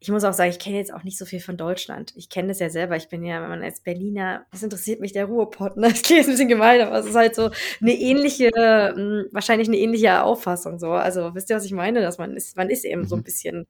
ich 0.04 0.10
muss 0.10 0.26
auch 0.26 0.34
sagen, 0.34 0.50
ich 0.50 0.60
kenne 0.60 0.76
jetzt 0.76 0.94
auch 0.94 1.04
nicht 1.04 1.18
so 1.18 1.24
viel 1.24 1.40
von 1.40 1.56
Deutschland. 1.56 2.12
Ich 2.18 2.30
kenne 2.30 2.50
das 2.50 2.60
ja 2.60 2.70
selber. 2.70 2.98
Ich 2.98 3.08
bin 3.08 3.24
ja, 3.24 3.42
wenn 3.42 3.48
man 3.48 3.64
als 3.64 3.80
Berliner, 3.80 4.46
das 4.52 4.62
interessiert 4.62 5.00
mich 5.00 5.14
der 5.14 5.26
Ruhrpott. 5.26 5.78
Ne? 5.78 5.88
Das 5.94 6.02
klingt 6.02 6.26
ein 6.26 6.32
bisschen 6.32 6.50
gemein, 6.50 6.82
aber 6.82 6.98
es 6.98 7.06
ist 7.06 7.16
halt 7.16 7.36
so 7.36 7.52
eine 7.80 7.94
ähnliche, 7.94 8.50
hm, 8.50 9.28
wahrscheinlich 9.32 9.70
eine 9.70 9.78
ähnliche 9.78 10.24
Auffassung. 10.24 10.78
So. 10.80 10.92
Also 10.92 11.34
wisst 11.36 11.50
ihr, 11.50 11.56
was 11.56 11.64
ich 11.64 11.72
meine? 11.72 12.02
Dass 12.02 12.18
man 12.18 12.36
ist, 12.36 12.58
man 12.58 12.70
ist 12.70 12.84
eben 12.84 13.08
so 13.08 13.16
ein 13.16 13.20
mhm. 13.20 13.24
bisschen, 13.24 13.68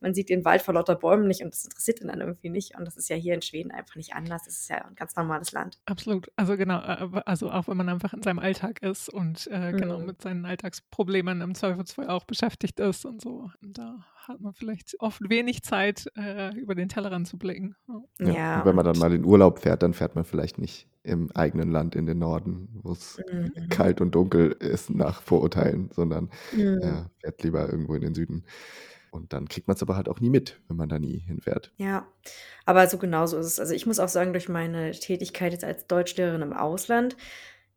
man 0.00 0.12
sieht 0.12 0.28
den 0.28 0.44
Wald 0.44 0.62
vor 0.62 0.74
lauter 0.74 0.96
Bäumen 0.96 1.28
nicht 1.28 1.42
und 1.42 1.54
das 1.54 1.64
interessiert 1.64 2.00
ihn 2.00 2.08
dann 2.08 2.20
irgendwie 2.20 2.50
nicht. 2.50 2.76
Und 2.76 2.84
das 2.84 2.96
ist 2.96 3.08
ja 3.08 3.14
hier 3.14 3.34
in 3.34 3.42
Schweden 3.42 3.70
einfach 3.70 3.94
nicht 3.94 4.14
anders. 4.14 4.44
Das 4.44 4.54
ist 4.54 4.68
ja 4.68 4.84
ein 4.84 4.96
ganz 4.96 5.14
normales 5.14 5.52
Land. 5.52 5.78
Absolut. 5.86 6.32
Also 6.34 6.56
genau, 6.56 6.80
äh, 6.80 7.22
also 7.26 7.50
auch 7.52 7.68
wenn 7.68 7.76
man 7.76 7.88
einfach 7.88 8.12
in 8.12 8.22
seinem 8.22 8.40
Alltag 8.40 8.82
ist 8.82 9.08
und 9.08 9.46
äh, 9.52 9.70
genau 9.72 9.98
mhm. 9.98 10.06
mit 10.06 10.22
seinen 10.22 10.46
Alltagsproblemen 10.46 11.42
im 11.42 11.54
Zweifelsfall 11.54 12.08
auch 12.08 12.24
beschäftigt 12.24 12.80
ist 12.80 13.04
und 13.04 13.20
so. 13.20 13.50
Und 13.62 13.78
da 13.78 14.04
hat 14.28 14.40
man 14.40 14.54
vielleicht 14.54 14.96
oft 14.98 15.20
wenig 15.28 15.62
Zeit, 15.62 16.06
äh, 16.16 16.54
über 16.56 16.74
den 16.74 16.88
Tellerrand 16.88 17.28
zu 17.28 17.38
blicken. 17.38 17.76
Ja. 18.18 18.30
ja. 18.30 18.64
wenn 18.64 18.74
man 18.74 18.84
dann 18.84 18.98
mal 18.98 19.12
in 19.12 19.24
Urlaub 19.24 19.60
fährt, 19.60 19.82
dann 19.82 19.94
fährt 19.94 20.14
man 20.14 20.24
vielleicht 20.24 20.58
nicht 20.58 20.88
im 21.02 21.30
eigenen 21.32 21.70
Land 21.70 21.94
in 21.94 22.06
den 22.06 22.18
Norden, 22.18 22.68
wo 22.82 22.92
es 22.92 23.18
mhm. 23.30 23.68
kalt 23.68 24.00
und 24.00 24.14
dunkel 24.14 24.52
ist 24.52 24.90
nach 24.90 25.22
Vorurteilen, 25.22 25.90
sondern 25.92 26.30
mhm. 26.52 26.80
äh, 26.82 27.04
fährt 27.20 27.42
lieber 27.42 27.68
irgendwo 27.70 27.94
in 27.94 28.00
den 28.00 28.14
Süden. 28.14 28.44
Und 29.10 29.32
dann 29.32 29.48
kriegt 29.48 29.68
man 29.68 29.76
es 29.76 29.82
aber 29.82 29.96
halt 29.96 30.08
auch 30.08 30.20
nie 30.20 30.28
mit, 30.28 30.60
wenn 30.68 30.76
man 30.76 30.88
da 30.88 30.98
nie 30.98 31.18
hinfährt. 31.18 31.72
Ja, 31.76 32.06
aber 32.66 32.86
so 32.88 32.98
genauso 32.98 33.38
ist 33.38 33.46
es. 33.46 33.60
Also 33.60 33.72
ich 33.72 33.86
muss 33.86 33.98
auch 33.98 34.08
sagen, 34.08 34.32
durch 34.32 34.48
meine 34.48 34.90
Tätigkeit 34.90 35.52
jetzt 35.52 35.64
als 35.64 35.86
Deutschlehrerin 35.86 36.42
im 36.42 36.52
Ausland 36.52 37.16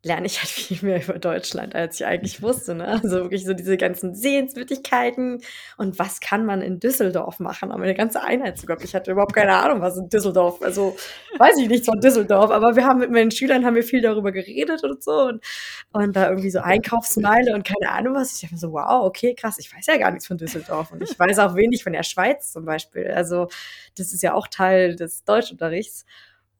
lerne 0.02 0.26
ich 0.26 0.38
halt 0.38 0.48
viel 0.48 0.78
mehr 0.82 1.02
über 1.02 1.18
Deutschland, 1.18 1.74
als 1.74 2.00
ich 2.00 2.06
eigentlich 2.06 2.42
wusste. 2.42 2.74
Ne? 2.74 2.86
Also 3.02 3.16
wirklich 3.16 3.44
so 3.44 3.52
diese 3.52 3.76
ganzen 3.76 4.14
Sehenswürdigkeiten 4.14 5.42
und 5.76 5.98
was 5.98 6.20
kann 6.20 6.46
man 6.46 6.62
in 6.62 6.80
Düsseldorf 6.80 7.38
machen. 7.38 7.70
Aber 7.70 7.82
eine 7.82 7.94
ganze 7.94 8.22
Einheit 8.22 8.58
sogar. 8.58 8.80
Ich 8.82 8.94
hatte 8.94 9.10
überhaupt 9.12 9.34
keine 9.34 9.54
Ahnung, 9.54 9.80
was 9.80 9.98
in 9.98 10.08
Düsseldorf, 10.08 10.62
also 10.62 10.96
weiß 11.38 11.58
ich 11.58 11.68
nichts 11.68 11.86
von 11.86 12.00
Düsseldorf, 12.00 12.50
aber 12.50 12.76
wir 12.76 12.84
haben 12.84 13.00
mit 13.00 13.10
meinen 13.10 13.30
Schülern 13.30 13.64
haben 13.64 13.74
wir 13.74 13.82
viel 13.82 14.00
darüber 14.00 14.32
geredet 14.32 14.82
und 14.84 15.02
so 15.02 15.22
und, 15.22 15.44
und 15.92 16.16
da 16.16 16.28
irgendwie 16.30 16.50
so 16.50 16.60
Einkaufsmeile 16.60 17.54
und 17.54 17.64
keine 17.64 17.92
Ahnung 17.92 18.14
was. 18.14 18.34
Ich 18.34 18.42
dachte 18.42 18.56
so, 18.56 18.72
wow, 18.72 19.04
okay, 19.04 19.34
krass, 19.34 19.58
ich 19.58 19.74
weiß 19.74 19.86
ja 19.86 19.98
gar 19.98 20.10
nichts 20.10 20.26
von 20.26 20.38
Düsseldorf 20.38 20.92
und 20.92 21.02
ich 21.02 21.18
weiß 21.18 21.38
auch 21.40 21.54
wenig 21.56 21.84
von 21.84 21.92
der 21.92 22.04
Schweiz 22.04 22.52
zum 22.52 22.64
Beispiel. 22.64 23.08
Also 23.08 23.48
das 23.96 24.12
ist 24.12 24.22
ja 24.22 24.34
auch 24.34 24.48
Teil 24.48 24.96
des 24.96 25.24
Deutschunterrichts. 25.24 26.06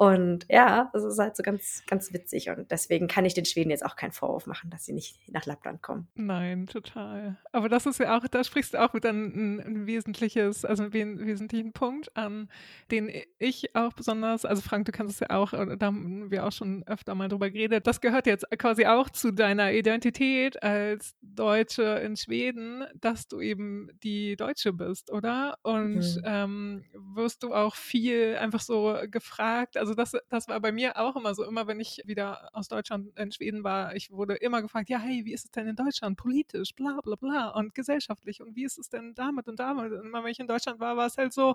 Und 0.00 0.46
ja, 0.48 0.88
das 0.94 1.04
ist 1.04 1.18
halt 1.18 1.36
so 1.36 1.42
ganz, 1.42 1.82
ganz 1.86 2.10
witzig. 2.14 2.48
Und 2.48 2.70
deswegen 2.70 3.06
kann 3.06 3.26
ich 3.26 3.34
den 3.34 3.44
Schweden 3.44 3.68
jetzt 3.68 3.84
auch 3.84 3.96
keinen 3.96 4.12
Vorwurf 4.12 4.46
machen, 4.46 4.70
dass 4.70 4.86
sie 4.86 4.94
nicht 4.94 5.18
nach 5.28 5.44
Lappland 5.44 5.82
kommen. 5.82 6.08
Nein, 6.14 6.66
total. 6.66 7.36
Aber 7.52 7.68
das 7.68 7.84
ist 7.84 8.00
ja 8.00 8.16
auch, 8.16 8.26
da 8.26 8.42
sprichst 8.42 8.72
du 8.72 8.82
auch 8.82 8.94
wieder 8.94 9.10
ein, 9.10 9.60
ein 9.60 9.86
wesentliches, 9.86 10.64
also 10.64 10.84
einen 10.84 10.94
wesentlichen 10.94 11.74
Punkt 11.74 12.16
an, 12.16 12.48
den 12.90 13.10
ich 13.38 13.76
auch 13.76 13.92
besonders, 13.92 14.46
also 14.46 14.62
Frank, 14.62 14.86
du 14.86 14.92
kannst 14.92 15.16
es 15.16 15.20
ja 15.20 15.36
auch, 15.36 15.50
da 15.50 15.86
haben 15.86 16.30
wir 16.30 16.46
auch 16.46 16.52
schon 16.52 16.82
öfter 16.86 17.14
mal 17.14 17.28
drüber 17.28 17.50
geredet, 17.50 17.86
das 17.86 18.00
gehört 18.00 18.26
jetzt 18.26 18.46
quasi 18.56 18.86
auch 18.86 19.10
zu 19.10 19.32
deiner 19.32 19.70
Identität 19.74 20.62
als 20.62 21.14
Deutsche 21.20 21.82
in 21.82 22.16
Schweden, 22.16 22.86
dass 22.94 23.28
du 23.28 23.42
eben 23.42 23.90
die 24.02 24.36
Deutsche 24.36 24.72
bist, 24.72 25.12
oder? 25.12 25.58
Und 25.62 25.98
mhm. 25.98 26.22
ähm, 26.24 26.84
wirst 27.14 27.42
du 27.42 27.52
auch 27.52 27.74
viel 27.74 28.38
einfach 28.40 28.60
so 28.60 28.96
gefragt, 29.10 29.76
also 29.76 29.89
also 29.90 29.94
das, 29.94 30.22
das 30.28 30.48
war 30.48 30.60
bei 30.60 30.72
mir 30.72 30.96
auch 30.96 31.16
immer 31.16 31.34
so, 31.34 31.44
immer 31.44 31.66
wenn 31.66 31.80
ich 31.80 32.02
wieder 32.04 32.50
aus 32.52 32.68
Deutschland 32.68 33.16
in 33.18 33.32
Schweden 33.32 33.64
war, 33.64 33.94
ich 33.96 34.10
wurde 34.10 34.34
immer 34.36 34.62
gefragt, 34.62 34.88
ja, 34.88 34.98
hey, 34.98 35.24
wie 35.24 35.32
ist 35.32 35.46
es 35.46 35.50
denn 35.50 35.66
in 35.66 35.76
Deutschland? 35.76 36.16
Politisch, 36.16 36.74
bla 36.74 37.00
bla 37.02 37.16
bla 37.16 37.48
und 37.50 37.74
gesellschaftlich. 37.74 38.40
Und 38.40 38.54
wie 38.56 38.64
ist 38.64 38.78
es 38.78 38.88
denn 38.88 39.14
damit 39.14 39.48
und 39.48 39.58
damit? 39.58 39.92
Und 39.92 40.06
immer 40.06 40.22
wenn 40.22 40.30
ich 40.30 40.40
in 40.40 40.46
Deutschland 40.46 40.80
war, 40.80 40.96
war 40.96 41.06
es 41.06 41.16
halt 41.16 41.32
so, 41.32 41.54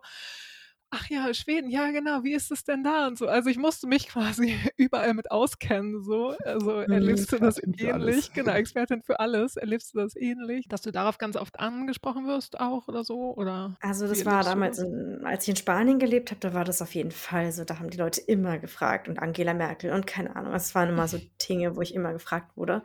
ach 0.90 1.10
ja, 1.10 1.34
Schweden, 1.34 1.70
ja 1.70 1.92
genau, 1.92 2.24
wie 2.24 2.34
ist 2.34 2.52
es 2.52 2.64
denn 2.64 2.84
da 2.84 3.08
und 3.08 3.18
so. 3.18 3.28
Also 3.28 3.50
ich 3.50 3.58
musste 3.58 3.88
mich 3.88 4.08
quasi 4.10 4.56
überall 4.78 5.14
mit 5.14 5.32
auskennen, 5.32 6.02
so. 6.04 6.36
Also 6.44 6.72
mhm, 6.72 6.92
erlebst 6.92 7.32
du 7.32 7.38
das 7.38 7.62
ähnlich, 7.62 8.34
genau, 8.34 8.54
Expertin 8.54 9.02
für 9.02 9.20
alles, 9.20 9.56
erlebst 9.56 9.94
du 9.94 10.00
das 10.00 10.16
ähnlich, 10.16 10.68
dass 10.68 10.82
du 10.82 10.92
darauf 10.92 11.18
ganz 11.18 11.36
oft 11.36 11.60
angesprochen 11.60 12.28
wirst 12.28 12.60
auch 12.60 12.88
oder 12.88 13.04
so? 13.04 13.34
Oder 13.36 13.78
also 13.82 14.08
das 14.08 14.26
war 14.26 14.44
damals, 14.44 14.80
in, 14.80 15.22
als 15.24 15.44
ich 15.44 15.50
in 15.50 15.56
Spanien 15.56 16.00
gelebt 16.00 16.32
habe, 16.32 16.40
da 16.40 16.54
war 16.54 16.64
das 16.64 16.82
auf 16.82 16.96
jeden 16.96 17.12
Fall 17.12 17.52
so, 17.52 17.64
da 17.64 17.80
haben 17.80 17.90
die 17.90 17.98
Leute 17.98 18.22
immer 18.22 18.58
gefragt 18.58 19.08
und 19.08 19.20
Angela 19.20 19.54
Merkel 19.54 19.92
und 19.92 20.08
keine 20.08 20.36
Ahnung, 20.36 20.54
das 20.54 20.76
waren 20.76 20.90
immer 20.90 21.08
so 21.08 21.20
Dinge, 21.50 21.76
wo 21.76 21.82
ich 21.82 21.94
immer 21.94 22.14
gefragt 22.14 22.56
wurde. 22.56 22.84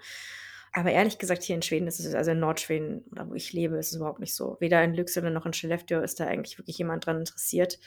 Aber 0.72 0.92
ehrlich 0.92 1.18
gesagt, 1.18 1.42
hier 1.42 1.56
in 1.56 1.62
Schweden 1.62 1.88
ist 1.88 1.98
es, 1.98 2.14
also 2.14 2.30
in 2.30 2.38
Nordschweden 2.38 3.04
oder 3.10 3.28
wo 3.28 3.34
ich 3.34 3.52
lebe, 3.52 3.76
ist 3.76 3.90
es 3.90 3.96
überhaupt 3.96 4.20
nicht 4.20 4.34
so. 4.34 4.56
Weder 4.60 4.82
in 4.84 4.94
Lycksele 4.94 5.30
noch 5.30 5.46
in 5.46 5.52
Skellefteå 5.52 6.00
ist 6.00 6.20
da 6.20 6.26
eigentlich 6.26 6.58
wirklich 6.58 6.78
jemand 6.78 7.06
dran 7.06 7.18
interessiert. 7.18 7.78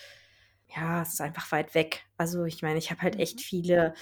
Ja, 0.76 1.02
es 1.02 1.14
ist 1.14 1.22
einfach 1.22 1.52
weit 1.52 1.76
weg. 1.76 2.04
Also 2.18 2.44
ich 2.44 2.62
meine, 2.62 2.80
ich 2.80 2.92
habe 2.92 3.02
halt 3.02 3.20
echt 3.20 3.38
mhm. 3.38 3.42
viele, 3.42 3.94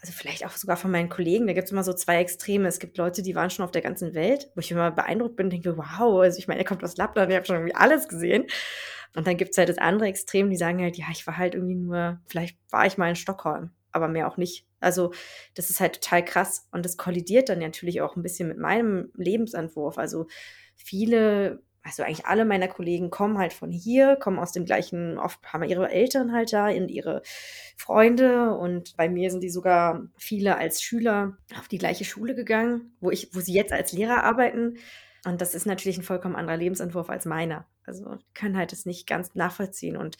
also 0.00 0.12
vielleicht 0.14 0.46
auch 0.46 0.52
sogar 0.52 0.78
von 0.78 0.90
meinen 0.90 1.10
Kollegen, 1.10 1.46
da 1.46 1.52
gibt 1.52 1.66
es 1.66 1.72
immer 1.72 1.84
so 1.84 1.92
zwei 1.92 2.20
Extreme. 2.20 2.68
Es 2.68 2.78
gibt 2.78 2.96
Leute, 2.96 3.22
die 3.22 3.34
waren 3.34 3.50
schon 3.50 3.66
auf 3.66 3.70
der 3.70 3.82
ganzen 3.82 4.14
Welt, 4.14 4.50
wo 4.54 4.60
ich 4.60 4.70
immer 4.70 4.90
beeindruckt 4.90 5.36
bin 5.36 5.46
und 5.46 5.52
denke, 5.52 5.76
wow, 5.76 6.22
also 6.22 6.38
ich 6.38 6.48
meine, 6.48 6.60
er 6.60 6.66
kommt 6.66 6.82
aus 6.84 6.96
Lappland, 6.96 7.30
ich 7.30 7.36
habe 7.36 7.46
schon 7.46 7.56
irgendwie 7.56 7.74
alles 7.74 8.08
gesehen. 8.08 8.46
Und 9.14 9.26
dann 9.26 9.36
gibt 9.36 9.50
es 9.50 9.58
halt 9.58 9.68
das 9.68 9.76
andere 9.76 10.08
Extrem, 10.08 10.48
die 10.48 10.56
sagen 10.56 10.80
halt, 10.80 10.96
ja, 10.96 11.06
ich 11.12 11.26
war 11.26 11.36
halt 11.36 11.54
irgendwie 11.54 11.74
nur, 11.74 12.18
vielleicht 12.26 12.56
war 12.70 12.86
ich 12.86 12.96
mal 12.96 13.10
in 13.10 13.16
Stockholm 13.16 13.72
aber 13.92 14.08
mehr 14.08 14.28
auch 14.28 14.36
nicht. 14.36 14.66
Also 14.80 15.12
das 15.54 15.70
ist 15.70 15.80
halt 15.80 16.00
total 16.00 16.24
krass 16.24 16.68
und 16.72 16.84
das 16.84 16.96
kollidiert 16.96 17.48
dann 17.48 17.60
natürlich 17.60 18.00
auch 18.00 18.16
ein 18.16 18.22
bisschen 18.22 18.48
mit 18.48 18.58
meinem 18.58 19.10
Lebensentwurf. 19.14 19.98
Also 19.98 20.26
viele, 20.74 21.62
also 21.82 22.02
eigentlich 22.02 22.26
alle 22.26 22.44
meiner 22.44 22.68
Kollegen 22.68 23.10
kommen 23.10 23.38
halt 23.38 23.52
von 23.52 23.70
hier, 23.70 24.16
kommen 24.16 24.38
aus 24.38 24.52
dem 24.52 24.64
gleichen, 24.64 25.18
oft 25.18 25.40
haben 25.52 25.62
ihre 25.64 25.90
Eltern 25.90 26.32
halt 26.32 26.52
da 26.52 26.68
und 26.68 26.90
ihre 26.90 27.22
Freunde 27.76 28.54
und 28.54 28.96
bei 28.96 29.08
mir 29.08 29.30
sind 29.30 29.42
die 29.42 29.50
sogar 29.50 30.08
viele 30.16 30.56
als 30.56 30.82
Schüler 30.82 31.36
auf 31.58 31.68
die 31.68 31.78
gleiche 31.78 32.04
Schule 32.04 32.34
gegangen, 32.34 32.96
wo 33.00 33.10
ich, 33.10 33.34
wo 33.34 33.40
sie 33.40 33.54
jetzt 33.54 33.72
als 33.72 33.92
Lehrer 33.92 34.24
arbeiten. 34.24 34.78
Und 35.24 35.40
das 35.40 35.54
ist 35.54 35.66
natürlich 35.66 35.98
ein 35.98 36.02
vollkommen 36.02 36.34
anderer 36.34 36.56
Lebensentwurf 36.56 37.08
als 37.08 37.26
meiner. 37.26 37.66
Also 37.84 38.18
können 38.34 38.56
halt 38.56 38.72
das 38.72 38.86
nicht 38.86 39.06
ganz 39.06 39.34
nachvollziehen 39.34 39.96
und 39.96 40.16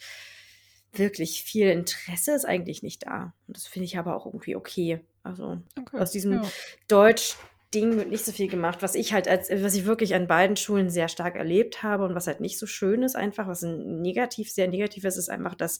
wirklich 0.93 1.43
viel 1.43 1.69
Interesse 1.69 2.33
ist 2.33 2.45
eigentlich 2.45 2.83
nicht 2.83 3.05
da. 3.05 3.33
Und 3.47 3.57
das 3.57 3.67
finde 3.67 3.85
ich 3.85 3.97
aber 3.97 4.15
auch 4.15 4.25
irgendwie 4.25 4.55
okay. 4.55 4.99
Also 5.23 5.59
okay, 5.79 5.97
aus 5.97 6.11
diesem 6.11 6.33
ja. 6.33 6.41
Deutsch 6.87 7.35
Ding 7.73 7.97
wird 7.97 8.09
nicht 8.09 8.25
so 8.25 8.31
viel 8.31 8.49
gemacht, 8.49 8.81
was 8.81 8.93
ich 8.93 9.13
halt 9.13 9.27
als, 9.27 9.49
was 9.49 9.73
ich 9.73 9.85
wirklich 9.85 10.13
an 10.13 10.27
beiden 10.27 10.55
Schulen 10.55 10.89
sehr 10.89 11.07
stark 11.07 11.35
erlebt 11.35 11.81
habe 11.81 12.05
und 12.05 12.13
was 12.13 12.27
halt 12.27 12.39
nicht 12.39 12.59
so 12.59 12.67
schön 12.67 13.03
ist 13.03 13.15
einfach, 13.15 13.47
was 13.47 13.63
ein 13.63 14.01
negativ, 14.01 14.51
sehr 14.51 14.67
negativ 14.67 15.05
ist, 15.05 15.17
ist 15.17 15.29
einfach, 15.29 15.55
dass 15.55 15.79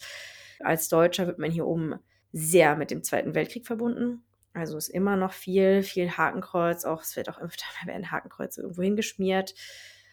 als 0.59 0.89
Deutscher 0.89 1.28
wird 1.28 1.39
man 1.39 1.51
hier 1.51 1.68
oben 1.68 1.95
sehr 2.32 2.76
mit 2.76 2.89
dem 2.89 3.03
Zweiten 3.03 3.36
Weltkrieg 3.36 3.68
verbunden. 3.68 4.24
Also 4.53 4.78
ist 4.78 4.89
immer 4.89 5.16
noch 5.16 5.34
viel, 5.34 5.84
viel 5.84 6.11
Hakenkreuz, 6.11 6.86
auch 6.86 7.01
es 7.01 7.16
wird 7.16 7.30
auch 7.30 7.39
öfter 7.39 7.66
werden 7.86 8.11
Hakenkreuze 8.11 8.61
irgendwo 8.61 8.82
hingeschmiert. 8.82 9.53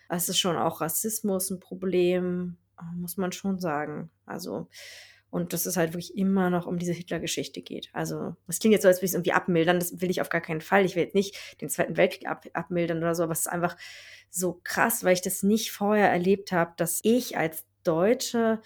Es 0.08 0.28
ist 0.28 0.38
schon 0.38 0.56
auch 0.56 0.80
Rassismus 0.80 1.50
ein 1.50 1.60
Problem 1.60 2.56
muss 2.96 3.16
man 3.16 3.32
schon 3.32 3.58
sagen. 3.58 4.10
Also, 4.26 4.68
und 5.30 5.52
dass 5.52 5.66
es 5.66 5.76
halt 5.76 5.92
wirklich 5.92 6.16
immer 6.16 6.50
noch 6.50 6.66
um 6.66 6.78
diese 6.78 6.92
Hitler-Geschichte 6.92 7.62
geht. 7.62 7.88
Also, 7.92 8.34
es 8.48 8.58
klingt 8.58 8.72
jetzt 8.72 8.82
so, 8.82 8.88
als 8.88 8.98
würde 8.98 9.06
ich 9.06 9.10
es 9.10 9.14
irgendwie 9.14 9.32
abmildern. 9.32 9.78
Das 9.78 10.00
will 10.00 10.10
ich 10.10 10.20
auf 10.20 10.28
gar 10.28 10.40
keinen 10.40 10.60
Fall. 10.60 10.84
Ich 10.84 10.96
will 10.96 11.04
jetzt 11.04 11.14
nicht 11.14 11.36
den 11.60 11.68
Zweiten 11.68 11.96
Weltkrieg 11.96 12.28
ab, 12.28 12.46
abmildern 12.52 12.98
oder 12.98 13.14
so, 13.14 13.22
aber 13.22 13.32
es 13.32 13.40
ist 13.40 13.46
einfach 13.46 13.76
so 14.30 14.60
krass, 14.64 15.04
weil 15.04 15.14
ich 15.14 15.22
das 15.22 15.42
nicht 15.42 15.72
vorher 15.72 16.10
erlebt 16.10 16.52
habe, 16.52 16.72
dass 16.76 17.00
ich 17.02 17.36
als 17.36 17.64
Deutsche 17.84 18.60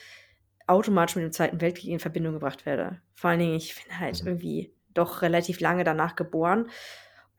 automatisch 0.66 1.16
mit 1.16 1.24
dem 1.24 1.32
Zweiten 1.32 1.60
Weltkrieg 1.60 1.90
in 1.90 2.00
Verbindung 2.00 2.34
gebracht 2.34 2.66
werde. 2.66 3.00
Vor 3.14 3.30
allen 3.30 3.40
Dingen, 3.40 3.54
ich 3.54 3.74
bin 3.74 3.98
halt 3.98 4.22
mhm. 4.22 4.28
irgendwie 4.28 4.72
doch 4.94 5.22
relativ 5.22 5.60
lange 5.60 5.84
danach 5.84 6.16
geboren. 6.16 6.70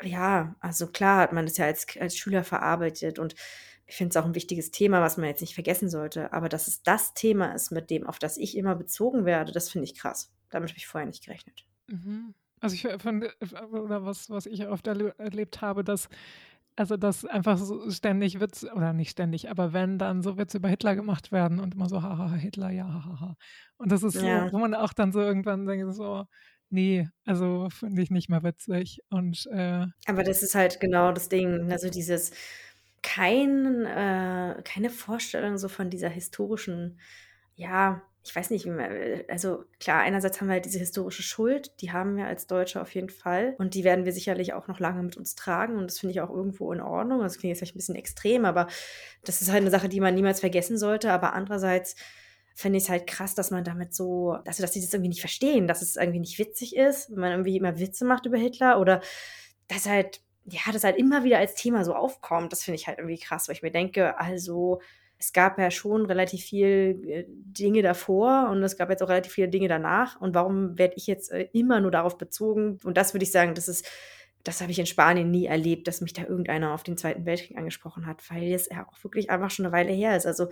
Ja, 0.04 0.56
also 0.60 0.88
klar 0.88 1.22
hat 1.22 1.34
man 1.34 1.46
das 1.46 1.58
ja 1.58 1.66
als, 1.66 1.88
als 2.00 2.18
Schüler 2.18 2.44
verarbeitet 2.44 3.18
und 3.18 3.36
ich 3.88 3.96
finde 3.96 4.10
es 4.12 4.18
auch 4.18 4.26
ein 4.26 4.36
wichtiges 4.36 4.72
Thema, 4.72 5.02
was 5.02 5.18
man 5.18 5.28
jetzt 5.28 5.42
nicht 5.42 5.54
vergessen 5.54 5.90
sollte. 5.90 6.34
Aber 6.34 6.50
dass 6.50 6.68
es 6.68 6.82
das 6.84 7.14
Thema 7.14 7.54
ist, 7.54 7.72
mit 7.72 7.90
dem, 7.90 8.08
auf 8.08 8.20
das 8.20 8.38
ich 8.38 8.58
immer 8.58 8.76
bezogen 8.76 9.26
werde, 9.26 9.52
das 9.52 9.70
finde 9.70 9.86
ich 9.86 9.96
krass. 9.96 10.34
Damit 10.50 10.70
habe 10.70 10.78
ich 10.78 10.88
vorher 10.88 11.08
nicht 11.08 11.24
gerechnet. 11.24 11.66
Mhm. 11.88 12.34
Also 12.62 12.76
ich 12.76 12.88
finde, 13.02 13.32
oder 13.72 14.06
was, 14.06 14.30
was 14.30 14.46
ich 14.46 14.68
oft 14.68 14.88
erlebt 14.88 15.62
habe, 15.62 15.84
dass 15.84 16.10
also 16.78 16.98
dass 16.98 17.26
einfach 17.26 17.58
so 17.58 17.90
ständig 17.90 18.40
Witz, 18.40 18.66
oder 18.66 18.94
nicht 18.94 19.12
ständig, 19.12 19.50
aber 19.50 19.72
wenn 19.74 19.98
dann 19.98 20.22
so 20.22 20.38
Witze 20.38 20.58
über 20.58 20.68
Hitler 20.68 20.96
gemacht 20.96 21.32
werden 21.32 21.60
und 21.60 21.74
immer 21.74 21.88
so, 21.88 22.02
haha, 22.02 22.34
Hitler, 22.34 22.70
ja, 22.70 22.86
haha. 22.86 23.38
Und 23.78 23.92
das 23.92 24.04
ist 24.04 24.18
so, 24.18 24.26
ja. 24.26 24.52
wo 24.52 24.58
man 24.58 24.74
auch 24.74 24.94
dann 24.94 25.12
so 25.12 25.22
irgendwann 25.22 25.66
denkt, 25.66 25.94
so, 25.96 26.26
nee, 26.70 27.08
also 27.26 27.70
finde 27.70 28.02
ich 28.02 28.12
nicht 28.12 28.30
mehr 28.30 28.44
witzig. 28.44 29.00
Und, 29.10 29.48
äh, 29.52 29.86
aber 30.06 30.24
das 30.24 30.44
ist 30.44 30.56
halt 30.56 30.82
genau 30.82 31.14
das 31.14 31.30
Ding, 31.30 31.72
also 31.72 31.90
dieses, 31.90 32.32
kein, 33.06 33.86
äh, 33.86 34.62
keine 34.64 34.90
Vorstellung 34.90 35.60
so 35.60 35.70
von 35.70 35.92
dieser 35.92 36.10
historischen, 36.10 37.00
ja, 37.54 38.02
ich 38.24 38.36
weiß 38.36 38.50
nicht, 38.50 38.68
also 39.30 39.66
klar, 39.80 40.02
einerseits 40.02 40.42
haben 40.42 40.48
wir 40.48 40.54
halt 40.54 40.66
diese 40.66 40.80
historische 40.80 41.22
Schuld, 41.22 41.80
die 41.82 41.92
haben 41.92 42.18
wir 42.18 42.26
als 42.26 42.48
Deutsche 42.48 42.82
auf 42.82 42.96
jeden 42.96 43.12
Fall 43.12 43.54
und 43.60 43.76
die 43.76 43.84
werden 43.84 44.06
wir 44.06 44.12
sicherlich 44.12 44.54
auch 44.54 44.68
noch 44.68 44.80
lange 44.80 45.04
mit 45.04 45.18
uns 45.18 45.36
tragen 45.36 45.78
und 45.78 45.92
das 45.92 46.00
finde 46.00 46.14
ich 46.14 46.22
auch 46.22 46.32
irgendwo 46.32 46.74
in 46.74 46.82
Ordnung. 46.82 47.22
Das 47.22 47.38
klingt 47.38 47.52
jetzt 47.52 47.60
vielleicht 47.60 47.76
ein 47.76 47.78
bisschen 47.78 47.96
extrem, 47.96 48.44
aber 48.46 48.66
das 49.24 49.44
ist 49.44 49.52
halt 49.52 49.62
eine 49.62 49.70
Sache, 49.70 49.88
die 49.88 50.00
man 50.00 50.16
niemals 50.16 50.40
vergessen 50.40 50.80
sollte. 50.80 51.12
Aber 51.12 51.34
andererseits 51.34 51.96
finde 52.56 52.80
ich 52.80 52.86
es 52.86 52.90
halt 52.90 53.06
krass, 53.06 53.36
dass 53.36 53.52
man 53.52 53.64
damit 53.64 53.94
so, 53.94 54.32
also 54.48 54.64
dass 54.64 54.74
sie 54.74 54.82
das 54.82 54.92
irgendwie 54.92 55.10
nicht 55.10 55.22
verstehen, 55.22 55.68
dass 55.68 55.84
es 55.84 55.96
irgendwie 55.96 56.20
nicht 56.20 56.40
witzig 56.40 56.76
ist, 56.76 57.12
wenn 57.12 57.20
man 57.20 57.32
irgendwie 57.32 57.58
immer 57.58 57.78
Witze 57.78 58.06
macht 58.06 58.26
über 58.26 58.38
Hitler 58.38 58.80
oder 58.80 59.02
dass 59.68 59.88
halt 59.88 60.22
ja, 60.46 60.72
das 60.72 60.84
halt 60.84 60.98
immer 60.98 61.24
wieder 61.24 61.40
als 61.40 61.56
Thema 61.56 61.84
so 61.84 61.96
aufkommt, 61.96 62.52
das 62.52 62.64
finde 62.64 62.76
ich 62.76 62.88
halt 62.88 63.00
irgendwie 63.00 63.18
krass, 63.18 63.48
weil 63.48 63.56
ich 63.56 63.64
mir 63.64 63.72
denke, 63.72 64.20
also 64.20 64.80
es 65.18 65.34
gab 65.34 65.58
ja 65.58 65.72
schon 65.72 66.06
relativ 66.06 66.44
viel 66.44 67.02
äh, 67.08 67.26
Dinge 67.28 67.82
davor 67.82 68.50
und 68.52 68.62
es 68.64 68.78
gab 68.78 68.90
jetzt 68.90 69.02
auch 69.02 69.10
relativ 69.10 69.34
viele 69.34 69.48
Dinge 69.48 69.68
danach. 69.68 70.20
Und 70.20 70.36
warum 70.36 70.78
werde 70.78 70.96
ich 70.98 71.08
jetzt 71.08 71.32
äh, 71.32 71.48
immer 71.54 71.80
nur 71.80 71.92
darauf 71.92 72.18
bezogen? 72.18 72.80
Und 72.84 72.98
das 72.98 73.14
würde 73.14 73.24
ich 73.24 73.32
sagen, 73.32 73.56
das 73.56 73.68
ist 73.68 73.88
das 74.46 74.62
habe 74.62 74.72
ich 74.72 74.78
in 74.78 74.86
Spanien 74.86 75.32
nie 75.32 75.48
erlebt, 75.48 75.88
dass 75.88 76.02
mich 76.02 76.14
da 76.14 76.22
irgendeiner 76.22 76.74
auf 76.74 76.84
den 76.84 76.98
Zweiten 76.98 77.26
Weltkrieg 77.26 77.58
angesprochen 77.58 78.06
hat, 78.06 78.22
weil 78.30 78.54
es 78.54 78.70
ja 78.70 78.88
auch 78.88 79.04
wirklich 79.04 79.32
einfach 79.32 79.50
schon 79.50 79.66
eine 79.66 79.74
Weile 79.74 79.92
her 79.92 80.16
ist. 80.16 80.28
Also 80.28 80.50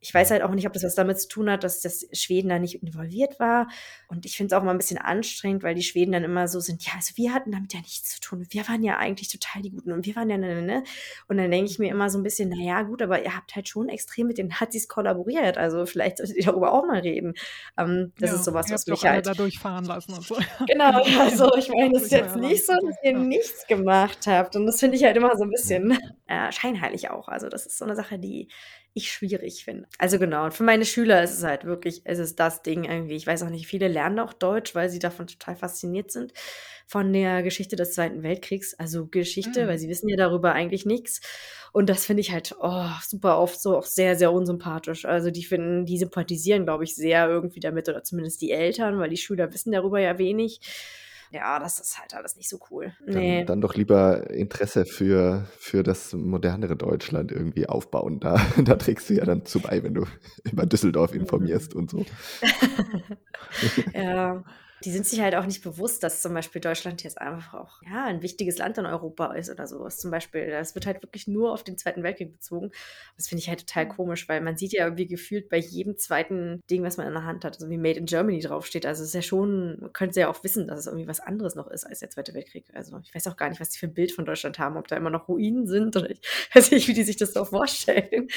ich 0.00 0.12
weiß 0.12 0.32
halt 0.32 0.42
auch 0.42 0.50
nicht, 0.50 0.66
ob 0.66 0.72
das 0.72 0.82
was 0.82 0.96
damit 0.96 1.20
zu 1.20 1.28
tun 1.28 1.48
hat, 1.48 1.62
dass 1.62 1.80
das 1.80 2.08
Schweden 2.12 2.48
da 2.48 2.58
nicht 2.58 2.82
involviert 2.82 3.38
war. 3.38 3.68
Und 4.08 4.26
ich 4.26 4.36
finde 4.36 4.52
es 4.52 4.60
auch 4.60 4.64
mal 4.64 4.72
ein 4.72 4.78
bisschen 4.78 4.98
anstrengend, 4.98 5.62
weil 5.62 5.76
die 5.76 5.84
Schweden 5.84 6.10
dann 6.10 6.24
immer 6.24 6.48
so 6.48 6.58
sind, 6.58 6.84
ja, 6.84 6.94
also 6.96 7.16
wir 7.16 7.32
hatten 7.32 7.52
damit 7.52 7.72
ja 7.72 7.78
nichts 7.78 8.16
zu 8.16 8.20
tun. 8.20 8.44
Wir 8.50 8.68
waren 8.68 8.82
ja 8.82 8.96
eigentlich 8.98 9.28
total 9.28 9.62
die 9.62 9.70
Guten 9.70 9.92
und 9.92 10.06
wir 10.06 10.16
waren 10.16 10.28
ja, 10.28 10.38
ne, 10.38 10.56
ne, 10.56 10.62
ne. 10.62 10.84
Und 11.28 11.36
dann 11.36 11.48
denke 11.48 11.70
ich 11.70 11.78
mir 11.78 11.90
immer 11.90 12.10
so 12.10 12.18
ein 12.18 12.24
bisschen, 12.24 12.48
naja, 12.48 12.82
gut, 12.82 13.00
aber 13.00 13.22
ihr 13.22 13.36
habt 13.36 13.54
halt 13.54 13.68
schon 13.68 13.88
extrem 13.88 14.26
mit 14.26 14.38
den 14.38 14.48
Nazis 14.48 14.88
kollaboriert. 14.88 15.56
Also 15.56 15.86
vielleicht 15.86 16.18
solltet 16.18 16.36
ihr 16.36 16.46
darüber 16.46 16.72
auch 16.72 16.84
mal 16.84 16.98
reden. 16.98 17.34
Ähm, 17.78 18.12
das 18.18 18.30
ja, 18.30 18.36
ist 18.36 18.44
sowas, 18.44 18.70
was 18.72 18.88
mich 18.88 19.04
halt. 19.04 19.24
da 19.24 19.34
durchfahren 19.34 19.84
lassen 19.84 20.14
und 20.14 20.24
so. 20.24 20.36
Genau, 20.66 21.04
also 21.20 21.54
ich 21.56 21.68
meine, 21.68 21.96
es 21.96 22.04
ist 22.04 22.12
jetzt 22.12 22.34
nicht 22.34 22.66
so, 22.66 22.72
dass 22.72 22.96
ihr 23.04 23.16
nichts 23.36 23.66
gemacht 23.66 24.26
habt. 24.26 24.56
Und 24.56 24.66
das 24.66 24.80
finde 24.80 24.96
ich 24.96 25.04
halt 25.04 25.16
immer 25.16 25.36
so 25.36 25.44
ein 25.44 25.50
bisschen 25.50 25.98
äh, 26.26 26.52
scheinheilig 26.52 27.10
auch. 27.10 27.28
Also 27.28 27.48
das 27.48 27.66
ist 27.66 27.78
so 27.78 27.84
eine 27.84 27.96
Sache, 27.96 28.18
die 28.18 28.48
ich 28.96 29.12
schwierig 29.12 29.64
finde. 29.64 29.86
Also 29.98 30.18
genau, 30.18 30.46
und 30.46 30.54
für 30.54 30.62
meine 30.62 30.86
Schüler 30.86 31.22
ist 31.22 31.36
es 31.36 31.44
halt 31.44 31.66
wirklich, 31.66 32.00
es 32.04 32.18
ist 32.18 32.40
das 32.40 32.62
Ding 32.62 32.84
irgendwie. 32.84 33.16
Ich 33.16 33.26
weiß 33.26 33.42
auch 33.42 33.50
nicht, 33.50 33.66
viele 33.66 33.88
lernen 33.88 34.18
auch 34.20 34.32
Deutsch, 34.32 34.74
weil 34.74 34.88
sie 34.88 34.98
davon 34.98 35.26
total 35.26 35.54
fasziniert 35.54 36.10
sind 36.10 36.32
von 36.86 37.12
der 37.12 37.42
Geschichte 37.42 37.76
des 37.76 37.92
Zweiten 37.92 38.22
Weltkriegs. 38.22 38.72
Also 38.74 39.06
Geschichte, 39.06 39.64
mhm. 39.64 39.68
weil 39.68 39.78
sie 39.78 39.90
wissen 39.90 40.08
ja 40.08 40.16
darüber 40.16 40.52
eigentlich 40.52 40.86
nichts. 40.86 41.20
Und 41.72 41.90
das 41.90 42.06
finde 42.06 42.22
ich 42.22 42.32
halt 42.32 42.56
oh, 42.58 42.88
super 43.06 43.38
oft 43.38 43.60
so 43.60 43.76
auch 43.76 43.84
sehr, 43.84 44.16
sehr 44.16 44.32
unsympathisch. 44.32 45.04
Also 45.04 45.30
die 45.30 45.44
finden, 45.44 45.84
die 45.84 45.98
sympathisieren, 45.98 46.64
glaube 46.64 46.84
ich, 46.84 46.94
sehr 46.94 47.28
irgendwie 47.28 47.60
damit, 47.60 47.90
oder 47.90 48.02
zumindest 48.02 48.40
die 48.40 48.52
Eltern, 48.52 48.98
weil 48.98 49.10
die 49.10 49.18
Schüler 49.18 49.52
wissen 49.52 49.72
darüber 49.72 50.00
ja 50.00 50.16
wenig 50.16 50.60
ja, 51.30 51.58
das 51.58 51.80
ist 51.80 51.98
halt 51.98 52.14
alles 52.14 52.36
nicht 52.36 52.48
so 52.48 52.58
cool. 52.70 52.92
Nee. 53.06 53.38
Dann, 53.38 53.46
dann 53.46 53.60
doch 53.60 53.74
lieber 53.74 54.30
Interesse 54.30 54.84
für, 54.84 55.46
für 55.58 55.82
das 55.82 56.12
modernere 56.12 56.76
Deutschland 56.76 57.32
irgendwie 57.32 57.68
aufbauen. 57.68 58.20
Da, 58.20 58.40
da 58.64 58.76
trägst 58.76 59.10
du 59.10 59.14
ja 59.14 59.24
dann 59.24 59.44
zu 59.44 59.60
bei, 59.60 59.82
wenn 59.82 59.94
du 59.94 60.04
über 60.50 60.66
Düsseldorf 60.66 61.14
informierst 61.14 61.74
und 61.74 61.90
so. 61.90 62.04
ja 63.94 64.44
die 64.84 64.92
sind 64.92 65.06
sich 65.06 65.20
halt 65.20 65.34
auch 65.34 65.46
nicht 65.46 65.62
bewusst, 65.62 66.02
dass 66.02 66.20
zum 66.20 66.34
Beispiel 66.34 66.60
Deutschland 66.60 67.02
jetzt 67.02 67.20
einfach 67.20 67.54
auch 67.54 67.82
ja, 67.82 68.04
ein 68.04 68.22
wichtiges 68.22 68.58
Land 68.58 68.76
in 68.78 68.86
Europa 68.86 69.32
ist 69.32 69.50
oder 69.50 69.66
sowas. 69.66 69.96
Zum 69.96 70.10
Beispiel, 70.10 70.50
das 70.50 70.74
wird 70.74 70.86
halt 70.86 71.02
wirklich 71.02 71.26
nur 71.26 71.52
auf 71.52 71.64
den 71.64 71.78
Zweiten 71.78 72.02
Weltkrieg 72.02 72.32
bezogen. 72.32 72.70
Das 73.16 73.28
finde 73.28 73.40
ich 73.40 73.48
halt 73.48 73.66
total 73.66 73.88
komisch, 73.88 74.28
weil 74.28 74.40
man 74.42 74.56
sieht 74.56 74.72
ja 74.72 74.84
irgendwie 74.84 75.06
gefühlt 75.06 75.48
bei 75.48 75.56
jedem 75.56 75.96
zweiten 75.96 76.62
Ding, 76.70 76.82
was 76.82 76.98
man 76.98 77.06
in 77.06 77.14
der 77.14 77.24
Hand 77.24 77.44
hat, 77.44 77.54
also 77.54 77.70
wie 77.70 77.78
Made 77.78 77.98
in 77.98 78.06
Germany 78.06 78.40
draufsteht. 78.40 78.84
Also 78.84 79.02
es 79.02 79.08
ist 79.08 79.14
ja 79.14 79.22
schon, 79.22 79.80
man 79.80 79.92
könnte 79.92 80.20
ja 80.20 80.28
auch 80.28 80.44
wissen, 80.44 80.68
dass 80.68 80.80
es 80.80 80.86
irgendwie 80.86 81.08
was 81.08 81.20
anderes 81.20 81.54
noch 81.54 81.68
ist 81.68 81.84
als 81.84 82.00
der 82.00 82.10
Zweite 82.10 82.34
Weltkrieg. 82.34 82.66
Also 82.74 82.98
ich 83.02 83.14
weiß 83.14 83.26
auch 83.28 83.36
gar 83.36 83.48
nicht, 83.48 83.60
was 83.60 83.70
die 83.70 83.78
für 83.78 83.86
ein 83.86 83.94
Bild 83.94 84.12
von 84.12 84.26
Deutschland 84.26 84.58
haben, 84.58 84.76
ob 84.76 84.88
da 84.88 84.96
immer 84.96 85.10
noch 85.10 85.28
Ruinen 85.28 85.66
sind 85.66 85.96
oder 85.96 86.10
ich 86.10 86.20
weiß 86.54 86.70
nicht, 86.72 86.86
wie 86.88 86.94
die 86.94 87.04
sich 87.04 87.16
das 87.16 87.32
so 87.32 87.44
vorstellen. 87.44 88.28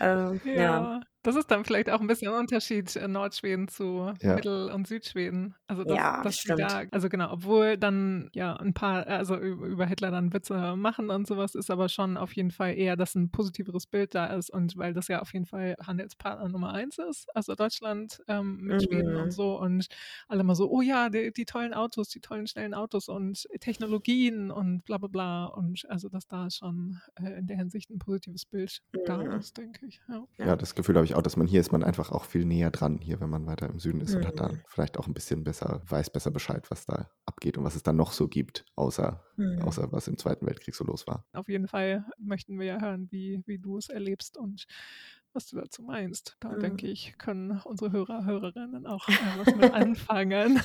Ähm, 0.00 0.40
ja. 0.44 0.52
ja. 0.54 1.00
Das 1.22 1.36
ist 1.36 1.50
dann 1.50 1.64
vielleicht 1.64 1.88
auch 1.88 2.00
ein 2.00 2.06
bisschen 2.08 2.32
ein 2.32 2.38
Unterschied 2.38 2.96
äh, 2.96 3.06
Nordschweden 3.06 3.68
zu 3.68 4.12
ja. 4.20 4.34
Mittel- 4.34 4.70
und 4.70 4.88
Südschweden. 4.88 5.54
Also 5.68 5.84
das, 5.84 5.96
ja, 5.96 6.22
das 6.22 6.36
stimmt. 6.36 6.60
Da, 6.60 6.82
also 6.90 7.08
genau, 7.08 7.32
obwohl 7.32 7.78
dann 7.78 8.28
ja 8.32 8.56
ein 8.56 8.74
paar, 8.74 9.06
also 9.06 9.36
über 9.36 9.86
Hitler 9.86 10.10
dann 10.10 10.32
Witze 10.32 10.74
machen 10.76 11.10
und 11.10 11.26
sowas, 11.26 11.54
ist 11.54 11.70
aber 11.70 11.88
schon 11.88 12.16
auf 12.16 12.32
jeden 12.34 12.50
Fall 12.50 12.76
eher, 12.76 12.96
dass 12.96 13.14
ein 13.14 13.30
positiveres 13.30 13.86
Bild 13.86 14.14
da 14.14 14.26
ist 14.26 14.50
und 14.50 14.76
weil 14.76 14.94
das 14.94 15.08
ja 15.08 15.22
auf 15.22 15.32
jeden 15.32 15.46
Fall 15.46 15.76
Handelspartner 15.86 16.48
Nummer 16.48 16.72
eins 16.72 16.98
ist, 16.98 17.34
also 17.34 17.54
Deutschland 17.54 18.22
ähm, 18.26 18.58
mit 18.62 18.80
mhm. 18.80 18.86
Schweden 18.86 19.16
und 19.16 19.26
mhm. 19.26 19.30
so 19.30 19.60
und 19.60 19.86
alle 20.28 20.42
mal 20.42 20.54
so, 20.54 20.70
oh 20.70 20.80
ja, 20.80 21.08
die, 21.08 21.32
die, 21.32 21.44
tollen 21.44 21.72
Autos, 21.72 22.08
die 22.08 22.20
tollen 22.20 22.46
schnellen 22.46 22.74
Autos 22.74 23.08
und 23.08 23.46
Technologien 23.60 24.50
und 24.50 24.84
bla 24.84 24.98
bla 24.98 25.08
bla 25.08 25.44
und 25.46 25.84
also 25.88 26.08
dass 26.08 26.26
da 26.26 26.50
schon 26.50 27.00
äh, 27.14 27.38
in 27.38 27.46
der 27.46 27.56
Hinsicht 27.56 27.90
ein 27.90 27.98
positives 27.98 28.44
Bild 28.44 28.82
mhm. 28.92 28.98
da 29.06 29.22
ist, 29.36 29.56
denke 29.56 29.86
ich. 29.86 30.00
Ja, 30.08 30.24
ja 30.38 30.56
das 30.56 30.74
Gefühl 30.74 30.96
habe 30.96 31.04
ich 31.04 31.11
auch, 31.14 31.22
dass 31.22 31.36
man 31.36 31.46
hier 31.46 31.60
ist 31.60 31.72
man 31.72 31.82
einfach 31.82 32.10
auch 32.10 32.24
viel 32.24 32.44
näher 32.44 32.70
dran, 32.70 32.98
hier, 33.00 33.20
wenn 33.20 33.30
man 33.30 33.46
weiter 33.46 33.68
im 33.68 33.78
Süden 33.78 34.00
ist 34.00 34.12
mhm. 34.12 34.18
und 34.18 34.26
hat 34.26 34.40
da 34.40 34.48
mhm. 34.48 34.60
vielleicht 34.66 34.98
auch 34.98 35.06
ein 35.06 35.14
bisschen 35.14 35.44
besser, 35.44 35.82
weiß 35.86 36.10
besser 36.10 36.30
Bescheid, 36.30 36.70
was 36.70 36.86
da 36.86 37.10
abgeht 37.24 37.58
und 37.58 37.64
was 37.64 37.74
es 37.74 37.82
dann 37.82 37.96
noch 37.96 38.12
so 38.12 38.28
gibt, 38.28 38.64
außer, 38.76 39.22
mhm. 39.36 39.62
außer 39.62 39.90
was 39.92 40.08
im 40.08 40.18
Zweiten 40.18 40.46
Weltkrieg 40.46 40.74
so 40.74 40.84
los 40.84 41.06
war. 41.06 41.24
Auf 41.32 41.48
jeden 41.48 41.68
Fall 41.68 42.04
möchten 42.18 42.58
wir 42.58 42.66
ja 42.66 42.80
hören, 42.80 43.08
wie, 43.10 43.42
wie 43.46 43.58
du 43.58 43.78
es 43.78 43.88
erlebst 43.88 44.36
und 44.36 44.66
was 45.34 45.46
du 45.46 45.56
dazu 45.56 45.82
meinst. 45.82 46.36
Da 46.40 46.50
mhm. 46.50 46.60
denke 46.60 46.86
ich, 46.86 47.14
können 47.18 47.60
unsere 47.64 47.92
Hörer, 47.92 48.24
Hörerinnen 48.24 48.86
auch 48.86 49.08
äh, 49.08 49.12
was 49.44 49.54
mit 49.54 49.72
anfangen. 49.72 50.60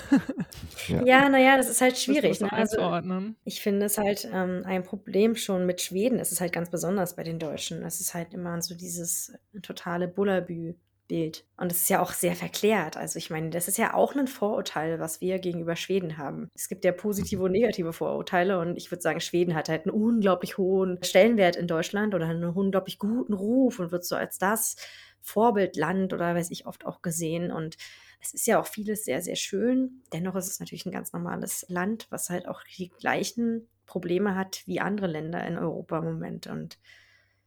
ja, 0.87 1.29
naja, 1.29 1.57
das 1.57 1.69
ist 1.69 1.81
halt 1.81 1.97
schwierig. 1.97 2.39
Ne? 2.39 2.51
Also, 2.51 3.01
ich 3.43 3.61
finde 3.61 3.85
es 3.85 3.97
halt 3.97 4.27
ähm, 4.31 4.63
ein 4.65 4.83
Problem 4.83 5.35
schon 5.35 5.65
mit 5.65 5.81
Schweden. 5.81 6.19
Es 6.19 6.31
ist 6.31 6.41
halt 6.41 6.53
ganz 6.53 6.69
besonders 6.69 7.15
bei 7.15 7.23
den 7.23 7.39
Deutschen. 7.39 7.83
Es 7.83 7.99
ist 7.99 8.13
halt 8.13 8.33
immer 8.33 8.61
so 8.61 8.75
dieses 8.75 9.33
totale 9.61 10.07
Bullabü. 10.07 10.75
Bild. 11.07 11.45
Und 11.57 11.71
es 11.71 11.81
ist 11.81 11.89
ja 11.89 12.01
auch 12.01 12.11
sehr 12.11 12.35
verklärt. 12.35 12.97
Also 12.97 13.17
ich 13.17 13.29
meine, 13.29 13.49
das 13.49 13.67
ist 13.67 13.77
ja 13.77 13.93
auch 13.93 14.15
ein 14.15 14.27
Vorurteil, 14.27 14.99
was 14.99 15.21
wir 15.21 15.39
gegenüber 15.39 15.75
Schweden 15.75 16.17
haben. 16.17 16.49
Es 16.53 16.67
gibt 16.67 16.85
ja 16.85 16.91
positive 16.91 17.43
und 17.43 17.51
negative 17.51 17.93
Vorurteile 17.93 18.59
und 18.59 18.77
ich 18.77 18.91
würde 18.91 19.01
sagen, 19.01 19.19
Schweden 19.19 19.55
hat 19.55 19.69
halt 19.69 19.85
einen 19.85 19.95
unglaublich 19.95 20.57
hohen 20.57 21.01
Stellenwert 21.03 21.55
in 21.55 21.67
Deutschland 21.67 22.13
oder 22.13 22.27
einen 22.27 22.43
unglaublich 22.43 22.99
guten 22.99 23.33
Ruf 23.33 23.79
und 23.79 23.91
wird 23.91 24.05
so 24.05 24.15
als 24.15 24.37
das 24.37 24.75
Vorbildland 25.21 26.13
oder 26.13 26.35
weiß 26.35 26.51
ich 26.51 26.65
oft 26.65 26.85
auch 26.85 27.01
gesehen. 27.01 27.51
Und 27.51 27.77
es 28.21 28.33
ist 28.33 28.47
ja 28.47 28.59
auch 28.59 28.67
vieles 28.67 29.05
sehr, 29.05 29.21
sehr 29.21 29.35
schön. 29.35 30.03
Dennoch 30.13 30.35
ist 30.35 30.47
es 30.47 30.59
natürlich 30.59 30.85
ein 30.85 30.91
ganz 30.91 31.13
normales 31.13 31.65
Land, 31.69 32.07
was 32.09 32.29
halt 32.29 32.47
auch 32.47 32.63
die 32.77 32.89
gleichen 32.89 33.67
Probleme 33.85 34.35
hat 34.35 34.63
wie 34.65 34.79
andere 34.79 35.07
Länder 35.07 35.45
in 35.47 35.57
Europa 35.57 35.99
im 35.99 36.05
Moment. 36.05 36.47
Und 36.47 36.77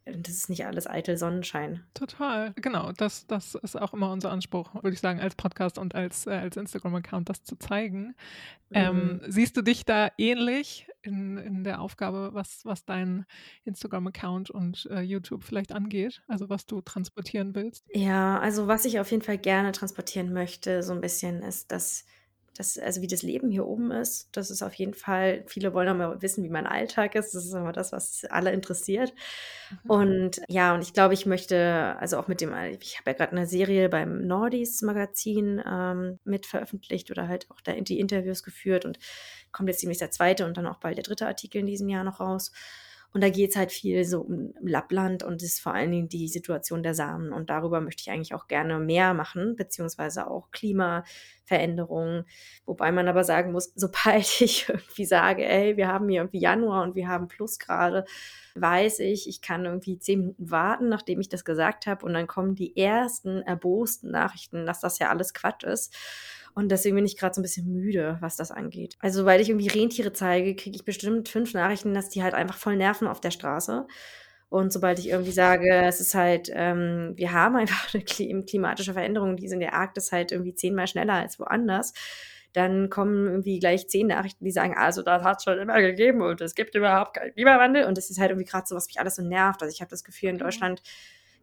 das 0.04 0.34
ist 0.34 0.48
nicht 0.48 0.66
alles 0.66 0.86
eitel 0.86 1.16
Sonnenschein. 1.16 1.84
Total, 1.94 2.52
genau. 2.56 2.92
Das, 2.92 3.26
das 3.26 3.54
ist 3.54 3.76
auch 3.76 3.92
immer 3.92 4.10
unser 4.10 4.30
Anspruch, 4.30 4.74
würde 4.74 4.92
ich 4.92 5.00
sagen, 5.00 5.20
als 5.20 5.34
Podcast 5.34 5.78
und 5.78 5.94
als, 5.94 6.26
äh, 6.26 6.30
als 6.30 6.56
Instagram-Account, 6.56 7.28
das 7.28 7.42
zu 7.42 7.56
zeigen. 7.56 8.14
Ähm, 8.72 8.94
mhm. 8.94 9.00
Ähm, 9.00 9.20
siehst 9.28 9.56
du 9.56 9.62
dich 9.62 9.84
da 9.84 10.10
ähnlich 10.18 10.88
in, 11.02 11.36
in 11.38 11.64
der 11.64 11.80
Aufgabe, 11.80 12.30
was, 12.32 12.64
was 12.64 12.84
dein 12.84 13.26
Instagram-Account 13.64 14.50
und 14.50 14.88
äh, 14.90 15.00
YouTube 15.00 15.44
vielleicht 15.44 15.72
angeht? 15.72 16.22
Also 16.28 16.48
was 16.48 16.66
du 16.66 16.80
transportieren 16.80 17.54
willst? 17.54 17.84
Ja, 17.92 18.38
also 18.38 18.66
was 18.66 18.84
ich 18.84 19.00
auf 19.00 19.10
jeden 19.10 19.22
Fall 19.22 19.38
gerne 19.38 19.72
transportieren 19.72 20.32
möchte, 20.32 20.82
so 20.82 20.92
ein 20.92 21.00
bisschen, 21.00 21.42
ist, 21.42 21.72
dass 21.72 22.04
das, 22.56 22.78
also 22.78 23.00
wie 23.00 23.06
das 23.06 23.22
Leben 23.22 23.50
hier 23.50 23.66
oben 23.66 23.90
ist, 23.90 24.28
das 24.32 24.50
ist 24.50 24.62
auf 24.62 24.74
jeden 24.74 24.94
Fall, 24.94 25.44
viele 25.46 25.72
wollen 25.72 25.88
auch 25.88 25.94
mal 25.94 26.22
wissen, 26.22 26.44
wie 26.44 26.48
mein 26.48 26.66
Alltag 26.66 27.14
ist. 27.14 27.34
Das 27.34 27.44
ist 27.44 27.54
immer 27.54 27.72
das, 27.72 27.92
was 27.92 28.24
alle 28.26 28.52
interessiert. 28.52 29.12
Mhm. 29.84 29.90
Und 29.90 30.40
ja, 30.48 30.74
und 30.74 30.82
ich 30.82 30.92
glaube, 30.92 31.14
ich 31.14 31.26
möchte, 31.26 31.96
also 31.98 32.18
auch 32.18 32.28
mit 32.28 32.40
dem, 32.40 32.52
ich 32.80 32.98
habe 32.98 33.10
ja 33.10 33.16
gerade 33.16 33.32
eine 33.32 33.46
Serie 33.46 33.88
beim 33.88 34.26
Nordis 34.26 34.82
Magazin 34.82 35.62
ähm, 35.66 36.18
mit 36.24 36.46
veröffentlicht 36.46 37.10
oder 37.10 37.28
halt 37.28 37.46
auch 37.50 37.60
da 37.60 37.72
die 37.72 38.00
Interviews 38.00 38.42
geführt 38.42 38.84
und 38.84 38.98
kommt 39.52 39.68
jetzt 39.68 39.80
ziemlich 39.80 39.98
der 39.98 40.10
zweite 40.10 40.44
und 40.46 40.56
dann 40.56 40.66
auch 40.66 40.78
bald 40.78 40.96
der 40.96 41.04
dritte 41.04 41.26
Artikel 41.26 41.58
in 41.58 41.66
diesem 41.66 41.88
Jahr 41.88 42.04
noch 42.04 42.20
raus. 42.20 42.52
Und 43.12 43.22
da 43.22 43.28
geht 43.28 43.50
es 43.50 43.56
halt 43.56 43.72
viel 43.72 44.04
so 44.04 44.20
um 44.20 44.54
Lappland 44.60 45.24
und 45.24 45.42
ist 45.42 45.60
vor 45.60 45.74
allen 45.74 45.90
Dingen 45.90 46.08
die 46.08 46.28
Situation 46.28 46.82
der 46.82 46.94
Samen. 46.94 47.32
Und 47.32 47.50
darüber 47.50 47.80
möchte 47.80 48.02
ich 48.02 48.10
eigentlich 48.10 48.34
auch 48.34 48.46
gerne 48.46 48.78
mehr 48.78 49.14
machen, 49.14 49.56
beziehungsweise 49.56 50.30
auch 50.30 50.50
Klimaveränderungen. 50.52 52.24
Wobei 52.66 52.92
man 52.92 53.08
aber 53.08 53.24
sagen 53.24 53.50
muss, 53.50 53.72
sobald 53.76 54.40
ich 54.40 54.68
irgendwie 54.68 55.04
sage, 55.04 55.44
ey, 55.44 55.76
wir 55.76 55.88
haben 55.88 56.08
hier 56.08 56.20
irgendwie 56.20 56.40
Januar 56.40 56.84
und 56.84 56.94
wir 56.94 57.08
haben 57.08 57.26
Plusgrade, 57.26 58.04
weiß 58.54 59.00
ich, 59.00 59.28
ich 59.28 59.40
kann 59.40 59.64
irgendwie 59.64 59.98
zehn 59.98 60.20
Minuten 60.20 60.50
warten, 60.50 60.88
nachdem 60.88 61.20
ich 61.20 61.28
das 61.28 61.44
gesagt 61.44 61.86
habe. 61.86 62.06
Und 62.06 62.14
dann 62.14 62.28
kommen 62.28 62.54
die 62.54 62.76
ersten 62.76 63.42
erbosten 63.42 64.12
Nachrichten, 64.12 64.66
dass 64.66 64.80
das 64.80 65.00
ja 65.00 65.08
alles 65.08 65.34
Quatsch 65.34 65.64
ist. 65.64 65.96
Und 66.54 66.70
deswegen 66.70 66.96
bin 66.96 67.06
ich 67.06 67.16
gerade 67.16 67.34
so 67.34 67.40
ein 67.40 67.42
bisschen 67.42 67.72
müde, 67.72 68.18
was 68.20 68.36
das 68.36 68.50
angeht. 68.50 68.96
Also, 69.00 69.24
weil 69.24 69.40
ich 69.40 69.48
irgendwie 69.48 69.68
Rentiere 69.68 70.12
zeige, 70.12 70.54
kriege 70.56 70.76
ich 70.76 70.84
bestimmt 70.84 71.28
fünf 71.28 71.54
Nachrichten, 71.54 71.94
dass 71.94 72.08
die 72.08 72.22
halt 72.22 72.34
einfach 72.34 72.56
voll 72.56 72.76
nerven 72.76 73.08
auf 73.08 73.20
der 73.20 73.30
Straße. 73.30 73.86
Und 74.50 74.72
sobald 74.72 74.98
ich 74.98 75.08
irgendwie 75.08 75.30
sage, 75.30 75.70
es 75.84 76.00
ist 76.00 76.14
halt, 76.14 76.50
ähm, 76.52 77.12
wir 77.14 77.32
haben 77.32 77.54
einfach 77.54 77.94
eine 77.94 78.02
klimatische 78.02 78.92
Veränderung, 78.92 79.36
die 79.36 79.46
ist 79.46 79.52
in 79.52 79.60
der 79.60 79.74
Arktis 79.74 80.10
halt 80.10 80.32
irgendwie 80.32 80.54
zehnmal 80.54 80.88
schneller 80.88 81.14
als 81.14 81.38
woanders, 81.38 81.92
dann 82.52 82.90
kommen 82.90 83.28
irgendwie 83.28 83.60
gleich 83.60 83.88
zehn 83.88 84.08
Nachrichten, 84.08 84.44
die 84.44 84.50
sagen, 84.50 84.74
also 84.76 85.02
das 85.02 85.22
hat 85.22 85.38
es 85.38 85.44
schon 85.44 85.58
immer 85.58 85.80
gegeben 85.80 86.20
und 86.20 86.40
es 86.40 86.56
gibt 86.56 86.74
überhaupt 86.74 87.14
keinen 87.14 87.32
Klimawandel. 87.32 87.84
Und 87.84 87.96
das 87.96 88.10
ist 88.10 88.18
halt 88.18 88.30
irgendwie 88.30 88.48
gerade 88.48 88.66
so, 88.66 88.74
was 88.74 88.88
mich 88.88 88.98
alles 88.98 89.16
so 89.16 89.22
nervt. 89.22 89.62
Also 89.62 89.72
ich 89.72 89.80
habe 89.80 89.90
das 89.90 90.02
Gefühl, 90.02 90.30
in 90.30 90.34
mhm. 90.34 90.40
Deutschland 90.40 90.82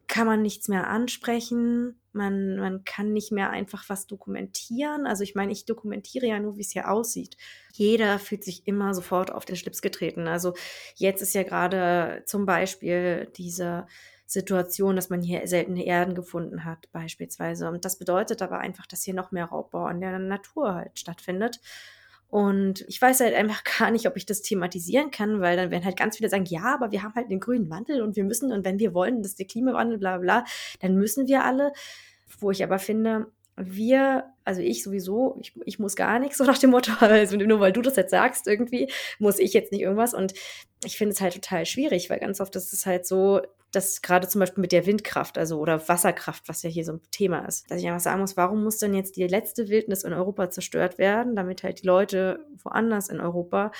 kann 0.08 0.26
man 0.26 0.42
nichts 0.42 0.68
mehr 0.68 0.88
ansprechen. 0.88 2.00
Man, 2.12 2.56
man 2.56 2.84
kann 2.84 3.12
nicht 3.12 3.30
mehr 3.30 3.50
einfach 3.50 3.84
was 3.88 4.06
dokumentieren. 4.06 5.06
Also 5.06 5.22
ich 5.22 5.34
meine, 5.34 5.52
ich 5.52 5.66
dokumentiere 5.66 6.26
ja 6.26 6.40
nur, 6.40 6.56
wie 6.56 6.62
es 6.62 6.72
hier 6.72 6.90
aussieht. 6.90 7.36
Jeder 7.72 8.18
fühlt 8.18 8.42
sich 8.42 8.66
immer 8.66 8.94
sofort 8.94 9.30
auf 9.30 9.44
den 9.44 9.56
Schlips 9.56 9.82
getreten. 9.82 10.26
Also 10.26 10.54
jetzt 10.96 11.22
ist 11.22 11.34
ja 11.34 11.42
gerade 11.42 12.22
zum 12.26 12.46
Beispiel 12.46 13.30
diese 13.36 13.86
Situation, 14.26 14.96
dass 14.96 15.10
man 15.10 15.22
hier 15.22 15.46
seltene 15.46 15.84
Erden 15.86 16.14
gefunden 16.14 16.64
hat, 16.64 16.90
beispielsweise. 16.92 17.68
Und 17.68 17.84
das 17.84 17.98
bedeutet 17.98 18.42
aber 18.42 18.58
einfach, 18.58 18.86
dass 18.86 19.02
hier 19.02 19.14
noch 19.14 19.30
mehr 19.30 19.46
Raubbau 19.46 19.84
an 19.84 20.00
der 20.00 20.18
Natur 20.18 20.74
halt 20.74 20.98
stattfindet. 20.98 21.60
Und 22.28 22.84
ich 22.88 23.00
weiß 23.00 23.20
halt 23.20 23.34
einfach 23.34 23.64
gar 23.78 23.90
nicht, 23.90 24.06
ob 24.06 24.16
ich 24.16 24.26
das 24.26 24.42
thematisieren 24.42 25.10
kann, 25.10 25.40
weil 25.40 25.56
dann 25.56 25.70
werden 25.70 25.84
halt 25.84 25.98
ganz 25.98 26.16
viele 26.18 26.28
sagen, 26.28 26.44
ja, 26.46 26.74
aber 26.74 26.92
wir 26.92 27.02
haben 27.02 27.14
halt 27.14 27.30
den 27.30 27.40
grünen 27.40 27.70
Wandel 27.70 28.02
und 28.02 28.16
wir 28.16 28.24
müssen, 28.24 28.52
und 28.52 28.64
wenn 28.64 28.78
wir 28.78 28.94
wollen, 28.94 29.22
dass 29.22 29.34
der 29.34 29.46
Klimawandel, 29.46 29.98
bla 29.98 30.18
bla, 30.18 30.44
dann 30.80 30.96
müssen 30.96 31.26
wir 31.26 31.44
alle. 31.44 31.72
Wo 32.40 32.50
ich 32.50 32.62
aber 32.62 32.78
finde, 32.78 33.32
wir, 33.58 34.24
also 34.44 34.60
ich 34.60 34.82
sowieso, 34.82 35.36
ich, 35.40 35.52
ich 35.64 35.78
muss 35.78 35.96
gar 35.96 36.18
nichts, 36.18 36.38
so 36.38 36.44
nach 36.44 36.58
dem 36.58 36.70
Motto, 36.70 36.92
also 37.00 37.36
nur 37.36 37.60
weil 37.60 37.72
du 37.72 37.82
das 37.82 37.96
jetzt 37.96 38.10
sagst, 38.10 38.46
irgendwie, 38.46 38.90
muss 39.18 39.38
ich 39.38 39.52
jetzt 39.52 39.72
nicht 39.72 39.82
irgendwas. 39.82 40.14
Und 40.14 40.34
ich 40.84 40.96
finde 40.96 41.12
es 41.12 41.20
halt 41.20 41.34
total 41.34 41.66
schwierig, 41.66 42.10
weil 42.10 42.20
ganz 42.20 42.40
oft 42.40 42.54
ist 42.56 42.72
es 42.72 42.86
halt 42.86 43.06
so, 43.06 43.40
dass 43.72 44.00
gerade 44.00 44.28
zum 44.28 44.40
Beispiel 44.40 44.62
mit 44.62 44.72
der 44.72 44.86
Windkraft, 44.86 45.36
also 45.36 45.58
oder 45.58 45.88
Wasserkraft, 45.88 46.48
was 46.48 46.62
ja 46.62 46.70
hier 46.70 46.84
so 46.84 46.92
ein 46.92 47.00
Thema 47.10 47.40
ist, 47.40 47.70
dass 47.70 47.80
ich 47.80 47.86
einfach 47.86 48.00
sagen 48.00 48.20
muss, 48.20 48.36
warum 48.36 48.64
muss 48.64 48.78
denn 48.78 48.94
jetzt 48.94 49.16
die 49.16 49.26
letzte 49.26 49.68
Wildnis 49.68 50.04
in 50.04 50.12
Europa 50.12 50.50
zerstört 50.50 50.98
werden, 50.98 51.36
damit 51.36 51.62
halt 51.62 51.82
die 51.82 51.86
Leute 51.86 52.46
woanders 52.62 53.08
in 53.08 53.20
Europa 53.20 53.72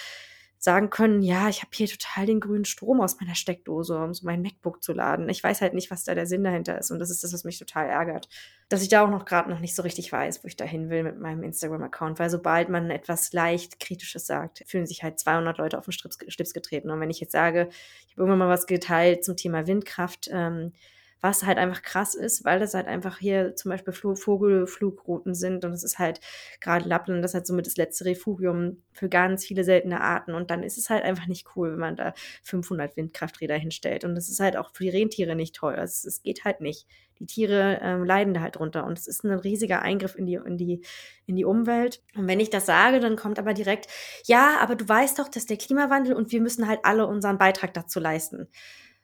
sagen 0.60 0.90
können, 0.90 1.22
ja, 1.22 1.48
ich 1.48 1.60
habe 1.60 1.70
hier 1.72 1.86
total 1.86 2.26
den 2.26 2.40
grünen 2.40 2.64
Strom 2.64 3.00
aus 3.00 3.20
meiner 3.20 3.36
Steckdose, 3.36 3.96
um 3.96 4.12
so 4.12 4.26
mein 4.26 4.42
MacBook 4.42 4.82
zu 4.82 4.92
laden. 4.92 5.28
Ich 5.28 5.42
weiß 5.42 5.60
halt 5.60 5.72
nicht, 5.72 5.90
was 5.90 6.04
da 6.04 6.14
der 6.14 6.26
Sinn 6.26 6.42
dahinter 6.42 6.76
ist. 6.78 6.90
Und 6.90 6.98
das 6.98 7.10
ist 7.10 7.22
das, 7.22 7.32
was 7.32 7.44
mich 7.44 7.58
total 7.58 7.88
ärgert. 7.88 8.28
Dass 8.68 8.82
ich 8.82 8.88
da 8.88 9.04
auch 9.04 9.10
noch 9.10 9.24
gerade 9.24 9.48
noch 9.50 9.60
nicht 9.60 9.76
so 9.76 9.82
richtig 9.82 10.10
weiß, 10.10 10.42
wo 10.42 10.48
ich 10.48 10.56
da 10.56 10.64
hin 10.64 10.90
will 10.90 11.04
mit 11.04 11.20
meinem 11.20 11.44
Instagram-Account. 11.44 12.18
Weil 12.18 12.30
sobald 12.30 12.68
man 12.70 12.90
etwas 12.90 13.32
leicht 13.32 13.78
Kritisches 13.78 14.26
sagt, 14.26 14.64
fühlen 14.66 14.86
sich 14.86 15.04
halt 15.04 15.20
200 15.20 15.58
Leute 15.58 15.78
auf 15.78 15.84
den 15.84 15.92
Schlips 15.92 16.52
getreten. 16.52 16.90
Und 16.90 17.00
wenn 17.00 17.10
ich 17.10 17.20
jetzt 17.20 17.32
sage, 17.32 17.68
ich 18.06 18.12
habe 18.12 18.22
irgendwann 18.22 18.38
mal 18.40 18.48
was 18.48 18.66
geteilt 18.66 19.24
zum 19.24 19.36
Thema 19.36 19.68
Windkraft, 19.68 20.28
ähm, 20.32 20.72
was 21.20 21.44
halt 21.44 21.58
einfach 21.58 21.82
krass 21.82 22.14
ist, 22.14 22.44
weil 22.44 22.60
das 22.60 22.74
halt 22.74 22.86
einfach 22.86 23.18
hier 23.18 23.56
zum 23.56 23.70
Beispiel 23.70 23.92
Vogelflugrouten 23.92 25.34
sind 25.34 25.64
und 25.64 25.72
es 25.72 25.82
ist 25.82 25.98
halt 25.98 26.20
gerade 26.60 26.88
Lappland, 26.88 27.22
das 27.22 27.32
ist 27.32 27.34
halt 27.34 27.46
somit 27.46 27.66
das 27.66 27.76
letzte 27.76 28.04
Refugium 28.04 28.82
für 28.92 29.08
ganz 29.08 29.44
viele 29.44 29.64
seltene 29.64 30.00
Arten 30.00 30.34
und 30.34 30.50
dann 30.50 30.62
ist 30.62 30.78
es 30.78 30.90
halt 30.90 31.04
einfach 31.04 31.26
nicht 31.26 31.48
cool, 31.56 31.72
wenn 31.72 31.78
man 31.78 31.96
da 31.96 32.14
500 32.44 32.96
Windkrafträder 32.96 33.56
hinstellt 33.56 34.04
und 34.04 34.14
das 34.14 34.28
ist 34.28 34.40
halt 34.40 34.56
auch 34.56 34.70
für 34.72 34.84
die 34.84 34.90
Rentiere 34.90 35.34
nicht 35.34 35.54
toll, 35.54 35.74
es, 35.78 36.04
es 36.04 36.22
geht 36.22 36.44
halt 36.44 36.60
nicht. 36.60 36.86
Die 37.20 37.26
Tiere 37.26 37.80
ähm, 37.82 38.04
leiden 38.04 38.32
da 38.32 38.40
halt 38.40 38.56
drunter 38.56 38.84
und 38.84 38.96
es 38.96 39.08
ist 39.08 39.24
ein 39.24 39.32
riesiger 39.32 39.82
Eingriff 39.82 40.14
in 40.14 40.26
die, 40.26 40.34
in, 40.34 40.56
die, 40.56 40.82
in 41.26 41.34
die 41.34 41.44
Umwelt. 41.44 42.00
Und 42.14 42.28
wenn 42.28 42.38
ich 42.38 42.50
das 42.50 42.66
sage, 42.66 43.00
dann 43.00 43.16
kommt 43.16 43.38
aber 43.38 43.54
direkt, 43.54 43.88
ja, 44.26 44.58
aber 44.60 44.76
du 44.76 44.88
weißt 44.88 45.18
doch, 45.18 45.28
dass 45.28 45.46
der 45.46 45.56
Klimawandel 45.56 46.14
und 46.14 46.30
wir 46.30 46.40
müssen 46.40 46.68
halt 46.68 46.80
alle 46.84 47.06
unseren 47.06 47.38
Beitrag 47.38 47.74
dazu 47.74 47.98
leisten. 47.98 48.48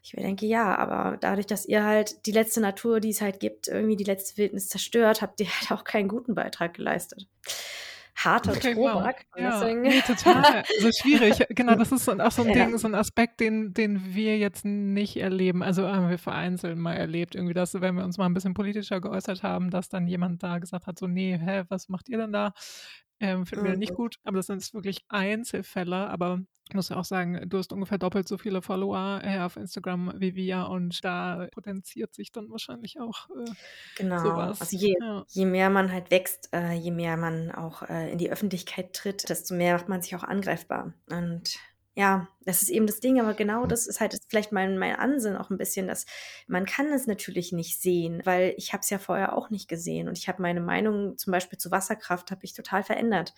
Ich 0.05 0.13
denke, 0.13 0.45
ja, 0.45 0.77
aber 0.77 1.17
dadurch, 1.19 1.47
dass 1.47 1.65
ihr 1.65 1.83
halt 1.83 2.27
die 2.27 2.33
letzte 2.33 2.61
Natur, 2.61 3.01
die 3.01 3.09
es 3.09 3.23
halt 3.23 3.41
gibt, 3.41 3.69
irgendwie 3.69 3.97
die 3.97 4.05
letzte 4.05 4.37
Wildnis 4.37 4.69
zerstört, 4.69 5.23
habt 5.23 5.41
ihr 5.41 5.47
halt 5.47 5.73
auch 5.73 5.83
keinen 5.83 6.09
guten 6.09 6.35
Beitrag 6.35 6.75
geleistet. 6.75 7.27
Harter 8.15 8.53
okay, 8.53 8.75
Tobak. 8.75 9.25
Wow. 9.33 9.41
Ja, 9.41 9.75
nee, 9.75 10.01
total. 10.03 10.63
Also 10.77 10.91
schwierig. 10.93 11.47
Genau, 11.49 11.75
das 11.75 11.91
ist 11.91 12.09
auch 12.09 12.31
so 12.31 12.43
ein. 12.43 12.53
Ding, 12.53 12.77
so 12.79 12.87
ein 12.87 12.95
Aspekt, 12.95 13.41
den, 13.41 13.75
den 13.75 14.15
wir 14.15 14.39
jetzt 14.39 14.65
nicht 14.65 15.17
erleben. 15.17 15.63
Also 15.63 15.89
haben 15.89 16.09
wir 16.09 16.19
vereinzelt 16.19 16.77
mal 16.77 16.95
erlebt, 16.95 17.35
irgendwie, 17.35 17.55
dass, 17.55 17.75
wenn 17.81 17.97
wir 17.97 18.05
uns 18.05 18.19
mal 18.19 18.27
ein 18.27 18.35
bisschen 18.35 18.55
politischer 18.55 19.01
geäußert 19.01 19.43
haben, 19.43 19.71
dass 19.71 19.89
dann 19.89 20.07
jemand 20.07 20.43
da 20.43 20.59
gesagt 20.59 20.87
hat, 20.87 20.99
so, 20.99 21.07
nee, 21.07 21.39
hä, 21.43 21.65
was 21.69 21.89
macht 21.89 22.09
ihr 22.09 22.19
denn 22.19 22.33
da? 22.33 22.53
Ähm, 23.25 23.47
finden 23.47 23.65
wir 23.65 23.77
nicht 23.77 23.93
mhm. 23.93 23.97
gut, 23.97 24.17
aber 24.25 24.37
das 24.37 24.47
sind 24.47 24.75
wirklich 24.75 25.07
Einzelfälle. 25.09 26.11
Aber 26.11 26.41
ich 26.69 26.75
muss 26.75 26.91
ja 26.91 26.97
auch 26.97 27.05
sagen, 27.07 27.49
du 27.49 27.57
hast 27.57 27.73
ungefähr 27.73 27.97
doppelt 27.97 28.29
so 28.29 28.37
viele 28.37 28.61
Follower 28.61 29.21
äh, 29.23 29.41
auf 29.41 29.57
Instagram 29.57 30.13
wie 30.19 30.35
wir 30.35 30.69
und 30.69 31.03
da 31.05 31.49
potenziert 31.53 32.15
sich 32.15 32.33
dann 32.33 32.51
wahrscheinlich 32.51 33.01
auch 33.01 33.31
äh, 33.31 33.51
genau. 33.97 34.19
sowas. 34.19 34.61
Also 34.61 34.77
je, 34.77 34.95
ja. 35.01 35.25
je 35.29 35.47
mehr 35.47 35.71
man 35.71 35.91
halt 35.91 36.11
wächst, 36.11 36.51
äh, 36.53 36.73
je 36.75 36.91
mehr 36.91 37.17
man 37.17 37.51
auch 37.51 37.83
äh, 37.83 38.13
in 38.13 38.19
die 38.19 38.31
Öffentlichkeit 38.31 38.93
tritt, 38.93 39.29
desto 39.31 39.55
mehr 39.55 39.75
macht 39.75 39.89
man 39.89 40.03
sich 40.03 40.15
auch 40.17 40.25
angreifbar. 40.25 40.93
Und 41.09 41.59
ja, 41.97 42.29
das 42.45 42.62
ist 42.62 42.71
eben 42.71 42.87
das 42.87 42.99
Ding, 42.99 43.21
aber 43.21 43.35
genau 43.35 43.66
das 43.66 43.87
ist 43.87 44.01
halt 44.01 44.19
vielleicht 44.29 44.51
mein, 44.51 44.79
mein 44.79 44.97
Ansinn 44.97 45.37
auch 45.37 45.51
ein 45.51 45.59
bisschen, 45.59 45.87
dass 45.87 46.07
man 46.49 46.66
kann 46.66 46.93
es 46.93 47.07
natürlich 47.07 47.53
nicht 47.53 47.81
sehen, 47.81 48.21
weil 48.25 48.55
ich 48.57 48.73
habe 48.73 48.81
es 48.81 48.91
ja 48.91 48.99
vorher 48.99 49.37
auch 49.37 49.51
nicht 49.51 49.69
gesehen 49.69 50.09
und 50.09 50.19
ich 50.19 50.29
habe 50.29 50.43
meine 50.43 50.61
Meinung 50.61 51.16
zum 51.19 51.31
Beispiel 51.31 51.59
zu 51.59 51.71
Wasserkraft 51.71 52.33
habe 52.33 52.45
ich 52.45 52.53
total 52.53 52.83
verändert, 52.83 53.33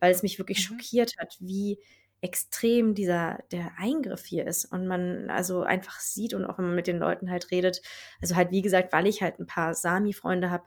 weil 0.00 0.10
es 0.10 0.22
mich 0.22 0.38
wirklich 0.38 0.58
mhm. 0.58 0.74
schockiert 0.74 1.16
hat, 1.18 1.36
wie 1.40 1.78
extrem 2.20 2.94
dieser 2.94 3.38
der 3.52 3.72
Eingriff 3.78 4.24
hier 4.24 4.46
ist 4.46 4.64
und 4.64 4.86
man 4.86 5.28
also 5.30 5.62
einfach 5.62 6.00
sieht 6.00 6.34
und 6.34 6.44
auch 6.46 6.58
wenn 6.58 6.66
man 6.66 6.74
mit 6.74 6.86
den 6.86 6.98
Leuten 6.98 7.30
halt 7.30 7.50
redet, 7.50 7.82
also 8.22 8.36
halt 8.36 8.50
wie 8.50 8.62
gesagt, 8.62 8.92
weil 8.92 9.06
ich 9.06 9.22
halt 9.22 9.38
ein 9.38 9.46
paar 9.46 9.74
Sami-Freunde 9.74 10.50
habe, 10.50 10.64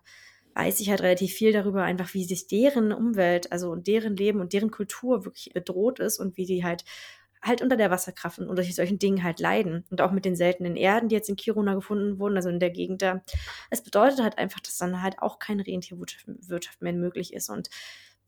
weiß 0.53 0.80
ich 0.80 0.89
halt 0.89 1.01
relativ 1.01 1.34
viel 1.34 1.51
darüber, 1.51 1.84
einfach 1.84 2.13
wie 2.13 2.23
sich 2.23 2.47
deren 2.47 2.91
Umwelt, 2.93 3.51
also 3.51 3.72
und 3.72 3.88
deren 3.88 4.15
Leben 4.15 4.39
und 4.39 4.53
deren 4.53 4.72
Kultur 4.72 5.26
wirklich 5.26 5.51
bedroht 5.53 5.99
ist 5.99 6.19
und 6.19 6.38
wie 6.38 6.45
die 6.45 6.63
halt 6.63 6.85
halt 7.43 7.61
unter 7.61 7.76
der 7.76 7.89
Wasserkraft 7.89 8.39
und 8.39 8.47
unter 8.47 8.63
solchen 8.63 8.99
Dingen 8.99 9.23
halt 9.23 9.39
leiden. 9.39 9.84
Und 9.89 10.01
auch 10.01 10.11
mit 10.11 10.26
den 10.26 10.35
seltenen 10.35 10.76
Erden, 10.76 11.09
die 11.09 11.15
jetzt 11.15 11.30
in 11.30 11.35
Kiruna 11.35 11.73
gefunden 11.73 12.19
wurden, 12.19 12.35
also 12.35 12.49
in 12.49 12.59
der 12.59 12.69
Gegend 12.69 13.01
da. 13.01 13.22
Es 13.69 13.81
bedeutet 13.81 14.22
halt 14.22 14.38
einfach, 14.38 14.59
dass 14.59 14.77
dann 14.77 15.01
halt 15.01 15.19
auch 15.19 15.39
keine 15.39 15.65
Rentierwirtschaft 15.65 16.81
mehr 16.81 16.93
möglich 16.93 17.34
ist. 17.34 17.49
Und 17.49 17.69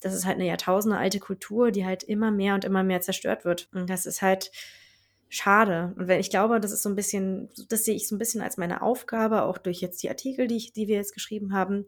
das 0.01 0.13
ist 0.13 0.25
halt 0.25 0.35
eine 0.35 0.47
Jahrtausende 0.47 0.97
alte 0.97 1.19
Kultur, 1.19 1.71
die 1.71 1.85
halt 1.85 2.03
immer 2.03 2.31
mehr 2.31 2.55
und 2.55 2.65
immer 2.65 2.83
mehr 2.83 3.01
zerstört 3.01 3.45
wird. 3.45 3.69
Und 3.73 3.89
das 3.89 4.05
ist 4.05 4.21
halt 4.21 4.51
schade. 5.29 5.93
Und 5.97 6.07
wenn 6.07 6.19
ich 6.19 6.29
glaube, 6.29 6.59
das 6.59 6.71
ist 6.71 6.83
so 6.83 6.89
ein 6.89 6.95
bisschen, 6.95 7.49
das 7.69 7.85
sehe 7.85 7.95
ich 7.95 8.07
so 8.07 8.15
ein 8.15 8.19
bisschen 8.19 8.41
als 8.41 8.57
meine 8.57 8.81
Aufgabe, 8.81 9.43
auch 9.43 9.57
durch 9.57 9.81
jetzt 9.81 10.03
die 10.03 10.09
Artikel, 10.09 10.47
die, 10.47 10.57
ich, 10.57 10.73
die 10.73 10.87
wir 10.87 10.95
jetzt 10.95 11.13
geschrieben 11.13 11.53
haben, 11.53 11.85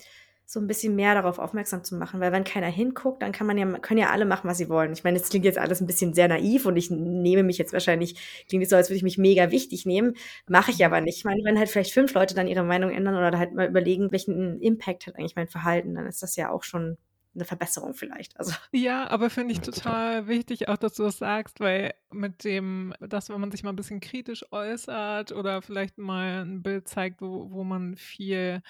so 0.48 0.60
ein 0.60 0.68
bisschen 0.68 0.96
mehr 0.96 1.16
darauf 1.16 1.40
aufmerksam 1.40 1.84
zu 1.84 1.96
machen, 1.96 2.20
weil 2.20 2.32
wenn 2.32 2.44
keiner 2.44 2.68
hinguckt, 2.68 3.22
dann 3.22 3.32
kann 3.32 3.48
man 3.48 3.58
ja, 3.58 3.66
können 3.80 4.00
ja 4.00 4.12
alle 4.12 4.26
machen, 4.26 4.50
was 4.50 4.58
sie 4.58 4.70
wollen. 4.70 4.94
Ich 4.94 5.04
meine, 5.04 5.18
es 5.18 5.30
klingt 5.30 5.46
jetzt 5.46 5.58
alles 5.58 5.82
ein 5.82 5.88
bisschen 5.88 6.14
sehr 6.14 6.28
naiv 6.28 6.66
und 6.66 6.78
ich 6.78 6.92
nehme 6.92 7.44
mich 7.44 7.58
jetzt 7.58 7.74
wahrscheinlich, 7.74 8.46
klingt 8.48 8.64
es 8.64 8.70
so, 8.70 8.76
als 8.76 8.90
würde 8.90 8.98
ich 8.98 9.04
mich 9.04 9.18
mega 9.18 9.52
wichtig 9.52 9.86
nehmen, 9.86 10.16
mache 10.48 10.72
ich 10.72 10.86
aber 10.86 11.02
nicht. 11.02 11.18
Ich 11.18 11.26
meine, 11.26 11.44
wenn 11.44 11.58
halt 11.58 11.70
vielleicht 11.70 11.94
fünf 11.94 12.14
Leute 12.14 12.36
dann 12.36 12.48
ihre 12.48 12.64
Meinung 12.64 12.92
ändern 12.92 13.16
oder 13.16 13.38
halt 13.40 13.54
mal 13.56 13.68
überlegen, 13.68 14.12
welchen 14.12 14.62
Impact 14.62 15.08
hat 15.08 15.18
eigentlich 15.18 15.36
mein 15.36 15.48
Verhalten, 15.48 15.96
dann 15.96 16.06
ist 16.06 16.22
das 16.22 16.36
ja 16.36 16.52
auch 16.52 16.64
schon 16.64 16.98
eine 17.36 17.46
Verbesserung 17.46 17.94
vielleicht. 17.94 18.40
Also. 18.40 18.54
Ja, 18.72 19.10
aber 19.10 19.30
finde 19.30 19.54
ich 19.54 19.62
total 19.62 20.28
wichtig, 20.28 20.70
auch 20.70 20.78
dass 20.78 20.94
du 20.94 21.04
das 21.04 21.18
sagst, 21.18 21.60
weil 21.60 21.94
mit 22.12 22.44
dem, 22.44 22.94
dass 23.00 23.30
wenn 23.30 23.42
man 23.42 23.52
sich 23.52 23.64
mal 23.64 23.72
ein 23.72 23.76
bisschen 23.76 24.00
kritisch 24.00 24.46
äußert 24.52 25.32
oder 25.32 25.62
vielleicht 25.62 25.98
mal 25.98 26.46
ein 26.46 26.64
Bild 26.64 26.88
zeigt, 26.88 27.22
wo, 27.22 27.52
wo 27.52 27.64
man 27.64 27.96
viel 27.96 28.62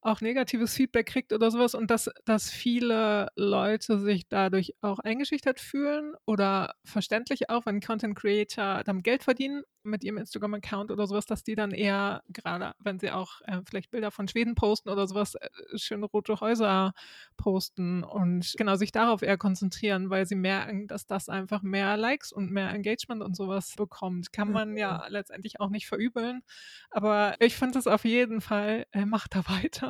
auch 0.00 0.20
negatives 0.20 0.74
Feedback 0.74 1.06
kriegt 1.06 1.32
oder 1.32 1.50
sowas 1.50 1.74
und 1.74 1.90
dass, 1.90 2.10
dass 2.24 2.50
viele 2.50 3.28
Leute 3.36 3.98
sich 3.98 4.28
dadurch 4.28 4.74
auch 4.80 4.98
eingeschüchtert 5.00 5.60
fühlen 5.60 6.14
oder 6.24 6.74
verständlich 6.84 7.50
auch, 7.50 7.66
wenn 7.66 7.80
Content 7.80 8.16
Creator 8.16 8.84
damit 8.84 9.04
Geld 9.04 9.24
verdienen 9.24 9.64
mit 9.82 10.04
ihrem 10.04 10.18
Instagram-Account 10.18 10.90
oder 10.90 11.06
sowas, 11.06 11.26
dass 11.26 11.42
die 11.42 11.54
dann 11.54 11.72
eher, 11.72 12.22
gerade 12.28 12.74
wenn 12.78 12.98
sie 12.98 13.10
auch 13.10 13.40
äh, 13.44 13.60
vielleicht 13.68 13.90
Bilder 13.90 14.10
von 14.10 14.28
Schweden 14.28 14.54
posten 14.54 14.88
oder 14.88 15.06
sowas, 15.06 15.34
äh, 15.34 15.48
schöne 15.76 16.06
rote 16.06 16.40
Häuser 16.40 16.92
posten 17.36 18.04
und 18.04 18.54
genau 18.56 18.76
sich 18.76 18.92
darauf 18.92 19.22
eher 19.22 19.38
konzentrieren, 19.38 20.10
weil 20.10 20.26
sie 20.26 20.34
merken, 20.34 20.86
dass 20.86 21.06
das 21.06 21.28
einfach 21.28 21.62
mehr 21.62 21.96
Likes 21.96 22.32
und 22.32 22.50
mehr 22.50 22.70
Engagement 22.70 23.22
und 23.22 23.36
sowas 23.36 23.74
bekommt. 23.76 24.32
Kann 24.32 24.52
man 24.52 24.76
ja 24.76 25.04
mhm. 25.06 25.12
letztendlich 25.12 25.60
auch 25.60 25.70
nicht 25.70 25.86
verübeln. 25.86 26.42
Aber 26.90 27.36
ich 27.40 27.56
finde 27.56 27.78
es 27.78 27.86
auf 27.86 28.04
jeden 28.04 28.40
Fall, 28.40 28.86
äh, 28.92 29.06
macht 29.06 29.34
da 29.34 29.42
weiter. 29.48 29.87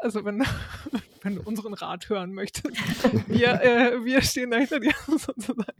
Also 0.00 0.24
wenn, 0.24 0.40
wenn 1.22 1.36
du 1.36 1.42
unseren 1.42 1.74
Rat 1.74 2.08
hören 2.08 2.32
möchtest, 2.32 2.66
wir, 3.28 3.60
äh, 3.62 4.04
wir 4.04 4.22
stehen 4.22 4.50
dahinter 4.50 4.78
dir 4.78 4.92
sozusagen. 5.06 5.72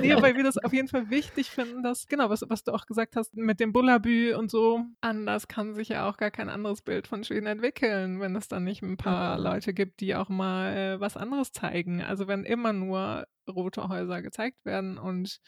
Nee, 0.00 0.14
weil 0.20 0.36
wir 0.36 0.44
das 0.44 0.58
auf 0.58 0.72
jeden 0.72 0.88
Fall 0.88 1.10
wichtig 1.10 1.50
finden, 1.50 1.82
dass, 1.82 2.06
genau, 2.06 2.30
was, 2.30 2.44
was 2.48 2.62
du 2.62 2.72
auch 2.72 2.86
gesagt 2.86 3.16
hast, 3.16 3.34
mit 3.34 3.58
dem 3.58 3.72
Bullabü 3.72 4.34
und 4.34 4.50
so, 4.50 4.84
anders 5.00 5.48
kann 5.48 5.74
sich 5.74 5.88
ja 5.88 6.08
auch 6.08 6.16
gar 6.16 6.30
kein 6.30 6.48
anderes 6.48 6.82
Bild 6.82 7.08
von 7.08 7.24
Schweden 7.24 7.46
entwickeln, 7.46 8.20
wenn 8.20 8.36
es 8.36 8.46
dann 8.46 8.64
nicht 8.64 8.82
ein 8.82 8.96
paar 8.96 9.38
Leute 9.38 9.74
gibt, 9.74 10.00
die 10.00 10.14
auch 10.14 10.28
mal 10.28 10.76
äh, 10.76 11.00
was 11.00 11.16
anderes 11.16 11.50
zeigen. 11.50 12.00
Also 12.00 12.28
wenn 12.28 12.44
immer 12.44 12.72
nur 12.72 13.26
rote 13.48 13.88
Häuser 13.88 14.22
gezeigt 14.22 14.64
werden 14.64 14.98
und 14.98 15.40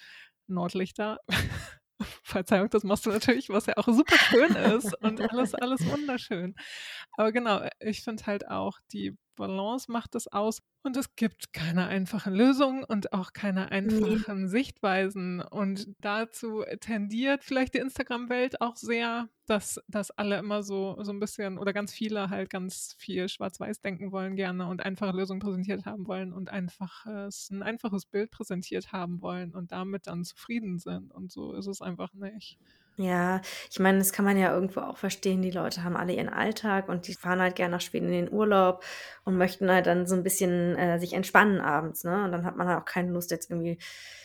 Nordlichter, 0.48 1.18
Verzeihung, 2.22 2.70
das 2.70 2.84
machst 2.84 3.06
du 3.06 3.10
natürlich, 3.10 3.48
was 3.48 3.66
ja 3.66 3.74
auch 3.76 3.86
super 3.86 4.16
schön 4.18 4.54
ist 4.54 4.94
und 5.02 5.20
alles, 5.20 5.54
alles 5.54 5.86
wunderschön. 5.86 6.54
Aber 7.16 7.32
genau, 7.32 7.66
ich 7.80 8.02
finde 8.02 8.26
halt 8.26 8.48
auch, 8.48 8.78
die 8.92 9.16
Balance 9.36 9.90
macht 9.90 10.14
das 10.14 10.26
aus. 10.28 10.60
Und 10.82 10.96
es 10.96 11.14
gibt 11.16 11.52
keine 11.52 11.86
einfachen 11.86 12.34
Lösungen 12.34 12.84
und 12.84 13.12
auch 13.12 13.32
keine 13.32 13.70
einfachen 13.70 14.42
nee. 14.42 14.48
Sichtweisen. 14.48 15.40
Und 15.40 15.88
dazu 16.00 16.64
tendiert 16.80 17.44
vielleicht 17.44 17.74
die 17.74 17.78
Instagram-Welt 17.78 18.60
auch 18.60 18.76
sehr, 18.76 19.28
dass, 19.46 19.80
dass 19.88 20.10
alle 20.12 20.38
immer 20.38 20.62
so, 20.62 20.96
so 21.02 21.12
ein 21.12 21.20
bisschen 21.20 21.58
oder 21.58 21.72
ganz 21.72 21.92
viele 21.92 22.30
halt 22.30 22.50
ganz 22.50 22.94
viel 22.98 23.28
schwarz-weiß 23.28 23.80
denken 23.80 24.12
wollen 24.12 24.36
gerne 24.36 24.66
und 24.68 24.84
einfache 24.84 25.16
Lösungen 25.16 25.40
präsentiert 25.40 25.86
haben 25.86 26.06
wollen 26.06 26.32
und 26.32 26.50
einfaches, 26.50 27.50
ein 27.50 27.62
einfaches 27.62 28.06
Bild 28.06 28.30
präsentiert 28.30 28.92
haben 28.92 29.22
wollen 29.22 29.54
und 29.54 29.72
damit 29.72 30.06
dann 30.06 30.24
zufrieden 30.24 30.78
sind. 30.78 31.12
Und 31.12 31.32
so 31.32 31.52
ist 31.52 31.66
es 31.66 31.82
einfach 31.82 32.12
nicht. 32.14 32.58
Ja, 32.98 33.42
ich 33.70 33.78
meine, 33.78 33.98
das 33.98 34.12
kann 34.12 34.24
man 34.24 34.38
ja 34.38 34.54
irgendwo 34.54 34.80
auch 34.80 34.96
verstehen. 34.96 35.42
Die 35.42 35.50
Leute 35.50 35.84
haben 35.84 35.96
alle 35.96 36.14
ihren 36.14 36.30
Alltag 36.30 36.88
und 36.88 37.06
die 37.08 37.12
fahren 37.14 37.40
halt 37.42 37.54
gerne 37.54 37.72
nach 37.72 37.80
Schweden 37.82 38.06
in 38.06 38.26
den 38.26 38.32
Urlaub 38.32 38.82
und 39.24 39.36
möchten 39.36 39.70
halt 39.70 39.86
dann 39.86 40.06
so 40.06 40.14
ein 40.14 40.22
bisschen 40.22 40.76
äh, 40.78 40.98
sich 40.98 41.12
entspannen 41.12 41.60
abends, 41.60 42.04
ne? 42.04 42.24
Und 42.24 42.32
dann 42.32 42.46
hat 42.46 42.56
man 42.56 42.68
halt 42.68 42.80
auch 42.80 42.84
keine 42.86 43.12
Lust, 43.12 43.30
jetzt 43.30 43.50
irgendwie 43.50 43.78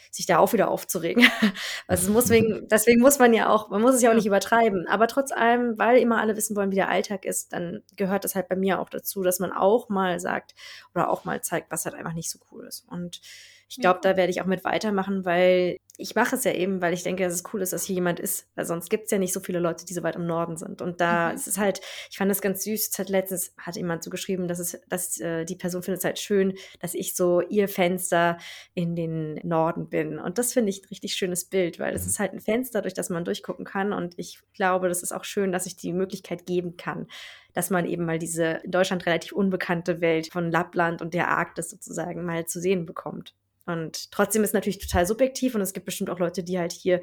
sich 0.09 0.25
da 0.25 0.39
auch 0.39 0.53
wieder 0.53 0.69
aufzuregen. 0.69 1.25
Also 1.87 2.11
muss 2.13 2.29
wegen, 2.29 2.67
deswegen 2.69 3.01
muss 3.01 3.19
man 3.19 3.33
ja 3.33 3.49
auch, 3.49 3.69
man 3.69 3.81
muss 3.81 3.95
es 3.95 4.01
ja 4.01 4.09
auch 4.11 4.15
nicht 4.15 4.25
übertreiben. 4.27 4.87
Aber 4.87 5.07
trotz 5.07 5.31
allem, 5.33 5.77
weil 5.77 5.97
immer 5.97 6.21
alle 6.21 6.37
wissen 6.37 6.55
wollen, 6.55 6.71
wie 6.71 6.75
der 6.75 6.89
Alltag 6.89 7.25
ist, 7.25 7.51
dann 7.53 7.83
gehört 7.97 8.23
das 8.23 8.35
halt 8.35 8.47
bei 8.47 8.55
mir 8.55 8.79
auch 8.79 8.89
dazu, 8.89 9.21
dass 9.23 9.39
man 9.39 9.51
auch 9.51 9.89
mal 9.89 10.19
sagt 10.21 10.53
oder 10.95 11.09
auch 11.09 11.25
mal 11.25 11.41
zeigt, 11.41 11.71
was 11.71 11.85
halt 11.85 11.95
einfach 11.95 12.13
nicht 12.13 12.29
so 12.29 12.39
cool 12.51 12.65
ist. 12.67 12.85
Und 12.89 13.19
ich 13.67 13.79
glaube, 13.79 13.99
da 14.01 14.17
werde 14.17 14.31
ich 14.31 14.41
auch 14.41 14.45
mit 14.45 14.63
weitermachen, 14.65 15.23
weil 15.25 15.77
ich 16.01 16.15
mache 16.15 16.35
es 16.35 16.43
ja 16.43 16.53
eben, 16.53 16.81
weil 16.81 16.93
ich 16.93 17.03
denke, 17.03 17.23
dass 17.23 17.33
es 17.33 17.43
cool 17.53 17.61
ist, 17.61 17.73
dass 17.73 17.85
hier 17.85 17.95
jemand 17.95 18.19
ist. 18.19 18.47
Weil 18.55 18.65
sonst 18.65 18.89
gibt 18.89 19.05
es 19.05 19.11
ja 19.11 19.19
nicht 19.19 19.33
so 19.33 19.39
viele 19.39 19.59
Leute, 19.59 19.85
die 19.85 19.93
so 19.93 20.03
weit 20.03 20.15
im 20.15 20.25
Norden 20.25 20.57
sind. 20.57 20.81
Und 20.81 20.99
da 20.99 21.29
mhm. 21.29 21.35
ist 21.35 21.47
es 21.47 21.57
halt, 21.57 21.81
ich 22.09 22.17
fand 22.17 22.31
das 22.31 22.41
ganz 22.41 22.63
süß. 22.63 22.89
Es 22.91 22.99
hat 22.99 23.09
letztens 23.09 23.53
hat 23.57 23.75
jemand 23.75 24.03
so 24.03 24.09
geschrieben, 24.09 24.47
dass 24.47 24.59
es, 24.59 24.81
dass 24.89 25.19
äh, 25.19 25.45
die 25.45 25.55
Person 25.55 25.83
findet 25.83 25.99
es 25.99 26.05
halt 26.05 26.19
schön, 26.19 26.55
dass 26.79 26.93
ich 26.93 27.15
so 27.15 27.41
ihr 27.41 27.67
Fenster 27.67 28.37
in 28.73 28.95
den 28.95 29.39
Norden 29.43 29.89
bin. 29.89 30.19
Und 30.19 30.37
das 30.37 30.53
finde 30.53 30.71
ich 30.71 30.81
ein 30.83 30.89
richtig 30.89 31.13
schönes 31.13 31.45
Bild, 31.45 31.79
weil 31.79 31.93
es 31.93 32.03
mhm. 32.03 32.09
ist 32.09 32.19
halt 32.19 32.33
ein 32.33 32.39
Fenster, 32.39 32.81
durch 32.81 32.93
das 32.93 33.09
man 33.09 33.23
durchgucken 33.23 33.65
kann. 33.65 33.93
Und 33.93 34.17
ich 34.17 34.39
glaube, 34.53 34.89
das 34.89 35.03
ist 35.03 35.11
auch 35.11 35.23
schön, 35.23 35.51
dass 35.51 35.65
ich 35.65 35.75
die 35.75 35.93
Möglichkeit 35.93 36.45
geben 36.45 36.77
kann, 36.77 37.07
dass 37.53 37.69
man 37.69 37.85
eben 37.85 38.05
mal 38.05 38.19
diese 38.19 38.61
in 38.63 38.71
Deutschland 38.71 39.05
relativ 39.05 39.33
unbekannte 39.33 40.01
Welt 40.01 40.31
von 40.31 40.51
Lappland 40.51 41.01
und 41.01 41.13
der 41.13 41.29
Arktis 41.29 41.69
sozusagen 41.69 42.25
mal 42.25 42.45
zu 42.45 42.59
sehen 42.59 42.85
bekommt. 42.85 43.35
Und 43.65 44.11
trotzdem 44.11 44.43
ist 44.43 44.49
es 44.49 44.53
natürlich 44.53 44.79
total 44.79 45.05
subjektiv 45.05 45.55
und 45.55 45.61
es 45.61 45.73
gibt 45.73 45.85
bestimmt 45.85 46.09
auch 46.09 46.19
Leute, 46.19 46.43
die 46.43 46.59
halt 46.59 46.71
hier 46.71 47.01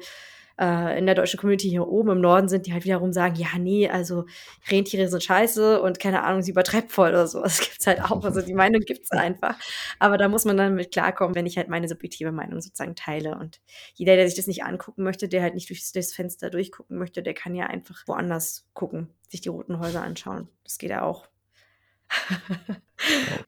äh, 0.59 0.97
in 0.99 1.05
der 1.05 1.15
deutschen 1.15 1.39
Community 1.39 1.69
hier 1.69 1.87
oben 1.87 2.09
im 2.09 2.21
Norden 2.21 2.49
sind, 2.49 2.67
die 2.67 2.73
halt 2.73 2.83
wiederum 2.83 3.13
sagen, 3.13 3.35
ja, 3.35 3.57
nee, 3.57 3.89
also 3.89 4.25
Rentiere 4.69 5.07
sind 5.07 5.23
scheiße 5.23 5.81
und 5.81 5.99
keine 5.99 6.23
Ahnung, 6.23 6.41
sie 6.41 6.51
übertreibt 6.51 6.91
voll 6.91 7.09
oder 7.09 7.27
so. 7.27 7.41
Das 7.49 7.61
gibt's 7.61 7.87
halt 7.87 8.01
auch. 8.03 8.23
Also 8.23 8.41
die 8.41 8.53
Meinung 8.53 8.81
gibt's 8.81 9.11
einfach. 9.11 9.55
Aber 9.99 10.17
da 10.17 10.27
muss 10.27 10.45
man 10.45 10.57
dann 10.57 10.75
mit 10.75 10.91
klarkommen, 10.91 11.35
wenn 11.35 11.45
ich 11.45 11.57
halt 11.57 11.69
meine 11.69 11.87
subjektive 11.87 12.31
Meinung 12.31 12.61
sozusagen 12.61 12.95
teile. 12.95 13.37
Und 13.37 13.61
jeder, 13.95 14.15
der 14.15 14.27
sich 14.27 14.35
das 14.35 14.47
nicht 14.47 14.63
angucken 14.63 15.03
möchte, 15.03 15.29
der 15.29 15.41
halt 15.41 15.55
nicht 15.55 15.69
durch 15.69 15.89
das 15.91 16.13
Fenster 16.13 16.49
durchgucken 16.49 16.97
möchte, 16.97 17.23
der 17.23 17.33
kann 17.33 17.55
ja 17.55 17.67
einfach 17.67 18.03
woanders 18.07 18.67
gucken, 18.73 19.09
sich 19.29 19.41
die 19.41 19.49
roten 19.49 19.79
Häuser 19.79 20.03
anschauen. 20.03 20.49
Das 20.63 20.77
geht 20.77 20.89
ja 20.89 21.03
auch. 21.03 21.27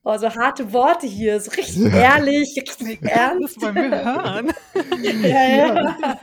Oh, 0.04 0.18
so 0.18 0.30
harte 0.30 0.72
Worte 0.72 1.08
hier, 1.08 1.40
so 1.40 1.52
richtig 1.52 1.78
ja. 1.78 2.16
ehrlich, 2.16 2.56
richtig 2.58 3.02
ernst. 3.02 3.58
Das 3.58 3.64
wollen 3.64 3.76
wir 3.76 4.04
hören. 4.04 4.52
ja, 5.24 5.68
ja. 5.68 6.20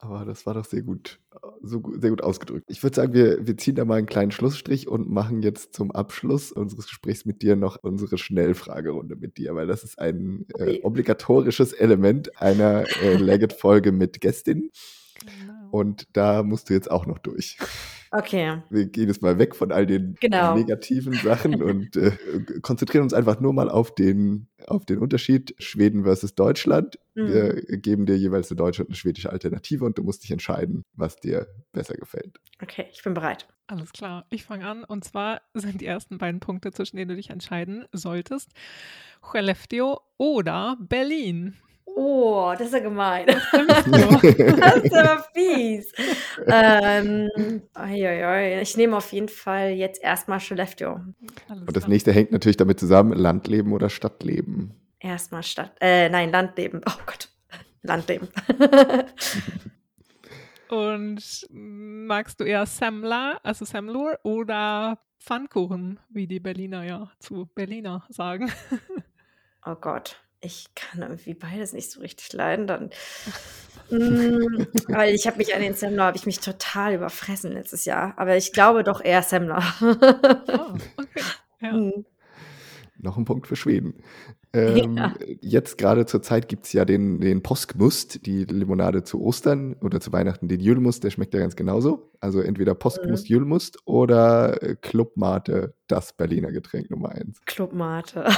Aber 0.00 0.24
das 0.24 0.44
war 0.44 0.54
doch 0.54 0.64
sehr 0.64 0.82
gut, 0.82 1.20
so 1.62 1.82
sehr 1.98 2.10
gut 2.10 2.22
ausgedrückt. 2.22 2.64
Ich 2.68 2.82
würde 2.82 2.96
sagen, 2.96 3.14
wir, 3.14 3.46
wir 3.46 3.56
ziehen 3.56 3.76
da 3.76 3.84
mal 3.84 3.96
einen 3.96 4.06
kleinen 4.06 4.32
Schlussstrich 4.32 4.88
und 4.88 5.08
machen 5.08 5.42
jetzt 5.42 5.72
zum 5.74 5.92
Abschluss 5.92 6.52
unseres 6.52 6.86
Gesprächs 6.86 7.24
mit 7.24 7.42
dir 7.42 7.56
noch 7.56 7.78
unsere 7.82 8.18
Schnellfragerunde 8.18 9.16
mit 9.16 9.38
dir, 9.38 9.54
weil 9.54 9.66
das 9.66 9.84
ist 9.84 9.98
ein 9.98 10.46
äh, 10.58 10.80
obligatorisches 10.82 11.72
Element 11.72 12.40
einer 12.40 12.84
äh, 13.02 13.16
Legget-Folge 13.16 13.92
mit 13.92 14.20
Gästin. 14.20 14.70
Und 15.74 16.06
da 16.12 16.44
musst 16.44 16.70
du 16.70 16.74
jetzt 16.74 16.88
auch 16.88 17.04
noch 17.04 17.18
durch. 17.18 17.58
Okay. 18.12 18.62
Wir 18.70 18.86
gehen 18.86 19.08
jetzt 19.08 19.22
mal 19.22 19.40
weg 19.40 19.56
von 19.56 19.72
all 19.72 19.86
den 19.86 20.14
genau. 20.20 20.54
negativen 20.54 21.14
Sachen 21.14 21.60
und 21.62 21.96
äh, 21.96 22.12
konzentrieren 22.62 23.02
uns 23.02 23.12
einfach 23.12 23.40
nur 23.40 23.52
mal 23.52 23.68
auf 23.68 23.92
den, 23.92 24.46
auf 24.68 24.86
den 24.86 24.98
Unterschied 24.98 25.52
Schweden 25.58 26.04
versus 26.04 26.36
Deutschland. 26.36 27.00
Mhm. 27.16 27.26
Wir 27.26 27.54
geben 27.78 28.06
dir 28.06 28.16
jeweils 28.16 28.52
eine 28.52 28.56
deutsche 28.58 28.82
und 28.82 28.90
eine 28.90 28.94
schwedische 28.94 29.32
Alternative 29.32 29.84
und 29.84 29.98
du 29.98 30.04
musst 30.04 30.22
dich 30.22 30.30
entscheiden, 30.30 30.84
was 30.92 31.16
dir 31.16 31.48
besser 31.72 31.96
gefällt. 31.96 32.38
Okay, 32.62 32.86
ich 32.92 33.02
bin 33.02 33.14
bereit. 33.14 33.48
Alles 33.66 33.92
klar, 33.92 34.26
ich 34.30 34.44
fange 34.44 34.68
an. 34.68 34.84
Und 34.84 35.02
zwar 35.02 35.40
sind 35.54 35.80
die 35.80 35.86
ersten 35.86 36.18
beiden 36.18 36.38
Punkte, 36.38 36.70
zwischen 36.70 36.98
denen 36.98 37.08
du 37.08 37.16
dich 37.16 37.30
entscheiden 37.30 37.86
solltest. 37.90 38.52
Skellefteå 39.24 39.98
oder 40.18 40.76
Berlin. 40.78 41.56
Oh, 41.96 42.52
das 42.58 42.68
ist 42.68 42.74
ja 42.74 42.80
gemein. 42.80 43.26
das 43.52 44.76
ist 44.82 44.94
aber 44.94 45.24
fies. 45.32 45.92
ähm, 46.46 47.30
oi, 47.78 48.06
oi, 48.06 48.24
oi. 48.24 48.60
Ich 48.60 48.76
nehme 48.76 48.96
auf 48.96 49.12
jeden 49.12 49.28
Fall 49.28 49.70
jetzt 49.70 50.02
erstmal 50.02 50.40
Skellefteå. 50.40 50.94
Und 51.48 51.76
das 51.76 51.86
nächste 51.86 52.12
hängt 52.12 52.32
natürlich 52.32 52.56
damit 52.56 52.80
zusammen, 52.80 53.12
Landleben 53.12 53.72
oder 53.72 53.88
Stadtleben? 53.88 54.74
Erstmal 54.98 55.44
Stadt, 55.44 55.76
äh, 55.80 56.08
nein, 56.08 56.32
Landleben. 56.32 56.80
Oh 56.88 57.00
Gott, 57.06 57.28
Landleben. 57.82 58.28
Und 60.68 61.46
magst 61.50 62.40
du 62.40 62.44
eher 62.44 62.66
Semla, 62.66 63.38
also 63.44 63.64
Semlur 63.64 64.18
oder 64.24 64.98
Pfannkuchen, 65.20 66.00
wie 66.08 66.26
die 66.26 66.40
Berliner 66.40 66.82
ja 66.84 67.12
zu 67.20 67.46
Berliner 67.54 68.04
sagen? 68.08 68.50
Oh 69.66 69.76
Gott 69.76 70.23
ich 70.44 70.68
kann 70.74 71.02
irgendwie 71.02 71.34
beides 71.34 71.72
nicht 71.72 71.90
so 71.90 72.00
richtig 72.00 72.32
leiden. 72.32 72.66
Dann, 72.66 72.90
mm, 73.90 74.66
weil 74.88 75.14
ich 75.14 75.26
habe 75.26 75.38
mich 75.38 75.54
an 75.54 75.62
den 75.62 75.74
Semmler, 75.74 76.04
habe 76.04 76.16
ich 76.16 76.26
mich 76.26 76.40
total 76.40 76.94
überfressen 76.94 77.52
letztes 77.52 77.84
Jahr. 77.84 78.14
Aber 78.16 78.36
ich 78.36 78.52
glaube 78.52 78.84
doch 78.84 79.02
eher 79.02 79.22
Semmler. 79.22 79.62
oh, 79.80 80.76
okay. 80.96 81.22
Ja. 81.60 81.72
Mhm. 81.72 82.04
Noch 82.98 83.16
ein 83.16 83.24
Punkt 83.24 83.46
für 83.46 83.56
Schweden. 83.56 84.02
Ähm, 84.54 84.96
ja. 84.96 85.14
Jetzt 85.40 85.78
gerade 85.78 86.06
zur 86.06 86.22
Zeit 86.22 86.48
gibt 86.48 86.66
es 86.66 86.72
ja 86.72 86.84
den, 86.84 87.20
den 87.20 87.42
Poskmust, 87.42 88.24
die 88.24 88.44
Limonade 88.44 89.02
zu 89.02 89.20
Ostern 89.20 89.74
oder 89.80 90.00
zu 90.00 90.12
Weihnachten, 90.12 90.46
den 90.48 90.60
Julmust, 90.60 91.02
der 91.02 91.10
schmeckt 91.10 91.34
ja 91.34 91.40
ganz 91.40 91.56
genauso. 91.56 92.12
Also 92.20 92.40
entweder 92.40 92.74
Poskmust, 92.74 93.28
mhm. 93.28 93.34
Julmust 93.34 93.78
oder 93.84 94.62
äh, 94.62 94.76
Clubmate, 94.80 95.74
das 95.88 96.12
Berliner 96.12 96.52
Getränk 96.52 96.88
Nummer 96.90 97.10
eins. 97.10 97.40
Clubmate. 97.46 98.24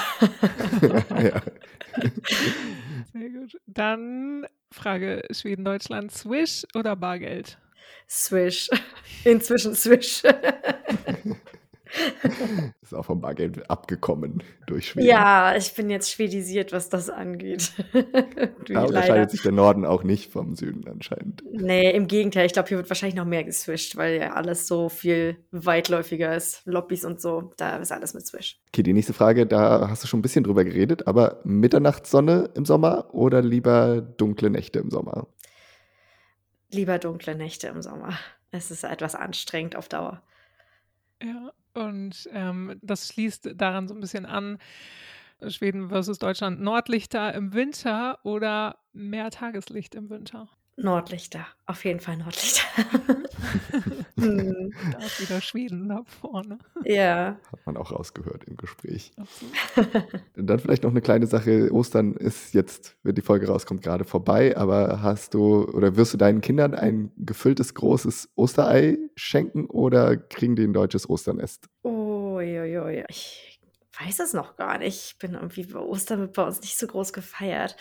ja. 1.10 1.43
Sehr 3.12 3.30
gut. 3.30 3.60
Dann 3.66 4.47
Frage 4.72 5.22
Schweden-Deutschland, 5.30 6.10
Swish 6.12 6.66
oder 6.74 6.97
Bargeld? 6.97 7.59
Swish. 8.09 8.70
Inzwischen 9.24 9.74
Swish. 9.74 10.22
Ist 12.82 12.94
auch 12.94 13.04
vom 13.04 13.20
Bargeld 13.20 13.68
abgekommen 13.70 14.42
durch 14.66 14.88
Schweden. 14.88 15.06
Ja, 15.06 15.56
ich 15.56 15.74
bin 15.74 15.90
jetzt 15.90 16.10
schwedisiert, 16.10 16.72
was 16.72 16.88
das 16.88 17.10
angeht. 17.10 17.72
da 18.68 18.84
unterscheidet 18.84 19.30
sich 19.30 19.42
der 19.42 19.52
Norden 19.52 19.84
auch 19.84 20.02
nicht 20.02 20.32
vom 20.32 20.56
Süden 20.56 20.88
anscheinend. 20.88 21.42
Nee, 21.52 21.90
im 21.90 22.06
Gegenteil. 22.06 22.46
Ich 22.46 22.52
glaube, 22.52 22.68
hier 22.68 22.78
wird 22.78 22.90
wahrscheinlich 22.90 23.16
noch 23.16 23.24
mehr 23.24 23.44
geswischt, 23.44 23.96
weil 23.96 24.20
ja 24.20 24.32
alles 24.32 24.66
so 24.66 24.88
viel 24.88 25.36
weitläufiger 25.50 26.34
ist. 26.34 26.62
Lobbys 26.64 27.04
und 27.04 27.20
so, 27.20 27.52
da 27.56 27.76
ist 27.76 27.92
alles 27.92 28.14
mit 28.14 28.26
Swish. 28.26 28.60
Okay, 28.68 28.82
die 28.82 28.92
nächste 28.92 29.12
Frage, 29.12 29.46
da 29.46 29.88
hast 29.88 30.02
du 30.02 30.08
schon 30.08 30.20
ein 30.20 30.22
bisschen 30.22 30.44
drüber 30.44 30.64
geredet, 30.64 31.06
aber 31.06 31.40
Mitternachtssonne 31.44 32.50
im 32.54 32.64
Sommer 32.64 33.14
oder 33.14 33.42
lieber 33.42 34.00
dunkle 34.00 34.50
Nächte 34.50 34.78
im 34.78 34.90
Sommer? 34.90 35.28
Lieber 36.70 36.98
dunkle 36.98 37.34
Nächte 37.34 37.68
im 37.68 37.80
Sommer. 37.80 38.18
Es 38.50 38.70
ist 38.70 38.84
etwas 38.84 39.14
anstrengend 39.14 39.76
auf 39.76 39.88
Dauer. 39.88 40.22
Ja, 41.22 41.52
und 41.77 42.28
ähm, 42.32 42.78
das 42.82 43.09
schließt 43.09 43.51
daran 43.55 43.89
so 43.89 43.94
ein 43.94 44.01
bisschen 44.01 44.27
an, 44.27 44.59
Schweden 45.48 45.90
versus 45.90 46.19
Deutschland, 46.19 46.61
Nordlichter 46.61 47.35
im 47.35 47.53
Winter 47.53 48.19
oder 48.24 48.78
mehr 48.93 49.31
Tageslicht 49.31 49.94
im 49.94 50.09
Winter? 50.09 50.48
Nordlichter, 50.77 51.47
auf 51.66 51.85
jeden 51.85 52.01
Fall 52.01 52.19
Nordlichter. 52.19 52.62
hm. 54.20 54.73
Da 54.93 54.98
ist 54.98 55.20
wieder 55.20 55.40
Schweden 55.40 55.89
da 55.89 56.03
vorne. 56.20 56.59
Ja. 56.85 57.39
Hat 57.51 57.66
man 57.66 57.77
auch 57.77 57.93
rausgehört 57.93 58.44
im 58.44 58.57
Gespräch. 58.57 59.12
Dann 60.36 60.59
vielleicht 60.59 60.82
noch 60.82 60.90
eine 60.90 61.01
kleine 61.01 61.27
Sache. 61.27 61.73
Ostern 61.73 62.15
ist 62.15 62.55
jetzt, 62.55 62.97
wenn 63.03 63.15
die 63.15 63.23
Folge 63.23 63.48
rauskommt, 63.48 63.82
gerade 63.82 64.05
vorbei, 64.05 64.57
aber 64.57 65.03
hast 65.03 65.35
du 65.35 65.65
oder 65.65 65.97
wirst 65.97 66.15
du 66.15 66.19
deinen 66.19 66.40
Kindern 66.40 66.74
ein 66.74 67.12
gefülltes 67.16 67.74
großes 67.74 68.31
Osterei 68.35 68.98
schenken 69.15 69.66
oder 69.66 70.16
kriegen 70.16 70.57
die 70.57 70.65
ein 70.65 70.73
deutsches 70.73 71.09
Osternest? 71.09 71.69
Uiuiui. 71.85 73.05
Ich 73.09 73.61
weiß 74.01 74.20
es 74.20 74.32
noch 74.32 74.57
gar 74.57 74.78
nicht. 74.78 75.12
Ich 75.12 75.19
bin 75.19 75.35
irgendwie 75.35 75.65
bei 75.65 75.78
Ostern 75.78 76.20
wird 76.20 76.35
bei 76.35 76.44
uns 76.44 76.61
nicht 76.61 76.78
so 76.78 76.86
groß 76.86 77.12
gefeiert. 77.12 77.77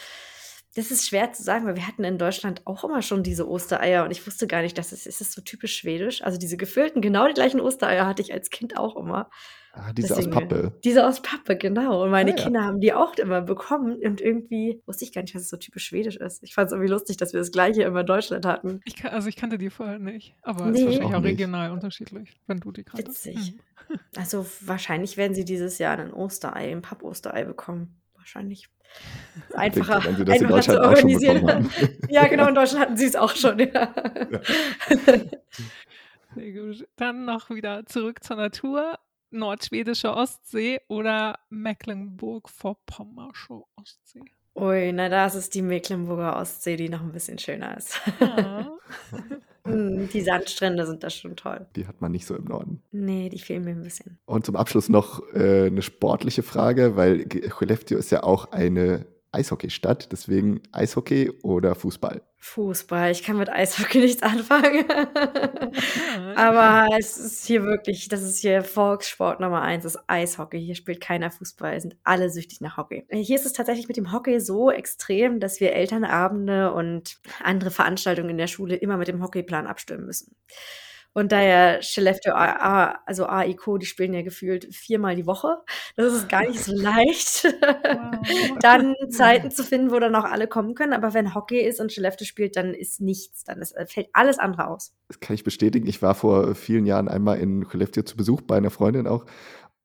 Das 0.75 0.91
ist 0.91 1.07
schwer 1.07 1.31
zu 1.31 1.41
sagen, 1.41 1.65
weil 1.65 1.77
wir 1.77 1.87
hatten 1.87 2.03
in 2.03 2.17
Deutschland 2.17 2.61
auch 2.65 2.83
immer 2.83 3.01
schon 3.01 3.23
diese 3.23 3.49
Ostereier 3.49 4.03
und 4.03 4.11
ich 4.11 4.25
wusste 4.27 4.45
gar 4.45 4.61
nicht, 4.61 4.77
dass 4.77 4.91
es 4.91 5.05
ist 5.05 5.21
das 5.21 5.31
so 5.31 5.41
typisch 5.41 5.77
schwedisch. 5.77 6.21
Also 6.21 6.37
diese 6.37 6.57
gefüllten, 6.57 7.01
genau 7.01 7.27
die 7.27 7.33
gleichen 7.33 7.61
Ostereier 7.61 8.05
hatte 8.05 8.21
ich 8.21 8.33
als 8.33 8.49
Kind 8.49 8.77
auch 8.77 8.97
immer. 8.97 9.29
Ah, 9.71 9.91
diese 9.93 10.09
Deswegen, 10.09 10.33
aus 10.33 10.41
Pappe. 10.41 10.79
Diese 10.83 11.07
aus 11.07 11.21
Pappe, 11.21 11.57
genau. 11.57 12.03
Und 12.03 12.11
meine 12.11 12.33
ah, 12.33 12.35
ja. 12.37 12.43
Kinder 12.43 12.63
haben 12.63 12.79
die 12.79 12.93
auch 12.93 13.13
immer 13.15 13.41
bekommen 13.41 13.97
und 14.01 14.21
irgendwie 14.21 14.81
wusste 14.85 15.05
ich 15.05 15.13
gar 15.13 15.21
nicht, 15.21 15.35
dass 15.35 15.43
es 15.43 15.49
so 15.49 15.57
typisch 15.57 15.85
schwedisch 15.85 16.17
ist. 16.17 16.43
Ich 16.43 16.53
fand 16.53 16.67
es 16.67 16.73
irgendwie 16.73 16.91
lustig, 16.91 17.17
dass 17.17 17.33
wir 17.33 17.39
das 17.39 17.51
gleiche 17.51 17.83
immer 17.83 18.01
in 18.01 18.05
Deutschland 18.05 18.45
hatten. 18.45 18.81
Ich 18.85 18.95
kann, 18.95 19.11
also 19.11 19.27
ich 19.27 19.35
kannte 19.35 19.57
die 19.57 19.69
vorher 19.69 19.99
nicht, 19.99 20.35
aber 20.43 20.67
es 20.67 20.71
nee. 20.71 20.79
ist 20.79 20.85
wahrscheinlich 20.85 21.13
auch, 21.13 21.19
auch 21.19 21.23
regional 21.23 21.71
unterschiedlich, 21.71 22.39
wenn 22.47 22.59
du 22.59 22.71
die 22.71 22.83
kanntest. 22.83 23.25
Witzig. 23.25 23.55
Hm. 23.87 23.99
Also 24.15 24.45
wahrscheinlich 24.61 25.15
werden 25.15 25.35
sie 25.35 25.45
dieses 25.45 25.77
Jahr 25.77 25.97
ein 25.99 26.13
Osterei, 26.13 26.71
ein 26.71 26.81
Papposterei 26.81 27.43
bekommen. 27.43 28.01
wahrscheinlich 28.15 28.69
einfacher, 29.53 30.03
wenn 30.03 30.15
Sie 30.15 30.25
das 30.25 30.35
in 30.35 30.41
zu 30.41 30.47
Deutschland 30.47 30.79
auch 30.79 30.83
schon 30.83 30.95
organisieren. 30.95 31.69
ja, 32.09 32.27
genau, 32.27 32.47
in 32.47 32.55
Deutschland 32.55 32.83
hatten 32.83 32.97
sie 32.97 33.05
es 33.05 33.15
auch 33.15 33.35
schon. 33.35 33.59
Ja. 33.59 33.93
Sehr 36.35 36.51
gut. 36.51 36.87
Dann 36.95 37.25
noch 37.25 37.49
wieder 37.49 37.85
zurück 37.85 38.23
zur 38.23 38.37
Natur. 38.37 38.97
Nordschwedische 39.31 40.15
Ostsee 40.15 40.79
oder 40.87 41.39
Mecklenburg-Vorpommersche 41.49 43.63
Ostsee. 43.75 44.23
Ui, 44.55 44.93
na 44.93 45.09
das 45.09 45.35
ist 45.35 45.53
die 45.53 45.61
Mecklenburger 45.61 46.37
Ostsee, 46.37 46.77
die 46.77 46.89
noch 46.89 47.01
ein 47.01 47.11
bisschen 47.11 47.37
schöner 47.37 47.77
ist. 47.77 47.99
Ah. 48.19 48.67
Mm, 49.67 50.09
die 50.13 50.21
Sandstrände 50.21 50.85
sind 50.85 51.03
da 51.03 51.09
schon 51.09 51.35
toll. 51.35 51.65
Die 51.75 51.87
hat 51.87 51.99
man 51.99 52.11
nicht 52.11 52.27
so 52.27 52.35
im 52.35 52.45
Norden. 52.45 52.83
Nee, 52.91 53.29
die 53.29 53.39
fehlen 53.39 53.63
mir 53.63 53.71
ein 53.71 53.81
bisschen. 53.81 54.19
Und 54.25 54.45
zum 54.45 54.55
Abschluss 54.55 54.89
noch 54.89 55.23
äh, 55.33 55.65
eine 55.65 55.81
sportliche 55.81 56.43
Frage, 56.43 56.95
weil 56.95 57.25
Skellefteå 57.49 57.97
ist 57.97 58.11
ja 58.11 58.21
auch 58.21 58.51
eine 58.51 59.07
Eishockeystadt, 59.35 60.11
deswegen 60.11 60.61
Eishockey 60.71 61.31
oder 61.43 61.75
Fußball. 61.75 62.21
Fußball, 62.37 63.11
ich 63.11 63.23
kann 63.23 63.37
mit 63.37 63.49
Eishockey 63.49 63.97
nichts 64.01 64.21
anfangen. 64.21 64.85
Aber 66.35 66.95
es 66.97 67.17
ist 67.17 67.45
hier 67.45 67.63
wirklich, 67.63 68.07
das 68.07 68.21
ist 68.21 68.39
hier 68.39 68.63
Volkssport 68.63 69.39
Nummer 69.39 69.61
eins, 69.61 69.83
das 69.83 69.97
Eishockey. 70.07 70.59
Hier 70.59 70.75
spielt 70.75 71.01
keiner 71.01 71.31
Fußball, 71.31 71.79
sind 71.81 71.97
alle 72.03 72.29
süchtig 72.29 72.61
nach 72.61 72.77
Hockey. 72.77 73.05
Hier 73.11 73.35
ist 73.35 73.45
es 73.45 73.53
tatsächlich 73.53 73.87
mit 73.87 73.97
dem 73.97 74.11
Hockey 74.11 74.39
so 74.39 74.69
extrem, 74.71 75.39
dass 75.39 75.59
wir 75.59 75.73
Elternabende 75.73 76.71
und 76.71 77.17
andere 77.43 77.71
Veranstaltungen 77.71 78.29
in 78.29 78.37
der 78.37 78.47
Schule 78.47 78.75
immer 78.75 78.97
mit 78.97 79.07
dem 79.07 79.23
Hockeyplan 79.23 79.67
abstimmen 79.67 80.05
müssen. 80.05 80.35
Und 81.15 81.31
daher 81.31 81.81
A- 82.35 82.99
also 83.05 83.25
AIK, 83.25 83.79
die 83.79 83.85
spielen 83.85 84.13
ja 84.13 84.21
gefühlt 84.21 84.67
viermal 84.75 85.15
die 85.15 85.25
Woche. 85.25 85.57
Das 85.95 86.13
ist 86.13 86.27
gar 86.27 86.41
nicht 86.45 86.61
so 86.61 86.73
leicht, 86.75 87.45
Wow. 87.45 88.57
dann 88.59 88.95
Zeiten 89.09 89.49
zu 89.51 89.63
finden, 89.63 89.91
wo 89.91 89.99
dann 89.99 90.13
auch 90.15 90.25
alle 90.25 90.47
kommen 90.47 90.75
können. 90.75 90.91
Aber 90.93 91.13
wenn 91.13 91.33
Hockey 91.33 91.59
ist 91.61 91.79
und 91.79 91.89
Skellefteå 91.91 92.25
spielt, 92.25 92.57
dann 92.57 92.73
ist 92.73 92.99
nichts. 92.99 93.45
Dann 93.45 93.61
ist, 93.61 93.71
äh, 93.77 93.85
fällt 93.85 94.09
alles 94.13 94.39
andere 94.39 94.67
aus. 94.67 94.93
Das 95.07 95.19
kann 95.21 95.35
ich 95.35 95.43
bestätigen. 95.45 95.87
Ich 95.87 96.01
war 96.01 96.15
vor 96.15 96.53
vielen 96.53 96.85
Jahren 96.85 97.07
einmal 97.07 97.39
in 97.39 97.63
Skellefteå 97.65 98.03
zu 98.03 98.17
Besuch 98.17 98.41
bei 98.41 98.57
einer 98.57 98.69
Freundin 98.71 99.07
auch 99.07 99.25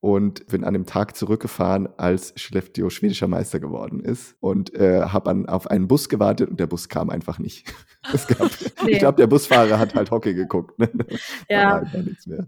und 0.01 0.47
bin 0.47 0.65
an 0.65 0.73
dem 0.73 0.87
Tag 0.87 1.15
zurückgefahren, 1.17 1.89
als 1.99 2.35
Skellefteå 2.37 2.89
schwedischer 2.91 3.29
Meister 3.29 3.61
geworden 3.61 4.01
ist 4.01 4.35
und 4.41 4.75
äh, 4.75 5.03
habe 5.03 5.31
an, 5.31 5.47
auf 5.47 5.67
einen 5.71 5.89
Bus 5.89 6.09
gewartet 6.09 6.49
und 6.51 6.59
der 6.59 6.67
Bus 6.67 6.89
kam 6.89 7.11
einfach 7.11 7.39
nicht. 7.39 7.73
Es 8.15 8.27
gab, 8.27 8.51
Nee. 8.85 8.93
Ich 8.93 8.99
glaube, 8.99 9.17
der 9.19 9.27
Busfahrer 9.27 9.79
hat 9.79 9.95
halt 9.95 10.11
Hockey 10.11 10.33
geguckt. 10.33 10.79
Ne? 10.79 10.89
Da 10.97 11.05
Ja. 11.55 11.71
war 11.73 11.81
einfach 11.81 12.03
nichts 12.03 12.27
mehr. 12.27 12.47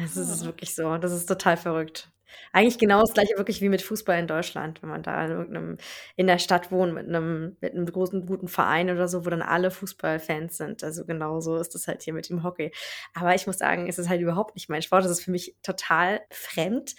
Das 0.00 0.16
ist 0.16 0.44
wirklich 0.44 0.72
so. 0.76 0.96
Das 0.98 1.10
ist 1.12 1.26
total 1.26 1.56
verrückt. 1.56 2.08
Eigentlich 2.52 2.78
genau 2.78 3.00
das 3.00 3.14
gleiche 3.14 3.36
wirklich 3.36 3.60
wie 3.60 3.68
mit 3.68 3.82
Fußball 3.82 4.18
in 4.18 4.26
Deutschland, 4.26 4.82
wenn 4.82 4.90
man 4.90 5.02
da 5.02 5.24
in 5.24 5.30
irgendeinem, 5.30 5.78
in 6.16 6.26
der 6.26 6.38
Stadt 6.38 6.70
wohnt 6.70 6.94
mit 6.94 7.08
einem, 7.08 7.56
mit 7.60 7.74
einem 7.74 7.86
großen, 7.86 8.26
guten 8.26 8.48
Verein 8.48 8.90
oder 8.90 9.08
so, 9.08 9.24
wo 9.24 9.30
dann 9.30 9.42
alle 9.42 9.70
Fußballfans 9.70 10.56
sind. 10.56 10.84
Also 10.84 11.04
genau 11.04 11.40
so 11.40 11.56
ist 11.56 11.74
das 11.74 11.88
halt 11.88 12.02
hier 12.02 12.14
mit 12.14 12.28
dem 12.28 12.42
Hockey. 12.42 12.72
Aber 13.14 13.34
ich 13.34 13.46
muss 13.46 13.58
sagen, 13.58 13.88
es 13.88 13.98
ist 13.98 14.08
halt 14.08 14.20
überhaupt 14.20 14.54
nicht 14.54 14.68
mein 14.68 14.82
Sport. 14.82 15.04
Das 15.04 15.10
ist 15.12 15.22
für 15.24 15.30
mich 15.30 15.54
total 15.62 16.20
fremd. 16.30 16.94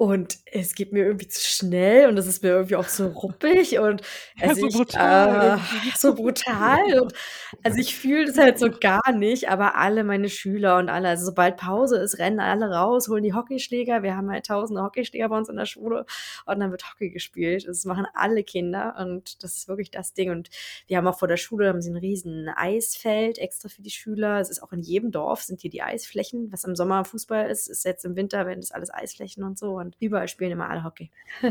Und 0.00 0.38
es 0.46 0.74
geht 0.74 0.94
mir 0.94 1.04
irgendwie 1.04 1.28
zu 1.28 1.42
schnell 1.42 2.08
und 2.08 2.16
es 2.16 2.26
ist 2.26 2.42
mir 2.42 2.48
irgendwie 2.48 2.76
auch 2.76 2.88
so 2.88 3.08
ruppig 3.08 3.78
und 3.80 4.00
Ja, 4.36 4.48
also 4.48 4.62
so 4.62 4.66
ich, 4.68 4.74
brutal 4.74 5.58
Äh, 5.58 5.60
so 5.94 6.14
brutal. 6.14 7.00
Und 7.02 7.12
also 7.62 7.78
ich 7.78 7.94
fühle 7.94 8.24
das 8.24 8.38
halt 8.38 8.58
so 8.58 8.70
gar 8.80 9.12
nicht, 9.12 9.50
aber 9.50 9.76
alle 9.76 10.02
meine 10.02 10.30
Schüler 10.30 10.78
und 10.78 10.88
alle, 10.88 11.08
also 11.08 11.26
sobald 11.26 11.58
Pause 11.58 11.98
ist, 11.98 12.18
rennen 12.18 12.40
alle 12.40 12.70
raus, 12.70 13.08
holen 13.08 13.22
die 13.22 13.34
Hockeyschläger. 13.34 14.02
Wir 14.02 14.16
haben 14.16 14.30
halt 14.30 14.46
tausende 14.46 14.82
Hockeyschläger 14.82 15.28
bei 15.28 15.36
uns 15.36 15.50
in 15.50 15.56
der 15.56 15.66
Schule 15.66 16.06
und 16.46 16.60
dann 16.60 16.70
wird 16.70 16.90
Hockey 16.90 17.10
gespielt. 17.10 17.68
Das 17.68 17.84
machen 17.84 18.06
alle 18.14 18.42
Kinder 18.42 18.94
und 18.98 19.42
das 19.44 19.58
ist 19.58 19.68
wirklich 19.68 19.90
das 19.90 20.14
Ding. 20.14 20.30
Und 20.30 20.48
wir 20.86 20.96
haben 20.96 21.06
auch 21.08 21.18
vor 21.18 21.28
der 21.28 21.36
Schule 21.36 21.68
haben 21.68 21.82
sie 21.82 21.90
ein 21.90 21.96
riesen 21.96 22.48
Eisfeld 22.48 23.36
extra 23.36 23.68
für 23.68 23.82
die 23.82 23.90
Schüler. 23.90 24.40
Es 24.40 24.48
ist 24.48 24.62
auch 24.62 24.72
in 24.72 24.80
jedem 24.80 25.10
Dorf 25.10 25.42
sind 25.42 25.60
hier 25.60 25.70
die 25.70 25.82
Eisflächen. 25.82 26.50
Was 26.50 26.64
im 26.64 26.74
Sommer 26.74 27.04
Fußball 27.04 27.50
ist, 27.50 27.68
ist 27.68 27.84
jetzt 27.84 28.06
im 28.06 28.16
Winter, 28.16 28.46
wenn 28.46 28.62
das 28.62 28.72
alles 28.72 28.90
Eisflächen 28.90 29.44
und 29.44 29.58
so. 29.58 29.72
Und 29.76 29.89
überall 29.98 30.28
spielen 30.28 30.52
immer 30.52 30.68
alle 30.68 30.84
Hockey. 30.84 31.10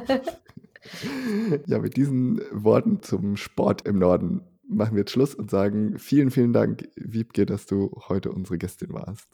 Ja, 1.67 1.79
mit 1.79 1.97
diesen 1.97 2.41
Worten 2.51 3.01
zum 3.01 3.35
Sport 3.35 3.85
im 3.85 3.99
Norden 3.99 4.43
machen 4.69 4.95
wir 4.95 4.99
jetzt 4.99 5.11
Schluss 5.11 5.33
und 5.35 5.49
sagen 5.49 5.97
vielen, 5.97 6.31
vielen 6.31 6.53
Dank, 6.53 6.87
Wiebke, 6.95 7.45
dass 7.45 7.65
du 7.65 7.91
heute 8.07 8.31
unsere 8.31 8.57
Gästin 8.57 8.93
warst. 8.93 9.27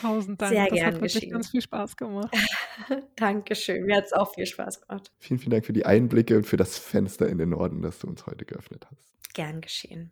Tausend 0.00 0.40
Dank. 0.40 0.52
Sehr 0.52 0.64
das 0.66 0.74
gern 0.74 0.86
hat 0.86 0.94
wirklich 0.94 1.14
geschehen. 1.14 1.32
ganz 1.32 1.50
viel 1.50 1.60
Spaß 1.60 1.96
gemacht. 1.96 2.34
Dankeschön. 3.16 3.84
Mir 3.84 3.98
hat 3.98 4.06
es 4.06 4.12
auch 4.12 4.34
viel 4.34 4.46
Spaß 4.46 4.80
gemacht. 4.80 5.12
Vielen, 5.18 5.38
vielen 5.38 5.50
Dank 5.50 5.66
für 5.66 5.72
die 5.72 5.86
Einblicke 5.86 6.36
und 6.36 6.44
für 6.44 6.56
das 6.56 6.78
Fenster 6.78 7.28
in 7.28 7.38
den 7.38 7.50
Norden, 7.50 7.82
das 7.82 7.98
du 7.98 8.08
uns 8.08 8.26
heute 8.26 8.44
geöffnet 8.44 8.86
hast. 8.90 9.34
Gern 9.34 9.60
geschehen. 9.60 10.10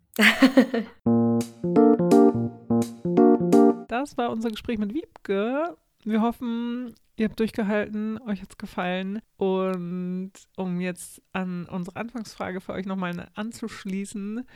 Das 3.88 4.16
war 4.18 4.30
unser 4.30 4.50
Gespräch 4.50 4.78
mit 4.78 4.92
Wiebke. 4.94 5.76
Wir 6.06 6.22
hoffen, 6.22 6.94
ihr 7.16 7.26
habt 7.26 7.40
durchgehalten, 7.40 8.22
euch 8.22 8.40
hat's 8.40 8.56
gefallen. 8.56 9.20
Und 9.38 10.30
um 10.56 10.80
jetzt 10.80 11.20
an 11.32 11.66
unsere 11.66 11.96
Anfangsfrage 11.96 12.60
für 12.60 12.74
euch 12.74 12.86
nochmal 12.86 13.28
anzuschließen, 13.34 14.46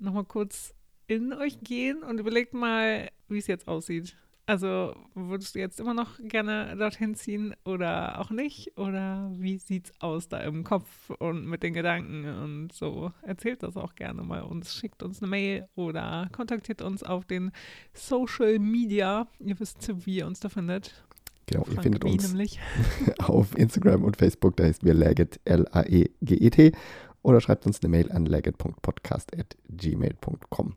nochmal 0.00 0.24
kurz 0.24 0.74
in 1.06 1.32
euch 1.32 1.60
gehen 1.60 2.02
und 2.02 2.18
überlegt 2.18 2.52
mal, 2.52 3.10
wie 3.28 3.38
es 3.38 3.46
jetzt 3.46 3.68
aussieht. 3.68 4.16
Also 4.44 4.96
würdest 5.14 5.54
du 5.54 5.60
jetzt 5.60 5.78
immer 5.78 5.94
noch 5.94 6.18
gerne 6.18 6.74
dorthin 6.76 7.14
ziehen 7.14 7.54
oder 7.64 8.20
auch 8.20 8.30
nicht? 8.30 8.76
Oder 8.76 9.30
wie 9.36 9.58
sieht's 9.58 9.92
aus 10.00 10.28
da 10.28 10.40
im 10.40 10.64
Kopf 10.64 10.88
und 11.20 11.46
mit 11.46 11.62
den 11.62 11.74
Gedanken 11.74 12.26
und 12.26 12.72
so? 12.72 13.12
Erzählt 13.22 13.62
das 13.62 13.76
auch 13.76 13.94
gerne 13.94 14.22
mal 14.22 14.42
uns, 14.42 14.74
schickt 14.74 15.04
uns 15.04 15.22
eine 15.22 15.30
Mail 15.30 15.68
oder 15.76 16.28
kontaktiert 16.32 16.82
uns 16.82 17.04
auf 17.04 17.24
den 17.24 17.52
Social 17.94 18.58
Media. 18.58 19.28
Ihr 19.38 19.60
wisst, 19.60 19.88
wie 20.06 20.16
ihr 20.16 20.26
uns 20.26 20.40
da 20.40 20.48
findet. 20.48 21.04
Genau, 21.46 21.64
ihr 21.66 21.74
Frank 21.74 21.84
findet 21.84 22.02
Wie 22.04 22.10
uns 22.10 22.26
nämlich. 22.28 22.58
auf 23.18 23.56
Instagram 23.56 24.02
und 24.02 24.16
Facebook, 24.16 24.56
da 24.56 24.64
heißt 24.64 24.84
wir 24.84 24.94
Laget, 24.94 25.38
L-A-E-G-E-T, 25.44 26.72
oder 27.22 27.40
schreibt 27.40 27.64
uns 27.66 27.80
eine 27.80 27.90
Mail 27.90 28.10
an 28.10 28.26
laget.podcast.gmail.com. 28.26 30.76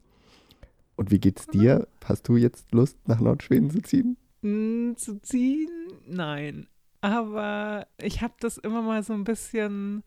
Und 0.95 1.11
wie 1.11 1.19
geht's 1.19 1.47
dir? 1.47 1.87
Hast 2.03 2.27
du 2.27 2.37
jetzt 2.37 2.71
Lust, 2.73 2.97
nach 3.07 3.19
Nordschweden 3.19 3.69
zu 3.69 3.81
ziehen? 3.81 4.17
Mm, 4.41 4.95
zu 4.95 5.21
ziehen? 5.21 5.69
Nein. 6.07 6.67
Aber 7.01 7.87
ich 8.01 8.21
habe 8.21 8.33
das 8.39 8.57
immer 8.57 8.81
mal 8.81 9.03
so 9.03 9.13
ein 9.13 9.23
bisschen 9.25 10.03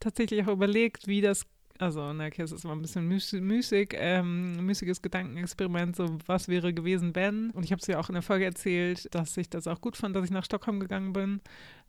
tatsächlich 0.00 0.46
auch 0.46 0.52
überlegt, 0.52 1.06
wie 1.06 1.20
das, 1.20 1.46
also, 1.78 2.12
na, 2.12 2.26
okay, 2.26 2.42
es 2.42 2.52
ist 2.52 2.64
immer 2.64 2.74
ein 2.74 2.82
bisschen 2.82 3.10
müß- 3.10 3.40
müßig, 3.40 3.94
ähm, 3.94 4.64
müßiges 4.64 5.00
Gedankenexperiment, 5.00 5.96
so 5.96 6.18
was 6.26 6.48
wäre 6.48 6.74
gewesen, 6.74 7.14
wenn. 7.14 7.50
Und 7.50 7.64
ich 7.64 7.72
habe 7.72 7.80
es 7.80 7.86
ja 7.86 7.98
auch 7.98 8.08
in 8.08 8.14
der 8.14 8.22
Folge 8.22 8.44
erzählt, 8.44 9.08
dass 9.14 9.36
ich 9.36 9.48
das 9.48 9.66
auch 9.66 9.80
gut 9.80 9.96
fand, 9.96 10.14
dass 10.16 10.24
ich 10.24 10.30
nach 10.30 10.44
Stockholm 10.44 10.80
gegangen 10.80 11.12
bin. 11.12 11.40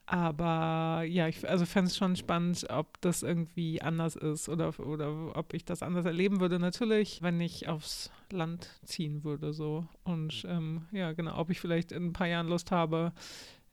Aber 0.06 1.02
ja, 1.06 1.26
ich 1.26 1.48
also 1.48 1.66
fände 1.66 1.90
es 1.90 1.96
schon 1.96 2.14
spannend, 2.14 2.66
ob 2.70 3.00
das 3.00 3.22
irgendwie 3.22 3.82
anders 3.82 4.14
ist 4.14 4.48
oder, 4.48 4.78
oder 4.78 5.36
ob 5.36 5.52
ich 5.52 5.64
das 5.64 5.82
anders 5.82 6.06
erleben 6.06 6.40
würde. 6.40 6.58
Natürlich, 6.60 7.22
wenn 7.22 7.40
ich 7.40 7.68
aufs 7.68 8.10
Land 8.32 8.80
ziehen 8.84 9.24
würde, 9.24 9.52
so. 9.52 9.86
Und 10.04 10.44
ähm, 10.48 10.86
ja, 10.92 11.12
genau, 11.12 11.38
ob 11.38 11.50
ich 11.50 11.60
vielleicht 11.60 11.92
in 11.92 12.06
ein 12.06 12.12
paar 12.12 12.28
Jahren 12.28 12.48
Lust 12.48 12.70
habe, 12.70 13.12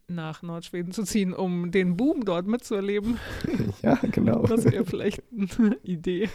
nach 0.08 0.42
Nordschweden 0.42 0.92
zu 0.92 1.04
ziehen, 1.04 1.34
um 1.34 1.72
den 1.72 1.96
Boom 1.96 2.26
dort 2.26 2.48
mitzuerleben. 2.48 3.20
ja, 3.82 3.96
genau. 4.12 4.44
Das 4.48 4.66
wäre 4.66 4.86
vielleicht 4.86 5.24
eine 5.32 5.78
Idee. 5.84 6.30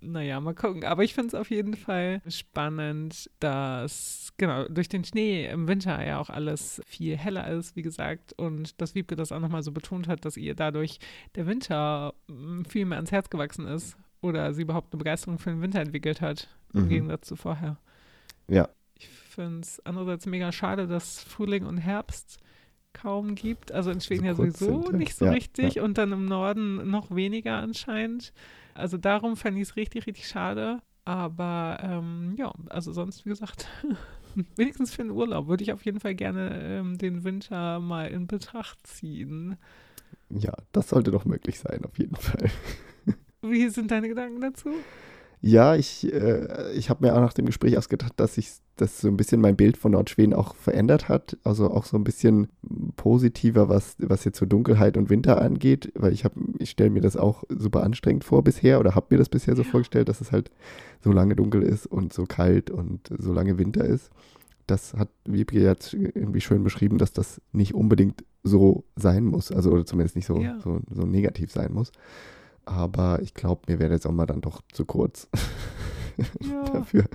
Naja, 0.00 0.38
mal 0.40 0.54
gucken. 0.54 0.84
Aber 0.84 1.02
ich 1.02 1.14
finde 1.14 1.28
es 1.28 1.34
auf 1.34 1.50
jeden 1.50 1.74
Fall 1.74 2.20
spannend, 2.28 3.30
dass 3.40 4.32
genau 4.36 4.68
durch 4.68 4.88
den 4.88 5.04
Schnee 5.04 5.46
im 5.46 5.66
Winter 5.66 6.04
ja 6.04 6.18
auch 6.18 6.28
alles 6.28 6.82
viel 6.86 7.16
heller 7.16 7.48
ist, 7.48 7.74
wie 7.74 7.82
gesagt. 7.82 8.34
Und 8.36 8.80
dass 8.80 8.94
Wiebke 8.94 9.16
das 9.16 9.32
auch 9.32 9.40
nochmal 9.40 9.62
so 9.62 9.72
betont 9.72 10.06
hat, 10.06 10.24
dass 10.24 10.36
ihr 10.36 10.54
dadurch 10.54 10.98
der 11.36 11.46
Winter 11.46 12.14
mm, 12.28 12.64
viel 12.68 12.84
mehr 12.84 12.98
ans 12.98 13.12
Herz 13.12 13.30
gewachsen 13.30 13.66
ist. 13.66 13.96
Oder 14.24 14.54
sie 14.54 14.62
überhaupt 14.62 14.92
eine 14.92 14.98
Begeisterung 14.98 15.38
für 15.38 15.50
den 15.50 15.60
Winter 15.60 15.80
entwickelt 15.80 16.20
hat, 16.20 16.48
im 16.72 16.84
Mhm. 16.84 16.88
Gegensatz 16.88 17.28
zu 17.28 17.36
vorher. 17.36 17.76
Ja. 18.48 18.68
Ich 18.96 19.08
finde 19.08 19.60
es 19.60 19.84
andererseits 19.84 20.26
mega 20.26 20.50
schade, 20.52 20.86
dass 20.86 21.20
Frühling 21.22 21.66
und 21.66 21.78
Herbst 21.78 22.38
kaum 22.92 23.34
gibt. 23.34 23.70
Also 23.72 23.90
in 23.90 24.00
Schweden 24.00 24.22
So 24.22 24.26
ja 24.26 24.34
sowieso 24.34 24.82
sind, 24.86 24.96
nicht 24.98 25.14
so 25.16 25.26
Ja, 25.26 25.32
richtig 25.32 25.74
ja. 25.74 25.82
und 25.82 25.98
dann 25.98 26.12
im 26.12 26.24
Norden 26.26 26.88
noch 26.90 27.14
weniger 27.14 27.56
anscheinend. 27.56 28.32
Also 28.74 28.96
darum 28.96 29.36
fände 29.36 29.60
ich 29.60 29.68
es 29.68 29.76
richtig, 29.76 30.06
richtig 30.06 30.26
schade. 30.28 30.80
Aber 31.04 31.78
ähm, 31.82 32.34
ja, 32.38 32.50
also 32.70 32.92
sonst, 32.92 33.26
wie 33.26 33.30
gesagt, 33.30 33.68
wenigstens 34.56 34.94
für 34.94 35.02
den 35.02 35.10
Urlaub 35.10 35.48
würde 35.48 35.62
ich 35.64 35.72
auf 35.72 35.84
jeden 35.84 36.00
Fall 36.00 36.14
gerne 36.14 36.60
ähm, 36.62 36.96
den 36.96 37.24
Winter 37.24 37.78
mal 37.80 38.06
in 38.06 38.26
Betracht 38.26 38.86
ziehen. 38.86 39.56
Ja, 40.30 40.54
das 40.72 40.88
sollte 40.88 41.10
doch 41.10 41.24
möglich 41.26 41.58
sein, 41.58 41.84
auf 41.84 41.98
jeden 41.98 42.16
Fall. 42.16 42.50
Wie 43.50 43.68
sind 43.68 43.90
deine 43.90 44.08
Gedanken 44.08 44.40
dazu? 44.40 44.70
Ja, 45.46 45.76
ich, 45.76 46.10
äh, 46.10 46.72
ich 46.72 46.88
habe 46.88 47.04
mir 47.04 47.14
auch 47.14 47.20
nach 47.20 47.34
dem 47.34 47.44
Gespräch 47.44 47.76
ausgedacht, 47.76 48.14
dass 48.16 48.36
sich 48.36 48.50
das 48.76 49.02
so 49.02 49.08
ein 49.08 49.18
bisschen 49.18 49.42
mein 49.42 49.56
Bild 49.56 49.76
von 49.76 49.92
Nordschweden 49.92 50.32
auch 50.32 50.54
verändert 50.54 51.10
hat. 51.10 51.36
Also 51.44 51.70
auch 51.70 51.84
so 51.84 51.98
ein 51.98 52.04
bisschen 52.04 52.48
positiver, 52.96 53.68
was, 53.68 53.96
was 53.98 54.24
jetzt 54.24 54.38
so 54.38 54.46
Dunkelheit 54.46 54.96
und 54.96 55.10
Winter 55.10 55.42
angeht, 55.42 55.92
weil 55.96 56.14
ich 56.14 56.24
habe, 56.24 56.40
ich 56.58 56.70
stelle 56.70 56.88
mir 56.88 57.02
das 57.02 57.18
auch 57.18 57.44
super 57.50 57.82
anstrengend 57.82 58.24
vor 58.24 58.42
bisher 58.42 58.80
oder 58.80 58.94
habe 58.94 59.08
mir 59.10 59.18
das 59.18 59.28
bisher 59.28 59.54
so 59.54 59.62
ja. 59.62 59.68
vorgestellt, 59.70 60.08
dass 60.08 60.22
es 60.22 60.32
halt 60.32 60.50
so 61.02 61.12
lange 61.12 61.36
dunkel 61.36 61.62
ist 61.62 61.86
und 61.86 62.14
so 62.14 62.24
kalt 62.24 62.70
und 62.70 63.10
so 63.18 63.34
lange 63.34 63.58
Winter 63.58 63.84
ist. 63.84 64.10
Das 64.66 64.94
hat 64.94 65.10
Wiebke 65.26 65.60
jetzt 65.60 65.92
irgendwie 65.92 66.40
schön 66.40 66.64
beschrieben, 66.64 66.96
dass 66.96 67.12
das 67.12 67.42
nicht 67.52 67.74
unbedingt 67.74 68.24
so 68.42 68.84
sein 68.96 69.26
muss, 69.26 69.52
also 69.52 69.70
oder 69.72 69.84
zumindest 69.84 70.16
nicht 70.16 70.26
so, 70.26 70.40
ja. 70.40 70.58
so, 70.60 70.80
so 70.90 71.02
negativ 71.02 71.52
sein 71.52 71.70
muss. 71.72 71.92
Aber 72.64 73.20
ich 73.22 73.34
glaube, 73.34 73.62
mir 73.68 73.78
wäre 73.78 73.90
der 73.90 73.98
Sommer 73.98 74.26
dann 74.26 74.40
doch 74.40 74.62
zu 74.72 74.84
kurz. 74.84 75.28
Ja. 76.48 76.62
Dafür. 76.72 77.06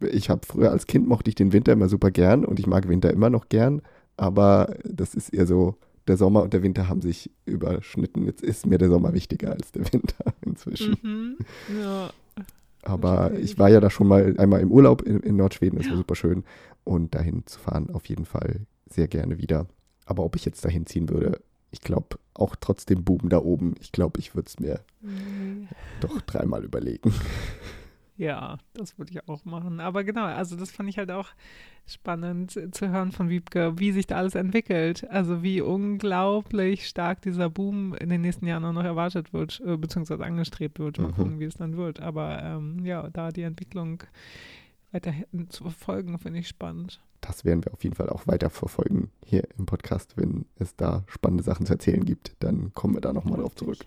Ich 0.00 0.28
habe 0.28 0.42
früher 0.46 0.70
als 0.70 0.86
Kind 0.86 1.08
mochte 1.08 1.30
ich 1.30 1.34
den 1.34 1.54
Winter 1.54 1.72
immer 1.72 1.88
super 1.88 2.10
gern 2.10 2.44
und 2.44 2.60
ich 2.60 2.66
mag 2.66 2.86
Winter 2.86 3.10
immer 3.10 3.30
noch 3.30 3.48
gern. 3.48 3.80
Aber 4.18 4.76
das 4.84 5.14
ist 5.14 5.30
eher 5.30 5.46
so, 5.46 5.76
der 6.06 6.16
Sommer 6.16 6.42
und 6.42 6.52
der 6.52 6.62
Winter 6.62 6.88
haben 6.88 7.00
sich 7.00 7.30
überschnitten. 7.44 8.26
Jetzt 8.26 8.42
ist 8.42 8.66
mir 8.66 8.78
der 8.78 8.88
Sommer 8.88 9.12
wichtiger 9.14 9.52
als 9.52 9.72
der 9.72 9.90
Winter 9.92 10.32
inzwischen. 10.46 10.96
Mhm. 11.02 11.36
Ja. 11.80 12.10
Aber 12.82 13.32
ich 13.38 13.58
war 13.58 13.70
ja 13.70 13.80
da 13.80 13.90
schon 13.90 14.08
mal 14.08 14.34
einmal 14.38 14.60
im 14.60 14.72
Urlaub 14.72 15.02
in, 15.02 15.20
in 15.20 15.36
Nordschweden, 15.36 15.78
das 15.78 15.88
war 15.88 15.96
super 15.96 16.16
schön. 16.16 16.44
Und 16.84 17.14
dahin 17.14 17.46
zu 17.46 17.60
fahren, 17.60 17.90
auf 17.90 18.06
jeden 18.06 18.24
Fall 18.24 18.66
sehr 18.90 19.06
gerne 19.06 19.38
wieder. 19.38 19.66
Aber 20.04 20.24
ob 20.24 20.34
ich 20.34 20.44
jetzt 20.44 20.64
dahin 20.64 20.84
ziehen 20.86 21.08
würde, 21.08 21.40
ich 21.72 21.80
glaube, 21.80 22.18
auch 22.34 22.54
trotzdem 22.54 23.02
Buben 23.02 23.28
da 23.28 23.38
oben, 23.38 23.74
ich 23.80 23.92
glaube, 23.92 24.20
ich 24.20 24.34
würde 24.34 24.46
es 24.46 24.60
mir 24.60 24.80
doch 26.00 26.20
dreimal 26.20 26.64
überlegen. 26.64 27.12
Ja, 28.18 28.58
das 28.74 28.98
würde 28.98 29.10
ich 29.10 29.28
auch 29.28 29.44
machen. 29.44 29.80
Aber 29.80 30.04
genau, 30.04 30.24
also 30.24 30.54
das 30.54 30.70
fand 30.70 30.88
ich 30.88 30.98
halt 30.98 31.10
auch 31.10 31.30
spannend 31.86 32.52
zu 32.52 32.88
hören 32.88 33.10
von 33.10 33.30
Wiebke, 33.30 33.78
wie 33.78 33.90
sich 33.90 34.06
da 34.06 34.16
alles 34.16 34.34
entwickelt. 34.34 35.10
Also 35.10 35.42
wie 35.42 35.60
unglaublich 35.60 36.86
stark 36.86 37.22
dieser 37.22 37.50
Boom 37.50 37.94
in 37.94 38.10
den 38.10 38.20
nächsten 38.20 38.46
Jahren 38.46 38.64
auch 38.64 38.72
noch 38.72 38.84
erwartet 38.84 39.32
wird, 39.32 39.60
äh, 39.66 39.76
beziehungsweise 39.76 40.24
angestrebt 40.24 40.78
wird. 40.78 40.98
Mal 40.98 41.08
mhm. 41.08 41.14
gucken, 41.14 41.40
wie 41.40 41.46
es 41.46 41.54
dann 41.54 41.76
wird. 41.76 42.00
Aber 42.00 42.40
ähm, 42.42 42.84
ja, 42.84 43.08
da 43.10 43.30
die 43.30 43.42
Entwicklung 43.42 44.04
weiter 44.92 45.12
zu 45.48 45.64
verfolgen, 45.64 46.18
finde 46.18 46.40
ich 46.40 46.48
spannend 46.48 47.00
das 47.22 47.44
werden 47.44 47.64
wir 47.64 47.72
auf 47.72 47.82
jeden 47.82 47.96
Fall 47.96 48.10
auch 48.10 48.26
weiter 48.26 48.50
verfolgen 48.50 49.10
hier 49.24 49.44
im 49.56 49.64
Podcast. 49.64 50.16
Wenn 50.16 50.44
es 50.58 50.76
da 50.76 51.04
spannende 51.06 51.42
Sachen 51.42 51.64
zu 51.64 51.72
erzählen 51.72 52.04
gibt, 52.04 52.32
dann 52.40 52.74
kommen 52.74 52.94
wir 52.94 53.00
da 53.00 53.12
nochmal 53.12 53.40
drauf 53.40 53.54
zurück. 53.54 53.78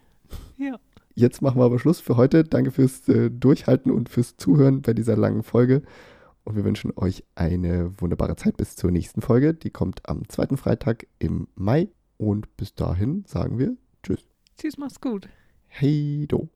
Ja. 0.57 0.79
Jetzt 1.13 1.41
machen 1.41 1.59
wir 1.59 1.65
aber 1.65 1.79
Schluss 1.79 1.99
für 1.99 2.17
heute. 2.17 2.43
Danke 2.43 2.71
fürs 2.71 3.07
äh, 3.07 3.29
Durchhalten 3.29 3.91
und 3.91 4.09
fürs 4.09 4.37
Zuhören 4.37 4.81
bei 4.81 4.93
dieser 4.93 5.15
langen 5.15 5.43
Folge. 5.43 5.83
Und 6.43 6.55
wir 6.55 6.63
wünschen 6.63 6.91
euch 6.95 7.23
eine 7.35 7.91
wunderbare 7.99 8.35
Zeit 8.35 8.57
bis 8.57 8.75
zur 8.75 8.91
nächsten 8.91 9.21
Folge. 9.21 9.53
Die 9.53 9.69
kommt 9.69 10.07
am 10.09 10.27
zweiten 10.29 10.57
Freitag 10.57 11.07
im 11.19 11.47
Mai. 11.55 11.89
Und 12.17 12.55
bis 12.57 12.75
dahin 12.75 13.23
sagen 13.27 13.59
wir 13.59 13.75
Tschüss. 14.03 14.25
Tschüss, 14.57 14.77
mach's 14.77 15.01
gut. 15.01 15.27
Hey 15.67 16.25
do. 16.27 16.49